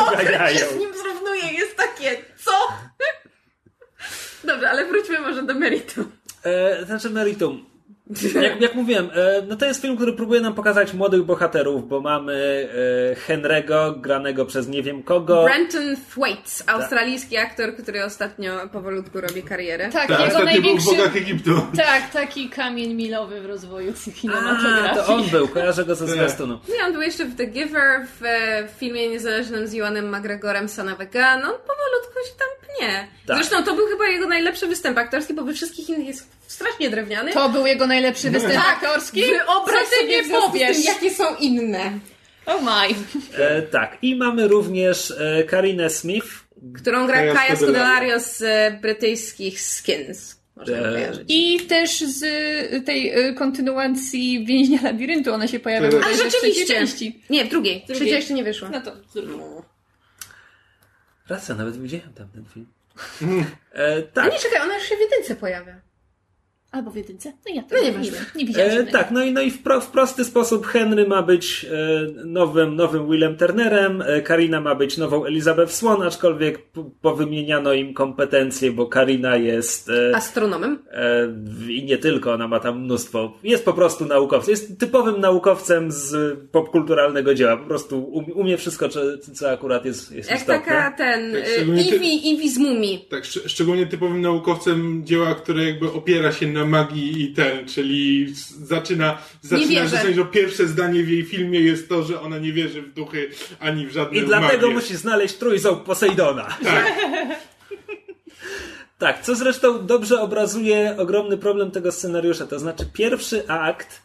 okręt 0.00 0.58
się 0.58 0.66
z 0.66 0.76
nim 0.76 0.94
zrównuje. 0.94 1.52
Jest 1.52 1.76
takie, 1.76 2.16
co? 2.44 2.52
Dobrze, 4.44 4.70
ale 4.70 4.86
wróćmy 4.86 5.20
może 5.20 5.42
do 5.42 5.54
meritum. 5.54 6.12
E, 6.44 6.84
znaczy 6.84 7.10
meritum. 7.10 7.77
Jak, 8.42 8.60
jak 8.60 8.74
mówiłem, 8.74 9.10
e, 9.14 9.42
no 9.48 9.56
to 9.56 9.66
jest 9.66 9.82
film, 9.82 9.96
który 9.96 10.12
próbuje 10.12 10.40
nam 10.40 10.54
pokazać 10.54 10.94
młodych 10.94 11.22
bohaterów, 11.22 11.88
bo 11.88 12.00
mamy 12.00 12.68
e, 13.12 13.32
Henry'ego, 13.36 14.00
granego 14.00 14.46
przez 14.46 14.68
nie 14.68 14.82
wiem 14.82 15.02
kogo. 15.02 15.44
Brenton 15.44 15.96
Thwaites, 16.10 16.64
australijski 16.66 17.36
aktor, 17.36 17.76
który 17.76 18.04
ostatnio 18.04 18.68
powolutku 18.72 19.20
robi 19.20 19.42
karierę. 19.42 19.88
Tak, 19.92 20.08
Tak, 20.08 20.20
jego 20.20 20.24
ostatnio 20.38 20.62
był 20.62 20.78
w 20.80 20.84
największy... 20.86 21.18
Egiptu. 21.18 21.50
Tak, 21.76 22.10
taki 22.10 22.48
kamień 22.48 22.94
milowy 22.94 23.40
w 23.40 23.46
rozwoju 23.46 23.92
A, 24.08 24.20
kinematografii. 24.20 24.94
to 24.94 25.14
on 25.14 25.24
był, 25.28 25.48
kojarzę 25.48 25.84
go 25.84 25.94
ze 25.94 26.06
Tak. 26.06 26.14
zwiastunu. 26.14 26.58
Nie, 26.78 26.84
on 26.86 26.92
był 26.92 27.02
jeszcze 27.02 27.24
w 27.24 27.36
The 27.36 27.46
Giver, 27.46 28.06
w, 28.20 28.24
e, 28.24 28.68
w 28.68 28.70
filmie 28.78 29.08
niezależnym 29.08 29.66
z 29.66 29.74
Ewanem 29.74 30.16
McGregorem, 30.16 30.68
Son 30.68 30.88
of 30.88 31.00
a 31.00 31.04
Gun. 31.04 31.44
On 31.44 31.54
powolutku 31.66 32.14
się 32.28 32.34
tam 32.38 32.48
pnie. 32.76 33.08
Tak. 33.26 33.36
Zresztą 33.36 33.62
to 33.64 33.74
był 33.74 33.86
chyba 33.86 34.06
jego 34.06 34.26
najlepszy 34.26 34.66
występ 34.66 34.98
aktorski, 34.98 35.34
bo 35.34 35.42
we 35.44 35.52
wszystkich 35.54 35.88
innych 35.88 36.06
jest 36.06 36.38
strasznie 36.46 36.90
drewniany. 36.90 37.32
To 37.32 37.48
był 37.48 37.66
jego 37.66 37.86
najlepszy 38.00 38.30
występ 38.30 38.54
Tak, 38.54 38.66
aktorski? 38.76 39.20
Wyobraź 39.22 39.84
Co 39.84 40.00
ty 40.00 40.08
nie 40.08 40.22
powiesz? 40.40 40.76
Tym, 40.76 40.86
jakie 40.86 41.10
są 41.14 41.36
inne. 41.36 41.98
Oh 42.46 42.62
my. 42.62 42.94
E, 43.44 43.62
tak, 43.62 43.98
i 44.02 44.16
mamy 44.16 44.48
również 44.48 45.10
e, 45.10 45.44
Karinę 45.44 45.90
Smith, 45.90 46.26
Którą 46.74 47.06
gra 47.06 47.34
Kaja 47.34 47.56
Scodelario. 47.56 48.20
Z 48.20 48.42
e, 48.42 48.78
brytyjskich 48.82 49.60
Skins. 49.60 50.38
Można 50.56 50.76
ją 50.76 50.84
E, 50.84 50.92
kojarzyć. 50.92 51.24
I 51.28 51.60
też 51.60 52.00
z 52.00 52.22
y, 52.72 52.80
tej 52.80 53.28
y, 53.28 53.34
kontynuacji 53.34 54.44
Więźnia 54.46 54.78
Labiryntu 54.82 55.32
ona 55.32 55.48
się 55.48 55.60
pojawia 55.60 55.88
Ale 55.88 55.96
bodajże 55.96 56.24
w 56.24 56.28
trzeciej 56.28 56.40
rzeczywiście. 56.54 56.74
części. 56.74 57.22
Nie, 57.30 57.44
w 57.44 57.48
drugiej. 57.48 57.76
Drugiej. 57.86 57.96
Trzecia 57.96 58.16
jeszcze 58.16 58.34
nie 58.34 58.44
wyszła. 58.44 58.68
No 58.68 58.80
to. 58.80 58.92
Racja, 61.28 61.54
nawet 61.54 61.82
widziałem 61.82 62.12
tam 62.12 62.28
ten 62.28 62.44
film. 62.54 62.66
Mm. 63.22 63.44
E, 63.74 63.96
A 63.98 64.02
tak, 64.14 64.32
nie, 64.32 64.38
czekaj, 64.38 64.60
ona 64.62 64.74
już 64.74 64.88
się 64.88 64.96
w 64.96 65.00
jedynce 65.00 65.34
pojawia. 65.36 65.80
Albo 66.72 66.90
w 66.90 66.96
jedynce. 66.96 67.32
No 67.48 67.54
ja 67.54 67.62
No 67.62 67.68
tego 67.68 67.82
nie 67.82 67.90
nie, 67.90 67.96
ważne. 67.98 68.12
wiem. 68.12 68.24
Nie 68.36 68.44
widziałam 68.46 68.70
e, 68.78 68.84
tak, 68.86 69.10
no 69.10 69.24
i, 69.24 69.32
no 69.32 69.40
i 69.40 69.50
w, 69.50 69.62
pro, 69.62 69.80
w 69.80 69.90
prosty 69.90 70.24
sposób 70.24 70.66
Henry 70.66 71.06
ma 71.08 71.22
być 71.22 71.66
e, 71.70 72.24
nowym, 72.24 72.76
nowym 72.76 73.10
Willem 73.10 73.36
Turnerem, 73.36 74.02
e, 74.06 74.22
Karina 74.22 74.60
ma 74.60 74.74
być 74.74 74.96
nową 74.98 75.24
Elizabeth 75.24 75.72
Swan, 75.72 76.02
aczkolwiek 76.02 76.58
powymieniano 77.02 77.72
im 77.72 77.94
kompetencje, 77.94 78.72
bo 78.72 78.86
Karina 78.86 79.36
jest... 79.36 79.90
E, 79.90 80.16
Astronomem. 80.16 80.78
E, 80.92 81.28
I 81.68 81.84
nie 81.84 81.98
tylko, 81.98 82.32
ona 82.32 82.48
ma 82.48 82.60
tam 82.60 82.80
mnóstwo. 82.84 83.32
Jest 83.42 83.64
po 83.64 83.72
prostu 83.72 84.06
naukowcem. 84.06 84.50
Jest 84.50 84.78
typowym 84.80 85.20
naukowcem 85.20 85.92
z 85.92 86.38
popkulturalnego 86.50 87.34
dzieła. 87.34 87.56
Po 87.56 87.64
prostu 87.66 88.04
um- 88.04 88.32
umie 88.34 88.56
wszystko, 88.56 88.88
co, 88.88 89.00
co 89.34 89.50
akurat 89.50 89.84
jest, 89.84 90.12
jest 90.12 90.30
Jak 90.30 90.38
istotne. 90.40 90.60
taka 90.64 90.90
ten. 90.96 91.32
Tak, 91.32 91.42
y, 91.48 91.52
szczególnie 91.54 91.84
ty- 91.84 92.48
z 92.48 92.58
mumii. 92.58 93.06
Tak, 93.10 93.24
szcz- 93.24 93.48
szczególnie 93.48 93.86
typowym 93.86 94.20
naukowcem 94.20 95.02
dzieła, 95.06 95.34
które 95.34 95.64
jakby 95.64 95.92
opiera 95.92 96.32
się 96.32 96.46
na 96.46 96.57
magii 96.64 97.22
i 97.22 97.32
ten, 97.32 97.66
czyli 97.66 98.26
zaczyna, 98.62 99.18
zaczyna 99.42 99.68
wierzę. 99.68 99.88
zacząć, 99.88 100.16
że 100.16 100.24
pierwsze 100.24 100.66
zdanie 100.66 101.02
w 101.02 101.08
jej 101.08 101.24
filmie 101.24 101.60
jest 101.60 101.88
to, 101.88 102.02
że 102.02 102.20
ona 102.20 102.38
nie 102.38 102.52
wierzy 102.52 102.82
w 102.82 102.94
duchy 102.94 103.30
ani 103.60 103.86
w 103.86 103.92
żadne 103.92 104.18
I 104.18 104.22
dlatego 104.22 104.66
magię. 104.66 104.74
musi 104.74 104.96
znaleźć 104.96 105.34
trójząb 105.34 105.84
Posejdona. 105.84 106.56
Tak, 108.98 109.22
co 109.22 109.34
zresztą 109.34 109.86
dobrze 109.86 110.20
obrazuje 110.20 110.94
ogromny 110.98 111.38
problem 111.38 111.70
tego 111.70 111.92
scenariusza. 111.92 112.46
To 112.46 112.58
znaczy, 112.58 112.86
pierwszy 112.92 113.48
akt 113.48 114.02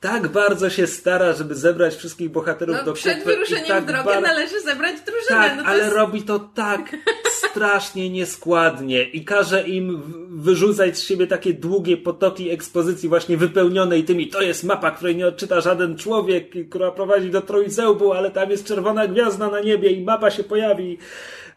tak 0.00 0.28
bardzo 0.28 0.70
się 0.70 0.86
stara, 0.86 1.32
żeby 1.32 1.54
zebrać 1.54 1.94
wszystkich 1.94 2.30
bohaterów 2.30 2.76
No, 2.76 2.84
do 2.84 2.92
przed 2.92 3.18
kupy 3.18 3.32
i 3.32 3.34
wyruszeniem 3.34 3.66
tak 3.68 3.84
w 3.84 3.86
drogę 3.86 4.04
bar- 4.04 4.22
należy 4.22 4.60
zebrać 4.60 4.96
drużynę. 5.00 5.48
Tak, 5.48 5.56
no 5.56 5.62
ale 5.62 5.78
jest... 5.78 5.94
robi 5.94 6.22
to 6.22 6.38
tak 6.38 6.96
strasznie 7.50 8.10
nieskładnie 8.10 9.02
i 9.02 9.24
każe 9.24 9.68
im 9.68 10.02
wyrzucać 10.28 10.98
z 10.98 11.02
siebie 11.02 11.26
takie 11.26 11.54
długie 11.54 11.96
potoki 11.96 12.50
ekspozycji 12.50 13.08
właśnie 13.08 13.36
wypełnionej 13.36 14.04
tymi, 14.04 14.28
to 14.28 14.42
jest 14.42 14.64
mapa, 14.64 14.90
której 14.90 15.16
nie 15.16 15.26
odczyta 15.26 15.60
żaden 15.60 15.96
człowiek, 15.98 16.68
która 16.68 16.90
prowadzi 16.90 17.30
do 17.30 17.40
Trójcełbu, 17.40 18.12
ale 18.12 18.30
tam 18.30 18.50
jest 18.50 18.66
czerwona 18.66 19.06
gwiazda 19.06 19.50
na 19.50 19.60
niebie 19.60 19.90
i 19.90 20.04
mapa 20.04 20.30
się 20.30 20.44
pojawi. 20.44 20.98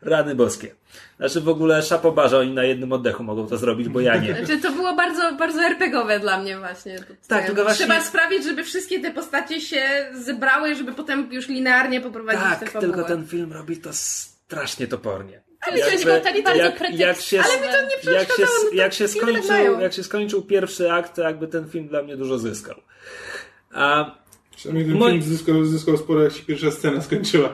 Rany 0.01 0.35
boskie. 0.35 0.78
Znaczy 1.19 1.41
w 1.41 1.49
ogóle 1.49 1.83
szapoba, 1.83 2.27
że 2.27 2.39
oni 2.39 2.53
na 2.53 2.63
jednym 2.63 2.93
oddechu 2.93 3.23
mogą 3.23 3.47
to 3.47 3.57
zrobić, 3.57 3.89
bo 3.89 4.01
ja 4.01 4.17
nie. 4.17 4.35
Znaczy, 4.45 4.61
to 4.61 4.71
było 4.71 4.95
bardzo, 4.95 5.35
bardzo 5.35 5.61
RPGowe 5.61 6.19
dla 6.19 6.41
mnie 6.41 6.57
właśnie. 6.59 6.99
To- 6.99 7.05
Tak, 7.27 7.41
to- 7.41 7.47
tylko 7.47 7.63
właśnie- 7.63 7.85
Trzeba 7.85 8.01
sprawić, 8.01 8.43
żeby 8.43 8.63
wszystkie 8.63 8.99
te 8.99 9.11
postacie 9.11 9.61
się 9.61 9.81
zebrały, 10.13 10.75
żeby 10.75 10.93
potem 10.93 11.33
już 11.33 11.47
linearnie 11.47 12.01
poprowadzić 12.01 12.41
tę 12.43 12.59
Tak, 12.59 12.71
fabułę. 12.71 12.93
tylko 12.93 13.07
ten 13.07 13.27
film 13.27 13.53
robi 13.53 13.77
to 13.77 13.89
strasznie 13.93 14.87
topornie. 14.87 15.41
Ale 15.61 15.77
że 15.77 16.21
byli 16.21 16.43
bardzo 16.43 16.63
jak, 16.63 16.99
jak 16.99 17.21
się, 17.21 17.41
Ale 17.41 17.53
mi 17.53 17.73
to 17.73 18.07
nie 18.09 18.13
jak 18.13 18.23
się, 18.23 18.35
przeszkadzało, 18.35 18.63
no 18.63 18.69
to 18.69 18.75
jak 18.75 18.93
się 18.93 19.05
tak 19.07 19.11
skończył, 19.17 19.79
jak 19.79 19.93
się 19.93 20.03
skończył 20.03 20.41
pierwszy 20.41 20.91
akt, 20.91 21.15
to 21.15 21.21
jakby 21.21 21.47
ten 21.47 21.69
film 21.69 21.87
dla 21.87 22.03
mnie 22.03 22.17
dużo 22.17 22.37
zyskał. 22.39 22.75
A 23.73 24.15
Przynajmniej 24.55 24.99
ten 24.99 25.09
film 25.09 25.21
zyskał, 25.21 25.65
zyskał 25.65 25.97
sporo, 25.97 26.23
jak 26.23 26.33
się 26.33 26.43
pierwsza 26.43 26.71
scena 26.71 27.01
skończyła. 27.01 27.49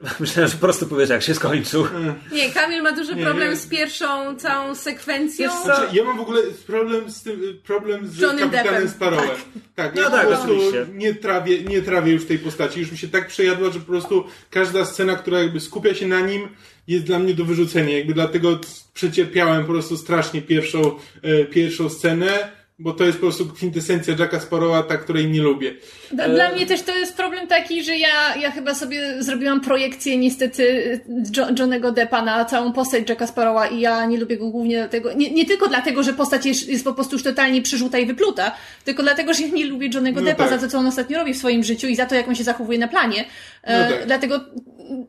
myślałem, 0.20 0.50
że 0.50 0.56
po 0.56 0.60
prostu 0.60 0.86
powiesz, 0.86 1.08
jak 1.10 1.22
się 1.22 1.34
skończył. 1.34 1.86
Nie, 2.32 2.50
Kamil 2.50 2.82
ma 2.82 2.92
duży 2.92 3.14
Nie, 3.14 3.24
problem 3.24 3.50
nie. 3.50 3.56
z 3.56 3.66
pierwszą 3.66 4.36
całą 4.36 4.74
sekwencją. 4.74 5.62
Znaczy, 5.62 5.82
ja 5.92 6.04
mam 6.04 6.16
w 6.18 6.20
ogóle 6.20 6.42
problem 6.66 7.10
z 7.10 7.22
tym, 7.22 7.40
problem 7.66 8.06
z 8.06 8.18
Johnnym 8.18 8.50
kapitanem 8.50 8.72
Deppem. 8.72 8.88
Sparrowem. 8.90 9.36
Tak, 9.74 9.94
No 9.94 10.02
ja 10.02 10.10
tak, 10.10 10.20
po 10.20 10.26
prostu 10.26 10.46
oczywiście. 10.52 10.86
nie 10.94 11.14
trawię, 11.14 11.62
nie 11.62 11.82
trawię 11.82 12.12
już 12.12 12.26
tej 12.26 12.38
postaci. 12.38 12.80
Już 12.80 12.92
mi 12.92 12.98
się 12.98 13.08
tak 13.08 13.26
przejadła, 13.28 13.70
że 13.70 13.80
po 13.80 13.86
prostu 13.86 14.24
każda 14.50 14.84
scena, 14.84 15.16
która 15.16 15.38
jakby 15.42 15.60
skupia 15.60 15.94
się 15.94 16.06
na 16.06 16.20
nim, 16.20 16.48
jest 16.88 17.04
dla 17.04 17.18
mnie 17.18 17.34
do 17.34 17.44
wyrzucenia. 17.44 17.96
Jakby 17.98 18.14
dlatego 18.14 18.58
przecierpiałem 18.94 19.64
po 19.64 19.72
prostu 19.72 19.96
strasznie 19.96 20.42
pierwszą, 20.42 20.98
e, 21.22 21.44
pierwszą 21.44 21.88
scenę, 21.88 22.57
bo 22.78 22.92
to 22.92 23.04
jest 23.04 23.18
po 23.18 23.22
prostu 23.22 23.46
kwintesencja 23.46 24.14
Jacka 24.18 24.40
Sparrowa, 24.40 24.82
ta, 24.82 24.96
której 24.96 25.30
nie 25.30 25.42
lubię. 25.42 25.74
Dla, 26.12 26.28
dla 26.28 26.52
mnie 26.52 26.66
też 26.66 26.82
to 26.82 26.96
jest 26.96 27.16
problem 27.16 27.46
taki, 27.46 27.84
że 27.84 27.96
ja, 27.96 28.36
ja 28.36 28.50
chyba 28.50 28.74
sobie 28.74 29.22
zrobiłam 29.22 29.60
projekcję 29.60 30.18
niestety 30.18 31.00
jo, 31.36 31.46
Johnego 31.58 31.92
Deppa 31.92 32.22
na 32.22 32.44
całą 32.44 32.72
postać 32.72 33.08
Jacka 33.08 33.26
Sparrowa 33.26 33.66
i 33.66 33.80
ja 33.80 34.06
nie 34.06 34.18
lubię 34.18 34.36
go 34.36 34.50
głównie 34.50 34.76
dlatego, 34.76 35.12
nie, 35.12 35.30
nie 35.30 35.46
tylko 35.46 35.68
dlatego, 35.68 36.02
że 36.02 36.12
postać 36.12 36.46
jest, 36.46 36.68
jest 36.68 36.84
po 36.84 36.94
prostu 36.94 37.14
już 37.14 37.22
totalnie 37.22 37.62
przerzuta 37.62 37.98
i 37.98 38.06
wypluta, 38.06 38.52
tylko 38.84 39.02
dlatego, 39.02 39.34
że 39.34 39.42
ja 39.42 39.48
nie 39.48 39.66
lubię 39.66 39.90
Johnego 39.94 40.20
No 40.20 40.26
Deppa 40.26 40.48
tak. 40.48 40.52
za 40.60 40.66
to, 40.66 40.70
co 40.72 40.78
on 40.78 40.86
ostatnio 40.86 41.18
robi 41.18 41.34
w 41.34 41.38
swoim 41.38 41.64
życiu 41.64 41.86
i 41.86 41.96
za 41.96 42.06
to, 42.06 42.14
jak 42.14 42.28
on 42.28 42.34
się 42.34 42.44
zachowuje 42.44 42.78
na 42.78 42.88
planie. 42.88 43.24
E, 43.62 43.78
No 43.90 43.96
tak. 43.96 44.06
Dlatego 44.06 44.40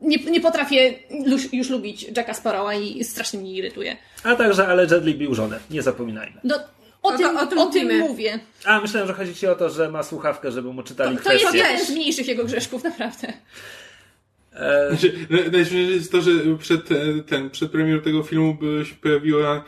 nie, 0.02 0.16
nie 0.16 0.40
potrafię 0.40 0.94
już, 1.26 1.52
już 1.52 1.70
lubić 1.70 2.06
Jacka 2.16 2.34
Sparrowa 2.34 2.74
i 2.74 3.04
strasznie 3.04 3.40
mnie 3.40 3.52
irytuje. 3.54 3.96
A 4.24 4.36
także 4.36 4.66
allegedly 4.66 5.14
bił 5.14 5.34
żonę, 5.34 5.58
nie 5.70 5.82
zapominajmy. 5.82 6.40
No, 6.44 6.58
o, 7.02 7.10
to- 7.12 7.18
tym, 7.18 7.36
o 7.36 7.46
tym 7.46 7.58
o 7.58 7.66
tym 7.66 7.98
mówię. 7.98 8.38
A, 8.64 8.80
myślałem, 8.80 9.08
że 9.08 9.14
chodzi 9.14 9.34
ci 9.34 9.46
o 9.46 9.54
to, 9.54 9.70
że 9.70 9.90
ma 9.90 10.02
słuchawkę, 10.02 10.52
żeby 10.52 10.72
mu 10.72 10.82
czytali 10.82 11.16
To, 11.16 11.22
to 11.24 11.32
jest 11.32 11.44
kwestie. 11.44 11.66
jeden 11.68 11.86
z 11.86 11.90
mniejszych 11.90 12.28
jego 12.28 12.44
grzeszków, 12.44 12.84
naprawdę. 12.84 13.32
E, 14.52 14.88
Znaczy, 14.90 15.12
na- 15.30 15.36
najśmieszniejsze 15.36 15.92
jest 15.92 16.12
to, 16.12 16.20
że 16.22 16.30
przed, 16.58 16.92
e, 16.92 16.96
ten, 17.26 17.50
przed 17.50 17.70
premierą 17.70 18.00
tego 18.00 18.22
filmu 18.22 18.56
się 18.84 18.94
pojawiła 18.94 19.64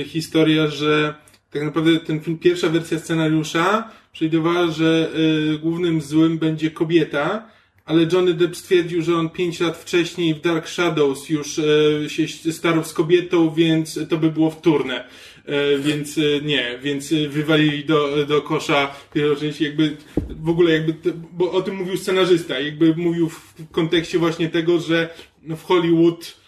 e, 0.00 0.04
historia, 0.04 0.66
że 0.66 1.14
tak 1.50 1.62
naprawdę 1.62 2.00
ten 2.00 2.20
film, 2.20 2.38
pierwsza 2.38 2.68
wersja 2.68 2.98
scenariusza 2.98 3.90
przewidywała, 4.12 4.66
że 4.70 5.10
e, 5.54 5.58
głównym 5.58 6.00
złym 6.00 6.38
będzie 6.38 6.70
kobieta, 6.70 7.48
ale 7.84 8.06
Johnny 8.12 8.34
Depp 8.34 8.54
stwierdził, 8.56 9.02
że 9.02 9.16
on 9.16 9.30
pięć 9.30 9.60
lat 9.60 9.76
wcześniej 9.76 10.34
w 10.34 10.40
Dark 10.40 10.68
Shadows 10.68 11.28
już 11.28 11.60
się 12.08 12.52
starł 12.52 12.84
z 12.84 12.92
kobietą, 12.92 13.50
więc 13.54 13.98
to 14.08 14.16
by 14.16 14.30
było 14.30 14.50
wtórne. 14.50 15.04
E, 15.46 15.78
więc 15.78 16.18
e, 16.18 16.20
nie, 16.42 16.78
więc 16.82 17.12
e, 17.12 17.28
wywalili 17.28 17.84
do, 17.84 18.26
do 18.26 18.42
kosza 18.42 18.94
część, 19.40 19.60
jakby 19.60 19.96
w 20.28 20.48
ogóle 20.48 20.72
jakby, 20.72 21.12
bo 21.32 21.52
o 21.52 21.62
tym 21.62 21.76
mówił 21.76 21.96
scenarzysta, 21.96 22.60
jakby 22.60 22.94
mówił 22.96 23.28
w 23.28 23.54
kontekście 23.70 24.18
właśnie 24.18 24.48
tego, 24.48 24.80
że 24.80 25.14
no, 25.42 25.56
w 25.56 25.64
Hollywood 25.64 26.42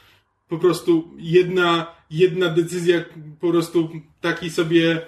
po 0.49 0.59
prostu 0.59 1.11
jedna, 1.19 1.87
jedna 2.11 2.49
decyzja, 2.49 3.05
po 3.41 3.51
prostu 3.51 3.89
taki 4.21 4.51
sobie 4.51 5.01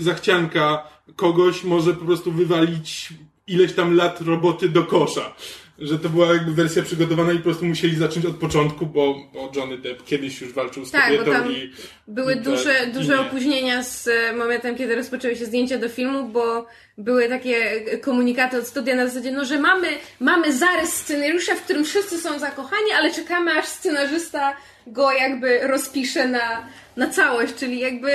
zachcianka 0.00 0.88
kogoś 1.16 1.64
może 1.64 1.94
po 1.94 2.04
prostu 2.04 2.32
wywalić 2.32 3.12
ileś 3.46 3.72
tam 3.72 3.96
lat 3.96 4.20
roboty 4.20 4.68
do 4.68 4.84
kosza. 4.84 5.34
Że 5.78 5.98
to 5.98 6.08
była 6.08 6.26
jakby 6.32 6.52
wersja 6.52 6.82
przygotowana 6.82 7.32
i 7.32 7.36
po 7.36 7.42
prostu 7.42 7.64
musieli 7.64 7.96
zacząć 7.96 8.26
od 8.26 8.36
początku, 8.36 8.86
bo, 8.86 9.14
bo 9.34 9.52
Johnny 9.56 9.78
Depp 9.78 10.04
kiedyś 10.04 10.40
już 10.40 10.52
walczył 10.52 10.84
z 10.84 10.90
Tak, 10.90 11.12
bo 11.12 11.18
kobietą 11.18 11.32
tam 11.32 11.52
i 11.52 11.72
Były 12.08 12.34
i 12.34 12.40
duże, 12.40 12.86
duże 12.94 13.14
nie. 13.14 13.20
opóźnienia 13.20 13.82
z 13.82 14.08
e, 14.08 14.32
momentem, 14.32 14.76
kiedy 14.76 14.94
rozpoczęły 14.94 15.36
się 15.36 15.46
zdjęcia 15.46 15.78
do 15.78 15.88
filmu, 15.88 16.28
bo 16.28 16.66
były 16.98 17.28
takie 17.28 17.80
komunikaty 17.98 18.58
od 18.58 18.66
studia 18.66 18.96
na 18.96 19.06
zasadzie, 19.06 19.32
no, 19.32 19.44
że 19.44 19.58
mamy, 19.58 19.88
mamy 20.20 20.52
zarys 20.52 20.92
scenariusza, 20.92 21.54
w 21.54 21.62
którym 21.62 21.84
wszyscy 21.84 22.18
są 22.18 22.38
zakochani, 22.38 22.92
ale 22.98 23.12
czekamy, 23.14 23.58
aż 23.58 23.66
scenarzysta 23.66 24.56
go 24.86 25.12
jakby 25.12 25.66
rozpisze 25.66 26.28
na, 26.28 26.66
na 26.96 27.10
całość, 27.10 27.54
czyli 27.54 27.78
jakby, 27.78 28.10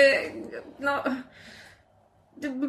no, 0.79 1.03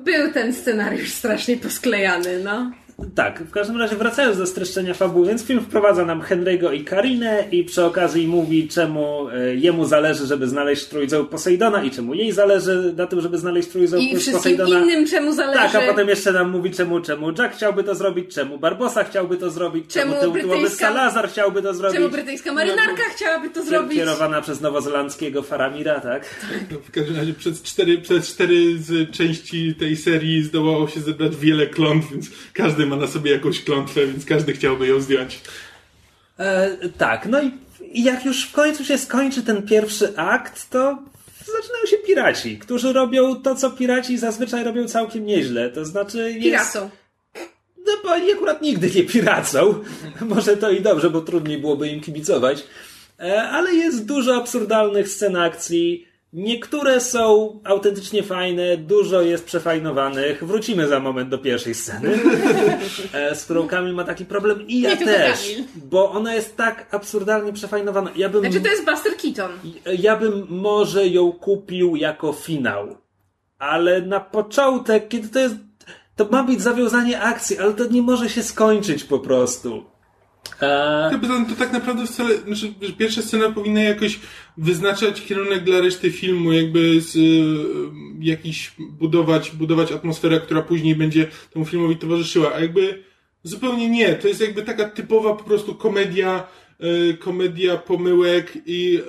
był 0.05 0.33
ten 0.33 0.55
scenariusz 0.55 1.11
strasznie 1.13 1.57
posklejany, 1.57 2.39
no. 2.39 2.73
Tak, 3.15 3.43
w 3.43 3.51
każdym 3.51 3.77
razie 3.77 3.97
wracając 3.97 4.39
do 4.39 4.47
streszczenia 4.47 4.95
fabuły, 4.95 5.27
więc 5.29 5.45
film 5.45 5.61
wprowadza 5.61 6.05
nam 6.05 6.21
Henry'ego 6.23 6.75
i 6.75 6.85
Karinę 6.85 7.45
i 7.53 7.65
przy 7.65 7.85
okazji 7.85 8.27
mówi, 8.27 8.69
czemu 8.69 9.29
e, 9.29 9.55
jemu 9.55 9.85
zależy, 9.85 10.27
żeby 10.27 10.49
znaleźć 10.49 10.85
trójceł 10.85 11.27
Posejdona 11.27 11.83
i 11.85 11.91
czemu 11.91 12.15
jej 12.15 12.33
zależy 12.33 12.95
na 12.97 13.07
tym, 13.07 13.21
żeby 13.21 13.39
znaleźć 13.39 13.69
trójceł 13.69 14.01
I 14.01 14.09
wszystkim 14.17 14.33
Posejdona. 14.37 14.81
innym 14.81 15.07
czemu 15.07 15.33
zależy. 15.33 15.59
Tak, 15.59 15.75
a 15.75 15.81
potem 15.91 16.09
jeszcze 16.09 16.33
nam 16.33 16.51
mówi, 16.51 16.71
czemu, 16.71 17.01
czemu 17.01 17.33
Jack 17.39 17.55
chciałby 17.57 17.85
to 17.85 17.95
zrobić, 17.95 18.35
czemu 18.35 18.59
Barbosa 18.59 19.05
chciałby 19.05 19.37
to 19.37 19.51
zrobić, 19.51 19.85
czemu, 19.89 20.15
Czemu 20.21 20.33
brytyjska- 20.33 20.69
Salazar 20.81 21.29
chciałby 21.29 21.63
to 21.63 21.75
zrobić. 21.75 21.97
Czemu 21.99 22.11
brytyjska 22.11 22.53
marynarka 22.53 23.03
chciałaby 23.17 23.51
to 23.51 23.65
zrobić? 23.65 23.99
Kierowana 23.99 24.41
przez 24.41 24.61
nowozelandzkiego 24.61 25.43
Faramira, 25.43 26.01
tak? 26.01 26.47
No, 26.71 26.79
w 26.89 26.91
każdym 26.91 27.17
razie 27.17 27.35
przez 27.35 27.63
cztery, 27.63 27.99
przez 27.99 28.29
cztery 28.29 28.79
z 28.79 29.11
części 29.11 29.75
tej 29.75 29.97
serii 29.97 30.43
zdołało 30.43 30.89
się 30.89 31.01
zebrać 31.01 31.37
wiele 31.37 31.67
klątw, 31.67 32.13
więc 32.13 32.31
każdy 32.53 32.87
ma 32.93 33.03
na 33.03 33.07
sobie 33.07 33.31
jakąś 33.33 33.65
klątwę, 33.65 34.07
więc 34.07 34.25
każdy 34.25 34.53
chciałby 34.53 34.87
ją 34.87 35.01
zdjąć. 35.01 35.41
E, 36.39 36.77
tak, 36.99 37.27
no 37.27 37.43
i, 37.43 37.51
jak 38.03 38.25
już 38.25 38.45
w 38.45 38.53
końcu 38.53 38.85
się 38.85 38.99
skończy 38.99 39.43
ten 39.43 39.63
pierwszy 39.63 40.17
akt, 40.17 40.71
to 40.71 40.99
zaczynają 41.39 41.87
się 41.87 41.97
piraci, 41.97 42.59
którzy 42.59 42.93
robią 42.93 43.43
to, 43.43 43.55
co 43.55 43.71
piraci 43.71 44.19
zazwyczaj 44.19 44.65
robią 44.65 44.89
całkiem 44.89 45.27
nieźle. 45.27 45.71
To 45.71 45.85
znaczy 45.85 46.33
jest... 46.33 46.43
Piracą. 46.43 46.91
No 47.87 47.93
bo 48.05 48.13
oni 48.13 48.33
akurat 48.33 48.63
nigdy 48.63 48.91
nie 48.95 49.05
piracą. 49.05 49.75
Może 50.35 50.57
to 50.57 50.71
i 50.71 50.81
dobrze, 50.81 51.11
bo 51.11 51.21
trudniej 51.21 51.59
byłoby 51.59 51.89
im 51.89 52.01
kibicować. 52.01 52.65
E, 53.21 53.43
Ale 53.43 53.75
jest 53.75 54.07
dużo 54.07 54.37
absurdalnych 54.37 55.09
scen 55.09 55.37
akcji. 55.37 56.12
Niektóre 56.33 57.01
są 57.01 57.59
autentycznie 57.65 58.23
fajne, 58.23 58.77
dużo 58.77 59.23
jest 59.23 59.45
przefajnowanych. 59.45 60.45
Wrócimy 60.45 60.89
za 60.89 61.01
moment 61.01 61.29
do 61.29 61.39
pierwszej 61.39 61.75
sceny, 61.75 62.19
e, 63.13 63.35
z 63.35 63.45
którą 63.45 63.69
Kamil 63.69 63.95
ma 63.95 64.05
taki 64.05 64.25
problem 64.25 64.67
i 64.69 64.81
ja 64.81 64.91
Nie 64.91 65.05
też, 65.05 65.55
bo 65.77 66.11
ona 66.11 66.35
jest 66.35 66.57
tak 66.57 66.95
absurdalnie 66.95 67.53
przefajnowana. 67.53 68.11
Ja 68.17 68.29
bym, 68.29 68.41
Znaczy 68.41 68.61
to 68.61 68.69
jest 68.69 68.85
Buster 68.85 69.13
Keaton. 69.17 69.51
ja 69.99 70.17
bym 70.17 70.47
może 70.49 71.09
ją 71.09 71.33
kupił 71.33 71.97
jako 71.97 72.33
finał, 72.33 72.97
ale 73.59 74.03
na 74.03 74.21
początek, 74.21 75.09
kiedy 75.09 75.29
to 75.29 75.39
jest, 75.39 75.55
to 76.17 76.29
ma 76.31 76.45
być 76.45 76.63
zawiązanie 76.63 77.21
akcji, 77.21 77.59
ale 77.59 77.73
to 77.73 77.85
nie 77.85 78.03
może 78.03 78.29
się 78.29 78.43
skończyć 78.43 79.05
po 79.05 79.19
prostu. 79.19 79.92
E, 80.63 81.19
To, 81.23 81.55
to 81.55 81.57
tak 81.59 81.73
naprawdę 81.73 82.07
wcale, 82.07 82.37
znaczy, 82.39 82.75
wiesz, 82.81 82.93
pierwsza 82.93 83.23
scena 83.23 83.51
powinna 83.51 83.83
jakoś 83.83 84.21
wyznaczać 84.57 85.23
kierunek 85.23 85.65
dla 85.65 85.81
reszty 85.81 86.11
filmu, 86.11 86.53
jakby 86.53 87.01
z, 87.01 87.17
y, 87.17 87.21
jakiś 88.21 88.73
budować, 88.79 89.51
budować 89.51 89.93
atmosferę, 89.93 90.41
która 90.41 90.63
później 90.63 90.95
będzie 90.95 91.27
temu 91.53 91.65
filmowi 91.65 91.97
towarzyszyła, 91.97 92.55
a 92.55 92.61
jakby 92.61 93.05
zupełnie 93.43 93.89
nie. 93.89 94.15
To 94.15 94.29
jest 94.29 94.41
jakby 94.41 94.63
taka 94.63 94.89
typowa 94.89 95.35
po 95.35 95.45
prostu 95.45 95.75
komedia, 95.75 96.47
y, 97.11 97.15
komedia 97.15 97.77
pomyłek 97.77 98.53
i 98.67 99.03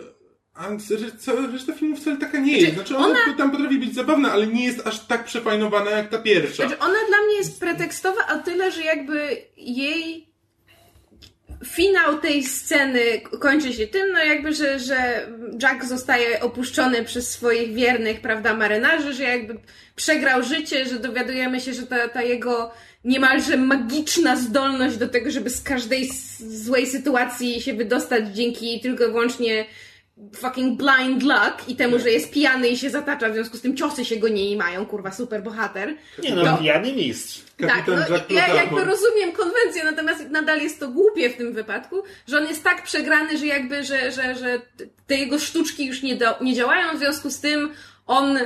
a 0.53 0.69
reszta, 0.69 1.31
reszta 1.53 1.73
filmu 1.73 1.95
wcale 1.95 2.17
taka 2.17 2.39
nie 2.39 2.57
jest. 2.57 2.73
Znaczy 2.75 2.97
ona, 2.97 3.15
tam 3.37 3.51
potrafi 3.51 3.79
być 3.79 3.95
zabawna, 3.95 4.31
ale 4.31 4.47
nie 4.47 4.65
jest 4.65 4.87
aż 4.87 4.99
tak 4.99 5.25
przefajnowana 5.25 5.91
jak 5.91 6.09
ta 6.09 6.17
pierwsza. 6.17 6.67
Znaczy 6.67 6.81
ona 6.81 6.97
dla 7.07 7.17
mnie 7.27 7.35
jest 7.35 7.59
pretekstowa, 7.59 8.27
a 8.27 8.37
tyle, 8.37 8.71
że 8.71 8.81
jakby 8.83 9.37
jej 9.57 10.32
finał 11.65 12.19
tej 12.19 12.43
sceny 12.43 13.21
kończy 13.39 13.73
się 13.73 13.87
tym, 13.87 14.11
no 14.11 14.19
jakby, 14.19 14.53
że, 14.53 14.79
że 14.79 15.27
Jack 15.61 15.85
zostaje 15.85 16.41
opuszczony 16.41 17.03
przez 17.03 17.29
swoich 17.29 17.73
wiernych, 17.73 18.21
prawda, 18.21 18.53
marynarzy, 18.53 19.13
że 19.13 19.23
jakby 19.23 19.55
przegrał 19.95 20.43
życie, 20.43 20.85
że 20.85 20.99
dowiadujemy 20.99 21.61
się, 21.61 21.73
że 21.73 21.83
ta, 21.83 22.09
ta 22.09 22.21
jego 22.21 22.71
niemalże 23.05 23.57
magiczna 23.57 24.35
zdolność 24.35 24.97
do 24.97 25.07
tego, 25.07 25.31
żeby 25.31 25.49
z 25.49 25.61
każdej 25.61 26.09
złej 26.39 26.87
sytuacji 26.87 27.61
się 27.61 27.73
wydostać 27.73 28.27
dzięki 28.27 28.79
tylko 28.81 29.03
i 29.03 29.07
wyłącznie 29.07 29.65
fucking 30.35 30.77
blind 30.77 31.23
luck 31.23 31.67
i 31.67 31.75
temu, 31.75 31.99
że 31.99 32.11
jest 32.11 32.31
pijany 32.31 32.67
i 32.67 32.77
się 32.77 32.89
zatacza, 32.89 33.29
w 33.29 33.33
związku 33.33 33.57
z 33.57 33.61
tym 33.61 33.77
ciosy 33.77 34.05
się 34.05 34.15
go 34.15 34.27
nie 34.27 34.57
mają, 34.57 34.85
kurwa, 34.85 35.11
super 35.11 35.43
bohater. 35.43 35.95
Nie 36.23 36.35
no, 36.35 36.43
To- 36.43 36.57
pijany 36.57 36.93
mistrz. 36.93 37.41
tak, 37.59 37.87
no, 37.87 38.15
Jack 38.15 38.31
ja 38.31 38.47
jakby 38.47 38.83
rozumiem 38.85 39.31
konwencję, 39.31 39.83
natomiast 39.83 40.29
nadal 40.29 40.61
jest 40.61 40.79
to 40.79 40.87
głupie 40.87 41.29
w 41.29 41.37
tym 41.37 41.53
wypadku, 41.53 42.03
że 42.27 42.37
on 42.37 42.47
jest 42.47 42.63
tak 42.63 42.83
przegrany, 42.83 43.37
że 43.37 43.45
jakby, 43.45 43.83
że, 43.83 44.11
że, 44.11 44.35
że 44.35 44.61
te 45.07 45.15
jego 45.15 45.39
sztuczki 45.39 45.85
już 45.85 46.01
nie, 46.03 46.15
do, 46.15 46.35
nie 46.41 46.55
działają, 46.55 46.95
w 46.95 46.99
związku 46.99 47.29
z 47.29 47.39
tym 47.39 47.69
on, 48.07 48.39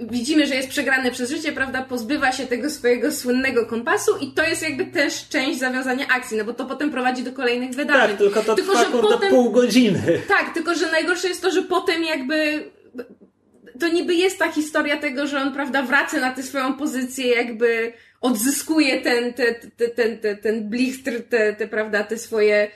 widzimy, 0.00 0.46
że 0.46 0.54
jest 0.54 0.68
przegrany 0.68 1.10
przez 1.10 1.30
życie, 1.30 1.52
prawda, 1.52 1.82
pozbywa 1.82 2.32
się 2.32 2.46
tego 2.46 2.70
swojego 2.70 3.12
słynnego 3.12 3.66
kompasu 3.66 4.16
i 4.20 4.32
to 4.32 4.42
jest 4.42 4.62
jakby 4.62 4.86
też 4.86 5.28
część 5.28 5.58
zawiązania 5.58 6.06
akcji, 6.08 6.36
no 6.38 6.44
bo 6.44 6.54
to 6.54 6.64
potem 6.64 6.90
prowadzi 6.90 7.22
do 7.22 7.32
kolejnych 7.32 7.70
wydarzeń. 7.70 8.08
Tak, 8.08 8.18
tylko 8.18 8.42
to 8.42 8.54
Tylko, 8.54 8.72
trwa 8.72 8.84
że 8.84 8.90
potem- 8.90 9.30
pół 9.30 9.50
godziny. 9.50 10.02
Tak, 10.28 10.54
tylko 10.54 10.74
że 10.74 10.90
najgorsze 10.90 11.28
jest 11.28 11.42
to, 11.42 11.50
że 11.50 11.62
potem 11.62 12.04
jakby 12.04 12.64
to 13.80 13.88
niby 13.88 14.14
jest 14.14 14.38
ta 14.38 14.52
historia 14.52 14.96
tego, 14.96 15.26
że 15.26 15.38
on, 15.38 15.52
prawda, 15.52 15.82
wraca 15.82 16.20
na 16.20 16.32
tę 16.34 16.42
swoją 16.42 16.74
pozycję, 16.74 17.26
jakby 17.34 17.92
odzyskuje 18.20 19.00
ten, 19.00 19.32
te, 19.32 19.54
te, 19.54 19.88
ten, 19.88 20.18
te, 20.18 20.36
ten 20.36 20.68
blichtr, 20.70 21.12
te, 21.28 21.52
te, 21.52 21.68
prawda, 21.68 22.04
te 22.04 22.18
swoje, 22.18 22.70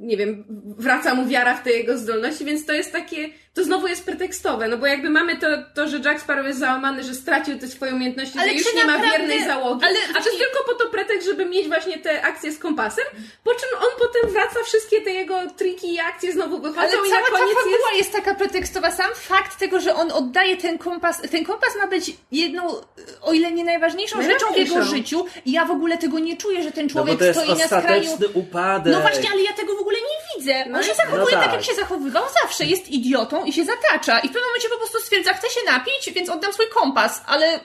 nie 0.00 0.16
wiem, 0.16 0.44
wraca 0.78 1.14
mu 1.14 1.26
wiara 1.26 1.56
w 1.56 1.62
te 1.62 1.70
jego 1.70 1.98
zdolności, 1.98 2.44
więc 2.44 2.66
to 2.66 2.72
jest 2.72 2.92
takie, 2.92 3.28
to 3.54 3.64
znowu 3.64 3.86
jest 3.86 4.04
pretekstowe, 4.04 4.68
no 4.68 4.76
bo 4.78 4.86
jakby 4.86 5.10
mamy 5.10 5.36
to, 5.36 5.46
to 5.74 5.88
że 5.88 5.98
Jack 5.98 6.20
Sparrow 6.20 6.46
jest 6.46 6.58
załamany, 6.58 7.02
że 7.04 7.14
stracił 7.14 7.58
te 7.58 7.68
swoje 7.68 7.92
umiejętności, 7.94 8.38
Ale 8.38 8.48
że 8.48 8.54
już 8.54 8.74
nie 8.74 8.84
ma 8.84 8.92
naprawdę- 8.92 9.18
wiernej 9.18 9.44
załogi, 9.46 9.84
ale- 9.84 9.98
a 10.18 10.22
to 10.22 10.28
jest 10.30 10.38
tylko 10.38 10.64
po 10.64 10.74
to 10.74 10.90
pretekst, 10.90 11.26
żeby 11.28 11.44
mieć 11.46 11.68
właśnie 11.68 11.98
te 11.98 12.22
akcje 12.22 12.52
z 12.52 12.58
kompasem, 12.58 13.04
po 13.44 13.50
czym 13.54 13.68
on 13.78 13.88
potem 13.98 14.30
wraca, 14.30 14.60
wszystkie 14.64 15.00
te 15.00 15.10
jego 15.10 15.38
triki 15.56 15.94
i 15.94 16.00
akcje 16.00 16.32
znowu 16.32 16.58
wychodzą 16.58 16.80
Ale 16.80 16.90
i 17.08 17.10
na 17.10 17.16
cała 17.16 17.26
ta 17.26 17.32
koniec 17.32 17.48
jest... 17.48 17.60
fabuła 17.62 17.92
jest... 17.96 18.12
taka 18.12 18.34
pretekstowa. 18.34 18.90
Sam 18.90 19.10
fakt 19.14 19.58
tego, 19.58 19.80
że 19.80 19.94
on 19.94 20.12
oddaje 20.12 20.56
ten 20.56 20.78
kompas, 20.78 21.20
ten 21.30 21.44
kompas 21.44 21.76
ma 21.78 21.86
być 21.86 22.16
jedną, 22.32 22.76
o 23.22 23.32
ile 23.32 23.52
nie 23.52 23.64
najważniejszą 23.64 24.22
rzeczą 24.22 24.46
w 24.52 24.56
jego 24.56 24.82
życiu. 24.84 25.26
I 25.44 25.52
ja 25.52 25.64
w 25.64 25.70
ogóle 25.70 25.98
tego 25.98 26.18
nie 26.18 26.36
czuję, 26.36 26.62
że 26.62 26.72
ten 26.72 26.86
No 26.86 26.92
człowiek 26.92 27.20
jest 27.20 27.40
stoi 27.40 27.58
na 27.58 27.66
skraju. 27.66 28.10
upadek. 28.34 28.92
No 28.92 29.00
właśnie, 29.00 29.28
ale 29.32 29.42
ja 29.42 29.52
tego 29.52 29.76
w 29.76 29.80
ogóle 29.80 29.98
nie 29.98 30.40
widzę. 30.40 30.64
No 30.70 30.76
On 30.78 30.82
się 30.82 30.88
jest- 30.88 31.00
zachowuje 31.00 31.24
no 31.36 31.40
tak. 31.40 31.44
tak. 31.44 31.52
jak 31.52 31.62
się 31.64 31.74
zachowywał 31.74 32.24
zawsze. 32.42 32.64
Jest 32.64 32.88
idiotą 32.88 33.41
i 33.46 33.52
się 33.52 33.64
zatacza. 33.64 34.18
I 34.18 34.22
w 34.28 34.32
pewnym 34.32 34.44
momencie 34.48 34.68
po 34.68 34.76
prostu 34.76 34.98
stwierdza, 35.00 35.32
chcę 35.32 35.48
się 35.48 35.60
napić, 35.66 36.12
więc 36.14 36.28
oddam 36.30 36.52
swój 36.52 36.66
kompas. 36.74 37.22
Ale 37.26 37.54
y, 37.56 37.60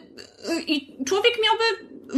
i 0.67 1.05
człowiek 1.05 1.33
miałby, 1.43 1.63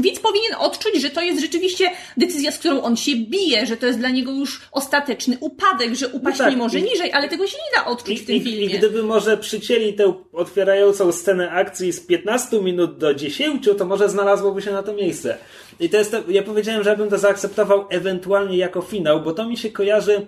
widz 0.01 0.19
powinien 0.19 0.53
odczuć, 0.59 1.01
że 1.01 1.09
to 1.09 1.21
jest 1.21 1.41
rzeczywiście 1.41 1.91
decyzja, 2.17 2.51
z 2.51 2.57
którą 2.57 2.81
on 2.81 2.97
się 2.97 3.11
bije, 3.15 3.65
że 3.65 3.77
to 3.77 3.85
jest 3.85 3.99
dla 3.99 4.09
niego 4.09 4.31
już 4.31 4.61
ostateczny 4.71 5.37
upadek, 5.39 5.95
że 5.95 6.07
upaść 6.07 6.39
No 6.39 6.45
tak. 6.45 6.53
nie 6.53 6.57
może 6.57 6.79
I- 6.79 6.83
niżej, 6.83 7.11
ale 7.13 7.29
tego 7.29 7.47
się 7.47 7.57
nie 7.57 7.77
da 7.79 7.85
odczuć 7.85 8.19
w 8.21 8.25
tym 8.25 8.35
I, 8.35 8.41
filmie. 8.41 8.65
I 8.65 8.77
gdyby 8.77 9.03
może 9.03 9.37
przycięli 9.37 9.93
tę 9.93 10.13
otwierającą 10.33 11.11
scenę 11.11 11.51
akcji 11.51 11.91
z 11.93 11.99
15 11.99 12.61
minut 12.61 12.97
do 12.97 13.13
10, 13.13 13.69
to 13.77 13.85
może 13.85 14.09
znalazłoby 14.09 14.61
się 14.61 14.71
na 14.71 14.83
to 14.83 14.93
miejsce. 14.93 15.37
I 15.79 15.89
to 15.89 15.97
jest 15.97 16.11
to, 16.11 16.17
ja 16.27 16.43
powiedziałem, 16.43 16.83
że 16.83 16.89
ja 16.89 16.95
bym 16.95 17.09
to 17.09 17.17
zaakceptował 17.17 17.85
ewentualnie 17.89 18.57
jako 18.57 18.81
finał, 18.81 19.21
bo 19.21 19.31
to 19.33 19.45
mi 19.47 19.57
się 19.57 19.69
kojarzy 19.71 20.27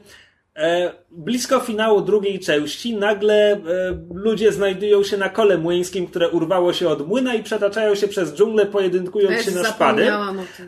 blisko 1.12 1.60
finału 1.60 2.02
drugiej 2.02 2.40
części. 2.40 2.96
Nagle 2.96 3.52
e, 3.52 3.60
ludzie 4.14 4.52
znajdują 4.52 5.04
się 5.04 5.18
na 5.18 5.30
kole 5.30 5.58
młyńskim, 5.58 6.08
które 6.08 6.30
urwało 6.30 6.74
się 6.74 6.90
od 6.90 7.08
młyna 7.08 7.34
i 7.34 7.44
przetaczają 7.44 7.96
się 7.96 8.08
przez 8.08 8.34
dżunglę, 8.34 8.66
pojedynkując 8.66 9.42
się 9.42 9.52
na 9.52 9.64
szpady. 9.64 10.12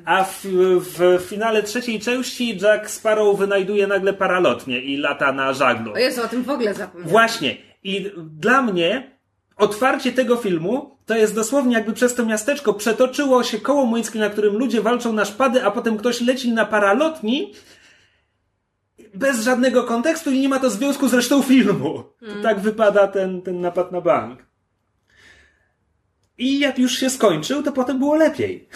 A 0.05 0.23
w, 0.23 0.45
w 0.79 1.21
finale 1.21 1.63
trzeciej 1.63 1.99
części 1.99 2.57
Jack 2.57 2.89
Sparrow 2.89 3.39
wynajduje 3.39 3.87
nagle 3.87 4.13
paralotnię 4.13 4.79
i 4.79 4.97
lata 4.97 5.31
na 5.31 5.53
żaglu. 5.53 5.93
O 5.93 5.97
Jezu, 5.97 6.21
o 6.21 6.27
tym 6.27 6.43
w 6.43 6.49
ogóle 6.49 6.73
zapomniałam. 6.73 7.11
Właśnie. 7.11 7.57
I 7.83 8.11
dla 8.17 8.61
mnie 8.61 9.17
otwarcie 9.57 10.11
tego 10.11 10.35
filmu 10.35 10.97
to 11.05 11.15
jest 11.15 11.35
dosłownie 11.35 11.73
jakby 11.73 11.93
przez 11.93 12.15
to 12.15 12.25
miasteczko 12.25 12.73
przetoczyło 12.73 13.43
się 13.43 13.59
koło 13.59 13.85
młyńskie, 13.85 14.19
na 14.19 14.29
którym 14.29 14.57
ludzie 14.57 14.81
walczą 14.81 15.13
na 15.13 15.25
szpady, 15.25 15.63
a 15.63 15.71
potem 15.71 15.97
ktoś 15.97 16.21
leci 16.21 16.51
na 16.51 16.65
paralotni 16.65 17.53
bez 19.13 19.39
żadnego 19.39 19.83
kontekstu 19.83 20.31
i 20.31 20.39
nie 20.39 20.49
ma 20.49 20.59
to 20.59 20.69
związku 20.69 21.07
z 21.07 21.13
resztą 21.13 21.41
filmu. 21.41 22.03
To 22.19 22.43
tak 22.43 22.59
wypada 22.59 23.07
ten, 23.07 23.41
ten 23.41 23.61
napad 23.61 23.91
na 23.91 24.01
bank. 24.01 24.45
I 26.37 26.59
jak 26.59 26.79
już 26.79 26.97
się 26.97 27.09
skończył, 27.09 27.63
to 27.63 27.71
potem 27.71 27.99
było 27.99 28.15
lepiej. 28.15 28.67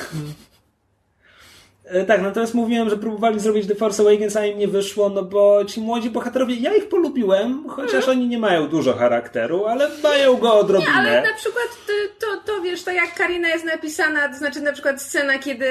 E, 1.90 2.06
Tak, 2.06 2.22
natomiast 2.22 2.54
mówiłem, 2.54 2.90
że 2.90 2.98
próbowali 2.98 3.40
zrobić 3.40 3.68
The 3.68 3.76
Force 3.76 4.04
Awakens, 4.04 4.36
a 4.36 4.46
im 4.46 4.60
nie 4.60 4.68
wyszło, 4.68 5.10
no 5.10 5.24
bo 5.24 5.66
ci 5.66 5.82
młodzi 5.82 6.10
bohaterowie, 6.10 6.56
ja 6.56 6.76
ich 6.76 6.90
polubiłem, 6.90 7.70
chociaż 7.70 8.08
oni 8.08 8.28
nie 8.28 8.38
mają 8.40 8.68
dużo 8.68 8.94
charakteru, 8.94 9.66
ale 9.66 9.90
mają 10.04 10.36
go 10.38 10.54
odrobinę. 10.60 10.92
Nie, 10.92 10.98
ale 10.98 11.22
na 11.22 11.34
przykład 11.38 11.68
to, 11.88 11.94
to, 12.28 12.42
to 12.46 12.62
wiesz, 12.62 12.84
to 12.84 12.92
jak 12.92 13.16
Karina 13.16 13.50
jest 13.50 13.66
napisana, 13.66 14.30
to 14.30 14.38
znaczy 14.38 14.62
na 14.62 14.74
przykład 14.74 15.02
scena, 15.02 15.40
kiedy 15.40 15.66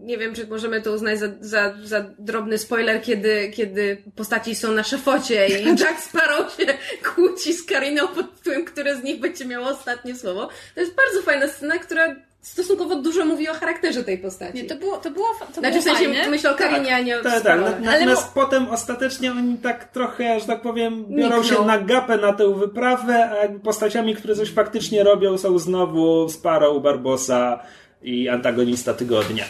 nie 0.00 0.18
wiem, 0.18 0.34
czy 0.34 0.46
możemy 0.46 0.82
to 0.82 0.92
uznać 0.92 1.18
za, 1.18 1.26
za, 1.40 1.74
za 1.84 2.04
drobny 2.18 2.58
spoiler, 2.58 3.02
kiedy, 3.02 3.50
kiedy 3.54 4.02
postaci 4.16 4.54
są 4.54 4.72
na 4.72 4.82
szefocie 4.82 5.48
i 5.48 5.64
Jack 5.80 6.00
Sparrow 6.00 6.56
się 6.56 6.66
kłóci 7.14 7.52
z 7.52 7.64
Kariną 7.66 8.08
pod 8.08 8.36
tytułem, 8.36 8.64
które 8.64 8.96
z 8.96 9.02
nich 9.02 9.20
będzie 9.20 9.44
miało 9.44 9.66
ostatnie 9.66 10.16
słowo. 10.16 10.48
To 10.74 10.80
jest 10.80 10.94
bardzo 10.94 11.22
fajna 11.22 11.48
scena, 11.48 11.78
która 11.78 12.16
stosunkowo 12.40 12.96
dużo 12.96 13.24
mówi 13.24 13.48
o 13.48 13.54
charakterze 13.54 14.04
tej 14.04 14.18
postaci. 14.18 14.54
Nie, 14.54 14.64
to 14.64 14.76
było, 14.76 14.96
to 14.96 15.10
było, 15.10 15.28
to 15.54 15.60
znaczy 15.60 15.70
było 15.70 15.80
w 15.80 15.84
sensie 15.84 16.04
fajne. 16.04 16.30
myślę 16.30 16.50
o 16.50 16.54
Karinie, 16.54 16.94
a 16.94 17.00
nie 17.00 17.18
o 17.18 17.22
Tak, 17.22 17.42
tak. 17.42 17.60
Natomiast 17.80 18.34
potem 18.34 18.68
ostatecznie 18.68 19.30
oni 19.32 19.58
tak 19.58 19.84
trochę, 19.84 20.40
że 20.40 20.46
tak 20.46 20.62
powiem, 20.62 21.04
biorą 21.08 21.42
Nikną. 21.42 21.56
się 21.56 21.64
na 21.64 21.78
gapę 21.78 22.16
na 22.16 22.32
tę 22.32 22.54
wyprawę, 22.54 23.30
a 23.30 23.34
jakby 23.36 23.60
postaciami, 23.60 24.16
które 24.16 24.34
coś 24.34 24.50
faktycznie 24.50 25.04
robią, 25.04 25.38
są 25.38 25.58
znowu 25.58 26.28
Sparrow, 26.28 26.82
Barbosa 26.82 27.62
i 28.02 28.28
antagonista 28.28 28.94
tygodnia. 28.94 29.44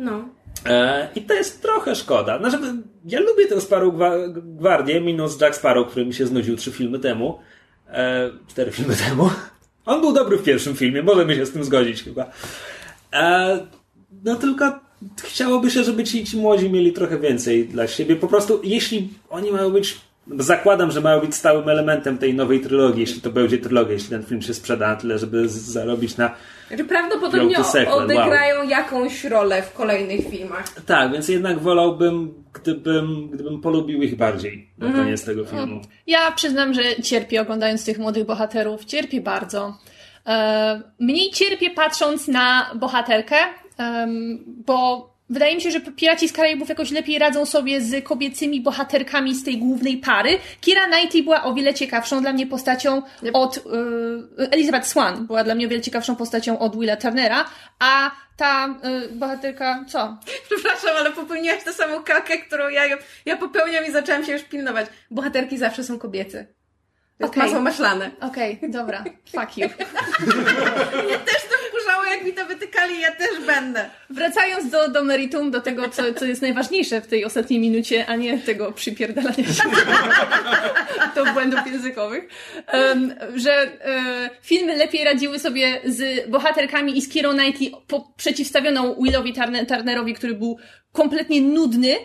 No. 0.00 0.28
E, 0.66 1.08
I 1.14 1.22
to 1.22 1.34
jest 1.34 1.62
trochę 1.62 1.94
szkoda. 1.94 2.38
Znaczy, 2.38 2.58
ja 3.04 3.20
lubię 3.20 3.46
tę 3.46 3.60
Sparrow 3.60 3.94
Gwa- 3.94 4.32
Gwardię, 4.58 5.00
minus 5.00 5.40
Jack 5.40 5.56
Sparrow, 5.56 5.88
który 5.90 6.06
mi 6.06 6.14
się 6.14 6.26
znudził 6.26 6.56
trzy 6.56 6.72
filmy 6.72 6.98
temu. 6.98 7.38
E, 7.88 8.30
cztery 8.48 8.70
filmy 8.72 8.96
temu. 9.08 9.30
On 9.86 10.00
był 10.00 10.12
dobry 10.12 10.36
w 10.38 10.42
pierwszym 10.42 10.76
filmie, 10.76 11.02
możemy 11.02 11.34
się 11.36 11.46
z 11.46 11.52
tym 11.52 11.64
zgodzić 11.64 12.02
chyba. 12.02 12.30
E, 13.12 13.58
no 14.24 14.36
tylko 14.36 14.80
chciałoby 15.22 15.70
się, 15.70 15.84
żeby 15.84 16.04
ci, 16.04 16.24
ci 16.24 16.36
młodzi 16.36 16.70
mieli 16.70 16.92
trochę 16.92 17.18
więcej 17.18 17.68
dla 17.68 17.86
siebie. 17.86 18.16
Po 18.16 18.28
prostu, 18.28 18.60
jeśli 18.64 19.08
oni 19.30 19.52
mają 19.52 19.70
być, 19.70 19.98
zakładam, 20.38 20.90
że 20.90 21.00
mają 21.00 21.20
być 21.20 21.34
stałym 21.34 21.68
elementem 21.68 22.18
tej 22.18 22.34
nowej 22.34 22.60
trylogii, 22.60 23.00
jeśli 23.00 23.20
to 23.20 23.30
będzie 23.30 23.58
trylogia, 23.58 23.92
jeśli 23.92 24.10
ten 24.10 24.22
film 24.22 24.42
się 24.42 24.54
sprzeda 24.54 24.88
na 24.88 24.96
tyle, 24.96 25.18
żeby 25.18 25.48
zarobić 25.48 26.16
na 26.16 26.34
Znaczy 26.68 26.84
prawdopodobnie 26.84 27.56
odegrają 27.90 28.62
jakąś 28.62 29.24
rolę 29.24 29.62
w 29.62 29.72
kolejnych 29.72 30.30
filmach. 30.30 30.64
Tak, 30.86 31.12
więc 31.12 31.28
jednak 31.28 31.58
wolałbym, 31.58 32.44
gdybym, 32.52 33.28
gdybym 33.28 33.60
polubił 33.60 34.02
ich 34.02 34.16
bardziej 34.16 34.70
na 34.78 34.92
koniec 34.92 35.24
tego 35.24 35.44
filmu. 35.44 35.80
Ja 36.06 36.32
przyznam, 36.32 36.74
że 36.74 36.82
cierpię 37.02 37.40
oglądając 37.40 37.84
tych 37.84 37.98
młodych 37.98 38.26
bohaterów. 38.26 38.84
Cierpię 38.84 39.20
bardzo. 39.20 39.78
E, 40.26 40.82
mniej 40.98 41.30
cierpię 41.30 41.70
patrząc 41.70 42.28
na 42.28 42.70
bohaterkę, 42.74 43.36
bo 44.66 45.10
wydaje 45.30 45.54
mi 45.54 45.60
się, 45.60 45.70
że 45.70 45.80
Piraci 45.80 46.28
z 46.28 46.32
Karaibów 46.32 46.68
jakoś 46.68 46.90
lepiej 46.90 47.18
radzą 47.18 47.46
sobie 47.46 47.80
z 47.80 48.04
kobiecymi 48.04 48.60
bohaterkami 48.60 49.34
z 49.34 49.44
tej 49.44 49.58
głównej 49.58 49.96
pary. 49.96 50.38
Kira 50.60 50.86
Knightley 50.86 51.22
była 51.22 51.44
o 51.44 51.54
wiele 51.54 51.74
ciekawszą 51.74 52.20
dla 52.20 52.32
mnie 52.32 52.46
postacią 52.46 53.02
Yep. 53.22 53.30
od... 53.36 53.56
E, 54.38 54.52
Elizabeth 54.52 54.86
Swan 54.86 55.26
była 55.26 55.44
dla 55.44 55.54
mnie 55.54 55.66
o 55.66 55.68
wiele 55.68 55.82
ciekawszą 55.82 56.16
postacią 56.16 56.58
od 56.58 56.80
Willa 56.80 56.96
Turnera, 56.96 57.44
a 57.78 58.10
ta 58.36 58.66
e, 58.66 59.08
bohaterka... 59.08 59.84
Co? 59.88 60.16
Przepraszam, 60.50 60.96
ale 60.98 61.10
popełniłaś 61.10 61.64
tę 61.64 61.72
samą 61.72 62.02
kalkę, 62.02 62.38
którą 62.38 62.68
ja, 62.68 62.82
ja 63.26 63.36
popełniam 63.36 63.86
i 63.86 63.92
zaczęłam 63.92 64.24
się 64.24 64.32
już 64.32 64.42
pilnować. 64.42 64.86
Bohaterki 65.10 65.58
zawsze 65.58 65.84
są 65.84 65.98
kobiece. 65.98 66.46
To 67.18 67.26
Okej. 67.26 67.42
masło 67.42 67.60
maślane. 67.60 68.10
Okej, 68.20 68.60
dobra. 68.68 69.04
Fuck 69.32 69.58
you. 69.58 69.68
Mnie 71.04 71.18
też 71.18 71.42
to 71.50 71.59
jak 72.10 72.24
mi 72.24 72.32
to 72.32 72.46
wytykali, 72.46 73.00
ja 73.00 73.12
też 73.12 73.46
będę. 73.46 73.90
Wracając 74.10 74.70
do, 74.70 74.88
do 74.88 75.04
meritum, 75.04 75.50
do 75.50 75.60
tego, 75.60 75.88
co, 75.88 76.14
co 76.14 76.24
jest 76.24 76.42
najważniejsze 76.42 77.00
w 77.00 77.06
tej 77.06 77.24
ostatniej 77.24 77.60
minucie, 77.60 78.06
a 78.06 78.16
nie 78.16 78.38
tego 78.38 78.72
przypierdalania 78.72 79.44
się 79.44 79.62
do 81.14 81.32
błędów 81.32 81.66
językowych, 81.66 82.28
em, 82.66 83.14
że 83.34 83.52
e, 83.52 84.30
filmy 84.42 84.76
lepiej 84.76 85.04
radziły 85.04 85.38
sobie 85.38 85.80
z 85.84 86.30
bohaterkami 86.30 86.98
i 86.98 87.02
z 87.02 87.08
Kierą 87.08 87.30
Knightley 87.30 87.72
po, 87.86 88.12
przeciwstawioną 88.16 88.96
Willowi 89.02 89.32
Turner, 89.32 89.66
Turnerowi, 89.66 90.14
który 90.14 90.34
był 90.34 90.58
kompletnie 90.92 91.40
nudny. 91.40 91.96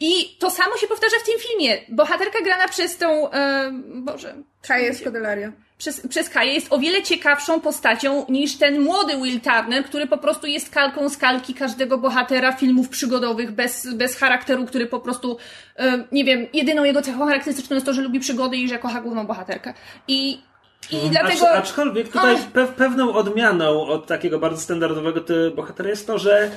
I 0.00 0.36
to 0.38 0.50
samo 0.50 0.76
się 0.76 0.86
powtarza 0.86 1.16
w 1.22 1.26
tym 1.26 1.34
filmie. 1.38 1.78
Bohaterka 1.88 2.38
grana 2.44 2.68
przez 2.68 2.96
tą, 2.96 3.30
e, 3.30 3.70
Boże, 3.94 4.34
Kaję 4.62 4.94
Scodelario. 4.94 5.48
przez, 5.78 6.06
przez 6.08 6.28
Kaję 6.30 6.52
jest 6.52 6.72
o 6.72 6.78
wiele 6.78 7.02
ciekawszą 7.02 7.60
postacią 7.60 8.26
niż 8.28 8.56
ten 8.58 8.80
młody 8.80 9.16
Will 9.16 9.40
Turner, 9.40 9.84
który 9.84 10.06
po 10.06 10.18
prostu 10.18 10.46
jest 10.46 10.70
kalką 10.70 11.08
z 11.08 11.16
kalki 11.16 11.54
każdego 11.54 11.98
bohatera 11.98 12.52
filmów 12.52 12.88
przygodowych, 12.88 13.50
bez, 13.50 13.94
bez 13.94 14.16
charakteru, 14.16 14.66
który 14.66 14.86
po 14.86 15.00
prostu, 15.00 15.38
e, 15.76 16.04
nie 16.12 16.24
wiem, 16.24 16.46
jedyną 16.52 16.84
jego 16.84 17.02
cechą 17.02 17.26
charakterystyczną 17.26 17.74
jest 17.74 17.86
to, 17.86 17.92
że 17.92 18.02
lubi 18.02 18.20
przygody 18.20 18.56
i 18.56 18.68
że 18.68 18.78
kocha 18.78 19.00
główną 19.00 19.26
bohaterkę. 19.26 19.74
I, 20.08 20.40
i 20.90 21.10
dlatego... 21.10 21.50
Acz, 21.50 21.58
aczkolwiek 21.58 22.08
tutaj 22.08 22.36
pe 22.52 22.66
pewną 22.66 23.12
odmianą 23.12 23.86
od 23.86 24.06
takiego 24.06 24.38
bardzo 24.38 24.60
standardowego 24.60 25.20
ty 25.20 25.50
bohatera 25.50 25.90
jest 25.90 26.06
to, 26.06 26.18
że 26.18 26.50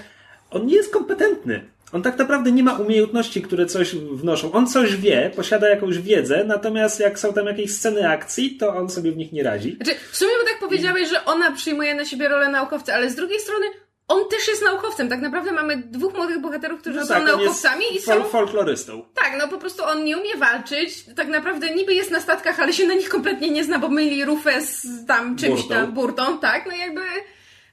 on 0.51 0.65
nie 0.65 0.75
jest 0.75 0.93
kompetentny. 0.93 1.69
On 1.93 2.01
tak 2.01 2.17
naprawdę 2.17 2.51
nie 2.51 2.63
ma 2.63 2.73
umiejętności, 2.77 3.41
które 3.41 3.65
coś 3.65 3.95
wnoszą. 3.95 4.51
On 4.51 4.67
coś 4.67 4.95
wie, 4.95 5.31
posiada 5.35 5.69
jakąś 5.69 5.97
wiedzę, 5.99 6.43
natomiast 6.43 6.99
jak 6.99 7.19
są 7.19 7.33
tam 7.33 7.45
jakieś 7.47 7.73
sceny 7.75 8.09
akcji, 8.09 8.57
to 8.57 8.75
on 8.75 8.89
sobie 8.89 9.11
w 9.11 9.17
nich 9.17 9.31
nie 9.31 9.43
radzi. 9.43 9.75
Znaczy, 9.75 9.99
w 10.11 10.17
sumie 10.17 10.31
bo 10.43 10.49
tak 10.49 10.59
powiedziałeś, 10.59 11.09
że 11.09 11.25
ona 11.25 11.51
przyjmuje 11.51 11.95
na 11.95 12.05
siebie 12.05 12.27
rolę 12.27 12.49
naukowca, 12.49 12.93
ale 12.93 13.09
z 13.09 13.15
drugiej 13.15 13.39
strony 13.39 13.65
on 14.07 14.29
też 14.29 14.47
jest 14.47 14.63
naukowcem. 14.63 15.09
Tak 15.09 15.21
naprawdę 15.21 15.51
mamy 15.51 15.77
dwóch 15.77 16.13
młodych 16.13 16.41
bohaterów, 16.41 16.81
którzy 16.81 16.99
No 16.99 17.05
są 17.05 17.13
tak, 17.13 17.23
jest 17.23 17.37
naukowcami 17.37 17.85
i 17.95 17.99
są... 18.01 18.23
folklorystą. 18.23 19.05
Tak, 19.15 19.35
no 19.39 19.47
po 19.47 19.57
prostu 19.57 19.83
on 19.83 20.03
nie 20.03 20.17
umie 20.17 20.35
walczyć. 20.37 21.05
Tak 21.15 21.27
naprawdę 21.27 21.75
niby 21.75 21.93
jest 21.93 22.11
na 22.11 22.19
statkach, 22.19 22.59
ale 22.59 22.73
się 22.73 22.87
na 22.87 22.93
nich 22.93 23.09
kompletnie 23.09 23.49
nie 23.49 23.63
zna, 23.63 23.79
bo 23.79 23.89
myli 23.89 24.25
rufę 24.25 24.61
z 24.61 25.05
tam 25.07 25.35
czymś 25.35 25.61
Burtą. 25.61 25.75
tam, 25.75 25.91
burtą, 25.91 26.39
tak? 26.39 26.65
No 26.65 26.71
jakby 26.75 27.01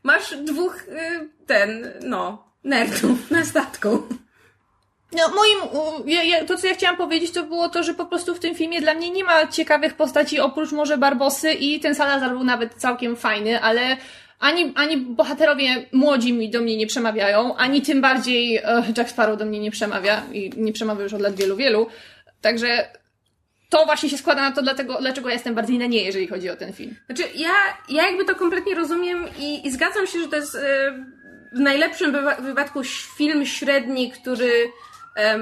masz 0.03 0.37
dwóch, 0.37 0.83
y, 0.89 1.29
ten, 1.47 1.93
no, 2.03 2.46
nerdów 2.67 3.31
na 3.31 3.45
statku. 3.45 4.03
No, 5.13 5.29
moim, 5.29 5.59
ja, 6.07 6.23
ja, 6.23 6.45
to 6.45 6.57
co 6.57 6.67
ja 6.67 6.75
chciałam 6.75 6.97
powiedzieć, 6.97 7.31
to 7.31 7.43
było 7.43 7.69
to, 7.69 7.83
że 7.83 7.95
po 7.95 8.07
prostu 8.07 8.35
w 8.35 8.41
tym 8.41 8.55
filmie 8.55 8.81
dla 8.81 8.95
mnie 8.95 9.11
nie 9.11 9.25
ma 9.25 9.47
ciekawych 9.47 9.95
postaci 9.95 10.41
oprócz 10.41 10.73
może 10.73 10.99
Barbosy 10.99 11.53
i 11.53 11.81
ten 11.81 11.95
Salazar 11.95 12.31
był 12.31 12.45
nawet 12.45 12.75
całkiem 12.75 13.17
fajny, 13.17 13.61
ale 13.61 13.97
ani, 14.39 14.73
ani 14.75 14.97
bohaterowie 14.97 15.87
młodzi 15.93 16.33
mi 16.33 16.51
do 16.51 16.61
mnie 16.61 16.77
nie 16.77 16.87
przemawiają, 16.87 17.57
ani 17.57 17.83
tym 17.83 18.01
bardziej 18.01 18.57
e, 18.57 18.85
Jack 18.97 19.11
Sparrow 19.11 19.39
do 19.39 19.47
mnie 19.47 19.61
nie 19.61 19.71
przemawia 19.71 20.23
i 20.33 20.51
nie 20.57 20.73
przemawia 20.73 21.03
już 21.03 21.15
od 21.15 21.21
lat 21.21 21.37
wielu, 21.37 21.57
wielu. 21.57 21.87
Także 22.41 22.89
to 23.69 23.85
właśnie 23.85 24.09
się 24.09 24.19
składa 24.19 24.43
na 24.43 24.53
to, 24.53 24.63
dlatego, 24.63 24.99
dlaczego 25.01 25.29
ja 25.29 25.35
jestem 25.35 25.55
bardziej 25.55 25.79
na 25.79 25.87
nie, 25.87 26.03
jeżeli 26.03 26.27
chodzi 26.27 26.51
o 26.51 26.57
ten 26.57 26.73
film. 26.73 26.97
Znaczy, 27.07 27.23
ja, 27.35 27.53
ja 27.89 28.07
jakby 28.07 28.25
to 28.25 28.35
kompletnie 28.35 28.75
rozumiem 28.75 29.25
i, 29.39 29.67
i 29.67 29.71
zgadzam 29.71 30.07
się, 30.07 30.21
że 30.21 30.29
to 30.29 30.37
jest 30.37 30.55
y, 30.55 30.59
w 31.53 31.61
najlepszym 31.61 32.17
wypadku 32.41 32.81
film 33.17 33.47
średni, 33.47 34.13
który 34.13 34.73
e, 35.17 35.39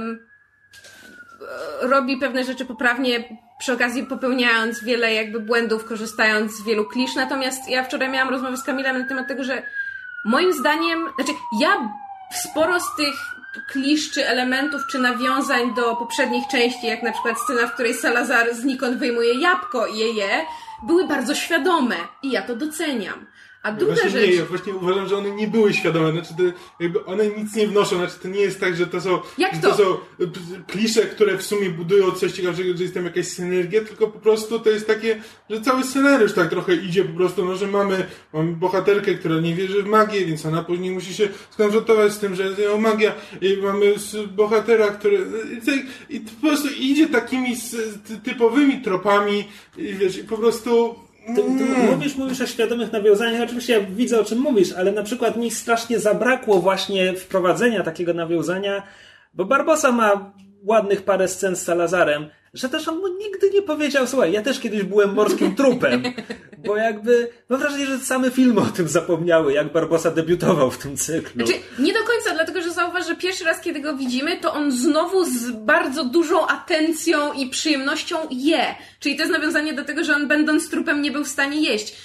robi 1.80 2.16
pewne 2.16 2.44
rzeczy 2.44 2.64
poprawnie, 2.64 3.38
przy 3.58 3.72
okazji 3.72 4.06
popełniając 4.06 4.84
wiele 4.84 5.14
jakby 5.14 5.40
błędów, 5.40 5.84
korzystając 5.84 6.52
z 6.52 6.64
wielu 6.64 6.84
klisz. 6.84 7.14
Natomiast 7.14 7.68
ja 7.68 7.84
wczoraj 7.84 8.08
miałam 8.08 8.28
rozmowę 8.28 8.56
z 8.56 8.62
Kamilem 8.62 8.98
na 8.98 9.08
temat 9.08 9.28
tego, 9.28 9.44
że 9.44 9.62
moim 10.24 10.52
zdaniem, 10.52 11.08
znaczy 11.14 11.32
ja 11.60 11.90
sporo 12.32 12.80
z 12.80 12.96
tych 12.96 13.14
klisz, 13.68 14.10
czy 14.10 14.28
elementów, 14.28 14.82
czy 14.90 14.98
nawiązań 14.98 15.74
do 15.74 15.96
poprzednich 15.96 16.48
części, 16.48 16.86
jak 16.86 17.02
na 17.02 17.12
przykład 17.12 17.40
scena, 17.40 17.66
w 17.66 17.74
której 17.74 17.94
Salazar 17.94 18.54
znikąd 18.54 18.98
wyjmuje 18.98 19.40
jabłko 19.40 19.86
i 19.86 19.98
je 19.98 20.12
je, 20.12 20.46
były 20.82 21.06
bardzo 21.06 21.34
świadome 21.34 21.96
i 22.22 22.30
ja 22.30 22.42
to 22.42 22.56
doceniam. 22.56 23.26
A 23.64 23.72
druga 23.72 23.92
właśnie 23.94 24.10
rzecz... 24.10 24.28
nie, 24.30 24.34
ja 24.34 24.44
właśnie 24.44 24.74
uważam, 24.74 25.08
że 25.08 25.16
one 25.16 25.30
nie 25.30 25.48
były 25.48 25.74
świadome, 25.74 26.12
znaczy 26.12 26.28
to, 26.36 26.42
jakby 26.80 27.04
one 27.04 27.26
nic 27.26 27.54
nie 27.56 27.66
wnoszą, 27.68 27.96
znaczy 27.96 28.14
to 28.22 28.28
nie 28.28 28.40
jest 28.40 28.60
tak, 28.60 28.76
że 28.76 28.86
to 28.86 29.00
są, 29.00 29.20
Jak 29.38 29.56
to? 29.62 29.70
to 29.70 29.76
są 29.76 29.84
p- 30.18 30.30
klisze, 30.66 31.02
które 31.02 31.38
w 31.38 31.42
sumie 31.42 31.70
budują 31.70 32.10
coś 32.10 32.32
ciekawego, 32.32 32.76
że 32.76 32.82
jest 32.82 32.94
tam 32.94 33.04
jakaś 33.04 33.26
synergia, 33.26 33.80
tylko 33.84 34.08
po 34.08 34.18
prostu 34.18 34.60
to 34.60 34.70
jest 34.70 34.86
takie, 34.86 35.22
że 35.50 35.60
cały 35.60 35.84
scenariusz 35.84 36.32
tak 36.32 36.50
trochę 36.50 36.74
idzie 36.74 37.04
po 37.04 37.16
prostu, 37.16 37.44
no, 37.44 37.56
że 37.56 37.66
mamy, 37.66 38.06
mamy 38.32 38.52
bohaterkę, 38.52 39.14
która 39.14 39.40
nie 39.40 39.54
wierzy 39.54 39.82
w 39.82 39.86
magię, 39.86 40.24
więc 40.26 40.46
ona 40.46 40.64
później 40.64 40.90
musi 40.90 41.14
się 41.14 41.28
skonfrontować 41.50 42.12
z 42.12 42.18
tym, 42.18 42.34
że 42.34 42.42
jest 42.42 42.58
ją 42.58 42.78
magia. 42.80 43.14
I 43.40 43.56
mamy 43.62 43.94
bohatera, 44.36 44.86
który 44.88 45.16
i, 45.62 45.66
tak- 45.66 46.10
i 46.10 46.20
po 46.20 46.46
prostu 46.48 46.68
idzie 46.78 47.06
takimi 47.08 47.56
typowymi 48.24 48.80
tropami. 48.82 49.44
I 49.76 49.94
wiesz, 49.94 50.18
i 50.18 50.24
po 50.24 50.36
prostu 50.38 50.94
Ty, 51.26 51.34
ty 51.34 51.64
mówisz, 51.90 52.16
mówisz 52.16 52.40
o 52.40 52.46
świadomych 52.46 52.92
nawiązaniach, 52.92 53.42
oczywiście 53.42 53.72
ja 53.72 53.80
widzę 53.80 54.20
o 54.20 54.24
czym 54.24 54.38
mówisz, 54.38 54.72
ale 54.72 54.92
na 54.92 55.02
przykład 55.02 55.36
mi 55.36 55.50
strasznie 55.50 55.98
zabrakło 55.98 56.58
właśnie 56.58 57.12
wprowadzenia 57.12 57.82
takiego 57.82 58.14
nawiązania, 58.14 58.82
bo 59.34 59.44
Barbosa 59.44 59.92
ma 59.92 60.32
ładnych 60.64 61.02
parę 61.02 61.28
scen 61.28 61.56
z 61.56 61.62
Salazarem, 61.62 62.26
że 62.54 62.68
też 62.68 62.88
on 62.88 62.98
mu 62.98 63.08
nigdy 63.08 63.50
nie 63.50 63.62
powiedział, 63.62 64.06
słuchaj, 64.06 64.32
ja 64.32 64.42
też 64.42 64.60
kiedyś 64.60 64.82
byłem 64.82 65.14
morskim 65.14 65.54
trupem, 65.54 66.02
bo 66.66 66.76
jakby 66.76 67.28
mam 67.48 67.60
wrażenie, 67.60 67.86
że 67.86 67.98
same 67.98 68.30
filmy 68.30 68.60
o 68.60 68.64
tym 68.64 68.88
zapomniały, 68.88 69.52
jak 69.52 69.72
Barbosa 69.72 70.10
debiutował 70.10 70.70
w 70.70 70.78
tym 70.78 70.96
cyklu. 70.96 71.46
Znaczy, 71.46 71.60
nie 71.78 71.92
do 71.92 71.98
końca, 71.98 72.34
dlatego 72.34 72.62
że 72.62 72.70
zauważ, 72.70 73.06
że 73.06 73.16
pierwszy 73.16 73.44
raz, 73.44 73.60
kiedy 73.60 73.80
go 73.80 73.96
widzimy, 73.96 74.36
to 74.36 74.52
on 74.52 74.72
znowu 74.72 75.24
z 75.24 75.50
bardzo 75.50 76.04
dużą 76.04 76.46
atencją 76.46 77.32
i 77.32 77.50
przyjemnością 77.50 78.16
je. 78.30 78.74
Czyli 79.00 79.16
to 79.16 79.22
jest 79.22 79.32
nawiązanie 79.32 79.72
do 79.72 79.84
tego, 79.84 80.04
że 80.04 80.14
on 80.14 80.28
będąc 80.28 80.70
trupem 80.70 81.02
nie 81.02 81.10
był 81.10 81.24
w 81.24 81.28
stanie 81.28 81.60
jeść. 81.60 81.96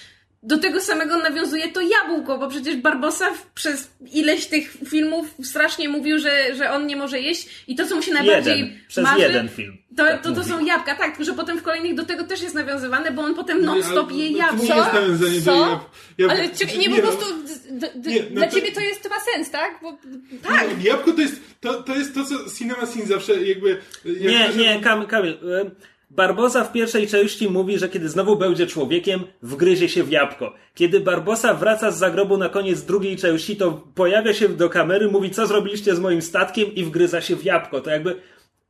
Do 0.44 0.58
tego 0.58 0.82
samego 0.82 1.18
nawiązuje 1.18 1.68
to 1.68 1.82
jabłko, 1.82 2.38
bo 2.38 2.48
przecież 2.48 2.76
Barbosa 2.76 3.26
przez 3.56 3.92
ileś 4.14 4.46
tych 4.48 4.72
filmów 4.90 5.28
strasznie 5.44 5.90
mówił, 5.90 6.20
że, 6.20 6.56
że 6.56 6.72
on 6.72 6.88
nie 6.88 6.96
może 6.96 7.20
jeść 7.20 7.50
i 7.68 7.76
to, 7.76 7.86
co 7.88 7.96
mu 7.96 8.02
się 8.02 8.14
najbardziej 8.14 8.60
jeden, 8.60 8.80
przez 8.88 9.04
marzy, 9.04 9.22
jeden 9.22 9.50
film. 9.50 9.78
to, 9.98 10.04
tak 10.04 10.22
to, 10.24 10.32
to 10.32 10.44
są 10.44 10.66
jabłka, 10.66 10.96
tak, 10.96 11.24
że 11.26 11.34
potem 11.34 11.58
w 11.58 11.64
kolejnych 11.64 11.96
do 11.96 12.06
tego 12.06 12.24
też 12.24 12.42
jest 12.42 12.56
nawiązywane, 12.56 13.12
bo 13.12 13.22
on 13.22 13.36
potem 13.36 13.66
non-stop 13.66 14.12
je 14.12 14.32
nie 14.32 14.42
nawiązanie 14.42 15.42
Co? 15.46 15.70
jab, 15.70 15.80
jab, 16.18 16.32
Ale 16.32 16.50
czy, 16.50 16.78
nie, 16.78 16.90
po 16.90 16.96
no, 16.96 17.02
prostu 17.02 17.26
d, 17.70 17.90
d, 17.96 18.12
Nie, 18.12 18.24
no 18.24 18.30
dla 18.32 18.48
to- 18.48 18.56
ciebie 18.56 18.72
to 18.72 18.80
jest, 18.82 19.04
to 19.04 19.10
ma 19.10 19.16
sens, 19.34 19.52
tak? 19.52 19.80
Bo, 19.82 19.98
Tak. 20.44 20.84
Jabłko 20.84 21.12
to 21.14 21.22
jest 21.22 21.42
to, 21.62 21.84
to, 21.84 21.96
jest 21.96 22.14
to 22.14 22.26
co 22.26 22.36
Cinema 22.58 22.86
Sin 22.86 23.06
zawsze 23.06 23.44
jakby... 23.44 23.78
jak 24.06 24.32
Nie, 24.58 24.64
nie, 24.64 24.80
Kamil, 24.82 25.08
Kamil. 25.08 25.32
em, 25.62 25.72
Barbosa 26.10 26.64
w 26.64 26.72
pierwszej 26.72 27.08
części 27.08 27.50
mówi, 27.50 27.78
że 27.80 27.90
kiedy 27.90 28.10
znowu 28.10 28.36
będzie 28.36 28.68
człowiekiem, 28.68 29.24
wgryzie 29.42 29.90
się 29.90 30.04
w 30.04 30.12
jabłko. 30.12 30.54
Kiedy 30.76 31.00
Barbosa 31.00 31.54
wraca 31.54 31.92
z 31.92 31.98
zagrobu 31.98 32.38
na 32.38 32.50
koniec 32.50 32.82
drugiej 32.82 33.18
części, 33.18 33.56
to 33.56 33.72
pojawia 33.96 34.34
się 34.34 34.50
do 34.50 34.70
kamery, 34.70 35.08
mówi, 35.08 35.30
co 35.32 35.48
zrobiliście 35.48 35.96
z 35.96 36.00
moim 36.00 36.22
statkiem 36.22 36.76
i 36.76 36.84
wgryza 36.84 37.22
się 37.22 37.36
w 37.36 37.44
jabłko. 37.44 37.82
To 37.82 37.90
jakby, 37.90 38.22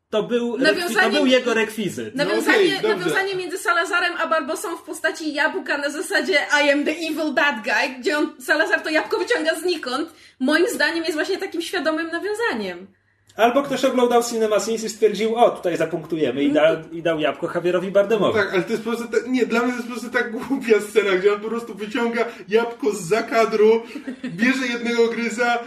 to 0.09 0.23
był, 0.23 0.57
rekwi- 0.57 1.01
to 1.01 1.09
był 1.09 1.25
jego 1.25 1.53
rekwizyt. 1.53 2.15
Nawiązanie, 2.15 2.57
okej, 2.57 2.71
dobrze. 2.81 2.97
nawiązanie 2.97 3.35
między 3.35 3.57
Salazarem 3.57 4.13
a 4.19 4.27
Barbosą 4.27 4.77
w 4.77 4.83
postaci 4.83 5.33
jabłka 5.33 5.77
na 5.77 5.89
zasadzie 5.89 6.33
I 6.65 6.69
am 6.71 6.85
the 6.85 6.91
evil 6.91 7.33
bad 7.33 7.55
guy, 7.63 7.99
gdzie 7.99 8.17
on, 8.17 8.35
Salazar 8.41 8.81
to 8.81 8.89
jabłko 8.89 9.17
wyciąga 9.17 9.55
znikąd, 9.55 10.13
moim 10.39 10.67
zdaniem 10.67 11.03
jest 11.03 11.13
właśnie 11.15 11.37
takim 11.37 11.61
świadomym 11.61 12.07
nawiązaniem. 12.07 12.87
Albo 13.39 13.63
ktoś 13.63 13.85
oglądał 13.85 14.23
Cinema 14.23 14.59
Sins 14.59 14.83
i 14.83 14.89
stwierdził, 14.89 15.35
o, 15.35 15.49
tutaj 15.49 15.77
zapunktujemy 15.77 16.43
i, 16.43 16.51
da, 16.51 16.81
i 16.91 17.01
dał 17.01 17.19
jabłko 17.19 17.51
Javierowi 17.55 17.91
Bardemowi. 17.91 18.39
Tak, 18.39 18.53
ale 18.53 18.63
to 18.63 18.71
jest 18.71 18.83
po 18.83 18.89
prostu 18.89 19.07
tak, 19.07 19.27
nie, 19.27 19.45
dla 19.45 19.59
mnie 19.59 19.71
to 19.71 19.77
jest 19.77 19.87
po 19.87 19.93
prostu 19.93 20.09
tak 20.09 20.31
głupia 20.31 20.79
scena, 20.81 21.15
gdzie 21.15 21.33
on 21.33 21.39
po 21.39 21.47
prostu 21.47 21.75
wyciąga 21.75 22.25
jabłko 22.49 22.91
z 22.91 23.01
zakadru, 23.01 23.83
bierze 24.25 24.67
jednego 24.67 25.07
gryza, 25.07 25.59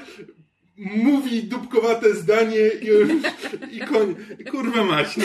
mówi 0.76 1.44
dupkowate 1.44 2.14
zdanie 2.14 2.68
i, 2.82 2.88
i 3.76 3.80
koń. 3.80 4.14
Kurwa 4.50 4.84
mać, 4.84 5.16
no. 5.16 5.24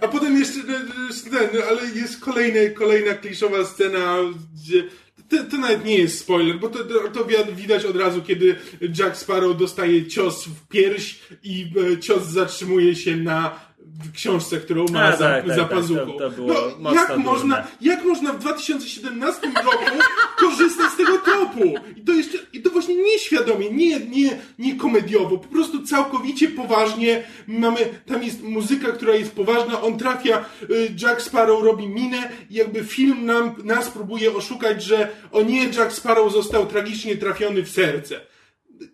A 0.00 0.08
potem 0.08 0.38
jeszcze, 0.38 0.58
no, 0.68 1.04
jeszcze 1.08 1.30
ten, 1.30 1.48
no, 1.54 1.60
ale 1.68 1.80
jest 1.94 2.20
kolejna, 2.20 2.74
kolejna 2.74 3.14
kliszowa 3.14 3.64
scena, 3.64 4.16
gdzie 4.54 4.84
to, 5.30 5.44
to 5.50 5.56
nawet 5.58 5.84
nie 5.84 5.98
jest 5.98 6.18
spoiler, 6.18 6.58
bo 6.58 6.68
to, 6.68 6.84
to, 6.84 7.08
to 7.08 7.24
wi- 7.24 7.54
widać 7.54 7.84
od 7.84 7.96
razu, 7.96 8.22
kiedy 8.22 8.56
Jack 8.98 9.16
Sparrow 9.16 9.56
dostaje 9.56 10.06
cios 10.06 10.44
w 10.44 10.68
pierś 10.68 11.18
i 11.44 11.70
e, 11.92 11.98
cios 12.00 12.26
zatrzymuje 12.26 12.96
się 12.96 13.16
na 13.16 13.67
książce, 14.14 14.56
którą 14.60 14.86
ma 14.92 15.02
A, 15.04 15.16
za, 15.16 15.18
tak, 15.18 15.46
tak, 15.46 15.56
za 15.56 15.64
tak, 15.64 15.70
to- 15.86 16.18
to 16.18 16.30
było 16.30 16.54
no, 16.80 16.94
jak, 16.94 17.08
durne. 17.08 17.24
można, 17.24 17.66
jak 17.80 18.04
można 18.04 18.32
w 18.32 18.38
2017 18.38 19.46
roku 19.64 19.84
korzystać 20.40 20.92
z 20.92 20.96
tego 20.96 21.18
tropu? 21.18 21.74
I 21.96 22.00
to 22.00 22.12
jeszcze, 22.12 22.38
i 22.52 22.62
to 22.62 22.70
właśnie 22.70 22.94
nie 22.94 23.18
świadomie, 23.18 23.70
nie, 23.70 24.00
nie, 24.00 24.38
nie 24.58 24.76
komediowo, 24.76 25.38
po 25.38 25.48
prostu 25.48 25.82
całkowicie 25.82 26.48
poważnie. 26.48 27.24
Mamy, 27.46 27.78
tam 28.06 28.22
jest 28.22 28.42
muzyka, 28.42 28.92
która 28.92 29.14
jest 29.14 29.32
poważna, 29.32 29.82
on 29.82 29.98
trafia, 29.98 30.44
y, 30.70 30.94
Jack 31.02 31.22
Sparrow 31.22 31.62
robi 31.62 31.88
minę 31.88 32.30
i 32.50 32.54
jakby 32.54 32.84
film 32.84 33.26
nam, 33.26 33.54
nas 33.64 33.88
próbuje 33.90 34.34
oszukać, 34.36 34.82
że 34.82 35.08
o 35.32 35.42
nie, 35.42 35.64
Jack 35.64 35.92
Sparrow 35.92 36.32
został 36.32 36.66
tragicznie 36.66 37.16
trafiony 37.16 37.62
w 37.62 37.70
serce. 37.70 38.20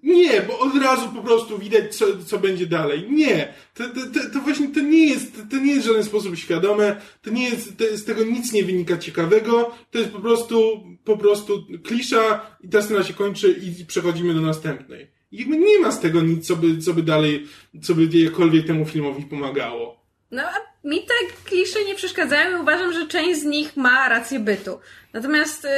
Nie, 0.02 0.42
bo 0.42 0.58
od 0.58 0.82
razu 0.82 1.08
po 1.08 1.22
prostu 1.22 1.58
widać, 1.58 1.96
co, 1.96 2.06
co 2.26 2.38
będzie 2.38 2.66
dalej. 2.66 3.10
Nie. 3.10 3.54
To, 3.74 3.84
to, 3.88 4.30
to, 4.32 4.40
właśnie 4.40 4.68
to 4.68 4.80
nie 4.80 5.06
jest, 5.06 5.42
to 5.50 5.56
nie 5.56 5.72
jest 5.74 5.86
w 5.86 5.88
żaden 5.88 6.04
sposób 6.04 6.36
świadome, 6.36 7.00
to 7.22 7.30
nie 7.30 7.48
jest, 7.48 7.78
to, 7.78 7.84
z 7.96 8.04
tego 8.04 8.24
nic 8.24 8.52
nie 8.52 8.64
wynika 8.64 8.98
ciekawego, 8.98 9.76
to 9.90 9.98
jest 9.98 10.10
po 10.10 10.20
prostu, 10.20 10.82
po 11.04 11.16
prostu 11.16 11.66
klisza 11.84 12.46
i 12.60 12.68
ta 12.68 12.82
scena 12.82 13.02
się 13.02 13.14
kończy 13.14 13.50
i 13.50 13.84
przechodzimy 13.84 14.34
do 14.34 14.40
następnej. 14.40 15.10
I 15.32 15.38
jakby 15.38 15.56
nie 15.56 15.78
ma 15.78 15.90
z 15.90 16.00
tego 16.00 16.20
nic, 16.22 16.46
co 16.46 16.56
by, 16.56 16.78
co 16.78 16.94
by 16.94 17.02
dalej, 17.02 17.46
co 17.82 17.94
by 17.94 18.18
jakkolwiek 18.18 18.66
temu 18.66 18.86
filmowi 18.86 19.24
pomagało. 19.24 20.04
No, 20.30 20.42
a 20.42 20.88
mi 20.88 21.00
te 21.00 21.14
klisze 21.44 21.84
nie 21.84 21.94
przeszkadzają 21.94 22.58
i 22.58 22.62
uważam, 22.62 22.92
że 22.92 23.06
część 23.06 23.40
z 23.40 23.44
nich 23.44 23.76
ma 23.76 24.08
rację 24.08 24.40
bytu. 24.40 24.78
Natomiast 25.12 25.64
y, 25.64 25.68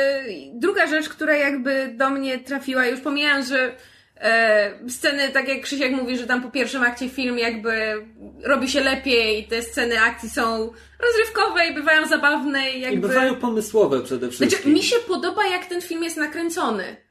druga 0.54 0.86
rzecz, 0.86 1.08
która 1.08 1.36
jakby 1.36 1.94
do 1.96 2.10
mnie 2.10 2.38
trafiła, 2.38 2.86
już 2.86 3.00
pomijając, 3.00 3.48
że 3.48 3.76
e, 4.20 4.70
sceny, 4.88 5.28
tak 5.28 5.48
jak 5.48 5.60
Krzysiek 5.60 5.92
mówi, 5.92 6.18
że 6.18 6.26
tam 6.26 6.42
po 6.42 6.50
pierwszym 6.50 6.82
akcie 6.82 7.08
film 7.08 7.38
jakby 7.38 8.06
robi 8.42 8.68
się 8.68 8.80
lepiej 8.80 9.40
i 9.40 9.44
te 9.44 9.62
sceny 9.62 10.00
akcji 10.00 10.30
są 10.30 10.70
rozrywkowe 11.00 11.66
i 11.66 11.74
bywają 11.74 12.06
zabawne 12.06 12.70
i 12.70 12.80
jakby... 12.80 12.96
I 12.96 13.00
bywają 13.00 13.34
pomysłowe 13.34 14.00
przede 14.00 14.28
wszystkim. 14.28 14.50
Znaczy, 14.50 14.68
mi 14.68 14.82
się 14.82 14.96
podoba, 15.08 15.46
jak 15.46 15.66
ten 15.66 15.82
film 15.82 16.04
jest 16.04 16.16
nakręcony. 16.16 17.06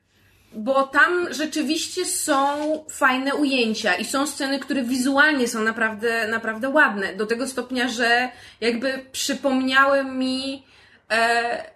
Bo 0.57 0.83
tam 0.83 1.33
rzeczywiście 1.33 2.05
są 2.05 2.45
fajne 2.89 3.35
ujęcia 3.35 3.95
i 3.95 4.05
są 4.05 4.27
sceny, 4.27 4.59
które 4.59 4.83
wizualnie 4.83 5.47
są 5.47 5.63
naprawdę, 5.63 6.27
naprawdę 6.27 6.69
ładne. 6.69 7.15
Do 7.15 7.25
tego 7.25 7.47
stopnia, 7.47 7.87
że 7.87 8.29
jakby 8.61 9.05
przypomniały 9.11 10.03
mi, 10.03 10.65
e, 11.11 11.75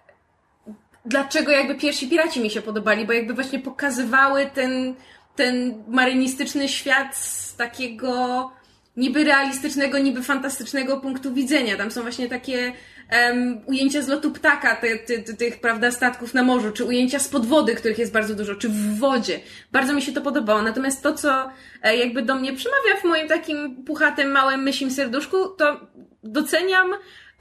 dlaczego 1.04 1.52
jakby 1.52 1.74
pierwsi 1.74 2.08
piraci 2.08 2.40
mi 2.40 2.50
się 2.50 2.62
podobali, 2.62 3.06
bo 3.06 3.12
jakby 3.12 3.34
właśnie 3.34 3.58
pokazywały 3.58 4.50
ten, 4.54 4.94
ten 5.40 5.84
marynistyczny 5.88 6.68
świat 6.68 7.16
z 7.16 7.56
takiego 7.56 8.50
niby 8.96 9.24
realistycznego, 9.24 9.98
niby 9.98 10.22
fantastycznego 10.22 11.00
punktu 11.00 11.34
widzenia. 11.34 11.76
Tam 11.76 11.90
są 11.90 12.02
właśnie 12.02 12.28
takie 12.28 12.72
em, 13.08 13.60
ujęcia 13.66 14.02
z 14.02 14.08
lotu 14.08 14.30
ptaka, 14.30 14.76
ty, 14.76 14.98
ty, 15.06 15.22
ty, 15.22 15.36
tych, 15.36 15.60
prawda, 15.60 15.90
statków 15.90 16.34
na 16.34 16.42
morzu, 16.42 16.72
czy 16.72 16.84
ujęcia 16.84 17.18
z 17.18 17.28
podwody, 17.28 17.74
których 17.74 17.98
jest 17.98 18.12
bardzo 18.12 18.34
dużo, 18.34 18.54
czy 18.54 18.68
w 18.68 18.98
wodzie. 18.98 19.40
Bardzo 19.72 19.92
mi 19.92 20.02
się 20.02 20.12
to 20.12 20.20
podobało. 20.20 20.62
Natomiast 20.62 21.02
to, 21.02 21.12
co 21.14 21.50
e, 21.82 21.96
jakby 21.96 22.22
do 22.22 22.34
mnie 22.34 22.52
przemawia 22.52 22.96
w 23.00 23.04
moim 23.04 23.28
takim 23.28 23.84
puchatym, 23.84 24.30
małym, 24.30 24.62
myślim 24.62 24.90
serduszku, 24.90 25.48
to 25.48 25.80
doceniam, 26.22 26.90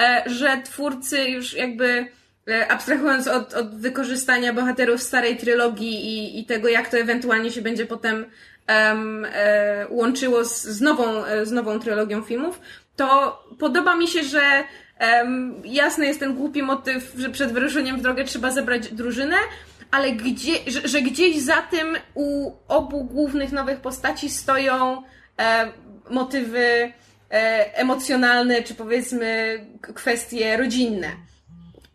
e, 0.01 0.23
że 0.25 0.61
twórcy 0.65 1.29
już 1.29 1.53
jakby 1.53 2.07
abstrahując 2.67 3.27
od, 3.27 3.53
od 3.53 3.75
wykorzystania 3.75 4.53
bohaterów 4.53 5.03
starej 5.03 5.37
trylogii 5.37 6.05
i, 6.05 6.39
i 6.39 6.45
tego, 6.45 6.67
jak 6.67 6.89
to 6.89 6.97
ewentualnie 6.97 7.51
się 7.51 7.61
będzie 7.61 7.85
potem 7.85 8.25
em, 8.67 9.27
e, 9.33 9.87
łączyło 9.89 10.45
z, 10.45 10.63
z, 10.63 10.81
nową, 10.81 11.25
e, 11.25 11.45
z 11.45 11.51
nową 11.51 11.79
trylogią 11.79 12.21
filmów, 12.21 12.61
to 12.95 13.39
podoba 13.59 13.95
mi 13.95 14.07
się, 14.07 14.23
że 14.23 14.63
em, 14.97 15.61
jasny 15.65 16.05
jest 16.05 16.19
ten 16.19 16.35
głupi 16.35 16.63
motyw, 16.63 17.13
że 17.17 17.29
przed 17.29 17.51
wyruszeniem 17.51 17.97
w 17.97 18.01
drogę 18.01 18.23
trzeba 18.23 18.51
zebrać 18.51 18.93
drużynę, 18.93 19.35
ale 19.91 20.11
gdzie, 20.11 20.53
że, 20.67 20.87
że 20.87 21.01
gdzieś 21.01 21.37
za 21.37 21.61
tym 21.61 21.97
u 22.13 22.51
obu 22.67 23.03
głównych 23.03 23.51
nowych 23.51 23.79
postaci 23.79 24.29
stoją 24.29 25.03
e, 25.39 25.71
motywy 26.09 26.93
e, 27.31 27.77
emocjonalne, 27.77 28.63
czy 28.63 28.75
powiedzmy 28.75 29.59
kwestie 29.81 30.57
rodzinne. 30.57 31.28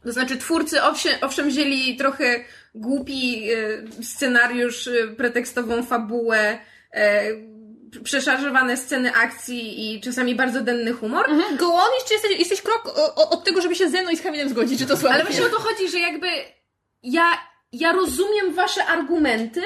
To 0.05 0.13
znaczy, 0.13 0.37
twórcy 0.37 0.83
owszem, 0.83 1.13
owszem 1.21 1.49
wzięli 1.49 1.97
trochę 1.97 2.45
głupi 2.75 3.49
e, 3.53 4.03
scenariusz, 4.03 4.89
e, 4.89 5.09
pretekstową 5.09 5.83
fabułę, 5.83 6.59
e, 6.93 7.23
przeszarżowane 8.05 8.77
sceny 8.77 9.15
akcji 9.15 9.95
i 9.95 10.01
czasami 10.01 10.35
bardzo 10.35 10.61
denny 10.61 10.93
humor. 10.93 11.31
Mhm. 11.31 11.57
Go 11.57 11.75
on, 11.75 11.89
jeszcze 11.99 12.15
jesteś, 12.15 12.39
jesteś 12.39 12.63
krok 12.63 12.95
od 13.17 13.45
tego, 13.45 13.61
żeby 13.61 13.75
się 13.75 13.89
ze 13.89 14.03
mną 14.03 14.11
i 14.11 14.17
z 14.17 14.23
Kamilem 14.23 14.49
zgodzić, 14.49 14.79
że 14.79 14.87
to 14.87 14.97
słabe. 14.97 15.15
Ale 15.15 15.25
właśnie 15.25 15.47
o 15.47 15.49
to 15.49 15.61
chodzi, 15.61 15.89
że 15.89 15.99
jakby 15.99 16.27
ja, 17.03 17.25
ja 17.73 17.93
rozumiem 17.93 18.55
wasze 18.55 18.85
argumenty, 18.87 19.63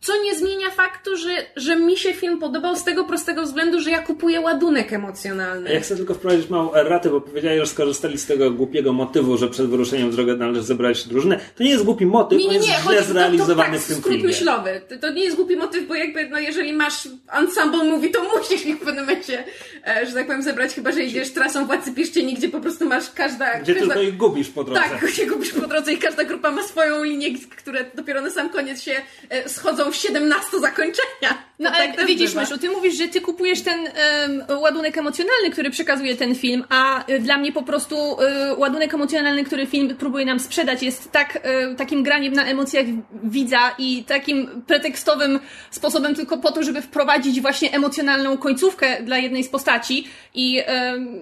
co 0.00 0.22
nie 0.22 0.34
zmienia 0.34 0.70
faktu, 0.70 1.16
że, 1.16 1.30
że 1.56 1.76
mi 1.76 1.96
się 1.96 2.12
film 2.12 2.38
podobał 2.38 2.76
z 2.76 2.84
tego 2.84 3.04
prostego 3.04 3.42
względu, 3.42 3.80
że 3.80 3.90
ja 3.90 4.02
kupuję 4.02 4.40
ładunek 4.40 4.92
emocjonalny. 4.92 5.72
Ja 5.72 5.80
chcę 5.80 5.96
tylko 5.96 6.14
wprowadzić 6.14 6.50
małą 6.50 6.74
erratę, 6.74 7.10
bo 7.10 7.20
powiedziałeś, 7.20 7.60
że 7.60 7.66
skorzystali 7.66 8.18
z 8.18 8.26
tego 8.26 8.50
głupiego 8.50 8.92
motywu, 8.92 9.38
że 9.38 9.48
przed 9.48 9.66
wyruszeniem 9.66 10.10
w 10.10 10.14
drogę 10.14 10.36
należy 10.36 10.62
zebrać 10.62 11.08
drużynę. 11.08 11.40
To 11.56 11.62
nie 11.62 11.70
jest 11.70 11.84
głupi 11.84 12.06
motyw, 12.06 12.38
Nie, 12.38 12.44
on 12.44 12.50
nie, 12.50 12.56
jest 12.56 12.68
nie, 12.68 12.74
źle 12.74 12.82
chodzi 12.82 12.98
to, 12.98 13.04
to 13.04 13.12
zrealizowany 13.12 13.72
tak, 13.72 13.80
w 13.80 13.86
tym 13.86 13.96
skrót 13.96 14.14
filmie. 14.14 14.28
myślowy. 14.28 14.80
To, 14.88 14.98
to 14.98 15.12
nie 15.12 15.24
jest 15.24 15.36
głupi 15.36 15.56
motyw, 15.56 15.88
bo 15.88 15.94
jakby, 15.94 16.28
no 16.28 16.38
jeżeli 16.38 16.72
masz 16.72 17.08
ensemble 17.32 17.84
mówi, 17.84 18.10
to 18.10 18.22
musisz 18.36 18.66
ich 18.66 18.76
w 18.76 18.78
pewnym 18.84 19.04
momencie, 19.04 19.44
e, 19.86 20.06
że 20.06 20.12
tak 20.12 20.26
powiem, 20.26 20.42
zebrać, 20.42 20.74
chyba 20.74 20.92
że 20.92 21.02
idziesz 21.02 21.30
trasą 21.30 21.66
Władcy 21.66 21.92
Pierścieni, 21.92 22.34
gdzie 22.34 22.48
po 22.48 22.60
prostu 22.60 22.88
masz 22.88 23.10
każda... 23.10 23.60
Gdzie 23.60 23.74
każda... 23.74 23.94
tylko 23.94 24.08
ich 24.08 24.16
gubisz 24.16 24.48
po 24.48 24.64
drodze. 24.64 24.80
Tak, 24.80 25.10
się 25.16 25.26
gubisz 25.26 25.52
po 25.52 25.66
drodze 25.66 25.92
i 25.92 25.98
każda 25.98 26.24
grupa 26.24 26.50
ma 26.50 26.62
swoją 26.62 27.04
linię, 27.04 27.28
które 27.56 27.84
dopiero 27.94 28.20
na 28.20 28.30
sam 28.30 28.50
koniec 28.50 28.82
się 28.82 28.94
e, 29.28 29.48
schodzą 29.48 29.89
w 29.90 29.96
17 29.96 30.60
zakończenia. 30.60 31.49
No 31.60 31.70
ale 31.70 31.92
tak 31.92 32.06
widzisz. 32.06 32.34
Myszu, 32.34 32.58
ty 32.58 32.70
mówisz, 32.70 32.94
że 32.94 33.08
ty 33.08 33.20
kupujesz 33.20 33.62
ten 33.62 33.86
em, 33.86 34.60
ładunek 34.60 34.98
emocjonalny, 34.98 35.50
który 35.50 35.70
przekazuje 35.70 36.16
ten 36.16 36.34
film, 36.34 36.64
a 36.68 37.10
y, 37.10 37.18
dla 37.18 37.38
mnie 37.38 37.52
po 37.52 37.62
prostu 37.62 37.96
y, 37.96 38.54
ładunek 38.56 38.94
emocjonalny, 38.94 39.44
który 39.44 39.66
film 39.66 39.96
próbuje 39.96 40.24
nam 40.24 40.40
sprzedać, 40.40 40.82
jest 40.82 41.12
tak, 41.12 41.36
y, 41.72 41.74
takim 41.76 42.02
graniem 42.02 42.32
na 42.32 42.44
emocjach 42.44 42.86
widza 43.22 43.74
i 43.78 44.04
takim 44.04 44.62
pretekstowym 44.66 45.40
sposobem 45.70 46.14
tylko 46.14 46.38
po 46.38 46.52
to, 46.52 46.62
żeby 46.62 46.82
wprowadzić 46.82 47.40
właśnie 47.40 47.72
emocjonalną 47.72 48.38
końcówkę 48.38 49.02
dla 49.02 49.18
jednej 49.18 49.44
z 49.44 49.48
postaci 49.48 50.08
i 50.34 50.62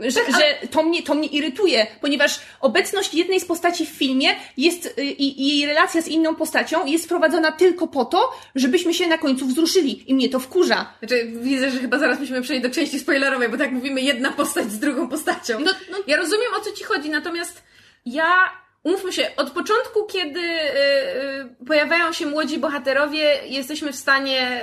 że, 0.02 0.10
że 0.10 0.68
to, 0.70 0.82
mnie, 0.82 1.02
to 1.02 1.14
mnie 1.14 1.28
irytuje, 1.28 1.86
ponieważ 2.00 2.40
obecność 2.60 3.14
jednej 3.14 3.40
z 3.40 3.44
postaci 3.44 3.86
w 3.86 3.88
filmie 3.88 4.28
jest 4.56 4.98
i, 4.98 5.42
i 5.42 5.58
jej 5.58 5.66
relacja 5.66 6.02
z 6.02 6.08
inną 6.08 6.34
postacią 6.34 6.86
jest 6.86 7.04
wprowadzona 7.04 7.52
tylko 7.52 7.86
po 7.86 8.04
to, 8.04 8.30
żebyśmy 8.54 8.94
się 8.94 9.06
na 9.06 9.18
końcu 9.18 9.46
wzruszyli 9.46 10.10
i 10.10 10.14
mnie 10.14 10.27
to 10.28 10.40
wkurza. 10.40 10.92
Znaczy, 10.98 11.32
widzę, 11.42 11.70
że 11.70 11.78
chyba 11.78 11.98
zaraz 11.98 12.20
musimy 12.20 12.42
przejść 12.42 12.62
do 12.62 12.70
części 12.70 12.98
spoilerowej, 12.98 13.48
bo 13.48 13.56
tak 13.56 13.72
mówimy 13.72 14.00
jedna 14.00 14.32
postać 14.32 14.72
z 14.72 14.78
drugą 14.78 15.08
postacią. 15.08 15.60
No, 15.60 15.70
no, 15.90 15.98
Ja 16.06 16.16
rozumiem, 16.16 16.54
o 16.56 16.60
co 16.60 16.72
ci 16.72 16.84
chodzi, 16.84 17.10
natomiast 17.10 17.62
ja, 18.06 18.50
umówmy 18.84 19.12
się, 19.12 19.30
od 19.36 19.50
początku, 19.50 20.06
kiedy 20.06 20.40
y, 20.40 21.60
y, 21.62 21.64
pojawiają 21.66 22.12
się 22.12 22.26
młodzi 22.26 22.58
bohaterowie, 22.58 23.38
jesteśmy 23.46 23.92
w 23.92 23.96
stanie, 23.96 24.62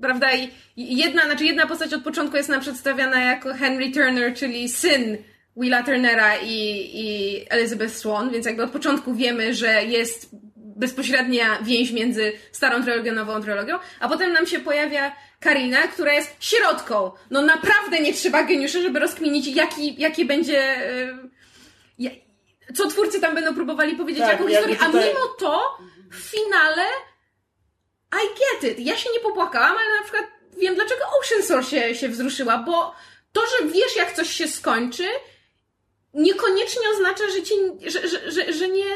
prawda, 0.00 0.32
i 0.34 0.50
i 0.80 0.96
jedna, 0.96 1.24
znaczy 1.24 1.44
jedna 1.44 1.66
postać 1.66 1.94
od 1.94 2.02
początku 2.02 2.36
jest 2.36 2.48
nam 2.48 2.60
przedstawiana 2.60 3.20
jako 3.20 3.54
Henry 3.54 3.90
Turner, 3.90 4.34
czyli 4.34 4.68
syn 4.68 5.18
Willa 5.56 5.82
Turnera 5.82 6.36
i, 6.36 6.90
i 6.94 7.36
Elizabeth 7.48 7.94
Swan, 7.94 8.30
więc 8.30 8.46
jakby 8.46 8.62
od 8.62 8.70
początku 8.70 9.14
wiemy, 9.14 9.54
że 9.54 9.84
jest 9.84 10.36
bezpośrednia 10.80 11.58
więź 11.62 11.90
między 11.92 12.32
starą 12.52 12.82
trylogią, 12.84 13.12
nową 13.12 13.42
trylogią, 13.42 13.78
a 14.00 14.08
potem 14.08 14.32
nam 14.32 14.46
się 14.46 14.58
pojawia 14.60 15.16
Karina, 15.40 15.82
która 15.88 16.12
jest 16.12 16.36
sierotką. 16.40 17.10
No 17.30 17.42
naprawdę 17.42 18.00
nie 18.00 18.14
trzeba 18.14 18.42
geniuszy, 18.44 18.82
żeby 18.82 18.98
rozkminić, 18.98 19.46
jaki, 19.46 20.00
jakie 20.00 20.24
będzie... 20.24 20.90
y, 20.90 21.16
ja- 21.98 22.10
co 22.74 22.88
twórcy 22.88 23.20
tam 23.20 23.34
będą 23.34 23.54
próbowali 23.54 23.96
powiedzieć, 23.96 24.22
Tak, 24.22 24.32
jaką 24.32 24.48
historię, 24.48 24.76
tutaj- 24.76 25.04
a 25.04 25.06
mimo 25.08 25.26
to 25.38 25.78
w 26.12 26.16
finale 26.16 26.82
I 28.12 28.26
get 28.62 28.72
it. 28.72 28.86
Ja 28.86 28.96
się 28.96 29.10
nie 29.12 29.20
popłakałam, 29.20 29.76
ale 29.76 29.96
na 29.96 30.02
przykład 30.02 30.24
wiem, 30.58 30.74
dlaczego 30.74 31.00
Ocean 31.20 31.42
Source 31.42 31.70
się, 31.70 31.94
się 31.94 32.08
wzruszyła, 32.08 32.58
bo 32.58 32.94
to, 33.32 33.40
że 33.40 33.68
wiesz, 33.68 33.96
jak 33.96 34.12
coś 34.12 34.30
się 34.30 34.48
skończy, 34.48 35.04
niekoniecznie 36.14 36.82
oznacza, 36.94 37.24
że, 37.36 37.42
ci, 37.42 37.54
że, 37.90 38.08
że, 38.08 38.30
że, 38.32 38.52
że 38.52 38.68
nie, 38.68 38.86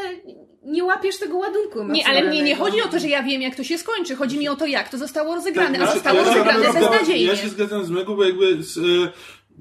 nie 0.64 0.84
łapiesz 0.84 1.18
tego 1.18 1.36
ładunku 1.36 1.84
nie, 1.84 2.06
ale 2.06 2.24
mnie 2.24 2.42
nie 2.42 2.56
chodzi 2.56 2.82
o 2.82 2.88
to, 2.88 2.98
że 2.98 3.08
ja 3.08 3.22
wiem, 3.22 3.42
jak 3.42 3.56
to 3.56 3.64
się 3.64 3.78
skończy. 3.78 4.16
Chodzi 4.16 4.38
mi 4.38 4.48
o 4.48 4.56
to, 4.56 4.66
jak 4.66 4.88
to 4.88 4.98
zostało 4.98 5.34
rozegrane. 5.34 5.78
Tak, 5.78 5.88
a 5.88 5.92
zostało 5.92 6.18
ja 6.18 6.24
rozegrane 6.24 6.72
beznadziejnie. 6.72 7.26
Ja 7.26 7.36
się 7.36 7.48
zgadzam 7.48 7.84
z 7.84 7.90
Megu, 7.90 8.16
bo 8.16 8.24
jakby 8.24 8.62
z, 8.62 8.78
e, 8.78 8.82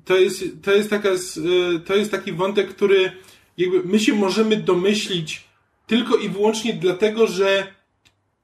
to, 0.05 0.17
jest, 0.17 0.43
to, 0.63 0.71
jest 0.71 0.89
taka, 0.89 1.17
z, 1.17 1.37
e, 1.37 1.41
to 1.79 1.95
jest 1.95 2.11
taki 2.11 2.33
wątek, 2.33 2.69
który 2.69 3.11
jakby 3.57 3.83
my 3.83 3.99
się 3.99 4.13
możemy 4.13 4.57
domyślić 4.57 5.43
tylko 5.87 6.15
i 6.15 6.29
wyłącznie 6.29 6.73
dlatego, 6.73 7.27
że, 7.27 7.67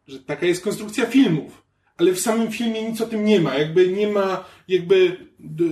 że 0.07 0.19
taka 0.19 0.45
jest 0.45 0.63
konstrukcja 0.63 1.05
filmów. 1.05 1.68
Ale 1.99 2.13
w 2.13 2.19
samym 2.19 2.51
filmie 2.51 2.89
nic 2.89 3.01
o 3.01 3.05
tym 3.05 3.25
nie 3.25 3.39
ma. 3.39 3.55
Jakby 3.55 3.87
nie 3.87 4.07
ma, 4.07 4.45
jakby 4.67 5.17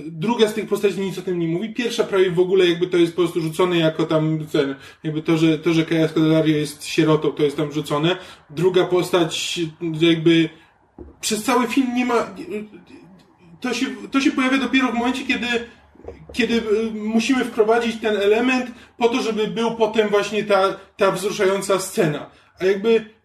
druga 0.06 0.48
z 0.48 0.54
tych 0.54 0.68
postaci 0.68 1.00
nic 1.00 1.18
o 1.18 1.22
tym 1.22 1.38
nie 1.38 1.48
mówi. 1.48 1.74
Pierwsza 1.74 2.04
prawie 2.04 2.30
w 2.30 2.40
ogóle 2.40 2.68
jakby 2.68 2.86
to 2.86 2.96
jest 2.96 3.12
po 3.12 3.22
prostu 3.22 3.40
rzucone 3.40 3.78
jako 3.78 4.06
tam 4.06 4.46
jakby 5.04 5.22
to, 5.22 5.36
że, 5.36 5.58
to, 5.58 5.72
że 5.72 5.84
Kaja 5.84 6.08
Scodelario 6.08 6.56
jest 6.56 6.84
sierotą, 6.84 7.32
to 7.32 7.42
jest 7.42 7.56
tam 7.56 7.72
rzucone. 7.72 8.16
Druga 8.50 8.84
postać 8.84 9.60
jakby 10.00 10.48
przez 11.20 11.44
cały 11.44 11.66
film 11.66 11.94
nie 11.94 12.04
ma. 12.04 12.26
To 13.60 13.74
się, 13.74 13.86
to 14.10 14.20
się 14.20 14.30
pojawia 14.30 14.58
dopiero 14.58 14.88
w 14.88 14.94
momencie, 14.94 15.26
kiedy, 15.26 15.46
kiedy 16.32 16.54
y, 16.54 16.90
musimy 16.94 17.44
wprowadzić 17.44 18.00
ten 18.00 18.16
element 18.16 18.70
po 18.98 19.08
to, 19.08 19.22
żeby 19.22 19.46
był 19.46 19.76
potem 19.76 20.08
właśnie 20.08 20.44
ta, 20.44 20.76
ta 20.96 21.10
wzruszająca 21.10 21.78
scena. 21.78 22.30
A 22.60 22.64
jakby. 22.64 23.17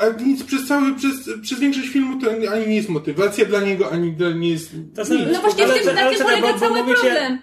A 0.00 0.22
nic 0.22 0.44
przez 0.44 0.66
cały, 0.68 0.94
przez, 0.96 1.30
przez 1.42 1.58
większość 1.60 1.88
filmu 1.88 2.20
to 2.20 2.30
ani 2.30 2.66
nie 2.66 2.76
jest 2.76 2.88
motywacja 2.88 3.44
dla 3.44 3.60
niego, 3.60 3.90
ani 3.92 4.12
dla, 4.12 4.30
nie 4.30 4.50
jest. 4.50 4.70
To 4.96 5.04
znaczy- 5.04 5.20
nic. 5.26 5.32
No 5.32 5.40
właśnie 5.40 5.64
Ale- 5.64 5.80
w 5.80 5.84
tym, 5.84 5.94
na 5.94 6.00
ale 6.00 6.10
tym 6.10 6.18
czekaj, 6.18 6.40
polega 6.40 6.52
bo- 6.52 6.58
bo 6.60 6.66
cały 6.66 6.82
mówicie- 6.82 7.00
problem. 7.00 7.38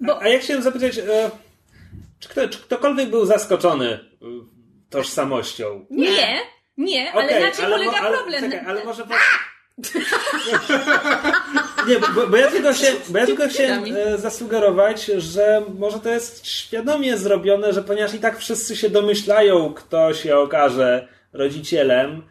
Bo 0.00 0.22
A 0.22 0.28
ja 0.28 0.38
chciałem 0.38 0.62
zapytać, 0.62 0.98
e, 0.98 1.30
czy, 2.20 2.28
kto, 2.28 2.48
czy 2.48 2.58
ktokolwiek 2.58 3.10
był 3.10 3.26
zaskoczony 3.26 3.90
e, 3.92 3.98
tożsamością? 4.90 5.86
nie, 5.90 6.38
nie, 6.76 7.12
ale 7.12 7.24
Okej, 7.24 7.42
na 7.44 7.50
czym 7.50 7.64
ale 7.64 7.76
polega 7.78 7.98
ale- 8.00 8.16
problem? 8.16 8.42
Czekaj, 8.50 8.66
ale 8.66 8.84
może... 8.84 9.04
Po... 9.04 9.14
Nie, 11.88 11.96
bo, 12.14 12.26
bo 12.26 12.36
ja 12.36 12.50
tylko, 12.50 12.74
się, 12.74 12.86
bo 13.08 13.18
ja 13.18 13.26
tylko 13.26 13.48
chciałem 13.48 13.84
e, 13.96 14.18
zasugerować, 14.18 15.04
że 15.04 15.62
może 15.78 15.98
to 16.00 16.08
jest 16.08 16.46
świadomie 16.46 17.16
zrobione, 17.16 17.72
że 17.72 17.82
ponieważ 17.82 18.14
i 18.14 18.18
tak 18.18 18.38
wszyscy 18.38 18.76
się 18.76 18.90
domyślają, 18.90 19.74
kto 19.74 20.14
się 20.14 20.36
okaże 20.36 21.08
rodzicielem, 21.32 22.22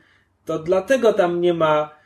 to 0.45 0.59
dlatego 0.59 1.13
tam 1.13 1.41
nie 1.41 1.53
ma 1.53 1.99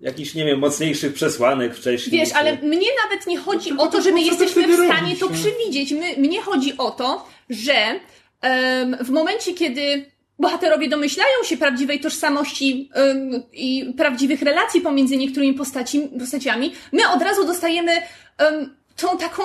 jakichś, 0.00 0.34
nie 0.34 0.44
wiem, 0.44 0.58
mocniejszych 0.58 1.14
przesłanek 1.14 1.74
wcześniej. 1.76 2.20
Wiesz, 2.20 2.28
czy- 2.28 2.34
ale 2.36 2.56
mnie 2.56 2.88
nawet 3.04 3.26
nie 3.26 3.38
chodzi 3.38 3.72
No 3.74 3.82
o 3.82 3.86
to, 3.86 4.02
że 4.02 4.12
my 4.12 4.22
jesteśmy 4.22 4.68
w 4.68 4.74
stanie 4.86 5.16
to 5.16 5.26
no? 5.28 5.32
przewidzieć. 5.34 5.92
My, 5.92 6.16
mnie 6.16 6.42
chodzi 6.42 6.76
o 6.78 6.90
to, 6.90 7.26
że 7.50 8.00
em, 8.40 8.96
w 9.00 9.10
momencie, 9.10 9.54
kiedy 9.54 10.12
bohaterowie 10.38 10.88
domyślają 10.88 11.44
się 11.44 11.56
prawdziwej 11.56 12.00
tożsamości 12.00 12.90
em, 12.94 13.42
i 13.52 13.94
prawdziwych 13.96 14.42
relacji 14.42 14.80
pomiędzy 14.80 15.16
niektórymi 15.16 15.54
postaci, 15.54 16.08
postaciami, 16.18 16.72
my 16.92 17.08
od 17.08 17.22
razu 17.22 17.46
dostajemy 17.46 17.92
em, 18.38 18.76
tą 18.96 19.18
taką 19.18 19.42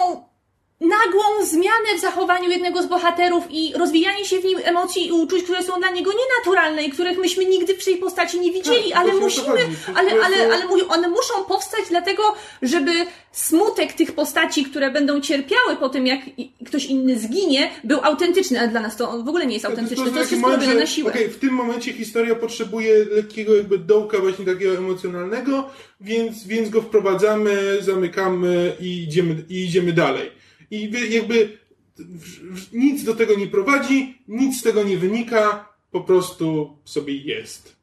nagłą 0.82 1.46
zmianę 1.46 1.98
w 1.98 2.02
zachowaniu 2.02 2.50
jednego 2.50 2.84
z 2.84 2.86
bohaterów 2.86 3.44
i 3.50 3.74
rozwijanie 3.76 4.26
się 4.26 4.40
w 4.40 4.46
nim 4.46 4.60
emocji 4.64 5.08
i 5.08 5.12
uczuć, 5.12 5.44
które 5.44 5.64
są 5.64 5.80
dla 5.80 5.92
niego 5.92 6.12
nienaturalne 6.12 6.84
i 6.84 6.90
których 6.90 7.18
myśmy 7.18 7.46
nigdy 7.46 7.74
w 7.74 7.86
tej 7.86 7.98
postaci 7.98 8.40
nie 8.40 8.52
widzieli, 8.52 8.92
Tak, 8.92 9.00
ale 9.00 9.12
to 9.12 9.20
musimy. 9.20 9.46
To 9.46 9.92
ale, 9.96 10.12
ale, 10.26 10.54
ale 10.54 10.66
one 10.90 11.08
muszą 11.08 11.44
powstać 11.48 11.82
dlatego, 11.90 12.24
żeby 12.62 12.92
smutek 13.32 13.94
tych 13.94 14.12
postaci, 14.12 14.66
które 14.66 14.92
będą 14.92 15.22
cierpiały 15.22 15.76
po 15.80 15.90
tym, 15.90 16.08
jak 16.08 16.20
ktoś 16.66 16.86
inny 16.86 17.20
zginie, 17.20 17.70
był 17.84 18.00
autentyczny, 18.04 18.60
ale 18.60 18.68
dla 18.68 18.82
nas 18.82 18.98
to 18.98 19.24
w 19.24 19.28
ogóle 19.30 19.46
nie 19.46 19.54
jest 19.54 19.66
autentyczne. 19.66 20.06
To, 20.06 20.12
taki 20.12 20.18
jest 20.18 20.30
wszystko 20.30 20.52
robione 20.52 20.74
na 20.76 20.86
siłę. 20.86 21.12
Okej, 21.12 21.30
w 21.30 21.40
tym 21.40 21.54
momencie 21.54 21.94
historia 21.94 22.36
potrzebuje 22.36 23.06
lekkiego 23.12 23.56
jakby 23.56 23.78
dołka 23.78 24.20
właśnie 24.20 24.46
takiego 24.46 24.78
emocjonalnego, 24.78 25.70
więc, 26.02 26.48
więc 26.48 26.70
go 26.70 26.82
wprowadzamy, 26.82 27.78
zamykamy 27.82 28.76
i 28.80 29.04
idziemy, 29.04 29.44
i 29.50 29.64
idziemy 29.64 29.94
dalej. 29.94 30.37
I 30.72 30.92
jakby 31.10 31.58
nic 32.74 33.04
do 33.04 33.16
tego 33.16 33.36
nie 33.36 33.48
prowadzi, 33.48 34.18
nic 34.28 34.60
z 34.60 34.64
tego 34.64 34.84
nie 34.84 34.98
wynika, 34.98 35.70
po 35.92 36.02
prostu 36.02 36.78
sobie 36.86 37.16
jest. 37.16 37.76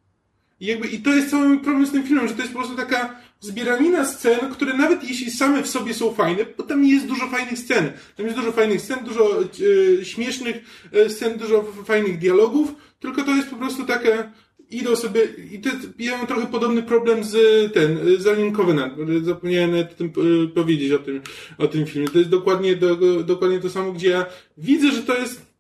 I, 0.61 0.66
jakby, 0.66 0.89
I 0.89 0.98
to 0.98 1.15
jest 1.15 1.31
cały 1.31 1.59
problem 1.59 1.86
z 1.86 1.93
tym 1.93 2.02
filmem, 2.02 2.28
że 2.28 2.35
to 2.35 2.43
jest 2.43 2.52
po 2.52 2.59
prostu 2.59 2.77
taka 2.77 3.20
zbieranina 3.40 4.05
scen, 4.05 4.51
które 4.52 4.74
nawet 4.74 5.05
jeśli 5.05 5.31
same 5.31 5.62
w 5.62 5.69
sobie 5.69 5.94
są 5.94 6.15
fajne, 6.15 6.44
bo 6.56 6.62
tam 6.62 6.85
jest 6.85 7.06
dużo 7.06 7.28
fajnych 7.28 7.59
scen. 7.59 7.93
Tam 8.16 8.27
jest 8.27 8.39
dużo 8.39 8.52
fajnych 8.52 8.81
scen, 8.81 9.05
dużo 9.05 9.43
e, 9.43 10.05
śmiesznych 10.05 10.56
e, 10.93 11.11
scen, 11.11 11.39
dużo 11.39 11.73
fajnych 11.85 12.19
dialogów, 12.19 12.74
tylko 13.01 13.23
to 13.23 13.31
jest 13.31 13.48
po 13.48 13.56
prostu 13.56 13.85
takie, 13.86 14.31
idą 14.76 14.96
sobie, 14.96 15.28
i 15.52 15.59
to, 15.59 15.70
ja 15.98 16.16
mam 16.16 16.26
trochę 16.26 16.46
podobny 16.46 16.82
problem 16.82 17.24
z 17.24 17.34
ten, 17.72 17.98
z 18.18 18.26
Alien 18.26 18.52
Covenant, 18.52 18.94
zapomniałem 19.22 19.74
o 19.74 19.84
tym 19.84 20.12
e, 20.44 20.48
powiedzieć 20.48 20.92
o 20.92 20.98
tym, 20.98 21.20
o 21.59 21.66
tym 21.66 21.86
filmie. 21.86 22.09
To 22.09 22.18
jest 22.18 22.30
dokładnie, 22.30 22.76
do, 22.76 22.96
dokładnie 23.22 23.60
to 23.60 23.70
samo, 23.70 23.92
gdzie 23.92 24.09
ja 24.09 24.26
widzę, 24.59 24.90
że 24.90 25.02
to 25.02 25.18
jest 25.18 25.55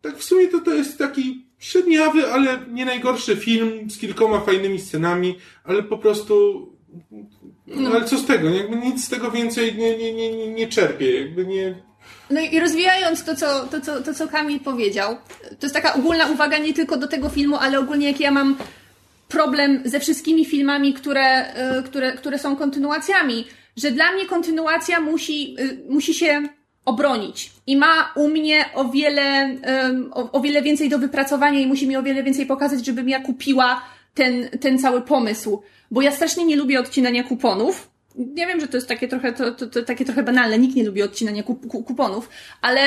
tak 0.00 0.18
w 0.18 0.24
sumie 0.24 0.48
to, 0.48 0.60
to 0.60 0.74
jest 0.74 0.98
taki 0.98 1.44
średniawy, 1.58 2.32
ale 2.32 2.58
nie 2.72 2.84
najgorszy 2.84 3.36
film 3.36 3.90
z 3.90 3.98
kilkoma 3.98 4.40
fajnymi 4.40 4.80
scenami, 4.80 5.38
ale 5.64 5.82
po 5.82 5.98
prostu. 5.98 6.66
No. 7.66 7.90
Ale 7.90 8.04
co 8.04 8.18
z 8.18 8.26
tego? 8.26 8.50
Jakby 8.50 8.76
nic 8.76 9.04
z 9.04 9.08
tego 9.08 9.30
więcej 9.30 9.74
nie, 9.74 9.98
nie, 9.98 10.12
nie, 10.12 10.36
nie, 10.36 10.46
nie 10.46 10.68
czerpię. 10.68 11.20
Jakby 11.20 11.46
nie. 11.46 11.82
No 12.30 12.40
i 12.40 12.60
rozwijając 12.60 13.24
to 13.24 13.36
co, 13.36 13.66
to, 13.66 13.80
co, 13.80 14.02
to, 14.02 14.14
co 14.14 14.28
Kamil 14.28 14.60
powiedział, 14.60 15.16
to 15.60 15.66
jest 15.66 15.74
taka 15.74 15.94
ogólna 15.94 16.26
uwaga 16.26 16.58
nie 16.58 16.74
tylko 16.74 16.96
do 16.96 17.08
tego 17.08 17.28
filmu, 17.28 17.56
ale 17.56 17.78
ogólnie 17.78 18.08
jak 18.08 18.20
ja 18.20 18.30
mam 18.30 18.56
problem 19.28 19.82
ze 19.84 20.00
wszystkimi 20.00 20.44
filmami, 20.44 20.94
które, 20.94 21.54
y, 21.78 21.82
które, 21.82 22.12
które 22.12 22.38
są 22.38 22.56
kontynuacjami, 22.56 23.44
że 23.76 23.90
dla 23.90 24.12
mnie 24.12 24.26
kontynuacja 24.26 25.00
musi, 25.00 25.56
y, 25.60 25.78
musi 25.88 26.14
się 26.14 26.42
obronić 26.84 27.50
i 27.66 27.76
ma 27.76 28.12
u 28.16 28.28
mnie 28.28 28.64
o 28.74 28.84
wiele, 28.84 29.56
o, 30.10 30.32
o 30.32 30.40
wiele 30.40 30.62
więcej 30.62 30.88
do 30.88 30.98
wypracowania 30.98 31.60
i 31.60 31.66
musi 31.66 31.88
mi 31.88 31.96
o 31.96 32.02
wiele 32.02 32.22
więcej 32.22 32.46
pokazać, 32.46 32.86
żebym 32.86 33.08
ja 33.08 33.20
kupiła 33.20 33.82
ten, 34.14 34.48
ten 34.60 34.78
cały 34.78 35.02
pomysł. 35.02 35.62
Bo 35.90 36.02
ja 36.02 36.12
strasznie 36.12 36.44
nie 36.44 36.56
lubię 36.56 36.80
odcinania 36.80 37.24
kuponów. 37.24 37.90
Ja 38.36 38.46
wiem, 38.46 38.60
że 38.60 38.68
to 38.68 38.76
jest 38.76 38.88
takie 38.88 39.08
trochę, 39.08 39.32
to, 39.32 39.52
to, 39.52 39.66
to 39.66 39.82
takie 39.82 40.04
trochę 40.04 40.22
banalne, 40.22 40.58
nikt 40.58 40.76
nie 40.76 40.84
lubi 40.84 41.02
odcinania 41.02 41.42
kup, 41.42 41.66
ku- 41.66 41.82
kuponów, 41.82 42.28
ale 42.62 42.80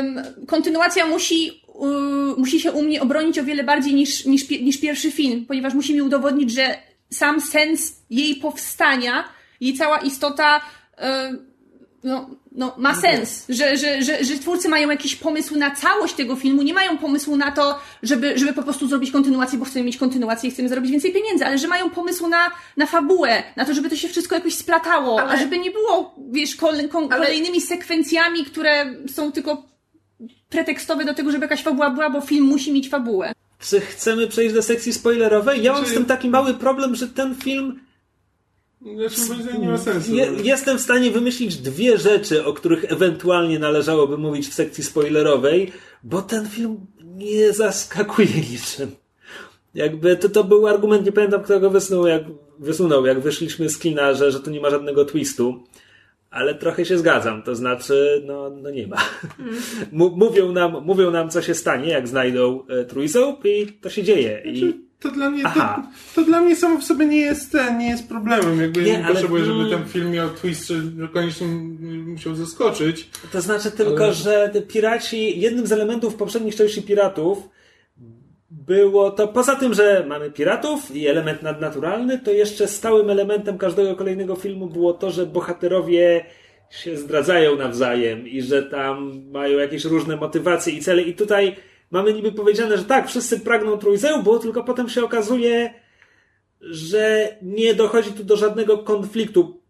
ym, 0.00 0.22
kontynuacja 0.46 1.06
musi, 1.06 1.48
y, 1.48 2.40
musi 2.40 2.60
się 2.60 2.72
u 2.72 2.82
mnie 2.82 3.02
obronić 3.02 3.38
o 3.38 3.44
wiele 3.44 3.64
bardziej 3.64 3.94
niż, 3.94 4.26
niż, 4.26 4.50
niż 4.50 4.80
pierwszy 4.80 5.10
film, 5.10 5.46
ponieważ 5.46 5.74
musi 5.74 5.94
mi 5.94 6.02
udowodnić, 6.02 6.52
że 6.52 6.78
sam 7.10 7.40
sens 7.40 8.02
jej 8.10 8.36
powstania, 8.36 9.24
jej 9.60 9.74
cała 9.74 9.98
istota 9.98 10.56
y, 10.58 11.47
no, 12.04 12.30
no, 12.52 12.74
ma 12.78 12.94
sens, 12.94 13.44
że, 13.48 13.76
że, 13.76 14.02
że, 14.02 14.24
że 14.24 14.38
twórcy 14.38 14.68
mają 14.68 14.90
jakiś 14.90 15.16
pomysł 15.16 15.56
na 15.56 15.70
całość 15.70 16.14
tego 16.14 16.36
filmu, 16.36 16.62
nie 16.62 16.74
mają 16.74 16.98
pomysłu 16.98 17.36
na 17.36 17.52
to, 17.52 17.78
żeby, 18.02 18.38
żeby 18.38 18.52
po 18.52 18.62
prostu 18.62 18.88
zrobić 18.88 19.10
kontynuację, 19.10 19.58
bo 19.58 19.64
chcemy 19.64 19.84
mieć 19.84 19.96
kontynuację 19.96 20.48
i 20.48 20.52
chcemy 20.52 20.68
zarobić 20.68 20.90
więcej 20.90 21.12
pieniędzy, 21.12 21.46
ale 21.46 21.58
że 21.58 21.68
mają 21.68 21.90
pomysł 21.90 22.28
na, 22.28 22.50
na 22.76 22.86
fabułę, 22.86 23.42
na 23.56 23.64
to, 23.64 23.74
żeby 23.74 23.90
to 23.90 23.96
się 23.96 24.08
wszystko 24.08 24.34
jakoś 24.34 24.54
splatało, 24.54 25.20
Ale- 25.20 25.30
a 25.30 25.36
żeby 25.36 25.58
nie 25.58 25.70
było, 25.70 26.14
wiesz, 26.30 26.56
kole, 26.56 26.88
kon, 26.88 27.04
Ale- 27.12 27.26
kolejnymi 27.26 27.60
sekwencjami, 27.60 28.44
które 28.44 28.94
są 29.12 29.32
tylko 29.32 29.62
pretekstowe 30.48 31.04
do 31.04 31.14
tego, 31.14 31.30
żeby 31.32 31.44
jakaś 31.44 31.62
fabuła 31.62 31.90
była, 31.90 32.10
bo 32.10 32.20
film 32.20 32.44
musi 32.44 32.72
mieć 32.72 32.88
fabułę. 32.88 33.32
Czy 33.58 33.80
chcemy 33.80 34.26
przejść 34.28 34.54
do 34.54 34.62
sekcji 34.62 34.92
spoilerowej? 34.92 35.62
Ja 35.62 35.72
mam 35.72 35.86
z 35.86 35.92
tym 35.94 36.04
taki 36.04 36.28
mały 36.28 36.54
problem, 36.54 36.94
że 36.94 37.08
ten 37.08 37.34
film 37.34 37.80
Znaczy, 38.96 39.28
moim 39.28 39.42
zdaniem 39.42 39.62
nie 39.62 39.68
ma 39.68 39.78
sensu. 39.78 40.14
Je, 40.14 40.32
jestem 40.42 40.78
w 40.78 40.80
stanie 40.80 41.10
wymyślić 41.10 41.56
dwie 41.56 41.98
rzeczy, 41.98 42.44
o 42.44 42.52
których 42.52 42.92
ewentualnie 42.92 43.58
należałoby 43.58 44.18
mówić 44.18 44.48
w 44.48 44.54
sekcji 44.54 44.84
spoilerowej, 44.84 45.72
bo 46.02 46.22
ten 46.22 46.48
film 46.48 46.86
nie 47.04 47.52
zaskakuje 47.52 48.28
niczym. 48.50 48.90
Jakby 49.74 50.16
to, 50.16 50.28
to 50.28 50.44
był 50.44 50.66
argument, 50.66 51.06
nie 51.06 51.12
pamiętam 51.12 51.42
kto 51.42 51.60
go 51.60 51.70
wysunął, 51.70 52.06
jak, 52.06 52.22
wysunął, 52.58 53.06
jak 53.06 53.20
wyszliśmy 53.20 53.68
z 53.68 53.78
kina, 53.78 54.14
że, 54.14 54.32
że 54.32 54.40
tu 54.40 54.50
nie 54.50 54.60
ma 54.60 54.70
żadnego 54.70 55.04
twistu. 55.04 55.64
Ale 56.30 56.54
trochę 56.54 56.84
się 56.84 56.98
zgadzam, 56.98 57.42
to 57.42 57.54
znaczy, 57.54 58.22
no, 58.26 58.50
no 58.50 58.70
nie 58.70 58.86
ma. 58.86 58.96
M- 59.92 60.12
mówią, 60.16 60.52
nam, 60.52 60.84
mówią 60.84 61.10
nam, 61.10 61.30
co 61.30 61.42
się 61.42 61.54
stanie, 61.54 61.88
jak 61.88 62.08
znajdą 62.08 62.66
e, 62.68 62.84
trójząb 62.84 63.44
i 63.44 63.66
to 63.66 63.90
się 63.90 64.02
dzieje. 64.02 64.42
I 64.44 64.58
Znaczy, 64.58 64.87
To 65.00 65.10
dla 65.10 65.30
mnie, 65.30 65.42
to, 65.42 65.82
to 66.14 66.22
dla 66.24 66.40
mnie 66.40 66.56
samo 66.56 66.78
w 66.78 66.84
sobie 66.84 67.06
nie 67.06 67.20
jest 67.20 67.52
ten, 67.52 67.78
nie 67.78 67.88
jest 67.88 68.08
problemem. 68.08 68.60
Jakby 68.60 68.82
Nie, 68.82 68.92
nie, 68.92 69.04
ale- 69.04 69.14
potrzebuję, 69.14 69.44
żeby 69.44 69.58
mm. 69.58 69.70
ten 69.70 69.88
film 69.88 70.10
miał 70.10 70.30
twist, 70.30 70.68
że 70.68 71.08
koniecznie 71.12 71.46
musiał 72.06 72.34
zaskoczyć. 72.34 73.10
To 73.32 73.40
znaczy 73.40 73.70
tylko, 73.70 74.04
Ale- 74.04 74.14
że 74.14 74.52
piraci, 74.68 75.40
jednym 75.40 75.66
z 75.66 75.72
elementów 75.72 76.14
poprzednich 76.14 76.56
części 76.56 76.82
piratów 76.82 77.48
było 78.50 79.10
to, 79.10 79.28
poza 79.28 79.56
tym, 79.56 79.74
że 79.74 80.04
mamy 80.08 80.30
piratów 80.30 80.96
i 80.96 81.06
element 81.06 81.42
nadnaturalny, 81.42 82.18
to 82.18 82.30
jeszcze 82.30 82.68
stałym 82.68 83.10
elementem 83.10 83.58
każdego 83.58 83.96
kolejnego 83.96 84.36
filmu 84.36 84.66
było 84.66 84.92
to, 84.92 85.10
że 85.10 85.26
bohaterowie 85.26 86.24
się 86.70 86.96
zdradzają 86.96 87.56
nawzajem 87.56 88.28
i 88.28 88.42
że 88.42 88.62
tam 88.62 89.22
mają 89.30 89.58
jakieś 89.58 89.84
różne 89.84 90.16
motywacje 90.16 90.72
i 90.72 90.80
cele. 90.80 91.02
I 91.02 91.14
tutaj 91.14 91.56
mamy 91.90 92.12
niby 92.12 92.32
powiedziane, 92.32 92.78
że 92.78 92.84
tak, 92.84 93.08
wszyscy 93.08 93.40
pragną 93.40 93.78
trójzełbu, 93.78 94.38
tylko 94.38 94.64
potem 94.64 94.88
się 94.88 95.04
okazuje, 95.04 95.74
że 96.60 97.36
nie 97.42 97.74
dochodzi 97.74 98.12
tu 98.12 98.24
do 98.24 98.36
żadnego 98.36 98.78
konfliktu. 98.78 99.60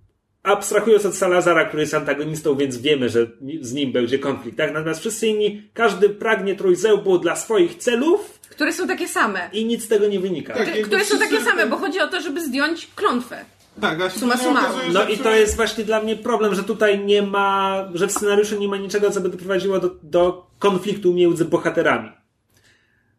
Abstrahując 0.43 1.07
od 1.07 1.15
Salazara, 1.15 1.65
który 1.65 1.83
jest 1.83 1.95
antagonistą, 1.95 2.57
więc 2.57 2.77
wiemy, 2.79 3.09
że 3.09 3.27
z 3.61 3.73
nim 3.73 3.93
będzie 3.93 4.19
konflikt. 4.19 4.59
Tak? 4.59 4.73
Natomiast 4.73 5.01
wszyscy 5.01 5.27
inni, 5.27 5.71
każdy 5.75 6.09
pragnie 6.09 6.55
trójzełbu 6.55 7.19
dla 7.19 7.37
swoich 7.37 7.75
celów 7.75 8.39
Które 8.51 8.73
są 8.73 8.89
takie 8.89 9.09
same. 9.09 9.51
i 9.53 9.65
nic 9.65 9.85
z 9.85 9.89
tego 9.89 10.09
nie 10.09 10.21
wynika. 10.21 10.55
Tak. 10.55 10.83
Które 10.83 11.05
są 11.05 11.19
takie 11.19 11.41
same, 11.41 11.67
bo 11.67 11.77
chodzi 11.77 12.01
o 12.01 12.09
to, 12.09 12.21
żeby 12.21 12.41
zdjąć 12.41 12.89
klątwę. 12.97 13.45
Tak, 13.81 14.01
a 14.01 14.11
summarum. 14.11 14.57
okazuje, 14.57 14.93
No 14.93 15.09
i 15.09 15.19
to 15.19 15.31
jest 15.31 15.57
właśnie 15.57 15.85
dla 15.85 16.01
mnie 16.03 16.17
problem, 16.17 16.55
że 16.55 16.65
tutaj 16.65 17.05
nie 17.05 17.23
ma, 17.23 17.85
że 17.95 18.07
w 18.09 18.13
scenariuszu 18.13 18.59
nie 18.59 18.69
ma 18.69 18.77
niczego, 18.77 19.11
co 19.11 19.21
by 19.21 19.29
doprowadziło 19.29 19.79
do, 19.79 19.91
do 20.03 20.47
konfliktu 20.59 21.15
między 21.15 21.45
bohaterami. 21.45 22.09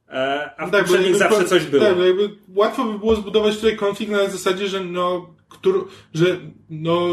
E, 0.10 0.52
a 0.57 0.68
w 0.68 0.72
Tak, 0.72 0.81
bo 0.81 0.88
poprzednich 0.88 1.19
jakby 1.19 1.36
zawsze 1.36 1.45
coś 1.45 1.65
było. 1.65 1.86
Tak, 1.86 1.98
no 1.98 2.06
jakby 2.06 2.30
łatwo 2.56 2.84
by 2.86 2.99
było 2.99 3.15
zbudować 3.15 3.56
tutaj 3.56 3.77
konflikt 3.77 4.11
na 4.11 4.30
zasadzie, 4.30 4.68
że 4.68 4.84
no, 4.84 5.30
któr, 5.49 5.88
że 6.14 6.26
no, 6.69 7.07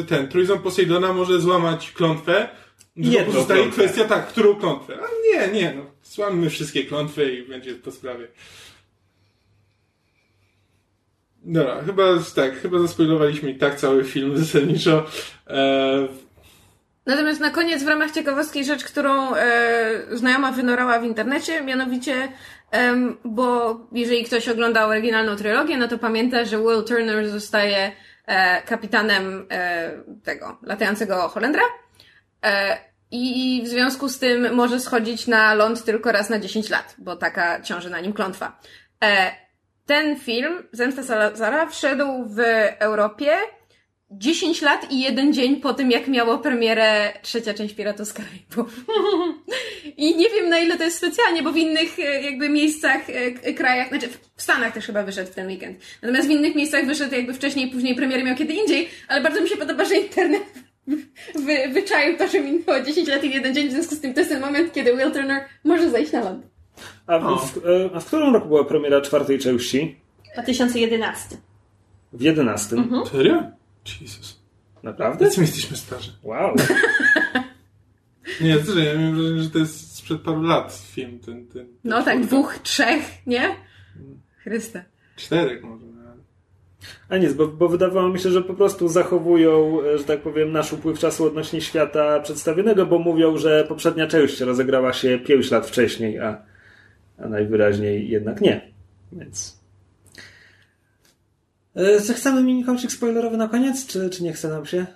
y, 0.00 0.04
ten 0.04 0.28
trójząb 0.28 0.62
Poseidona 0.62 1.12
może 1.12 1.40
złamać 1.40 1.92
klątwę. 1.92 2.48
Jedną 2.96 3.32
pozostaje 3.32 3.62
klątwę. 3.62 3.84
kwestia, 3.84 4.04
tak, 4.04 4.28
którą 4.28 4.54
klątwę. 4.54 4.98
A 5.02 5.06
nie, 5.26 5.52
nie, 5.52 5.74
no, 5.76 5.82
złammy 6.04 6.50
wszystkie 6.50 6.84
klątwy 6.84 7.32
i 7.36 7.48
będzie 7.48 7.74
po 7.74 7.90
sprawie. 7.90 8.28
Dobra, 11.44 11.82
chyba 11.86 12.02
tak, 12.36 12.54
chyba 12.54 12.78
zaspoilowaliśmy 12.78 13.50
i 13.50 13.58
tak 13.58 13.74
cały 13.74 14.04
film 14.04 14.36
zasadniczo. 14.44 15.06
E, 15.46 16.08
Natomiast 17.06 17.40
na 17.40 17.50
koniec 17.50 17.82
w 17.82 17.88
ramach 17.88 18.10
ciekawostki 18.10 18.64
rzecz, 18.64 18.84
którą 18.84 19.34
e, 19.34 19.90
znajoma 20.12 20.52
wynorała 20.52 20.98
w 20.98 21.04
internecie, 21.04 21.62
mianowicie, 21.62 22.28
em, 22.70 23.16
bo 23.24 23.76
jeżeli 23.92 24.24
ktoś 24.24 24.48
oglądał 24.48 24.90
oryginalną 24.90 25.36
trylogię, 25.36 25.76
no 25.76 25.88
to 25.88 25.98
pamięta, 25.98 26.44
że 26.44 26.58
Will 26.58 26.84
Turner 26.84 27.28
zostaje 27.28 27.92
e, 28.26 28.62
kapitanem 28.62 29.46
e, 29.50 29.90
tego 30.24 30.58
latającego 30.62 31.28
Holendra. 31.28 31.62
E, 32.44 32.78
I 33.10 33.62
w 33.64 33.68
związku 33.68 34.08
z 34.08 34.18
tym 34.18 34.54
może 34.54 34.80
schodzić 34.80 35.26
na 35.26 35.54
ląd 35.54 35.84
tylko 35.84 36.12
raz 36.12 36.30
na 36.30 36.38
10 36.38 36.70
lat, 36.70 36.94
bo 36.98 37.16
taka 37.16 37.62
ciąży 37.62 37.90
na 37.90 38.00
nim 38.00 38.12
klątwa. 38.12 38.60
E, 39.04 39.32
ten 39.86 40.16
film, 40.16 40.52
Zemsta 40.72 41.02
Salazara, 41.02 41.66
wszedł 41.66 42.04
w 42.28 42.38
Europie 42.78 43.30
10 44.10 44.62
lat 44.62 44.90
i 44.92 45.00
jeden 45.00 45.32
dzień 45.32 45.56
po 45.56 45.74
tym, 45.74 45.90
jak 45.90 46.08
miało 46.08 46.38
premierę 46.38 47.12
trzecia 47.22 47.54
część 47.54 47.74
Piratów 47.74 48.08
z 48.08 48.12
Karaibów. 48.12 48.84
I 49.96 50.16
nie 50.16 50.30
wiem, 50.30 50.48
na 50.48 50.58
ile 50.58 50.76
to 50.78 50.84
jest 50.84 50.96
specjalnie, 50.96 51.42
bo 51.42 51.52
w 51.52 51.56
innych 51.56 51.98
e, 51.98 52.22
jakby 52.22 52.48
miejscach, 52.48 53.10
e, 53.10 53.30
k- 53.30 53.52
krajach, 53.52 53.88
znaczy 53.88 54.08
w 54.36 54.42
Stanach 54.42 54.74
też 54.74 54.86
chyba 54.86 55.02
wyszedł 55.02 55.30
w 55.30 55.34
ten 55.34 55.46
weekend. 55.46 55.78
Natomiast 56.02 56.28
w 56.28 56.30
innych 56.30 56.54
miejscach 56.54 56.86
wyszedł 56.86 57.14
jakby 57.14 57.34
wcześniej, 57.34 57.70
później 57.70 57.94
premiery 57.94 58.24
miał 58.24 58.36
kiedy 58.36 58.52
indziej, 58.54 58.88
ale 59.08 59.20
bardzo 59.20 59.40
mi 59.40 59.48
się 59.48 59.56
podoba, 59.56 59.84
że 59.84 59.94
internet 59.96 60.42
wy, 61.34 61.68
wyczaił 61.72 62.16
to, 62.16 62.28
że 62.28 62.40
minęło 62.40 62.80
10 62.80 63.08
lat 63.08 63.24
i 63.24 63.30
jeden 63.30 63.54
dzień, 63.54 63.68
w 63.68 63.72
związku 63.72 63.94
z 63.94 64.00
tym 64.00 64.14
to 64.14 64.20
jest 64.20 64.32
ten 64.32 64.40
moment, 64.40 64.72
kiedy 64.72 64.96
Will 64.96 65.12
Turner 65.12 65.44
może 65.64 65.90
zejść 65.90 66.12
na 66.12 66.20
ląd. 66.24 66.46
A 67.06 67.18
w, 67.18 67.52
w, 67.52 67.66
e, 67.66 67.90
a 67.94 68.00
w 68.00 68.06
którym 68.06 68.34
roku 68.34 68.48
była 68.48 68.64
premiera 68.64 69.00
czwartej 69.00 69.38
części? 69.38 69.96
2011. 70.34 71.36
W 72.12 72.20
jedenastym. 72.20 72.90
serio? 73.12 73.42
Jezus. 74.00 74.42
Naprawdę? 74.82 75.24
Jacy 75.24 75.40
my 75.40 75.46
jesteśmy 75.46 75.76
starzy. 75.76 76.12
Wow. 76.22 76.54
Nie, 78.40 78.62
co, 78.64 78.78
ja 78.78 78.94
miałem 78.94 79.14
wrażenie, 79.14 79.42
że 79.42 79.50
to 79.50 79.58
jest 79.58 79.94
sprzed 79.96 80.20
paru 80.20 80.42
lat 80.42 80.72
film 80.90 81.18
ten. 81.18 81.46
ten 81.46 81.66
No 81.84 82.02
tak, 82.02 82.26
dwóch, 82.26 82.58
trzech, 82.58 83.26
nie? 83.26 83.56
Chryste. 84.36 84.84
Czterech 85.16 85.64
może. 85.64 85.86
no. 85.86 85.92
A 87.08 87.16
nic, 87.16 87.32
bo, 87.32 87.48
bo 87.48 87.68
wydawało 87.68 88.08
mi 88.08 88.18
się, 88.18 88.30
że 88.30 88.42
po 88.42 88.54
prostu 88.54 88.88
zachowują, 88.88 89.78
e, 89.94 89.98
że 89.98 90.04
tak 90.04 90.20
powiem, 90.22 90.52
nasz 90.52 90.72
upływ 90.72 90.98
czasu 90.98 91.24
odnośnie 91.26 91.60
świata 91.60 92.20
przedstawionego, 92.20 92.86
bo 92.86 92.98
mówią, 92.98 93.36
że 93.38 93.64
poprzednia 93.68 94.06
część 94.06 94.40
rozegrała 94.40 94.92
się 94.92 95.18
5 95.18 95.50
lat 95.50 95.66
wcześniej, 95.66 96.18
a, 96.18 96.42
a 97.22 97.28
najwyraźniej 97.28 98.08
jednak 98.08 98.40
nie. 98.40 98.72
Więc. 99.12 99.56
E, 101.74 102.00
Czy 102.06 102.14
chcemy 102.14 102.42
mini-kończyk 102.42 102.92
spoilerowy 102.92 103.36
na 103.36 103.48
koniec, 103.48 103.86
czy, 103.86 104.10
czy 104.10 104.22
nie 104.22 104.32
chce 104.32 104.48
nam 104.48 104.66
się? 104.66 104.86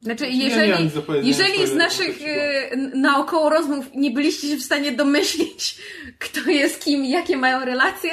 Znaczy, 0.00 0.26
jeżeli, 0.26 0.90
powiedzenia 1.06 1.28
jeżeli 1.28 1.66
z 1.66 1.74
naszych 1.74 2.18
e, 2.22 2.76
naokoło 2.76 3.50
rozmów 3.50 3.86
nie 3.94 4.10
byliście 4.10 4.48
się 4.48 4.56
w 4.56 4.62
stanie 4.62 4.92
domyślić, 4.92 5.78
kto 6.24 6.50
jest 6.50 6.84
kim, 6.84 7.04
jakie 7.04 7.36
mają 7.36 7.64
relacje, 7.64 8.10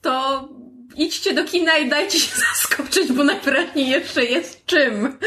to 0.00 0.48
idźcie 0.96 1.34
do 1.34 1.44
kina 1.44 1.78
i 1.78 1.88
dajcie 1.88 2.18
się 2.18 2.40
zaskoczyć, 2.52 3.12
bo 3.12 3.24
najwyraźniej 3.24 3.88
jeszcze 3.88 4.24
jest 4.24 4.66
czym. 4.66 5.18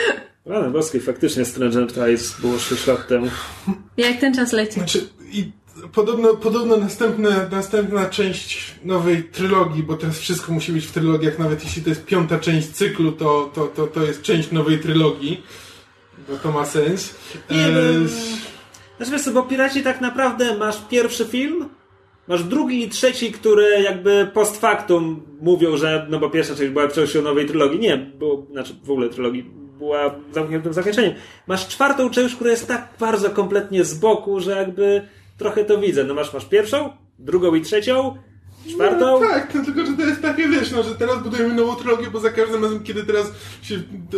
Rany 0.46 0.70
boskiej, 0.70 1.02
faktycznie 1.02 1.46
Stranger 1.46 1.88
Tides 1.88 2.42
było 2.42 2.60
6 2.60 2.88
lat 2.88 3.08
temu. 3.08 3.28
Jak 3.98 4.20
ten 4.20 4.34
czas 4.34 4.52
leci. 4.52 4.74
Znaczy, 4.74 5.08
i 5.32 5.52
podobno, 5.92 6.36
podobno 6.36 6.78
następne, 6.78 7.50
następna 7.52 8.06
część 8.06 8.76
nowej 8.84 9.24
trylogii, 9.24 9.84
bo 9.84 9.98
teraz 9.98 10.20
wszystko 10.20 10.52
musi 10.54 10.72
być 10.72 10.86
w 10.86 10.92
trylogiach, 10.92 11.40
nawet 11.40 11.64
jeśli 11.64 11.84
to 11.84 11.90
jest 11.90 12.06
piąta 12.06 12.40
część 12.40 12.68
cyklu, 12.68 13.12
to, 13.12 13.52
to, 13.54 13.68
to, 13.68 13.88
to 13.88 14.04
jest 14.04 14.22
część 14.22 14.52
nowej 14.52 14.80
trylogii. 14.80 15.44
Bo 16.30 16.38
to 16.38 16.52
ma 16.52 16.66
sens. 16.66 17.16
Nie, 17.52 17.58
E, 17.58 17.72
no, 17.72 18.10
Znaczy 18.98 19.12
wiesz 19.12 19.22
co, 19.22 19.32
bo 19.32 19.44
Piraci 19.44 19.84
tak 19.84 20.02
naprawdę 20.02 20.58
masz 20.58 20.78
pierwszy 20.90 21.26
film, 21.26 21.70
masz 22.28 22.44
drugi 22.44 22.84
i 22.84 22.90
trzeci, 22.90 23.32
które 23.32 23.82
jakby 23.82 24.32
post 24.34 24.58
factum 24.62 25.22
mówią, 25.42 25.78
że 25.78 26.08
no 26.10 26.20
bo 26.20 26.30
pierwsza 26.30 26.56
część 26.56 26.72
była 26.72 26.88
częścią 26.88 27.22
nowej 27.22 27.46
trylogii. 27.46 27.80
Nie, 27.80 27.98
bo, 27.98 28.46
znaczy 28.52 28.76
w 28.84 28.92
ogóle 28.92 29.10
trylogii 29.10 29.44
była 29.78 30.16
zamkniętym 30.32 30.74
zakończeniem. 30.74 31.14
Masz 31.48 31.68
czwartą 31.68 32.10
część, 32.10 32.36
która 32.36 32.52
jest 32.52 32.68
tak 32.68 32.90
bardzo 33.00 33.30
kompletnie 33.30 33.84
z 33.84 33.94
boku, 33.94 34.40
że 34.40 34.52
jakby 34.52 35.08
trochę 35.44 35.66
to 35.66 35.78
widzę. 35.78 36.04
No 36.04 36.14
masz, 36.14 36.34
masz 36.34 36.46
pierwszą, 36.46 36.90
drugą 37.20 37.56
i 37.56 37.62
trzecią, 37.62 38.18
czwartą. 38.70 39.20
No, 39.22 39.28
tak, 39.28 39.56
no, 39.56 39.66
tylko 39.66 39.86
że 39.86 39.94
to 39.94 40.02
jest 40.02 40.22
takie, 40.22 40.48
wiesz, 40.48 40.72
no, 40.72 40.84
że 40.84 40.96
teraz 40.96 41.24
budujemy 41.24 41.54
nową 41.54 41.76
trylogię, 41.76 42.10
bo 42.12 42.20
za 42.20 42.30
każdym 42.30 42.64
razem, 42.64 42.84
kiedy 42.84 43.04
teraz 43.04 43.32
się 43.62 43.76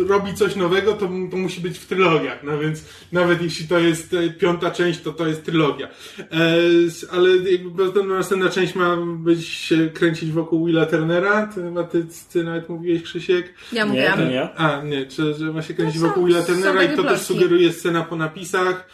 robi 0.08 0.34
coś 0.34 0.56
nowego, 0.56 0.92
to, 0.92 1.08
to 1.30 1.36
musi 1.36 1.60
być 1.60 1.78
w 1.78 1.86
trylogiach, 1.86 2.42
no 2.42 2.58
więc 2.58 2.84
nawet 3.12 3.42
jeśli 3.42 3.68
to 3.68 3.78
jest 3.78 4.14
e, 4.14 4.30
piąta 4.30 4.70
część, 4.70 5.00
to 5.00 5.12
to 5.12 5.26
jest 5.26 5.44
trylogia. 5.44 5.88
E, 6.18 6.24
ale 7.10 7.36
jakby 7.36 7.84
podobno 7.84 8.14
następna 8.14 8.50
część 8.50 8.74
ma 8.74 8.96
być 8.96 9.48
się 9.48 9.90
kręcić 9.94 10.30
wokół 10.32 10.66
Willa 10.66 10.86
Turnera, 10.86 11.46
ty, 11.46 11.62
chyba 11.62 11.84
ty, 11.84 12.06
ty 12.32 12.44
nawet 12.44 12.68
mówiłeś, 12.68 13.02
Krzysiek. 13.02 13.54
Ja 13.72 13.84
Nie, 13.84 13.90
mówiłam. 13.90 14.18
to 14.18 14.24
nie. 14.24 14.54
A, 14.56 14.82
nie, 14.82 15.10
że, 15.10 15.34
że 15.34 15.52
ma 15.52 15.62
się 15.62 15.74
kręcić 15.74 16.00
No 16.00 16.08
wokół 16.08 16.26
Willa 16.26 16.42
Turnera 16.42 16.82
i 16.82 16.96
to 16.96 17.04
też 17.04 17.20
sugeruje 17.20 17.72
scena 17.72 18.02
po 18.02 18.16
napisach. 18.16 18.86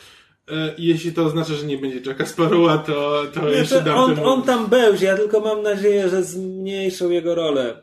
E, 0.52 0.74
jeśli 0.78 1.12
to 1.12 1.24
oznacza, 1.24 1.54
że 1.54 1.66
nie 1.66 1.78
będzie 1.78 2.10
Jacka 2.10 2.26
Sparrowa, 2.26 2.78
to, 2.78 3.22
to 3.34 3.48
Nie, 3.48 3.56
jeszcze 3.56 3.82
dam 3.82 3.98
on, 3.98 4.14
temu... 4.14 4.26
on 4.26 4.42
tam 4.42 4.66
będzie, 4.66 5.06
ja 5.06 5.16
tylko 5.16 5.40
mam 5.40 5.62
nadzieję, 5.62 6.08
że 6.08 6.24
zmniejszą 6.24 7.10
jego 7.10 7.34
rolę. 7.34 7.82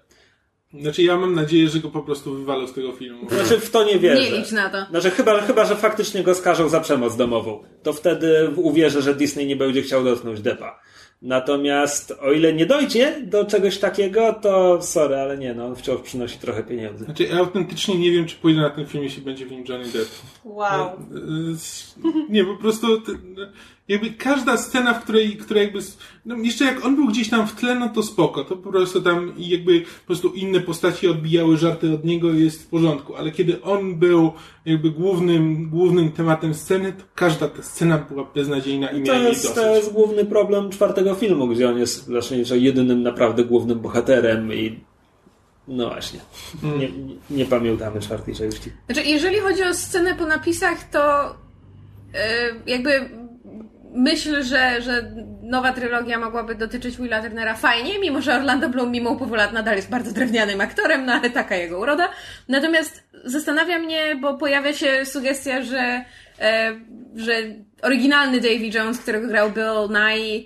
Znaczy 0.74 1.04
ja 1.04 1.18
mam 1.18 1.36
nadzieję, 1.36 1.70
że 1.70 1.80
go 1.80 1.90
po 1.90 2.02
prostu 2.02 2.34
wywalą 2.34 2.68
z 2.68 2.74
tego 2.74 2.92
filmu. 2.92 3.30
Znaczy 3.30 3.60
w 3.60 3.70
to 3.70 3.84
nie 3.84 4.00
wierzę. 4.00 4.22
Nie 4.22 4.38
licz 4.38 4.52
na 4.52 4.70
to. 4.70 4.86
Znaczy 4.90 5.12
chyba, 5.12 5.42
chyba, 5.42 5.66
że 5.66 5.76
faktycznie 5.76 6.24
go 6.24 6.36
skażą 6.36 6.70
za 6.70 6.80
przemoc 6.80 7.16
domową. 7.16 7.64
To 7.84 7.94
wtedy 7.94 8.50
uwierzę, 8.56 9.02
że 9.02 9.16
Disney 9.16 9.48
nie 9.48 9.56
będzie 9.56 9.82
chciał 9.82 10.04
dotknąć 10.04 10.42
Depa. 10.42 10.80
Natomiast 11.22 12.12
o 12.22 12.32
ile 12.32 12.54
nie 12.54 12.66
dojdzie 12.66 13.22
do 13.22 13.46
czegoś 13.46 13.78
takiego, 13.78 14.34
to 14.34 14.82
sorry, 14.82 15.16
ale 15.16 15.38
nie, 15.38 15.54
no 15.54 15.66
on 15.66 15.76
wciąż 15.76 16.02
przynosi 16.02 16.40
trochę 16.40 16.64
pieniędzy. 16.64 17.06
Znaczy 17.06 17.24
ja 17.24 17.38
autentycznie 17.38 17.98
nie 18.00 18.12
wiem, 18.12 18.26
czy 18.26 18.36
pójdę 18.36 18.62
na 18.62 18.70
ten 18.70 18.86
film, 18.86 19.04
jeśli 19.04 19.22
będzie 19.22 19.46
w 19.46 19.52
nim 19.52 19.64
Johnny 19.70 19.86
Depp. 19.92 20.10
Wow. 20.44 20.90
Nie, 22.30 22.46
po 22.46 22.56
prostu 22.56 23.02
t- 23.02 23.12
jakby 23.90 24.10
każda 24.10 24.58
scena, 24.58 24.94
w 24.94 25.04
której, 25.04 25.38
która 25.38 25.62
jakby, 25.62 25.80
no 26.26 26.36
jeszcze 26.38 26.66
jak 26.66 26.86
on 26.86 26.96
był 26.96 27.08
gdzieś 27.08 27.30
tam 27.30 27.48
w 27.48 27.56
tle, 27.56 27.76
no 27.76 27.90
to 27.90 28.04
spoko, 28.04 28.44
to 28.44 28.56
po 28.58 28.70
prostu 28.72 29.02
tam 29.02 29.38
i 29.38 29.50
jakby 29.50 29.82
po 29.82 30.06
prostu 30.08 30.30
inne 30.34 30.60
postaci 30.60 31.08
odbijały 31.08 31.58
żarty 31.58 31.94
od 31.94 32.06
niego 32.06 32.32
i 32.34 32.44
jest 32.44 32.64
w 32.64 32.68
porządku, 32.68 33.16
ale 33.16 33.32
kiedy 33.32 33.62
on 33.62 33.96
był 33.96 34.32
jakby 34.66 34.92
głównym, 34.92 35.70
głównym 35.70 36.12
tematem 36.12 36.54
sceny, 36.54 36.94
to 36.94 37.04
każda 37.16 37.48
ta 37.48 37.64
scena 37.64 37.98
była 37.98 38.24
beznadziejna 38.36 38.92
i 38.92 39.04
To 39.04 39.14
miała 39.14 39.28
jest, 39.30 39.44
dosyć. 39.44 39.56
to 39.64 39.76
jest 39.76 39.94
główny 39.94 40.26
problem 40.26 40.70
czwartego 40.70 41.16
filmu, 41.16 41.48
gdzie 41.48 41.70
on 41.70 41.78
jest 41.78 42.06
zasadniczo 42.08 42.56
jedynym 42.56 43.04
naprawdę 43.04 43.44
głównym 43.46 43.80
bohaterem 43.80 44.54
i 44.54 44.80
no 45.68 45.90
właśnie, 45.90 46.20
Mm. 46.64 46.80
nie, 46.80 46.90
nie, 46.92 47.16
nie 47.30 47.46
pamiętamy 47.46 48.00
czwartej 48.02 48.36
części. 48.36 48.72
Znaczy, 48.86 49.04
jeżeli 49.10 49.40
chodzi 49.40 49.64
o 49.64 49.74
scenę 49.74 50.16
po 50.16 50.26
napisach, 50.26 50.84
to 50.90 51.24
e, 52.14 52.50
jakby 52.68 53.10
myśl, 53.94 54.44
że, 54.44 54.82
że 54.82 55.12
nowa 55.42 55.74
trylogia 55.74 56.20
mogłaby 56.20 56.56
dotyczyć 56.56 56.98
Willa 56.98 57.22
Turnera 57.22 57.56
fajnie, 57.56 58.00
mimo 58.00 58.22
że 58.22 58.36
Orlando 58.36 58.70
Bloom 58.70 58.92
mimo 58.92 59.10
upływu 59.10 59.36
lat 59.36 59.54
nadal 59.54 59.76
jest 59.76 59.90
bardzo 59.90 60.12
drewnianym 60.12 60.62
aktorem, 60.62 61.06
no 61.06 61.14
ale 61.14 61.30
taka 61.30 61.56
jego 61.56 61.80
uroda. 61.80 62.10
Natomiast 62.48 63.04
zastanawia 63.24 63.80
mnie, 63.80 64.16
bo 64.16 64.38
pojawia 64.38 64.74
się 64.74 65.06
sugestia, 65.06 65.62
że, 65.62 66.06
e, 66.40 66.80
że 67.16 67.34
oryginalny 67.82 68.42
Davy 68.42 68.70
Jones, 68.74 69.00
którego 69.00 69.28
grał 69.28 69.52
Bill 69.52 69.90
Nye, 69.90 70.44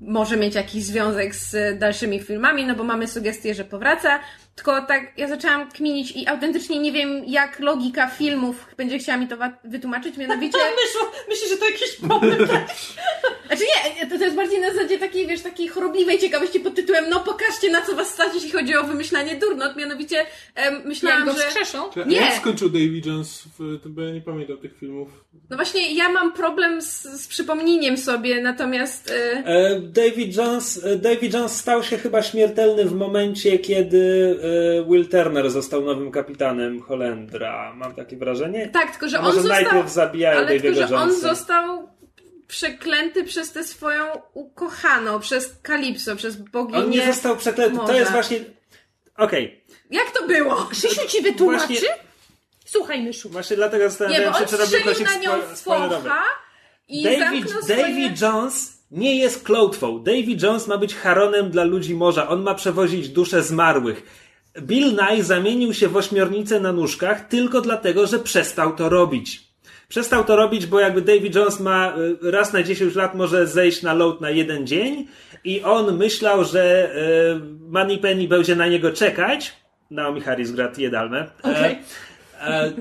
może 0.00 0.36
mieć 0.36 0.54
jakiś 0.54 0.84
związek 0.84 1.34
z 1.34 1.78
dalszymi 1.78 2.20
filmami, 2.20 2.66
no 2.66 2.74
bo 2.74 2.84
mamy 2.84 3.08
sugestię, 3.08 3.54
że 3.54 3.64
powraca. 3.64 4.20
Tylko 4.54 4.82
tak 4.82 5.12
ja 5.16 5.28
zaczęłam 5.28 5.70
kminić 5.70 6.12
i 6.16 6.26
autentycznie 6.26 6.78
nie 6.78 6.92
wiem, 6.92 7.24
jak 7.26 7.60
logika 7.60 8.06
filmów 8.08 8.66
będzie 8.76 8.98
chciała 8.98 9.18
mi 9.18 9.28
to 9.28 9.36
wytłumaczyć, 9.64 10.16
mianowicie... 10.16 10.58
Myślę, 10.84 11.00
myślę, 11.28 11.48
że 11.48 11.56
to 11.56 11.64
jakiś 11.64 11.96
problem. 12.08 12.46
Znaczy 13.46 13.62
nie, 14.00 14.06
to, 14.06 14.18
to 14.18 14.24
jest 14.24 14.36
bardziej 14.36 14.60
na 14.60 14.72
zasadzie 14.72 14.98
takiej, 14.98 15.26
wiesz, 15.26 15.42
takiej 15.42 15.68
chorobliwej 15.68 16.18
ciekawości 16.18 16.60
pod 16.60 16.74
tytułem 16.74 17.04
no 17.10 17.20
pokażcie 17.20 17.70
na 17.70 17.82
co 17.82 17.94
was 17.94 18.10
stać, 18.10 18.34
jeśli 18.34 18.50
chodzi 18.50 18.76
o 18.76 18.84
wymyślanie 18.84 19.34
durnot. 19.36 19.76
Mianowicie 19.76 20.26
em, 20.54 20.74
Jak 20.74 20.84
myślałam, 20.84 21.24
go 21.24 21.32
że... 21.32 21.38
wskrzeszą? 21.38 21.90
Czy- 21.90 22.04
Nie. 22.06 22.16
Jak 22.16 22.34
skończył 22.34 22.68
Davy 22.68 23.00
Jones 23.06 23.42
w 23.58 23.88
bo 23.88 24.02
ja 24.02 24.10
nie 24.14 24.20
pamiętam 24.20 24.58
tych 24.58 24.78
filmów. 24.78 25.08
No 25.50 25.56
właśnie 25.56 25.94
ja 25.94 26.08
mam 26.08 26.32
problem 26.32 26.82
z, 26.82 27.02
z 27.02 27.26
przypomnieniem 27.28 27.98
sobie, 27.98 28.40
natomiast... 28.42 29.10
E, 29.10 29.46
E, 29.46 29.80
David 29.80 30.36
Jones, 30.36 30.86
David 30.96 31.34
Jones 31.34 31.56
stał 31.56 31.82
się 31.82 31.98
chyba 31.98 32.22
śmiertelny 32.22 32.84
w 32.84 32.94
momencie, 32.94 33.58
kiedy 33.58 34.38
Will 34.88 35.08
Turner 35.08 35.50
został 35.50 35.84
nowym 35.84 36.10
kapitanem 36.10 36.80
Holendra. 36.82 37.72
Mam 37.76 37.94
takie 37.94 38.16
wrażenie. 38.16 38.68
tak, 38.72 38.90
tylko 38.90 39.08
że 39.08 39.16
A 39.16 39.20
on 39.20 39.26
może 39.26 39.40
został... 39.40 39.62
najpierw 39.62 39.90
zabijają 39.92 40.38
Ale 40.38 40.60
tylko, 40.60 40.86
że 40.88 40.96
on 40.96 41.12
został 41.20 41.88
przeklęty 42.48 43.24
przez 43.24 43.52
tę 43.52 43.64
swoją 43.64 44.04
ukochaną, 44.34 45.20
przez 45.20 45.56
Kalipso, 45.62 46.16
przez 46.16 46.36
boginię 46.36 46.78
On 46.78 46.90
nie 46.90 47.06
został 47.06 47.36
przeklęty. 47.36 47.76
To 47.76 47.82
morza. 47.82 47.94
jest 47.98 48.12
właśnie... 48.12 48.38
Okej. 49.16 49.64
Jak 49.90 50.10
to 50.10 50.26
było? 50.26 50.54
Krzysiu 50.70 51.08
ci 51.08 51.22
wytłumaczy? 51.22 51.66
Właśnie- 51.66 51.88
Słuchaj, 52.66 53.02
Myszu. 53.02 53.28
Właśnie 53.28 53.56
dlatego 53.56 53.84
Nie, 53.84 53.90
zastanawiałem 53.90 54.32
bo 54.32 54.38
się, 54.38 54.46
czy 54.46 54.56
robił 54.56 54.78
kosik 54.84 55.08
na 55.10 55.16
nią 55.16 55.30
spo- 55.30 55.56
spoilerowy. 55.56 56.10
i 56.88 57.02
David, 57.04 57.50
swoje... 57.50 57.76
David 57.82 58.20
Jones 58.20 58.78
nie 58.90 59.18
jest 59.18 59.44
klątwą. 59.44 60.02
David 60.02 60.42
Jones 60.42 60.66
ma 60.66 60.78
być 60.78 60.94
Haronem 60.94 61.50
dla 61.50 61.64
ludzi 61.64 61.94
morza. 61.94 62.28
On 62.28 62.42
ma 62.42 62.54
przewozić 62.54 63.08
dusze 63.08 63.42
zmarłych. 63.42 64.02
Bill 64.60 64.94
Nye 64.94 65.24
zamienił 65.24 65.74
się 65.74 65.88
w 65.88 65.96
ośmiornicę 65.96 66.60
na 66.60 66.72
nóżkach 66.72 67.28
tylko 67.28 67.60
dlatego, 67.60 68.06
że 68.06 68.18
przestał 68.18 68.76
to 68.76 68.88
robić. 68.88 69.44
Przestał 69.88 70.24
to 70.24 70.36
robić, 70.36 70.66
bo 70.66 70.80
jakby 70.80 71.02
David 71.02 71.34
Jones 71.34 71.60
ma 71.60 71.94
y, 72.22 72.30
raz 72.30 72.52
na 72.52 72.62
10 72.62 72.94
lat 72.94 73.14
może 73.14 73.46
zejść 73.46 73.82
na 73.82 73.94
load 73.94 74.20
na 74.20 74.30
jeden 74.30 74.66
dzień 74.66 75.06
i 75.44 75.62
on 75.62 75.96
myślał, 75.96 76.44
że 76.44 76.94
y, 76.96 77.40
Money 77.68 77.98
Penny 77.98 78.28
będzie 78.28 78.56
na 78.56 78.66
niego 78.66 78.92
czekać. 78.92 79.52
Naomi 79.90 80.20
Harris 80.20 80.50
gra 80.50 80.72
Jedalmę. 80.78 81.26
Okej. 81.42 81.78
E, 82.40 82.72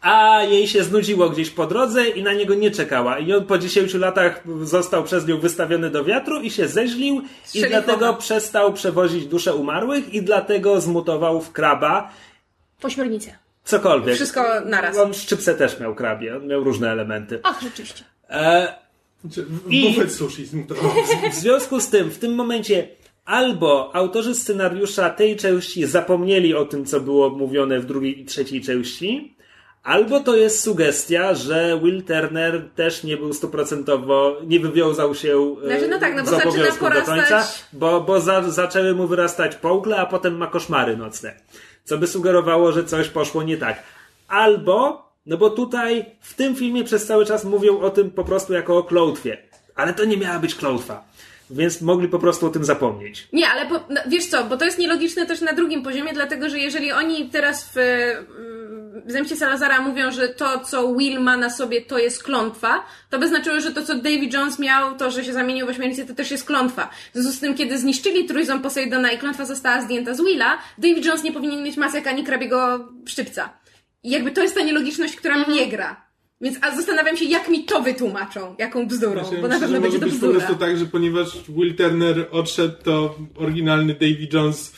a 0.00 0.42
jej 0.42 0.68
się 0.68 0.84
znudziło 0.84 1.30
gdzieś 1.30 1.50
po 1.50 1.66
drodze 1.66 2.08
i 2.08 2.22
na 2.22 2.32
niego 2.32 2.54
nie 2.54 2.70
czekała. 2.70 3.18
I 3.18 3.32
on 3.32 3.46
po 3.46 3.58
10 3.58 3.94
latach 3.94 4.42
został 4.62 5.04
przez 5.04 5.26
nią 5.26 5.38
wystawiony 5.40 5.90
do 5.90 6.04
wiatru 6.04 6.40
i 6.40 6.50
się 6.50 6.68
zeźlił 6.68 7.14
i 7.14 7.48
Strzelił 7.48 7.68
dlatego 7.68 8.06
focha. 8.06 8.18
przestał 8.18 8.72
przewozić 8.72 9.26
dusze 9.26 9.54
umarłych 9.54 10.14
i 10.14 10.22
dlatego 10.22 10.80
zmutował 10.80 11.40
w 11.40 11.52
kraba. 11.52 12.12
Pośmiornicę. 12.80 13.38
Cokolwiek. 13.64 14.14
Wszystko 14.14 14.44
naraz. 14.64 14.98
On 14.98 15.14
szczypce 15.14 15.54
też 15.54 15.80
miał 15.80 15.94
krabie. 15.94 16.36
On 16.36 16.46
miał 16.46 16.64
różne 16.64 16.90
elementy. 16.90 17.40
Ach, 17.42 17.62
rzeczywiście. 17.62 18.04
E, 18.30 18.74
Znaczy, 19.24 19.46
I- 19.68 19.88
buffet 19.88 20.12
sushi 20.12 20.48
to 20.68 20.74
w 21.30 21.34
związku 21.34 21.80
z 21.80 21.88
tym, 21.88 22.10
w 22.10 22.18
tym 22.18 22.34
momencie 22.34 22.88
albo 23.24 23.90
autorzy 23.96 24.34
scenariusza 24.34 25.10
tej 25.10 25.36
części 25.36 25.86
zapomnieli 25.86 26.54
o 26.54 26.64
tym, 26.64 26.84
co 26.84 27.00
było 27.00 27.30
mówione 27.30 27.80
w 27.80 27.86
drugiej 27.86 28.20
i 28.20 28.24
trzeciej 28.24 28.60
części, 28.60 29.34
albo 29.82 30.20
to 30.20 30.36
jest 30.36 30.62
sugestia, 30.62 31.34
że 31.34 31.80
Will 31.82 32.02
Turner 32.02 32.70
też 32.74 33.04
nie 33.04 33.16
był 33.16 33.32
stuprocentowo, 33.32 34.36
nie 34.46 34.60
wywiązał 34.60 35.14
się 35.14 35.56
e, 35.64 35.66
Znaczy, 35.66 35.88
no 35.88 35.98
tak, 35.98 36.14
no 36.16 36.22
bo 36.22 36.30
z 36.30 36.32
obowiązków 36.32 36.94
do 36.94 37.02
końca, 37.02 37.48
bo, 37.72 38.00
bo 38.00 38.20
za, 38.20 38.50
zaczęły 38.50 38.94
mu 38.94 39.06
wyrastać 39.06 39.56
połkle, 39.56 39.96
a 39.96 40.06
potem 40.06 40.36
ma 40.36 40.46
koszmary 40.46 40.96
nocne. 40.96 41.34
Co 41.84 41.98
by 41.98 42.06
sugerowało, 42.06 42.72
że 42.72 42.84
coś 42.84 43.08
poszło 43.08 43.42
nie 43.42 43.56
tak. 43.56 43.82
Albo, 44.28 45.10
no 45.26 45.36
bo 45.36 45.50
tutaj 45.50 46.06
w 46.20 46.34
tym 46.34 46.56
filmie 46.56 46.84
przez 46.84 47.06
cały 47.06 47.26
czas 47.26 47.44
mówią 47.44 47.80
o 47.80 47.90
tym 47.90 48.10
po 48.10 48.24
prostu 48.24 48.52
jako 48.52 48.78
o 48.78 48.82
klątwie. 48.82 49.38
Ale 49.74 49.94
to 49.94 50.04
nie 50.04 50.16
miała 50.16 50.38
być 50.38 50.54
klątwa. 50.54 51.09
Więc 51.50 51.80
mogli 51.80 52.08
po 52.08 52.18
prostu 52.18 52.46
o 52.46 52.50
tym 52.50 52.64
zapomnieć. 52.64 53.28
Nie, 53.32 53.48
ale 53.48 53.66
po, 53.66 53.74
no, 53.90 54.00
wiesz 54.06 54.26
co, 54.26 54.44
bo 54.44 54.56
to 54.56 54.64
jest 54.64 54.78
nielogiczne 54.78 55.26
też 55.26 55.40
na 55.40 55.52
drugim 55.52 55.82
poziomie, 55.82 56.12
dlatego 56.12 56.48
że 56.48 56.58
jeżeli 56.58 56.92
oni 56.92 57.30
teraz 57.30 57.70
w, 57.74 57.78
w 59.06 59.12
Zemście 59.12 59.36
Salazara 59.36 59.80
mówią, 59.80 60.10
że 60.12 60.28
to, 60.28 60.60
co 60.60 60.94
Will 60.94 61.20
ma 61.20 61.36
na 61.36 61.50
sobie, 61.50 61.82
to 61.82 61.98
jest 61.98 62.22
klątwa, 62.22 62.84
to 63.10 63.18
by 63.18 63.28
znaczyło, 63.28 63.60
że 63.60 63.72
to, 63.72 63.82
co 63.82 63.94
David 63.94 64.34
Jones 64.34 64.58
miał, 64.58 64.96
to, 64.96 65.10
że 65.10 65.24
się 65.24 65.32
zamienił 65.32 65.66
w 65.66 65.68
ośmiornicę, 65.68 66.04
to 66.06 66.14
też 66.14 66.30
jest 66.30 66.44
klątwa. 66.44 66.90
W 67.10 67.14
związku 67.14 67.32
z 67.32 67.40
tym, 67.40 67.54
kiedy 67.54 67.78
zniszczyli 67.78 68.24
trójząb 68.24 68.62
Poseidona 68.62 69.12
i 69.12 69.18
klątwa 69.18 69.44
została 69.44 69.80
zdjęta 69.82 70.14
z 70.14 70.20
Willa, 70.24 70.58
David 70.78 71.04
Jones 71.04 71.22
nie 71.22 71.32
powinien 71.32 71.62
mieć 71.62 71.76
masek 71.76 72.06
ani 72.06 72.24
krabiego 72.24 72.88
szczypca. 73.06 73.50
I 74.02 74.10
jakby 74.10 74.30
to 74.30 74.42
jest 74.42 74.54
ta 74.54 74.62
nielogiczność, 74.62 75.16
która 75.16 75.34
Mhm. 75.34 75.52
mnie 75.56 75.66
gra. 75.66 76.09
Więc 76.40 76.58
a 76.62 76.76
zastanawiam 76.76 77.16
się, 77.16 77.24
jak 77.24 77.48
mi 77.48 77.64
to 77.64 77.82
wytłumaczą, 77.82 78.54
jaką 78.58 78.86
bzdurą, 78.86 79.22
Myślę, 79.22 79.38
bo 79.38 79.48
na 79.48 79.54
że 79.54 79.60
pewno 79.60 79.80
będzie 79.80 79.98
to 79.98 80.04
być 80.04 80.12
po 80.14 80.16
bzdura. 80.18 80.38
prostu 80.40 80.54
tak, 80.56 80.78
że 80.78 80.86
ponieważ 80.86 81.28
Will 81.48 81.74
Turner 81.76 82.26
odszedł, 82.30 82.74
to 82.84 83.14
oryginalny 83.36 83.92
Davy 83.94 84.28
Jones 84.32 84.72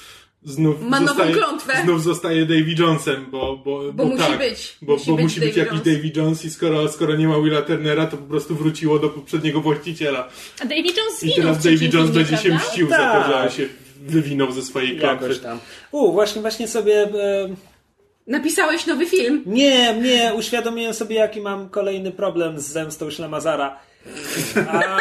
znów 0.44 0.80
Ma 0.82 1.00
nową 1.00 1.06
zostaje, 1.08 1.34
klątwę. 1.34 1.72
znów 1.84 2.02
zostaje 2.02 2.46
Davy 2.46 2.74
Jonesem, 2.78 3.26
bo, 3.30 3.56
bo, 3.64 3.92
Bo 3.92 4.04
musi 4.04 4.18
tak, 4.18 4.38
być. 4.38 4.76
Bo 4.82 4.92
Musi 4.92 5.10
bo 5.10 5.16
być 5.16 5.22
musi 5.24 5.40
być 5.40 5.48
Davy 5.48 5.60
jakiś 5.60 5.72
Jones. 5.86 5.96
Davy 6.02 6.12
Jones 6.16 6.44
i 6.44 6.50
skoro, 6.50 6.88
skoro 6.88 7.16
nie 7.16 7.28
ma 7.28 7.40
Willa 7.40 7.62
Turnera, 7.62 8.06
to 8.06 8.16
po 8.16 8.26
prostu 8.26 8.54
wróciło 8.54 8.98
do 8.98 9.08
poprzedniego 9.08 9.60
właściciela. 9.60 10.28
A 10.62 10.64
David 10.64 10.96
Jones 10.96 11.22
I 11.22 11.26
zginął 11.30 11.36
teraz 11.36 11.58
w 11.58 11.60
trzecim 11.60 11.78
Davy 11.90 11.96
Jones 11.98 12.10
będzie 12.10 12.36
się 12.36 12.48
prawda? 12.48 12.68
mścił 12.68 12.88
za 12.88 12.96
to, 12.96 13.26
że 13.28 13.32
Tak. 13.32 13.44
on 13.46 13.50
się 13.50 13.66
wywinął 14.06 14.52
ze 14.52 14.62
swojej 14.62 14.98
klątwy. 14.98 15.24
Jakoś 15.26 15.42
tam. 15.42 15.58
U, 15.92 16.12
właśnie, 16.12 16.42
właśnie 16.42 16.68
sobie... 16.68 16.94
E, 17.02 17.71
Napisałeś 18.26 18.86
nowy 18.86 19.06
film. 19.06 19.42
nie, 19.46 19.94
nie, 20.00 20.34
uświadomiłem 20.34 20.94
sobie, 20.94 21.16
jaki 21.16 21.40
mam 21.40 21.68
kolejny 21.68 22.10
problem 22.12 22.60
z 22.60 22.64
zemstą 22.64 23.10
Ślamazara. 23.10 23.78
A, 24.68 24.98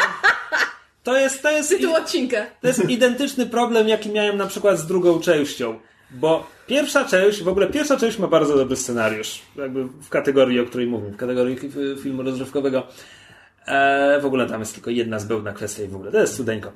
to 1.02 1.16
jest, 1.16 1.42
to 1.42 1.50
jest... 1.50 1.68
Tytuł 1.68 1.94
odcinka. 1.94 2.46
To 2.60 2.68
jest 2.68 2.90
identyczny 2.90 3.46
problem, 3.46 3.88
jaki 3.88 4.10
miałem 4.10 4.36
na 4.36 4.46
przykład 4.46 4.78
z 4.78 4.86
drugą 4.86 5.20
częścią. 5.20 5.78
Bo 6.10 6.46
pierwsza 6.66 7.04
część, 7.04 7.42
w 7.42 7.48
ogóle 7.48 7.66
pierwsza 7.66 7.96
część 7.96 8.18
ma 8.18 8.26
bardzo 8.26 8.56
dobry 8.56 8.76
scenariusz. 8.76 9.42
Jakby 9.56 9.84
w 9.84 10.08
kategorii, 10.08 10.60
o 10.60 10.64
której 10.66 10.86
mówię, 10.86 11.10
w 11.10 11.16
kategorii 11.16 11.56
fi- 11.56 12.02
filmu 12.02 12.22
rozrywkowego. 12.22 12.86
E, 13.66 14.20
w 14.20 14.26
ogóle 14.26 14.46
tam 14.46 14.60
jest 14.60 14.74
tylko 14.74 14.90
jedna 14.90 15.18
zbełna 15.18 15.52
kwestia 15.52 15.82
i 15.82 15.88
w 15.88 15.94
ogóle 15.96 16.12
to 16.12 16.18
jest 16.20 16.36
cudeńko. 16.36 16.72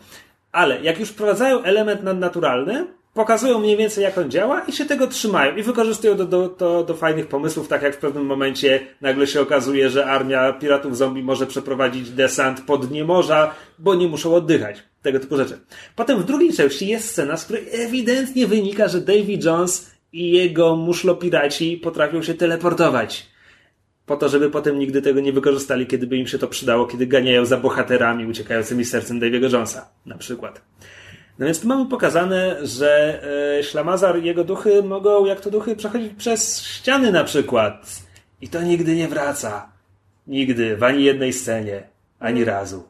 Ale 0.52 0.82
jak 0.82 1.00
już 1.00 1.08
wprowadzają 1.08 1.62
element 1.62 2.02
nadnaturalny, 2.02 2.86
pokazują 3.16 3.58
mniej 3.58 3.76
więcej 3.76 4.04
jak 4.04 4.18
on 4.18 4.30
działa 4.30 4.60
i 4.60 4.72
się 4.72 4.84
tego 4.84 5.06
trzymają 5.06 5.56
i 5.56 5.62
wykorzystują 5.62 6.16
do, 6.16 6.24
do, 6.24 6.48
do, 6.48 6.84
do 6.84 6.94
fajnych 6.94 7.26
pomysłów, 7.26 7.68
tak 7.68 7.82
jak 7.82 7.94
w 7.94 7.98
pewnym 7.98 8.26
momencie 8.26 8.80
nagle 9.00 9.26
się 9.26 9.40
okazuje, 9.40 9.90
że 9.90 10.06
armia 10.06 10.52
piratów 10.52 10.96
zombie 10.96 11.22
może 11.22 11.46
przeprowadzić 11.46 12.10
desant 12.10 12.60
po 12.60 12.78
dnie 12.78 13.04
morza, 13.04 13.54
bo 13.78 13.94
nie 13.94 14.08
muszą 14.08 14.34
oddychać. 14.34 14.82
Tego 15.02 15.20
typu 15.20 15.36
rzeczy. 15.36 15.58
Potem 15.96 16.18
w 16.18 16.24
drugiej 16.24 16.52
części 16.52 16.88
jest 16.88 17.08
scena, 17.10 17.36
z 17.36 17.44
której 17.44 17.66
ewidentnie 17.72 18.46
wynika, 18.46 18.88
że 18.88 19.00
Davy 19.00 19.38
Jones 19.44 19.90
i 20.12 20.30
jego 20.30 20.76
muszlopiraci 20.76 21.76
potrafią 21.76 22.22
się 22.22 22.34
teleportować 22.34 23.26
po 24.06 24.16
to, 24.16 24.28
żeby 24.28 24.50
potem 24.50 24.78
nigdy 24.78 25.02
tego 25.02 25.20
nie 25.20 25.32
wykorzystali, 25.32 25.86
kiedy 25.86 26.06
by 26.06 26.16
im 26.16 26.26
się 26.26 26.38
to 26.38 26.48
przydało, 26.48 26.86
kiedy 26.86 27.06
ganiają 27.06 27.44
za 27.44 27.56
bohaterami 27.56 28.26
uciekającymi 28.26 28.84
sercem 28.84 29.20
Davy'ego 29.20 29.52
Jonesa, 29.52 29.88
na 30.06 30.18
przykład. 30.18 30.62
No 31.38 31.46
więc 31.46 31.60
tu 31.60 31.68
mamy 31.68 31.86
pokazane, 31.86 32.56
że 32.62 33.22
e, 33.58 33.62
ślamazar 33.62 34.18
i 34.22 34.24
jego 34.24 34.44
duchy 34.44 34.82
mogą, 34.82 35.26
jak 35.26 35.40
to 35.40 35.50
duchy, 35.50 35.76
przechodzić 35.76 36.12
przez 36.12 36.62
ściany 36.62 37.12
na 37.12 37.24
przykład. 37.24 38.02
I 38.40 38.48
to 38.48 38.62
nigdy 38.62 38.96
nie 38.96 39.08
wraca. 39.08 39.72
Nigdy, 40.26 40.76
w 40.76 40.82
ani 40.82 41.04
jednej 41.04 41.32
scenie, 41.32 41.88
ani 42.18 42.44
razu. 42.44 42.88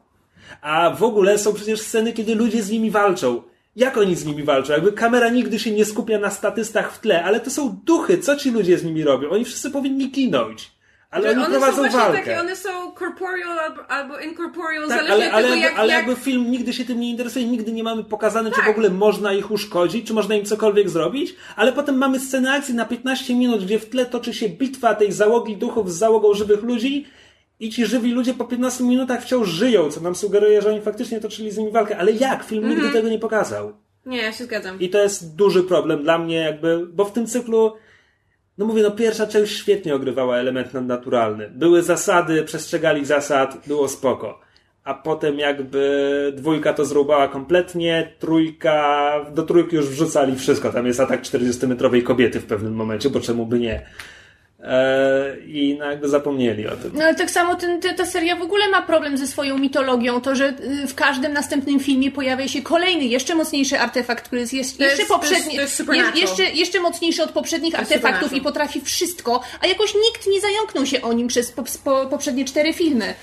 A 0.61 0.89
w 0.89 1.03
ogóle 1.03 1.37
są 1.37 1.53
przecież 1.53 1.81
sceny, 1.81 2.13
kiedy 2.13 2.35
ludzie 2.35 2.63
z 2.63 2.69
nimi 2.69 2.91
walczą. 2.91 3.41
Jak 3.75 3.97
oni 3.97 4.15
z 4.15 4.25
nimi 4.25 4.43
walczą? 4.43 4.73
Jakby 4.73 4.91
kamera 4.91 5.29
nigdy 5.29 5.59
się 5.59 5.71
nie 5.71 5.85
skupia 5.85 6.19
na 6.19 6.31
statystach 6.31 6.93
w 6.93 6.99
tle, 6.99 7.23
ale 7.23 7.39
to 7.39 7.49
są 7.49 7.79
duchy. 7.85 8.17
Co 8.17 8.35
ci 8.35 8.51
ludzie 8.51 8.77
z 8.77 8.83
nimi 8.83 9.03
robią? 9.03 9.29
Oni 9.29 9.45
wszyscy 9.45 9.71
powinni 9.71 10.11
ginąć. 10.11 10.71
Ale 11.11 11.29
oni 11.29 11.37
one 11.37 11.45
są 11.45 11.51
prowadzą 11.51 11.75
właśnie 11.81 11.99
walkę. 11.99 12.17
takie, 12.19 12.39
one 12.39 12.55
są 12.55 12.69
corporeal 12.99 13.59
albo, 13.59 13.91
albo 13.91 14.19
incorporeal, 14.19 14.87
Tak, 14.87 14.97
zależnie 14.97 15.13
ale, 15.15 15.27
od 15.27 15.33
ale, 15.33 15.43
tego, 15.43 15.55
jak, 15.61 15.79
ale 15.79 15.93
jak... 15.93 16.07
jakby 16.07 16.21
film 16.21 16.51
nigdy 16.51 16.73
się 16.73 16.85
tym 16.85 16.99
nie 16.99 17.09
interesuje, 17.09 17.45
nigdy 17.47 17.71
nie 17.71 17.83
mamy 17.83 18.03
pokazane, 18.03 18.49
czy 18.49 18.55
Tak. 18.55 18.65
w 18.65 18.69
ogóle 18.69 18.89
można 18.89 19.33
ich 19.33 19.51
uszkodzić, 19.51 20.07
czy 20.07 20.13
można 20.13 20.35
im 20.35 20.45
cokolwiek 20.45 20.89
zrobić, 20.89 21.35
ale 21.55 21.73
potem 21.73 21.97
mamy 21.97 22.19
scenę 22.19 22.51
akcji 22.53 22.73
na 22.73 22.85
15 22.85 23.35
minut, 23.35 23.63
gdzie 23.65 23.79
w 23.79 23.89
tle 23.89 24.05
toczy 24.05 24.33
się 24.33 24.49
bitwa 24.49 24.95
tej 24.95 25.11
załogi 25.11 25.57
duchów 25.57 25.93
z 25.93 25.97
załogą 25.97 26.33
żywych 26.33 26.63
ludzi 26.63 27.05
i 27.59 27.69
ci 27.69 27.85
żywi 27.85 28.11
ludzie 28.11 28.33
po 28.33 28.45
15 28.45 28.83
minutach 28.83 29.23
wciąż 29.23 29.47
żyją, 29.49 29.91
co 29.91 30.01
nam 30.01 30.15
sugeruje, 30.15 30.61
że 30.61 30.69
oni 30.69 30.81
faktycznie 30.81 31.19
toczyli 31.21 31.51
z 31.51 31.57
nimi 31.57 31.71
walkę. 31.71 31.97
Ale 31.97 32.11
jak? 32.11 32.43
Film 32.43 32.63
Mhm. 32.63 32.81
nigdy 32.81 32.97
tego 32.97 33.09
nie 33.09 33.19
pokazał. 33.19 33.73
Nie, 34.05 34.17
ja 34.21 34.31
się 34.31 34.43
zgadzam. 34.43 34.79
I 34.79 34.89
to 34.89 34.97
jest 35.03 35.35
duży 35.35 35.63
problem 35.63 36.03
dla 36.03 36.17
mnie, 36.17 36.35
jakby, 36.35 36.85
bo 36.93 37.05
w 37.05 37.11
tym 37.11 37.27
cyklu, 37.27 37.73
no 38.57 38.65
mówię, 38.65 38.83
no 38.83 38.91
pierwsza 38.91 39.27
część 39.27 39.57
świetnie 39.57 39.95
ogrywała 39.95 40.37
element 40.37 40.73
nadnaturalny. 40.73 41.49
Były 41.49 41.83
zasady, 41.83 42.43
przestrzegali 42.43 43.05
zasad, 43.05 43.67
było 43.67 43.87
spoko. 43.87 44.39
a 44.87 44.93
potem 44.93 45.39
jakby 45.39 46.33
dwójka 46.35 46.73
to 46.73 46.85
zrubała 46.85 47.27
kompletnie, 47.27 48.13
trójka, 48.19 49.11
do 49.33 49.43
trójki 49.43 49.75
już 49.75 49.89
wrzucali 49.89 50.35
wszystko. 50.35 50.71
Tam 50.71 50.87
jest 50.87 50.99
atak 50.99 51.21
40-metrowej 51.21 52.03
kobiety 52.03 52.39
w 52.39 52.45
pewnym 52.45 52.75
momencie, 52.75 53.09
bo 53.09 53.19
czemu 53.19 53.45
by 53.45 53.59
nie. 53.59 53.85
E, 54.67 55.37
I 55.47 55.75
no 55.79 55.85
jakby 55.91 56.09
zapomnieli 56.09 56.67
o 56.67 56.75
tym. 56.75 56.91
No 56.93 57.03
ale 57.03 57.15
tak 57.15 57.31
samo 57.31 57.55
ten, 57.55 57.81
te- 57.81 57.93
ta 57.93 58.05
seria 58.05 58.35
w 58.35 58.41
ogóle 58.41 58.69
ma 58.69 58.81
problem 58.81 59.17
ze 59.17 59.27
swoją 59.27 59.57
mitologią. 59.57 60.21
To, 60.21 60.35
że 60.35 60.53
y, 60.83 60.87
w 60.87 60.95
każdym 60.95 61.33
następnym 61.33 61.79
filmie 61.79 62.11
pojawia 62.11 62.47
się 62.47 62.61
kolejny, 62.61 63.05
jeszcze 63.05 63.35
mocniejszy 63.35 63.79
artefakt, 63.79 64.25
który 64.25 64.41
jest, 64.41 64.53
jest 64.53 64.79
jest- 64.79 64.79
jeszcze 64.79 64.95
to 64.95 65.01
jest- 65.01 65.29
poprzedni, 65.29 65.55
to 65.55 65.61
jest 65.61 65.79
je, 66.15 66.21
jeszcze, 66.21 66.43
jeszcze 66.43 66.79
mocniejszy 66.79 67.23
od 67.23 67.31
poprzednich 67.31 67.73
jest 67.73 67.91
artefaktów 67.91 68.33
i 68.33 68.41
potrafi 68.41 68.81
wszystko, 68.81 69.41
a 69.61 69.67
jakoś 69.67 69.93
nikt 69.95 70.27
nie 70.27 70.41
zająknął 70.41 70.85
się 70.85 71.01
o 71.01 71.13
nim 71.13 71.27
przez 71.27 71.51
po, 71.51 71.63
po, 71.83 72.05
poprzednie 72.05 72.45
cztery 72.45 72.73
filmy. 72.73 73.13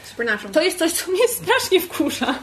To 0.53 0.63
jest 0.63 0.79
coś, 0.79 0.93
co 0.93 1.11
mnie 1.11 1.29
strasznie 1.29 1.81
wkurza. 1.81 2.35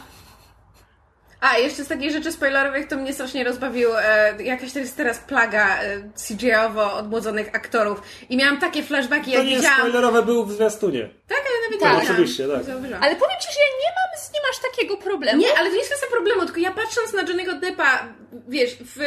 A, 1.42 1.58
jeszcze 1.58 1.84
z 1.84 1.88
takich 1.88 2.10
rzeczy 2.12 2.32
spoilerowych 2.32 2.88
to 2.88 2.96
mnie 2.96 3.12
strasznie 3.12 3.44
rozbawił 3.44 3.90
e, 3.96 4.42
jakaś 4.42 4.72
to 4.72 4.78
jest 4.78 4.96
teraz 4.96 5.18
plaga 5.18 5.82
e, 5.82 6.02
CGI-owo 6.16 6.94
odmłodzonych 6.94 7.48
aktorów. 7.52 8.02
I 8.30 8.36
miałam 8.36 8.60
takie 8.60 8.82
flashbacki, 8.82 9.30
To 9.32 9.38
jak 9.38 9.46
nie 9.46 9.56
widziałam... 9.56 9.78
spoilerowe 9.78 10.22
był 10.22 10.44
w 10.46 10.52
zwiastunie. 10.52 11.08
Tak, 11.28 11.38
ale 11.38 11.56
nawet 11.64 11.80
Tak, 11.80 11.92
nie 11.92 11.98
widziałam. 12.00 12.14
oczywiście, 12.14 12.48
tak. 12.48 12.58
Nie 12.58 12.64
zauważyłam. 12.64 13.02
Ale 13.02 13.16
powiem 13.16 13.36
ci, 13.40 13.48
że 13.54 13.60
ja 13.60 13.66
nie 13.84 13.90
mam 13.96 14.20
z 14.20 14.32
nim 14.32 14.42
aż 14.50 14.58
takiego 14.70 14.96
problemu. 14.96 15.40
Nie, 15.40 15.48
ale 15.58 15.66
to 15.68 15.72
nie 15.72 15.78
jest 15.78 15.90
kwestia 15.90 16.06
problemu, 16.10 16.44
tylko 16.44 16.60
ja 16.60 16.70
patrząc 16.72 17.12
na 17.12 17.24
Johnny'ego 17.24 17.60
Deppa, 17.60 18.08
wiesz, 18.48 18.70
w, 18.80 19.00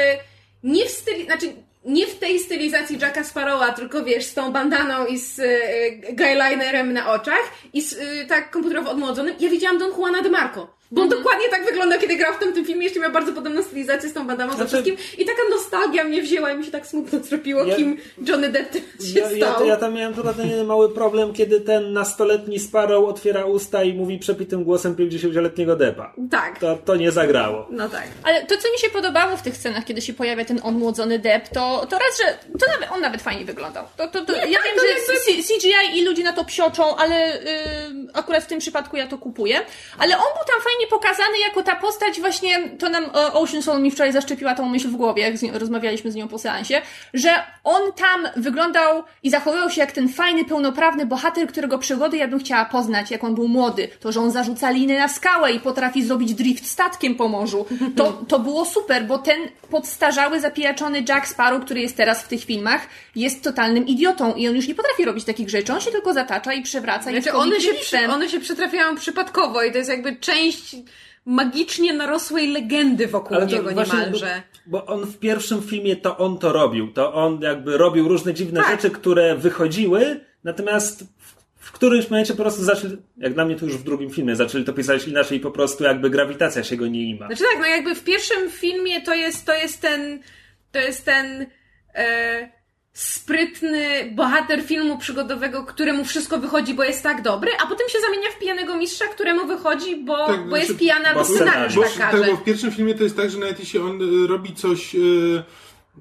nie 0.64 0.86
w 0.86 0.90
styli, 0.92 1.26
znaczy 1.26 1.46
nie 1.86 2.08
w 2.08 2.20
tej 2.20 2.40
stylizacji 2.40 3.00
Jacka 3.02 3.24
Sparrowa, 3.24 3.72
tylko 3.72 4.04
wiesz, 4.04 4.26
z 4.26 4.34
tą 4.34 4.52
bandaną 4.52 5.06
i 5.06 5.18
z 5.18 5.40
y, 5.40 6.14
guylinerem 6.14 6.94
na 6.94 7.12
oczach 7.14 7.52
i 7.74 7.82
z 7.82 7.94
y, 7.94 8.26
tak 8.30 8.52
komputerowo 8.52 8.92
odmłodzonym, 8.92 9.36
ja 9.40 9.50
widziałam 9.50 9.78
Don 9.78 9.92
Juana 9.98 10.22
de 10.22 10.30
Marco. 10.30 10.76
Bo 10.92 11.02
on 11.02 11.10
dokładnie 11.10 11.50
tak 11.50 11.66
wyglądał, 11.66 12.00
kiedy 12.00 12.16
grał 12.16 12.34
w 12.34 12.40
tamtym 12.40 12.66
filmie, 12.66 12.84
jeszcze 12.84 13.00
miał 13.00 13.12
bardzo 13.12 13.34
podobną 13.34 13.64
stylizację 13.64 14.10
z 14.10 14.14
tą 14.14 14.28
bandaną 14.28 14.52
ze 14.52 14.58
Znaczy- 14.58 14.70
wszystkim 14.72 14.98
i 15.18 15.26
taka 15.26 15.42
nostalgia 15.50 16.04
mnie 16.04 16.22
wzięła 16.22 16.52
i 16.52 16.58
mi 16.58 16.66
się 16.66 16.72
tak 16.72 16.88
smutno 16.88 17.20
zrobiło, 17.24 17.64
Ja- 17.64 17.76
kim 17.76 17.98
Johnny 18.28 18.50
Depp 18.50 18.74
się 18.76 18.80
Ja, 19.20 19.32
ja, 19.32 19.52
stał. 19.54 19.66
ja 19.68 19.78
tam 19.78 19.94
miałem 19.94 20.14
tylko 20.14 20.34
ten 20.34 20.66
mały 20.66 20.94
problem, 20.94 21.34
kiedy 21.34 21.62
ten 21.62 21.94
nastoletni 21.94 22.60
Sparrow 22.60 23.10
otwiera 23.10 23.46
usta 23.46 23.84
i 23.84 23.94
mówi 23.94 24.20
przepitym 24.20 24.64
głosem 24.64 24.96
50-letniego 24.96 25.76
Depa. 25.76 26.14
Tak, 26.32 26.60
To, 26.60 26.76
to 26.86 26.96
nie 26.96 27.12
zagrało. 27.12 27.68
no 27.72 27.90
tak. 27.90 28.08
Ale 28.24 28.46
to, 28.46 28.58
co 28.58 28.72
mi 28.72 28.78
się 28.80 28.90
podobało 28.90 29.38
w 29.38 29.42
tych 29.42 29.58
scenach, 29.58 29.86
kiedy 29.86 30.02
się 30.02 30.14
pojawia 30.14 30.46
ten 30.46 30.60
odmłodzony 30.64 31.20
Depp, 31.20 31.48
to, 31.54 31.88
to 31.90 31.96
raz, 32.00 32.18
że 32.22 32.38
to 32.60 32.66
nawet, 32.74 32.92
on 32.92 33.02
nawet 33.02 33.22
fajnie 33.22 33.46
wyglądał. 33.46 33.86
To, 33.98 34.08
to, 34.08 34.26
to, 34.26 34.34
ja 34.36 34.42
tak, 34.42 34.52
wiem, 34.52 34.76
to 34.76 34.82
że 34.82 34.88
jakby- 34.88 35.44
C- 35.44 35.54
CGI 35.54 36.00
i 36.00 36.06
ludzie 36.06 36.24
na 36.24 36.34
to 36.34 36.46
psioczą, 36.46 36.96
ale 36.96 37.36
y, 37.42 37.46
akurat 38.14 38.44
w 38.44 38.48
tym 38.48 38.60
przypadku 38.60 38.98
ja 38.98 39.08
to 39.08 39.18
kupuję. 39.18 39.56
Ale 39.98 40.18
on 40.18 40.24
był 40.24 40.46
tam 40.54 40.62
fajnie 40.64 40.75
pokazany 40.90 41.40
jako 41.48 41.64
ta 41.64 41.76
postać 41.76 42.20
właśnie, 42.20 42.70
to 42.70 42.90
nam 42.90 43.04
e, 43.04 43.34
Ocean 43.34 43.64
Soul 43.64 43.82
mi 43.82 43.92
wczoraj 43.92 44.14
zaszczepiła 44.14 44.56
tą 44.56 44.70
myśl 44.70 44.88
w 44.88 44.96
głowie, 44.96 45.24
jak 45.24 45.38
z 45.38 45.56
rozmawialiśmy 45.56 46.12
z 46.12 46.16
nią 46.16 46.28
po 46.28 46.40
seansie, 46.40 46.82
że 47.14 47.30
on 47.64 47.94
tam 47.94 48.28
wyglądał 48.36 49.04
i 49.24 49.30
zachowywał 49.30 49.70
się 49.70 49.82
jak 49.82 49.92
ten 49.92 50.10
fajny, 50.10 50.46
pełnoprawny 50.46 51.06
bohater, 51.06 51.48
którego 51.48 51.80
przygody 51.80 52.18
ja 52.18 52.28
bym 52.28 52.40
chciała 52.40 52.66
poznać, 52.66 53.12
jak 53.12 53.24
on 53.24 53.36
był 53.36 53.48
młody. 53.48 53.88
To, 54.00 54.12
że 54.12 54.22
on 54.22 54.32
zarzuca 54.32 54.70
linę 54.70 55.00
na 55.00 55.08
skałę 55.08 55.52
i 55.52 55.60
potrafi 55.60 56.04
zrobić 56.04 56.34
drift 56.34 56.68
statkiem 56.68 57.16
po 57.16 57.28
morzu. 57.28 57.66
To, 57.96 58.14
to 58.28 58.40
było 58.40 58.66
super, 58.66 59.06
bo 59.06 59.18
ten 59.18 59.40
podstarzały, 59.70 60.40
zapijaczony 60.40 61.04
Jack 61.10 61.28
Sparrow, 61.28 61.66
który 61.66 61.82
jest 61.82 61.98
teraz 61.98 62.24
w 62.24 62.28
tych 62.28 62.44
filmach, 62.44 62.88
jest 63.16 63.44
totalnym 63.44 63.88
idiotą 63.88 64.34
i 64.34 64.48
on 64.48 64.56
już 64.56 64.68
nie 64.68 64.76
potrafi 64.76 65.06
robić 65.06 65.26
takich 65.26 65.50
rzeczy. 65.50 65.74
On 65.74 65.82
się 65.82 65.92
tylko 65.92 66.14
zatacza 66.14 66.54
i 66.54 66.62
przewraca 66.62 67.12
i 67.12 67.14
Znaczy, 67.14 67.16
jest 67.16 67.30
one 67.30 67.62
się, 67.62 67.74
przy, 67.74 68.10
one 68.10 68.30
się 68.30 68.40
przytrafiają 68.40 68.96
przypadkowo 68.96 69.64
i 69.64 69.72
to 69.72 69.78
jest 69.78 69.90
jakby 69.90 70.16
część 70.16 70.65
magicznie 71.26 71.94
narosłej 71.94 72.48
legendy 72.48 73.08
wokół 73.08 73.38
Ale 73.38 73.46
niego 73.46 73.72
właśnie, 73.72 74.00
niemalże. 74.00 74.42
Bo, 74.66 74.80
bo 74.80 74.86
on 74.86 75.06
w 75.06 75.20
pierwszym 75.20 75.62
filmie 75.62 75.96
to 75.96 76.18
on 76.18 76.38
to 76.38 76.54
robił. 76.54 76.94
To 76.94 77.14
on 77.14 77.42
jakby 77.42 77.78
robił 77.78 78.08
różne 78.08 78.34
dziwne 78.34 78.62
Tak. 78.62 78.72
rzeczy, 78.72 78.90
które 78.90 79.36
wychodziły, 79.36 80.20
natomiast 80.44 81.04
w, 81.60 81.72
którymś 81.72 82.10
momencie 82.10 82.34
po 82.34 82.42
prostu 82.42 82.64
zaczęli, 82.64 82.98
jak 83.18 83.34
dla 83.34 83.46
mnie 83.46 83.56
to 83.56 83.66
już 83.66 83.78
w 83.78 83.84
drugim 83.84 84.10
filmie, 84.10 84.36
zaczęli 84.36 84.64
to 84.66 84.74
pisać 84.74 85.08
inaczej, 85.08 85.40
po 85.40 85.52
prostu 85.52 85.84
jakby 85.84 86.10
grawitacja 86.10 86.64
się 86.64 86.78
go 86.78 86.88
nie 86.88 87.04
ima. 87.10 87.28
Znaczy 87.28 87.44
tak, 87.52 87.60
no 87.60 87.66
jakby 87.66 87.96
w 87.96 88.04
pierwszym 88.04 88.50
filmie 88.52 89.02
to 89.02 89.14
jest, 89.14 89.46
to 89.46 89.54
jest 89.54 89.82
ten, 89.82 90.20
to 90.72 90.80
jest 90.80 91.06
ten 91.06 91.46
e, 91.96 92.50
sprytny 92.96 94.12
bohater 94.12 94.64
filmu 94.64 94.98
przygodowego, 94.98 95.64
któremu 95.64 96.06
wszystko 96.06 96.40
wychodzi, 96.40 96.74
bo 96.74 96.84
jest 96.84 97.04
tak 97.04 97.22
dobry, 97.22 97.52
a 97.64 97.68
potem 97.68 97.90
się 97.90 98.00
zamienia 98.00 98.30
w 98.36 98.40
pijanego 98.40 98.78
mistrza, 98.78 99.06
któremu 99.06 99.48
wychodzi, 99.48 99.96
bo, 99.96 100.28
Tak, 100.28 100.50
bo 100.50 100.56
jest 100.56 100.68
znaczy, 100.68 100.80
pijany 100.80 101.08
albo 101.08 101.20
bo 101.20 101.26
scenariusz 101.26 101.76
Bo, 101.76 101.82
tak 101.82 102.12
tak, 102.12 102.26
bo 102.26 102.38
w 102.38 102.44
pierwszym 102.44 102.72
filmie 102.72 102.96
to 102.96 103.04
jest 103.04 103.18
tak, 103.18 103.30
że 103.30 103.38
nawet 103.38 103.60
jeśli 103.60 103.80
on 103.80 104.24
y, 104.24 104.28
robi 104.28 104.54
coś, 104.54 104.96
y, 104.96 105.44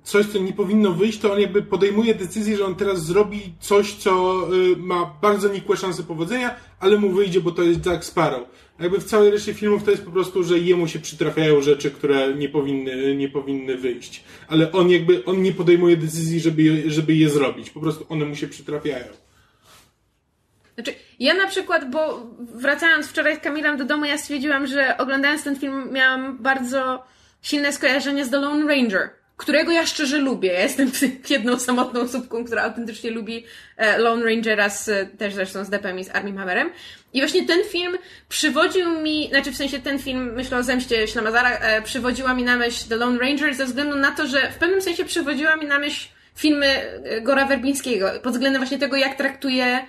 coś, 0.03 0.27
co 0.27 0.39
nie 0.39 0.53
powinno 0.53 0.93
wyjść, 0.93 1.19
to 1.19 1.33
on 1.33 1.41
jakby 1.41 1.63
podejmuje 1.63 2.15
decyzję, 2.15 2.57
że 2.57 2.65
on 2.65 2.75
teraz 2.75 3.05
zrobi 3.05 3.53
coś, 3.61 3.95
co 3.95 4.43
y, 4.73 4.77
ma 4.77 5.15
bardzo 5.23 5.49
nikłe 5.49 5.77
szanse 5.77 6.03
powodzenia, 6.03 6.55
ale 6.81 6.97
mu 6.97 7.11
wyjdzie, 7.11 7.41
bo 7.41 7.51
to 7.51 7.63
jest 7.63 7.87
Jack 7.87 8.05
Sparrow. 8.05 8.49
Jakby 8.81 9.01
w 9.01 9.05
całej 9.05 9.31
reszcie 9.31 9.55
filmów 9.55 9.85
to 9.85 9.91
jest 9.91 10.05
po 10.05 10.11
prostu, 10.11 10.45
że 10.45 10.59
jemu 10.59 10.89
się 10.89 10.99
przytrafiają 10.99 11.63
rzeczy, 11.63 11.91
które 11.91 12.35
nie 12.35 12.49
powinny, 12.49 13.17
nie 13.17 13.29
powinny 13.29 13.77
wyjść. 13.77 14.25
Ale 14.49 14.73
on 14.73 14.91
jakby, 14.91 15.25
on 15.25 15.43
nie 15.43 15.53
podejmuje 15.53 15.97
decyzji, 15.97 16.41
żeby 16.41 16.63
je, 16.63 16.91
żeby 16.91 17.15
je 17.15 17.31
zrobić. 17.31 17.71
Po 17.71 17.81
prostu 17.81 18.07
one 18.09 18.25
mu 18.25 18.37
się 18.37 18.49
przytrafiają. 18.49 19.05
Znaczy, 20.75 20.95
ja 21.21 21.35
na 21.35 21.47
przykład, 21.47 21.91
bo 21.91 22.27
wracając 22.39 23.07
wczoraj 23.07 23.37
z 23.37 23.41
Kamilem 23.41 23.77
do 23.77 23.85
domu, 23.85 24.05
ja 24.05 24.19
stwierdziłam, 24.19 24.67
że 24.67 24.97
oglądając 24.99 25.45
ten 25.45 25.57
film 25.57 25.93
miałam 25.93 26.39
bardzo 26.39 27.05
silne 27.43 27.73
skojarzenie 27.73 28.25
z 28.25 28.31
The 28.31 28.39
Lone 28.39 28.75
Ranger, 28.75 29.11
którego 29.37 29.73
ja 29.73 29.87
szczerze 29.87 30.19
lubię. 30.19 30.53
Ja 30.53 30.61
jestem 30.61 30.91
jedną 31.31 31.59
samotną 31.59 32.01
osobką, 32.01 32.45
która 32.45 32.63
autentycznie 32.63 33.11
lubi 33.11 33.45
e, 33.77 33.99
Lone 33.99 34.25
Rangera, 34.25 34.69
z, 34.69 34.91
też 35.19 35.35
zresztą 35.35 35.65
z 35.65 35.71
Deppem 35.71 35.99
i 35.99 36.05
z 36.05 36.11
Armie 36.11 36.33
Hammerem. 36.33 36.71
I 37.15 37.21
właśnie 37.21 37.47
ten 37.47 37.65
film 37.65 37.99
przywodził 38.29 39.01
mi, 39.01 39.29
znaczy 39.29 39.53
w 39.53 39.57
sensie 39.57 39.79
ten 39.79 39.99
film, 39.99 40.33
myślę 40.35 40.59
o 40.59 40.63
zemście 40.63 41.09
Ślamazara, 41.09 41.51
e, 41.51 41.83
przywodziła 41.83 42.35
mi 42.35 42.43
na 42.43 42.57
myśl 42.57 42.89
The 42.89 42.97
Lone 42.97 43.19
Ranger 43.19 43.55
ze 43.55 43.65
względu 43.65 43.97
na 43.97 44.11
to, 44.11 44.27
że 44.27 44.53
w 44.53 44.59
pewnym 44.59 44.83
sensie 44.83 45.05
przywodziła 45.05 45.57
mi 45.57 45.67
na 45.67 45.79
myśl 45.79 46.09
filmy 46.35 46.67
e, 46.67 47.21
Gora 47.21 47.47
Werbińskiego, 47.47 48.11
pod 48.23 48.33
względem 48.33 48.63
właśnie 48.63 48.79
tego, 48.79 48.97
jak 48.97 49.15
traktuje 49.15 49.87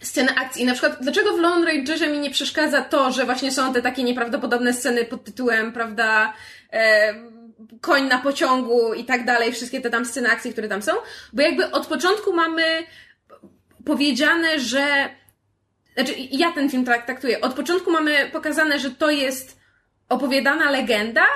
sceny 0.00 0.34
akcji. 0.36 0.64
Na 0.64 0.72
przykład, 0.72 0.98
dlaczego 1.00 1.36
w 1.36 1.40
Lone 1.40 1.66
Rangerze 1.66 2.08
mi 2.08 2.18
nie 2.18 2.30
przeszkadza 2.30 2.82
to, 2.82 3.12
że 3.12 3.24
właśnie 3.24 3.52
są 3.52 3.72
te 3.72 3.82
takie 3.82 4.02
nieprawdopodobne 4.02 4.72
sceny 4.72 5.04
pod 5.04 5.24
tytułem, 5.24 5.72
prawda, 5.72 6.32
e, 6.72 7.14
koń 7.80 8.08
na 8.08 8.18
pociągu 8.18 8.94
i 8.94 9.04
tak 9.04 9.24
dalej, 9.24 9.52
wszystkie 9.52 9.80
te 9.80 9.90
tam 9.90 10.04
sceny 10.04 10.30
akcji, 10.30 10.52
które 10.52 10.68
tam 10.68 10.82
są, 10.82 10.92
bo 11.32 11.42
jakby 11.42 11.70
od 11.70 11.86
początku 11.86 12.32
mamy 12.32 12.62
powiedziane, 13.84 14.60
że 14.60 15.08
znaczy 15.96 16.14
ja 16.30 16.52
ten 16.52 16.70
film 16.70 16.84
tak 16.84 17.06
traktuję. 17.06 17.40
Od 17.40 17.54
początku 17.54 17.90
mamy 17.90 18.30
pokazane, 18.32 18.78
że 18.78 18.90
to 18.90 19.10
jest 19.10 19.60
opowiadana 20.08 20.70
legenda 20.70 21.26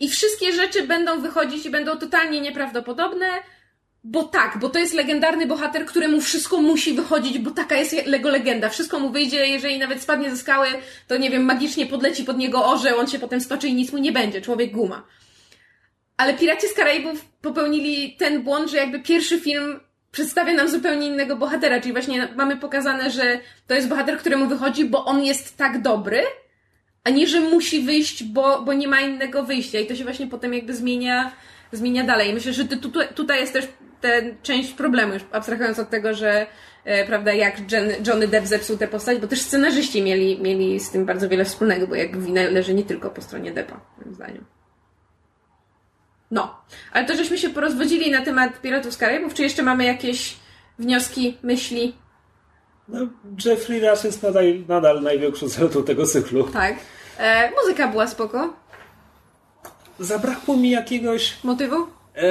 i 0.00 0.08
wszystkie 0.08 0.52
rzeczy 0.52 0.86
będą 0.86 1.20
wychodzić 1.20 1.66
i 1.66 1.70
będą 1.70 1.96
totalnie 1.96 2.40
nieprawdopodobne, 2.40 3.26
bo 4.04 4.24
tak, 4.24 4.58
bo 4.58 4.68
to 4.68 4.78
jest 4.78 4.94
legendarny 4.94 5.46
bohater, 5.46 5.86
któremu 5.86 6.20
wszystko 6.20 6.62
musi 6.62 6.92
wychodzić, 6.92 7.38
bo 7.38 7.50
taka 7.50 7.76
jest 7.76 7.92
jego 7.92 8.30
legenda. 8.30 8.68
Wszystko 8.68 9.00
mu 9.00 9.10
wyjdzie, 9.10 9.46
jeżeli 9.46 9.78
nawet 9.78 10.02
spadnie 10.02 10.30
ze 10.30 10.36
skały, 10.36 10.68
to 11.06 11.16
nie 11.16 11.30
wiem, 11.30 11.44
magicznie 11.44 11.86
podleci 11.86 12.24
pod 12.24 12.38
niego 12.38 12.66
orzeł, 12.66 12.98
on 12.98 13.06
się 13.06 13.18
potem 13.18 13.40
stoczy 13.40 13.68
i 13.68 13.74
nic 13.74 13.92
mu 13.92 13.98
nie 13.98 14.12
będzie. 14.12 14.40
Człowiek 14.40 14.70
guma. 14.70 15.06
Ale 16.16 16.34
Piraci 16.34 16.68
z 16.68 16.74
Karaibów 16.74 17.24
popełnili 17.24 18.16
ten 18.16 18.42
błąd, 18.42 18.70
że 18.70 18.76
jakby 18.76 19.00
pierwszy 19.00 19.40
film 19.40 19.80
przedstawia 20.10 20.54
nam 20.54 20.68
zupełnie 20.68 21.06
innego 21.06 21.36
bohatera, 21.36 21.80
czyli 21.80 21.92
właśnie 21.92 22.28
mamy 22.36 22.56
pokazane, 22.56 23.10
że 23.10 23.40
to 23.66 23.74
jest 23.74 23.88
bohater, 23.88 24.18
któremu 24.18 24.46
wychodzi, 24.46 24.84
bo 24.84 25.04
on 25.04 25.24
jest 25.24 25.56
tak 25.56 25.82
dobry, 25.82 26.22
a 27.04 27.10
nie, 27.10 27.26
że 27.26 27.40
musi 27.40 27.80
wyjść, 27.80 28.24
bo, 28.24 28.62
bo 28.62 28.72
nie 28.72 28.88
ma 28.88 29.00
innego 29.00 29.42
wyjścia. 29.42 29.78
I 29.78 29.86
to 29.86 29.94
się 29.94 30.04
właśnie 30.04 30.26
potem 30.26 30.54
jakby 30.54 30.74
zmienia, 30.74 31.32
zmienia 31.72 32.04
dalej. 32.04 32.34
Myślę, 32.34 32.52
że 32.52 32.64
tu, 32.64 32.90
tutaj 33.14 33.40
jest 33.40 33.52
też 33.52 33.68
ten 34.00 34.36
część 34.42 34.72
problemu, 34.72 35.14
już 35.14 35.22
abstrahując 35.32 35.78
od 35.78 35.90
tego, 35.90 36.14
że 36.14 36.46
e, 36.84 37.06
prawda, 37.06 37.32
jak 37.32 37.72
Jen, 37.72 37.90
Johnny 38.06 38.28
Depp 38.28 38.46
zepsuł 38.46 38.76
tę 38.76 38.88
postać, 38.88 39.18
bo 39.18 39.26
też 39.26 39.40
scenarzyści 39.40 40.02
mieli, 40.02 40.42
mieli 40.42 40.80
z 40.80 40.90
tym 40.90 41.06
bardzo 41.06 41.28
wiele 41.28 41.44
wspólnego, 41.44 41.86
bo 41.86 41.94
jakby 41.94 42.20
wina 42.20 42.42
leży 42.42 42.74
nie 42.74 42.84
tylko 42.84 43.10
po 43.10 43.22
stronie 43.22 43.52
Deppa, 43.52 43.80
moim 43.98 44.14
zdaniem. 44.14 44.44
No, 46.30 46.54
ale 46.92 47.06
to 47.06 47.16
żeśmy 47.16 47.38
się 47.38 47.50
porozwodzili 47.50 48.10
na 48.10 48.24
temat 48.24 48.60
Piratów 48.60 48.92
z 48.94 48.96
Karaibów, 48.96 49.34
czy 49.34 49.42
jeszcze 49.42 49.62
mamy 49.62 49.84
jakieś 49.84 50.36
wnioski, 50.78 51.36
myśli? 51.42 51.94
No, 52.88 52.98
Jeffrey 53.44 53.80
Rush 53.80 54.04
jest 54.04 54.22
nadal, 54.22 54.44
nadal 54.68 55.02
największą 55.02 55.48
zaletą 55.48 55.82
tego 55.82 56.06
cyklu. 56.06 56.44
Tak. 56.44 56.76
E, 57.18 57.50
muzyka 57.62 57.88
była 57.88 58.06
spoko. 58.06 58.54
Zabrakło 59.98 60.56
mi 60.56 60.70
jakiegoś 60.70 61.36
Motywu? 61.44 61.76
e, 62.16 62.28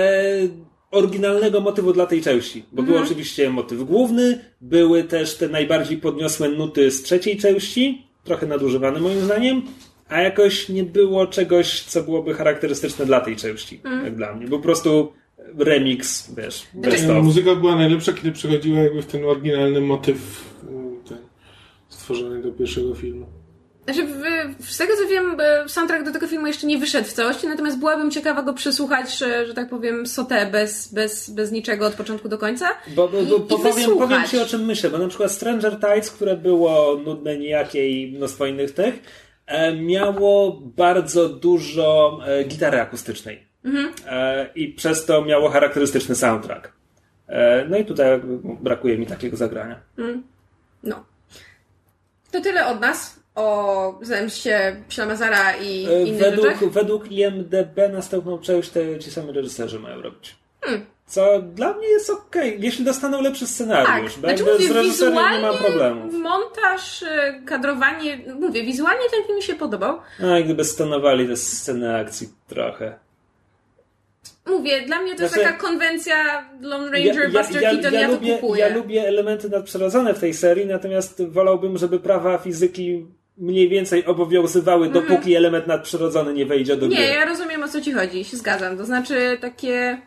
oryginalnego 0.92 1.62
motywu 1.62 1.94
dla 1.94 2.06
tej 2.06 2.22
części. 2.22 2.66
Bo 2.72 2.84
był 2.84 2.98
oczywiście 2.98 3.50
motyw 3.50 3.84
główny, 3.84 4.46
były 4.62 5.04
też 5.04 5.38
te 5.38 5.50
najbardziej 5.50 5.98
podniosłe 5.98 6.50
nuty 6.50 6.92
z 6.92 7.04
trzeciej 7.04 7.38
części, 7.38 8.08
trochę 8.24 8.46
nadużywane 8.48 9.00
moim 9.00 9.22
zdaniem, 9.22 9.62
a 10.10 10.22
jakoś 10.22 10.70
nie 10.70 10.84
było 10.84 11.28
czegoś, 11.28 11.82
co 11.84 12.04
byłoby 12.04 12.34
charakterystyczne 12.34 13.06
dla 13.06 13.20
tej 13.22 13.36
części, 13.36 13.82
jak 14.04 14.16
dla 14.16 14.36
mnie. 14.36 14.48
Był 14.48 14.58
po 14.58 14.64
prostu 14.64 15.14
remix, 15.60 16.34
wiesz, 16.38 16.68
best 16.74 17.10
E, 17.10 17.18
of. 17.18 17.24
Muzyka 17.24 17.56
była 17.56 17.76
najlepsza, 17.76 18.14
kiedy 18.14 18.32
przechodziła 18.32 18.80
jakby 18.80 19.02
w 19.02 19.06
ten 19.06 19.26
oryginalny 19.26 19.82
motyw 19.82 20.18
y, 20.64 21.10
ten, 21.10 21.18
stworzony 21.90 22.42
do 22.42 22.52
pierwszego 22.52 22.96
filmu. 22.96 23.26
Znaczy, 23.86 24.08
w, 24.60 24.72
z 24.72 24.78
tego 24.78 24.94
co 24.96 25.08
wiem, 25.10 25.38
e, 25.40 25.70
soundtrack 25.70 26.06
do 26.06 26.12
tego 26.12 26.28
filmu 26.28 26.48
jeszcze 26.48 26.68
nie 26.68 26.78
wyszedł 26.78 27.08
w 27.08 27.14
całości, 27.14 27.48
natomiast 27.48 27.80
byłabym 27.80 28.12
ciekawa 28.12 28.42
go 28.44 28.54
przesłuchać, 28.54 29.18
że, 29.18 29.48
że 29.48 29.54
tak 29.54 29.70
powiem, 29.70 30.08
sotę 30.08 30.46
bez, 30.52 30.94
bez, 30.94 31.30
bez 31.30 31.52
niczego 31.52 31.86
od 31.86 31.94
początku 31.94 32.30
do 32.30 32.38
końca. 32.38 32.70
Bo, 32.96 33.08
bo, 33.08 33.20
I- 33.22 33.26
bo 33.26 33.36
i 33.36 33.48
powiem, 33.48 33.98
powiem 33.98 34.24
ci 34.24 34.40
o 34.40 34.46
czym 34.46 34.66
myślę, 34.66 34.90
bo 34.90 34.98
na 34.98 35.08
przykład 35.08 35.32
Stranger 35.32 35.80
Tides, 35.80 36.12
które 36.12 36.38
było 36.38 37.02
nudne, 37.06 37.38
nijakie 37.38 37.90
i 37.90 38.12
mnóstwo 38.18 38.46
innych 38.46 38.72
tych, 38.72 38.94
e, 38.96 39.00
miało 39.82 40.62
bardzo 40.62 41.30
dużo 41.30 42.20
e, 42.28 42.44
gitary 42.44 42.82
akustycznej. 42.82 43.48
E, 44.08 44.50
I 44.56 44.68
przez 44.74 45.06
to 45.06 45.22
miało 45.26 45.50
charakterystyczny 45.50 46.16
soundtrack. 46.16 46.72
E, 47.28 47.66
no 47.70 47.78
i 47.78 47.86
tutaj 47.86 48.22
brakuje 48.62 48.98
mi 48.98 49.06
takiego 49.08 49.38
zagrania. 49.38 49.80
No. 50.84 51.06
To 52.32 52.42
tyle 52.42 52.68
od 52.68 52.80
nas 52.82 53.20
o 53.36 54.00
zemście 54.02 54.76
Ślamazara 54.90 55.56
i 55.58 55.86
E, 55.88 56.04
innych 56.04 56.22
według, 56.22 56.46
rzeczach. 56.48 56.70
według 56.70 57.12
IMDB 57.12 57.78
następną 57.94 58.40
część 58.40 58.70
te 58.70 59.00
ci 59.00 59.12
sami 59.12 59.32
reżyserzy 59.32 59.80
mają 59.80 60.02
robić. 60.02 60.36
Co 61.08 61.42
dla 61.42 61.74
mnie 61.74 61.88
jest 61.88 62.10
okej, 62.10 62.58
jeśli 62.60 62.86
dostaną 62.86 63.22
lepszy 63.22 63.46
Tak, 63.46 63.50
scenariusz. 63.50 64.14
bo 64.16 64.20
znaczy 64.20 64.36
jakby 64.44 64.52
mówię, 64.54 64.68
z 64.68 64.72
reżyserem 64.72 65.14
nie 65.14 65.40
mam 65.42 65.58
problemów. 65.58 66.14
montaż, 66.14 67.04
e, 67.04 67.42
kadrowanie, 67.46 68.18
mówię, 68.40 68.64
wizualnie 68.64 69.10
ten 69.12 69.24
film 69.24 69.36
mi 69.36 69.44
się 69.44 69.56
podobał. 69.56 70.00
No 70.20 70.38
i 70.40 70.44
gdyby 70.44 70.64
stonowali 70.64 71.28
te 71.28 71.36
sceny 71.36 71.96
akcji 71.96 72.30
trochę. 72.48 72.96
Mówię, 74.46 74.82
dla 74.82 75.02
mnie 75.02 75.16
to 75.16 75.22
jest 75.22 75.34
Znaczy- 75.34 75.50
taka 75.50 75.64
konwencja 75.68 76.16
Lone 76.62 76.92
Ranger, 76.92 77.32
Buster 77.32 77.62
Keaton, 77.62 77.94
ja, 77.94 78.08
to 78.08 78.14
lubię, 78.14 78.38
kupuję. 78.38 78.62
ja 78.62 78.76
lubię 78.76 79.08
elementy 79.08 79.50
nadprzyrodzone 79.50 80.14
w 80.14 80.20
tej 80.20 80.34
serii, 80.34 80.66
natomiast 80.66 81.28
wolałbym, 81.30 81.78
żeby 81.78 82.00
prawa 82.00 82.38
fizyki 82.38 83.06
mniej 83.38 83.70
więcej 83.70 84.06
obowiązywały, 84.06 84.90
dopóki 84.90 85.36
element 85.36 85.68
nadprzyrodzony 85.68 86.34
nie 86.34 86.46
wejdzie 86.46 86.76
do 86.78 86.88
gry. 86.88 86.98
Nie, 86.98 87.06
ja 87.14 87.26
rozumiem 87.26 87.64
o 87.64 87.68
co 87.68 87.82
ci 87.82 87.92
chodzi, 87.94 88.26
się 88.26 88.38
zgadzam. 88.38 88.78
To 88.78 88.86
znaczy 88.86 89.38
takie 89.42 90.02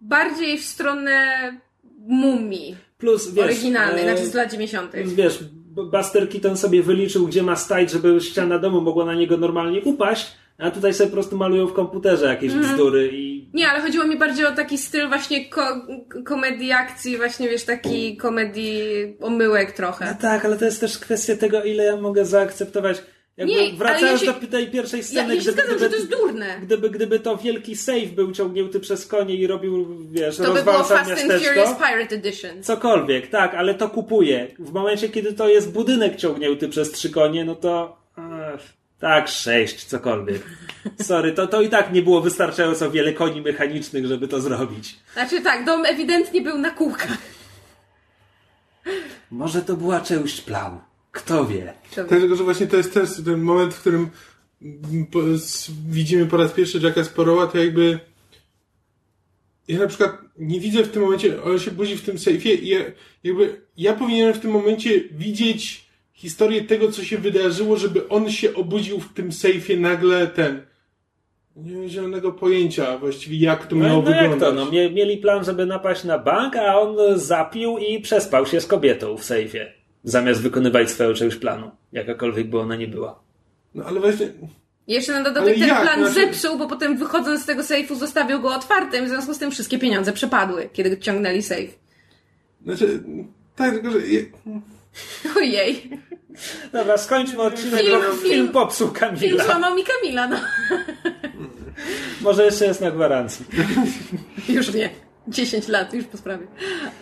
bardziej 0.00 0.58
w 0.58 0.64
stronę 0.64 1.22
mumii 1.98 2.76
Plus, 2.98 3.30
wiesz, 3.34 3.44
oryginalnej, 3.44 4.04
e, 4.08 4.12
znaczy 4.12 4.26
z 4.30 4.34
lat 4.34 4.50
90. 4.50 4.92
Wiesz, 5.04 5.38
Buster 5.92 6.28
Keaton 6.28 6.56
sobie 6.56 6.82
wyliczył, 6.82 7.26
gdzie 7.26 7.42
ma 7.42 7.56
stać, 7.56 7.90
żeby 7.90 8.20
ściana 8.20 8.58
domu 8.58 8.80
mogła 8.80 9.04
na 9.04 9.14
niego 9.14 9.36
normalnie 9.36 9.80
upaść, 9.82 10.32
a 10.58 10.70
tutaj 10.70 10.94
sobie 10.94 11.10
po 11.10 11.14
prostu 11.14 11.36
malują 11.36 11.66
w 11.66 11.72
komputerze 11.72 12.26
jakieś 12.26 12.52
Mhm. 12.52 12.72
bzdury 12.74 13.10
i 13.12 13.34
Nie, 13.54 13.68
ale 13.68 13.80
chodziło 13.80 14.06
mi 14.06 14.18
bardziej 14.18 14.46
o 14.46 14.52
taki 14.52 14.78
styl 14.78 15.08
właśnie 15.08 15.44
ko- 15.48 15.86
komedii 16.24 16.72
akcji, 16.72 17.16
właśnie 17.16 17.48
wiesz, 17.48 17.64
taki 17.64 18.16
komedii 18.16 18.82
omyłek 19.20 19.68
No 19.68 19.74
trochę. 19.76 20.16
tak, 20.20 20.44
ale 20.44 20.56
to 20.56 20.64
jest 20.64 20.80
też 20.80 20.98
kwestia 20.98 21.36
tego, 21.36 21.62
ile 21.64 21.84
ja 21.84 21.96
mogę 21.96 22.24
zaakceptować. 22.24 23.02
Jakby 23.36 23.52
Nie, 23.54 23.72
wracając 23.72 24.22
ja 24.22 24.32
się- 24.34 24.40
do 24.40 24.46
tej 24.46 24.70
pierwszej 24.70 25.02
sceny, 25.02 25.36
ja 25.36 25.42
się 25.42 25.52
zgadzam, 25.52 25.78
że 25.78 25.90
to 25.90 25.96
jest 25.96 26.10
durne. 26.10 26.60
Gdyby, 26.62 26.90
gdyby 26.90 27.20
to 27.20 27.36
wielki 27.36 27.76
save 27.76 28.06
był 28.14 28.32
ciągnięty 28.32 28.80
przez 28.80 29.06
konie 29.06 29.34
i 29.34 29.46
robił, 29.46 29.86
wiesz, 30.10 30.36
To 30.36 30.52
by 30.52 30.62
było 30.62 30.84
Fast 30.84 31.10
and. 31.10 31.20
Furious 31.20 31.70
Pirate 31.76 32.14
Edition. 32.14 32.62
Cokolwiek, 32.62 33.30
tak, 33.30 33.54
ale 33.54 33.74
to 33.74 33.88
kupuję. 33.88 34.46
W 34.58 34.72
momencie, 34.72 35.08
kiedy 35.08 35.32
to 35.32 35.48
jest 35.48 35.72
budynek 35.72 36.16
ciągnięty 36.16 36.68
przez 36.68 36.92
trzy 36.92 37.10
konie, 37.10 37.44
no 37.44 37.54
to... 37.54 37.96
Ech, 38.54 38.60
tak, 39.00 39.28
sześć, 39.28 39.84
cokolwiek. 39.84 40.42
Sorry, 41.02 41.32
to, 41.32 41.46
to 41.46 41.62
i 41.62 41.68
tak 41.68 41.92
nie 41.92 42.02
było 42.02 42.20
wystarczająco 42.20 42.90
wiele 42.90 43.12
koni 43.12 43.42
mechanicznych, 43.42 44.06
żeby 44.06 44.28
to 44.28 44.40
zrobić. 44.40 44.96
Znaczy 45.12 45.40
tak, 45.40 45.64
dom 45.64 45.86
ewidentnie 45.86 46.40
był 46.42 46.58
na 46.58 46.70
kółkach. 46.70 47.18
Może 49.30 49.62
to 49.62 49.76
była 49.76 50.00
część 50.00 50.40
planu. 50.40 50.80
Kto 51.14 51.44
wie? 51.46 51.72
Dlatego, 51.94 52.36
że 52.36 52.44
właśnie 52.44 52.66
to 52.66 52.76
jest 52.76 52.94
też 52.94 53.08
ten 53.24 53.40
moment, 53.40 53.74
w 53.74 53.80
którym 53.80 54.08
widzimy 55.88 56.26
po 56.26 56.36
raz 56.36 56.52
pierwszy 56.52 56.78
Jacka 56.82 57.04
Sparrowa, 57.04 57.46
to 57.46 57.58
jakby 57.58 57.98
ja 59.68 59.78
na 59.78 59.86
przykład 59.86 60.18
nie 60.38 60.60
widzę 60.60 60.82
w 60.82 60.90
tym 60.90 61.02
momencie, 61.02 61.42
on 61.42 61.58
się 61.58 61.70
budzi 61.70 61.96
w 61.96 62.02
tym 62.02 62.18
sejfie 62.18 62.54
i 62.54 62.68
ja, 62.68 62.78
jakby 63.24 63.60
ja 63.76 63.92
powinienem 63.92 64.34
w 64.34 64.40
tym 64.40 64.50
momencie 64.50 65.00
widzieć 65.10 65.84
historię 66.12 66.64
tego, 66.64 66.92
co 66.92 67.04
się 67.04 67.18
wydarzyło, 67.18 67.76
żeby 67.76 68.08
on 68.08 68.30
się 68.30 68.54
obudził 68.54 69.00
w 69.00 69.12
tym 69.12 69.32
sejfie 69.32 69.76
nagle 69.76 70.26
ten. 70.26 70.62
Nie 71.56 71.72
mam 71.76 71.88
zielonego 71.88 72.32
pojęcia 72.32 72.98
właściwie, 72.98 73.38
jak 73.38 73.66
to 73.66 73.76
No, 73.76 73.84
miało 73.84 74.02
no 74.02 74.10
jak 74.10 74.20
wyglądać. 74.30 74.48
to? 74.48 74.54
No, 74.54 74.70
mie- 74.70 74.90
mieli 74.90 75.16
plan, 75.16 75.44
żeby 75.44 75.66
napaść 75.66 76.04
na 76.04 76.18
bank, 76.18 76.56
a 76.56 76.80
on 76.80 77.18
zapił 77.18 77.78
i 77.78 78.00
przespał 78.00 78.46
się 78.46 78.60
z 78.60 78.66
kobietą 78.66 79.16
w 79.16 79.24
sejfie. 79.24 79.72
Zamiast 80.04 80.40
wykonywać 80.42 80.90
swoją 80.90 81.14
część 81.14 81.36
planu. 81.36 81.70
Jakakolwiek 81.92 82.46
by 82.50 82.58
ona 82.58 82.76
nie 82.76 82.88
była. 82.88 83.20
No 83.74 83.84
ale 83.84 84.00
właśnie, 84.00 84.28
Jeszcze 84.86 85.12
na 85.12 85.22
dodatek 85.22 85.54
ten 85.58 85.68
jak? 85.68 85.82
plan 85.82 85.98
Znaczy- 85.98 86.14
zepsuł, 86.14 86.58
bo 86.58 86.66
potem 86.68 86.96
wychodząc 86.96 87.42
z 87.42 87.46
tego 87.46 87.62
sejfu 87.62 87.94
zostawił 87.94 88.40
go 88.40 88.54
otwartym, 88.54 89.06
w 89.06 89.08
związku 89.08 89.34
z 89.34 89.38
tym 89.38 89.50
wszystkie 89.50 89.78
pieniądze 89.78 90.12
przepadły, 90.12 90.68
kiedy 90.72 90.98
ciągnęli 90.98 91.42
sejf. 91.42 91.78
znaczy, 92.64 93.02
tak, 93.56 93.72
tylko 93.74 93.90
że 93.90 93.98
je, 94.06 94.24
Ojej. 95.36 95.90
Dobra, 96.72 96.98
skończmy 96.98 97.42
odcinek, 97.42 97.80
Film- 97.80 97.92
bo 98.00 98.12
film- 98.12 98.32
film 98.32 98.48
popsuł 98.48 98.88
Film 98.88 99.00
Kamila. 99.00 99.44
złamał 99.44 99.74
mi 99.74 99.82
Kamila, 99.84 100.28
no. 100.28 100.36
Może 102.20 102.44
jeszcze 102.44 102.64
jest 102.66 102.80
na 102.80 102.90
gwarancji. 102.90 103.46
Już 104.48 104.74
nie. 104.74 104.90
10 105.28 105.68
lat, 105.68 105.94
już 105.94 106.04
po 106.04 106.16
sprawie. 106.16 106.46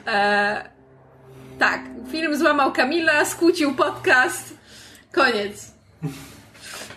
E, 0.06 0.70
tak, 1.58 1.80
film 2.10 2.36
złamał 2.36 2.72
Kamila, 2.72 3.24
skłócił 3.24 3.74
podcast. 3.74 4.54
Koniec. 5.12 5.72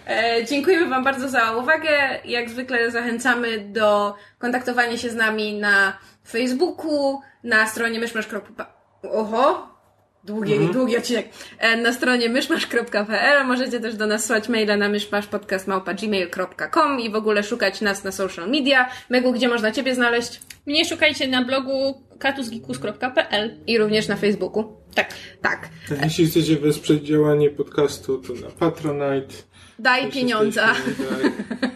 E, 0.08 0.46
dziękujemy 0.46 0.90
Wam 0.90 1.04
bardzo 1.04 1.30
za 1.30 1.52
uwagę. 1.52 1.90
Jak 2.26 2.50
zwykle 2.50 2.92
zachęcamy 2.92 3.60
do 3.60 4.16
kontaktowania 4.40 4.98
się 4.98 5.10
z 5.10 5.16
nami 5.16 5.60
na 5.60 5.98
Facebooku, 6.28 7.22
na 7.44 7.68
stronie 7.68 8.00
myszmasz.pl. 8.00 8.66
Oho! 9.12 9.76
Długi, 10.24 10.60
długi 10.74 10.98
odcinek. 10.98 11.30
E, 11.60 11.78
Na 11.78 11.94
stronie 11.94 12.30
myszmasz.pl 12.30 13.46
możecie 13.46 13.80
też 13.80 13.96
do 13.96 14.08
nas 14.08 14.26
słać 14.26 14.50
maila 14.50 14.78
na 14.78 14.90
myszmaszpodcast.gmail.com 14.90 17.00
i 17.00 17.10
w 17.10 17.16
ogóle 17.16 17.44
szukać 17.44 17.82
nas 17.82 18.04
na 18.04 18.12
social 18.12 18.50
media. 18.50 18.90
Megu, 19.10 19.32
gdzie 19.32 19.48
można 19.48 19.72
Ciebie 19.72 19.96
znaleźć? 19.96 20.40
Mnie 20.66 20.86
szukajcie 20.86 21.28
na 21.28 21.46
blogu 21.46 22.02
katusgikus.pl. 22.20 23.58
I 23.68 23.78
również 23.78 24.08
na 24.08 24.16
Facebooku. 24.16 24.64
Tak. 24.94 25.14
Tak. 25.42 25.70
jeśli 26.04 26.26
chcecie 26.28 26.56
wesprzeć 26.56 27.04
działanie 27.04 27.50
podcastu, 27.50 28.18
to 28.18 28.34
na 28.34 28.48
Patronite. 28.50 29.34
Daj 29.80 30.12
pieniądza. 30.12 30.68
tak. 30.68 30.82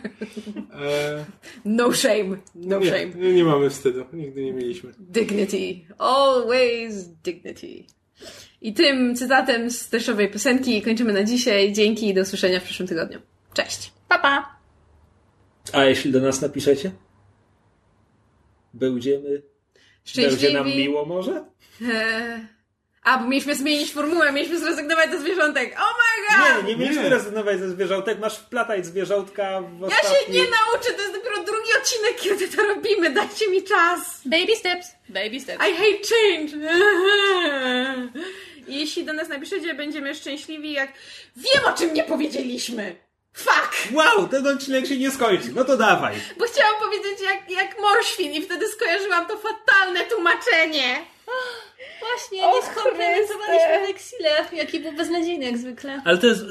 E, 0.81 1.25
No 1.65 1.93
shame. 1.93 2.37
No 2.55 2.79
nie, 2.79 2.85
shame. 2.87 3.05
nie, 3.15 3.33
nie 3.33 3.43
mamy 3.43 3.69
wstydu. 3.69 4.05
Nigdy 4.13 4.43
nie 4.45 4.53
mieliśmy. 4.53 4.91
Dignity. 4.99 5.57
Always 5.97 7.07
dignity. 7.23 7.83
I 8.61 8.73
tym 8.73 9.15
cytatem 9.15 9.71
z 9.71 9.89
teszowej 9.89 10.31
piosenki 10.31 10.81
kończymy 10.81 11.13
na 11.13 11.23
dzisiaj. 11.23 11.73
Dzięki 11.73 12.09
i 12.09 12.13
do 12.13 12.21
usłyszenia 12.21 12.59
w 12.59 12.63
przyszłym 12.63 12.87
tygodniu. 12.87 13.19
Cześć. 13.53 13.91
Pa, 14.07 14.19
pa. 14.19 14.55
A 15.73 15.85
jeśli 15.85 16.11
do 16.11 16.19
nas 16.21 16.41
napiszecie? 16.41 16.91
Będziemy... 18.73 19.41
Będzie 20.15 20.53
nam 20.53 20.63
Szczęśliwi. 20.63 20.77
miło 20.89 21.05
może? 21.05 21.45
Eee. 21.81 22.39
A, 23.03 23.17
bo 23.17 23.27
mieliśmy 23.27 23.55
zmienić 23.55 23.91
formułę, 23.91 24.31
mieliśmy 24.31 24.59
zrezygnować 24.59 25.11
ze 25.11 25.19
zwierzątek. 25.19 25.75
Oh 25.77 25.93
my 25.97 26.37
god! 26.37 26.63
Nie, 26.65 26.71
nie 26.73 26.77
mieliśmy 26.79 27.03
Nie. 27.03 27.09
rezygnować 27.09 27.59
ze 27.59 27.69
zwierzątek. 27.69 28.19
Masz 28.19 28.37
wplatać 28.37 28.85
zwierzątka 28.85 29.61
w 29.61 29.79
Ja 29.81 29.87
ostatni... 29.87 30.09
się 30.25 30.31
nie 30.31 30.39
nauczę, 30.49 30.91
to 30.95 31.01
jest 31.01 31.13
dopiero 31.13 31.35
drugi 31.43 31.69
odcinek, 31.81 32.15
kiedy 32.21 32.47
to 32.57 32.63
robimy. 32.63 33.09
Dajcie 33.09 33.47
mi 33.49 33.63
czas. 33.63 34.21
Baby 34.25 34.55
steps. 34.55 34.87
Baby 35.09 35.39
steps. 35.39 35.63
I 35.69 35.75
hate 35.75 35.99
change. 36.09 36.73
I 38.67 38.75
Jeśli 38.79 39.05
do 39.05 39.13
nas 39.13 39.29
napiszecie, 39.29 39.73
będziemy 39.73 40.15
szczęśliwi, 40.15 40.71
jak 40.71 40.93
wiem, 41.35 41.65
o 41.73 41.77
czym 41.77 41.93
nie 41.93 42.03
powiedzieliśmy. 42.03 42.95
Fuck! 43.39 43.93
Wow, 43.93 44.27
ten 44.27 44.47
odcinek 44.47 44.87
się 44.87 44.97
nie 44.97 45.11
skończy. 45.11 45.51
No 45.55 45.65
to 45.65 45.77
dawaj. 45.77 46.15
Bo 46.39 46.45
chciałam 46.45 46.75
powiedzieć 46.79 47.21
jak, 47.21 47.51
jak 47.51 47.81
morświn 47.81 48.33
i 48.33 48.41
wtedy 48.41 48.67
skojarzyłam 48.67 49.25
to 49.27 49.37
fatalne 49.37 49.99
tłumaczenie. 49.99 50.97
Właśnie, 51.99 52.43
O 52.43 52.55
nie 52.55 52.61
skomplementowaliśmy. 52.61 53.87
Lexile, 53.87 54.29
jaki 54.53 54.79
był 54.79 54.91
beznadziejny 54.91 55.45
jak 55.45 55.57
zwykle. 55.57 56.01
Ale 56.05 56.17
to 56.17 56.27
jest... 56.27 56.43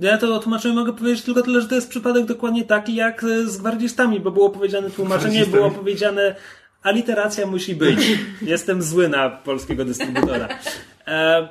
Ja 0.00 0.18
to 0.18 0.34
o 0.34 0.38
tłumaczeniu 0.38 0.74
mogę 0.74 0.92
powiedzieć 0.92 1.24
tylko 1.24 1.42
tyle, 1.42 1.60
że 1.60 1.68
to 1.68 1.74
jest 1.74 1.88
przypadek 1.90 2.24
dokładnie 2.24 2.64
taki 2.64 2.94
jak 2.94 3.24
z 3.44 3.56
gwardzistami, 3.56 4.20
bo 4.20 4.30
było 4.30 4.50
powiedziane 4.50 4.90
tłumaczenie, 4.90 5.46
było 5.46 5.70
powiedziane 5.70 6.34
aliteracja 6.82 7.46
musi 7.46 7.74
być. 7.74 7.98
Jestem 8.42 8.82
zły 8.82 9.08
na 9.08 9.30
polskiego 9.30 9.84
dystrybutora. 9.84 10.48
E, 11.06 11.10
e, 11.10 11.48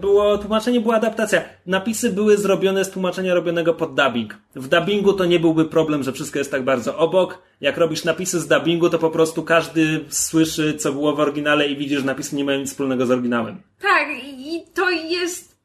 było 0.00 0.38
tłumaczenie, 0.38 0.80
była 0.80 0.94
adaptacja. 0.96 1.42
Napisy 1.66 2.10
były 2.10 2.36
zrobione 2.36 2.84
z 2.84 2.90
tłumaczenia 2.90 3.34
robionego 3.34 3.74
pod 3.74 3.94
dubbing. 3.94 4.38
W 4.56 4.68
dubbingu 4.68 5.12
to 5.12 5.24
nie 5.24 5.40
byłby 5.40 5.64
problem, 5.64 6.02
że 6.02 6.12
wszystko 6.12 6.38
jest 6.38 6.50
tak 6.50 6.64
bardzo 6.64 6.96
obok. 6.98 7.42
Jak 7.60 7.76
robisz 7.76 8.04
napisy 8.04 8.40
z 8.40 8.48
dubbingu, 8.48 8.90
to 8.90 8.98
po 8.98 9.10
prostu 9.10 9.42
każdy 9.42 10.04
słyszy, 10.08 10.74
co 10.74 10.92
było 10.92 11.16
w 11.16 11.20
oryginale 11.20 11.68
i 11.68 11.76
widzisz, 11.76 12.00
że 12.00 12.06
napisy 12.06 12.36
nie 12.36 12.44
mają 12.44 12.60
nic 12.60 12.70
wspólnego 12.70 13.06
z 13.06 13.10
oryginałem. 13.10 13.62
Tak, 13.80 14.08
i 14.24 14.64
to 14.74 14.90
jest. 14.90 15.56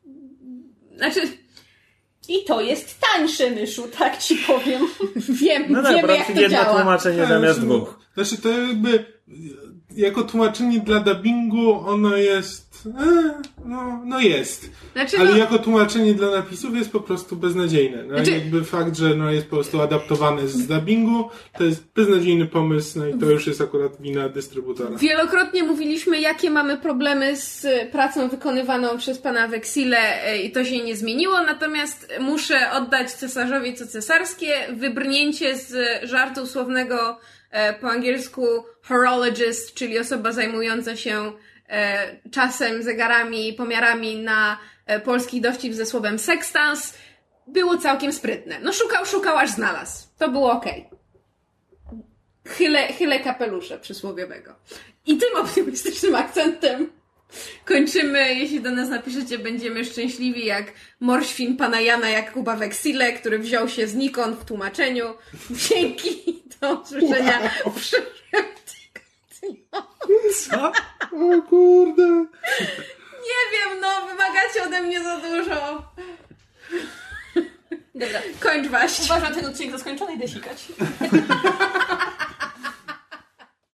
Znaczy, 0.98 1.19
I 2.30 2.44
to 2.45 2.61
jest 2.61 2.99
tańsze, 3.14 3.52
myszu, 3.52 3.84
tak 3.99 4.18
ci 4.18 4.36
powiem. 4.48 4.82
wiem, 5.41 5.64
No 5.69 5.84
tak, 5.84 5.95
wiemy 5.95 6.07
bo 6.07 6.14
jak 6.14 6.27
to 6.27 6.41
jedno 6.41 6.49
działa. 6.57 6.76
tłumaczenie 6.76 7.19
Tak, 7.19 7.30
zamiast 7.30 7.61
dwóch. 7.61 7.99
Znaczy 8.15 8.38
to 8.38 8.49
jakby 8.49 9.06
jako 9.95 10.23
tłumaczenie 10.23 10.80
dla 10.80 10.99
dubbingu 10.99 11.80
ono 11.88 12.17
jest. 12.17 12.65
E, 12.99 13.41
no, 13.65 14.01
no 14.05 14.19
jest. 14.19 14.69
Znaczy, 14.93 15.17
Ale 15.19 15.31
no, 15.31 15.38
jako 15.38 15.59
tłumaczenie 15.59 16.13
dla 16.13 16.31
napisów 16.31 16.76
jest 16.76 16.91
po 16.91 16.99
prostu 16.99 17.35
beznadziejne. 17.35 18.03
No, 18.03 18.15
Znaczy- 18.15 18.31
Jakby 18.31 18.63
fakt, 18.63 18.97
że 18.97 19.15
no, 19.15 19.31
jest 19.31 19.47
po 19.47 19.55
prostu 19.55 19.81
adaptowane 19.81 20.47
z 20.47 20.67
dubbingu, 20.67 21.30
to 21.57 21.63
jest 21.63 21.84
beznadziejny 21.95 22.45
pomysł, 22.45 22.99
no 22.99 23.07
i 23.07 23.19
to 23.19 23.26
już 23.26 23.47
jest 23.47 23.61
akurat 23.61 24.01
wina 24.01 24.30
dystrybutora. 24.30 24.97
Wielokrotnie 24.97 25.63
mówiliśmy, 25.63 26.19
jakie 26.19 26.49
mamy 26.49 26.77
problemy 26.77 27.38
z 27.38 27.67
pracą 27.91 28.30
wykonywaną 28.30 28.97
przez 28.97 29.17
pana 29.17 29.47
Weksile 29.47 30.23
e, 30.23 30.38
i 30.38 30.51
to 30.51 30.65
się 30.65 30.84
nie 30.84 30.95
zmieniło, 30.95 31.43
natomiast 31.43 32.07
muszę 32.19 32.72
oddać 32.72 33.11
cesarzowi 33.11 33.73
co 33.73 33.88
cesarskie. 33.88 34.53
Wybrnięcie 34.73 35.57
z 35.57 35.73
żartu 36.03 36.45
słownego 36.45 37.17
po 37.82 37.90
angielsku 37.90 38.65
horologist, 38.82 39.73
czyli 39.73 39.99
osoba 39.99 40.32
zajmująca 40.32 40.95
się 40.95 41.32
e, 41.69 42.30
czasem, 42.32 42.84
zegarami, 42.84 43.53
pomiarami 43.53 44.15
na 44.15 44.57
e, 44.86 44.99
polski 44.99 45.41
dowcip 45.41 45.73
ze 45.73 45.86
słowem 45.86 46.19
sextans, 46.19 46.98
było 47.48 47.77
całkiem 47.77 48.14
sprytne. 48.14 48.60
No 48.60 48.73
szukał, 48.73 49.06
szukał, 49.06 49.38
aż 49.38 49.49
znalazł. 49.49 50.07
To 50.18 50.30
było 50.30 50.52
okej. 50.52 50.90
Chylę, 52.48 52.88
chylę 52.88 53.19
kapelusze 53.19 53.80
przysłowiowego. 53.80 54.56
I 55.06 55.18
tym 55.18 55.36
optymistycznym 55.36 56.15
akcentem 56.15 56.90
kończymy. 57.65 58.33
Jeśli 58.35 58.61
do 58.61 58.71
nas 58.71 58.89
napiszecie, 58.89 59.39
będziemy 59.39 59.85
szczęśliwi 59.85 60.45
jak 60.45 60.65
morświn 60.99 61.57
pana 61.57 61.81
Jana 61.81 62.09
Jakuba 62.09 62.55
Weksile, 62.55 63.13
który 63.13 63.39
wziął 63.39 63.69
się 63.69 63.87
znikąd 63.87 64.39
w 64.39 64.45
tłumaczeniu. 64.45 65.13
Dzięki, 65.69 66.43
do 66.61 66.73
usłyszenia 66.81 67.49
w 67.65 67.75
przyszłym 67.75 68.03
tygodniu. 69.41 69.63
Co? 70.49 70.71
O 71.11 71.41
kurde. 71.49 72.25
Nie 73.25 73.41
wiem, 73.51 73.79
no, 73.81 74.07
wymagacie 74.07 74.63
ode 74.67 74.81
mnie 74.81 75.03
za 75.03 75.17
dużo. 75.17 75.91
Dobra, 77.95 78.21
Kończ 78.39 78.67
waść. 78.67 79.01
uważam 79.05 79.33
ten 79.35 79.45
odcinek 79.45 79.71
za 79.71 79.77
skończony 79.79 80.13
i 80.13 80.15
idę 80.15 80.27
sikać. 80.27 80.65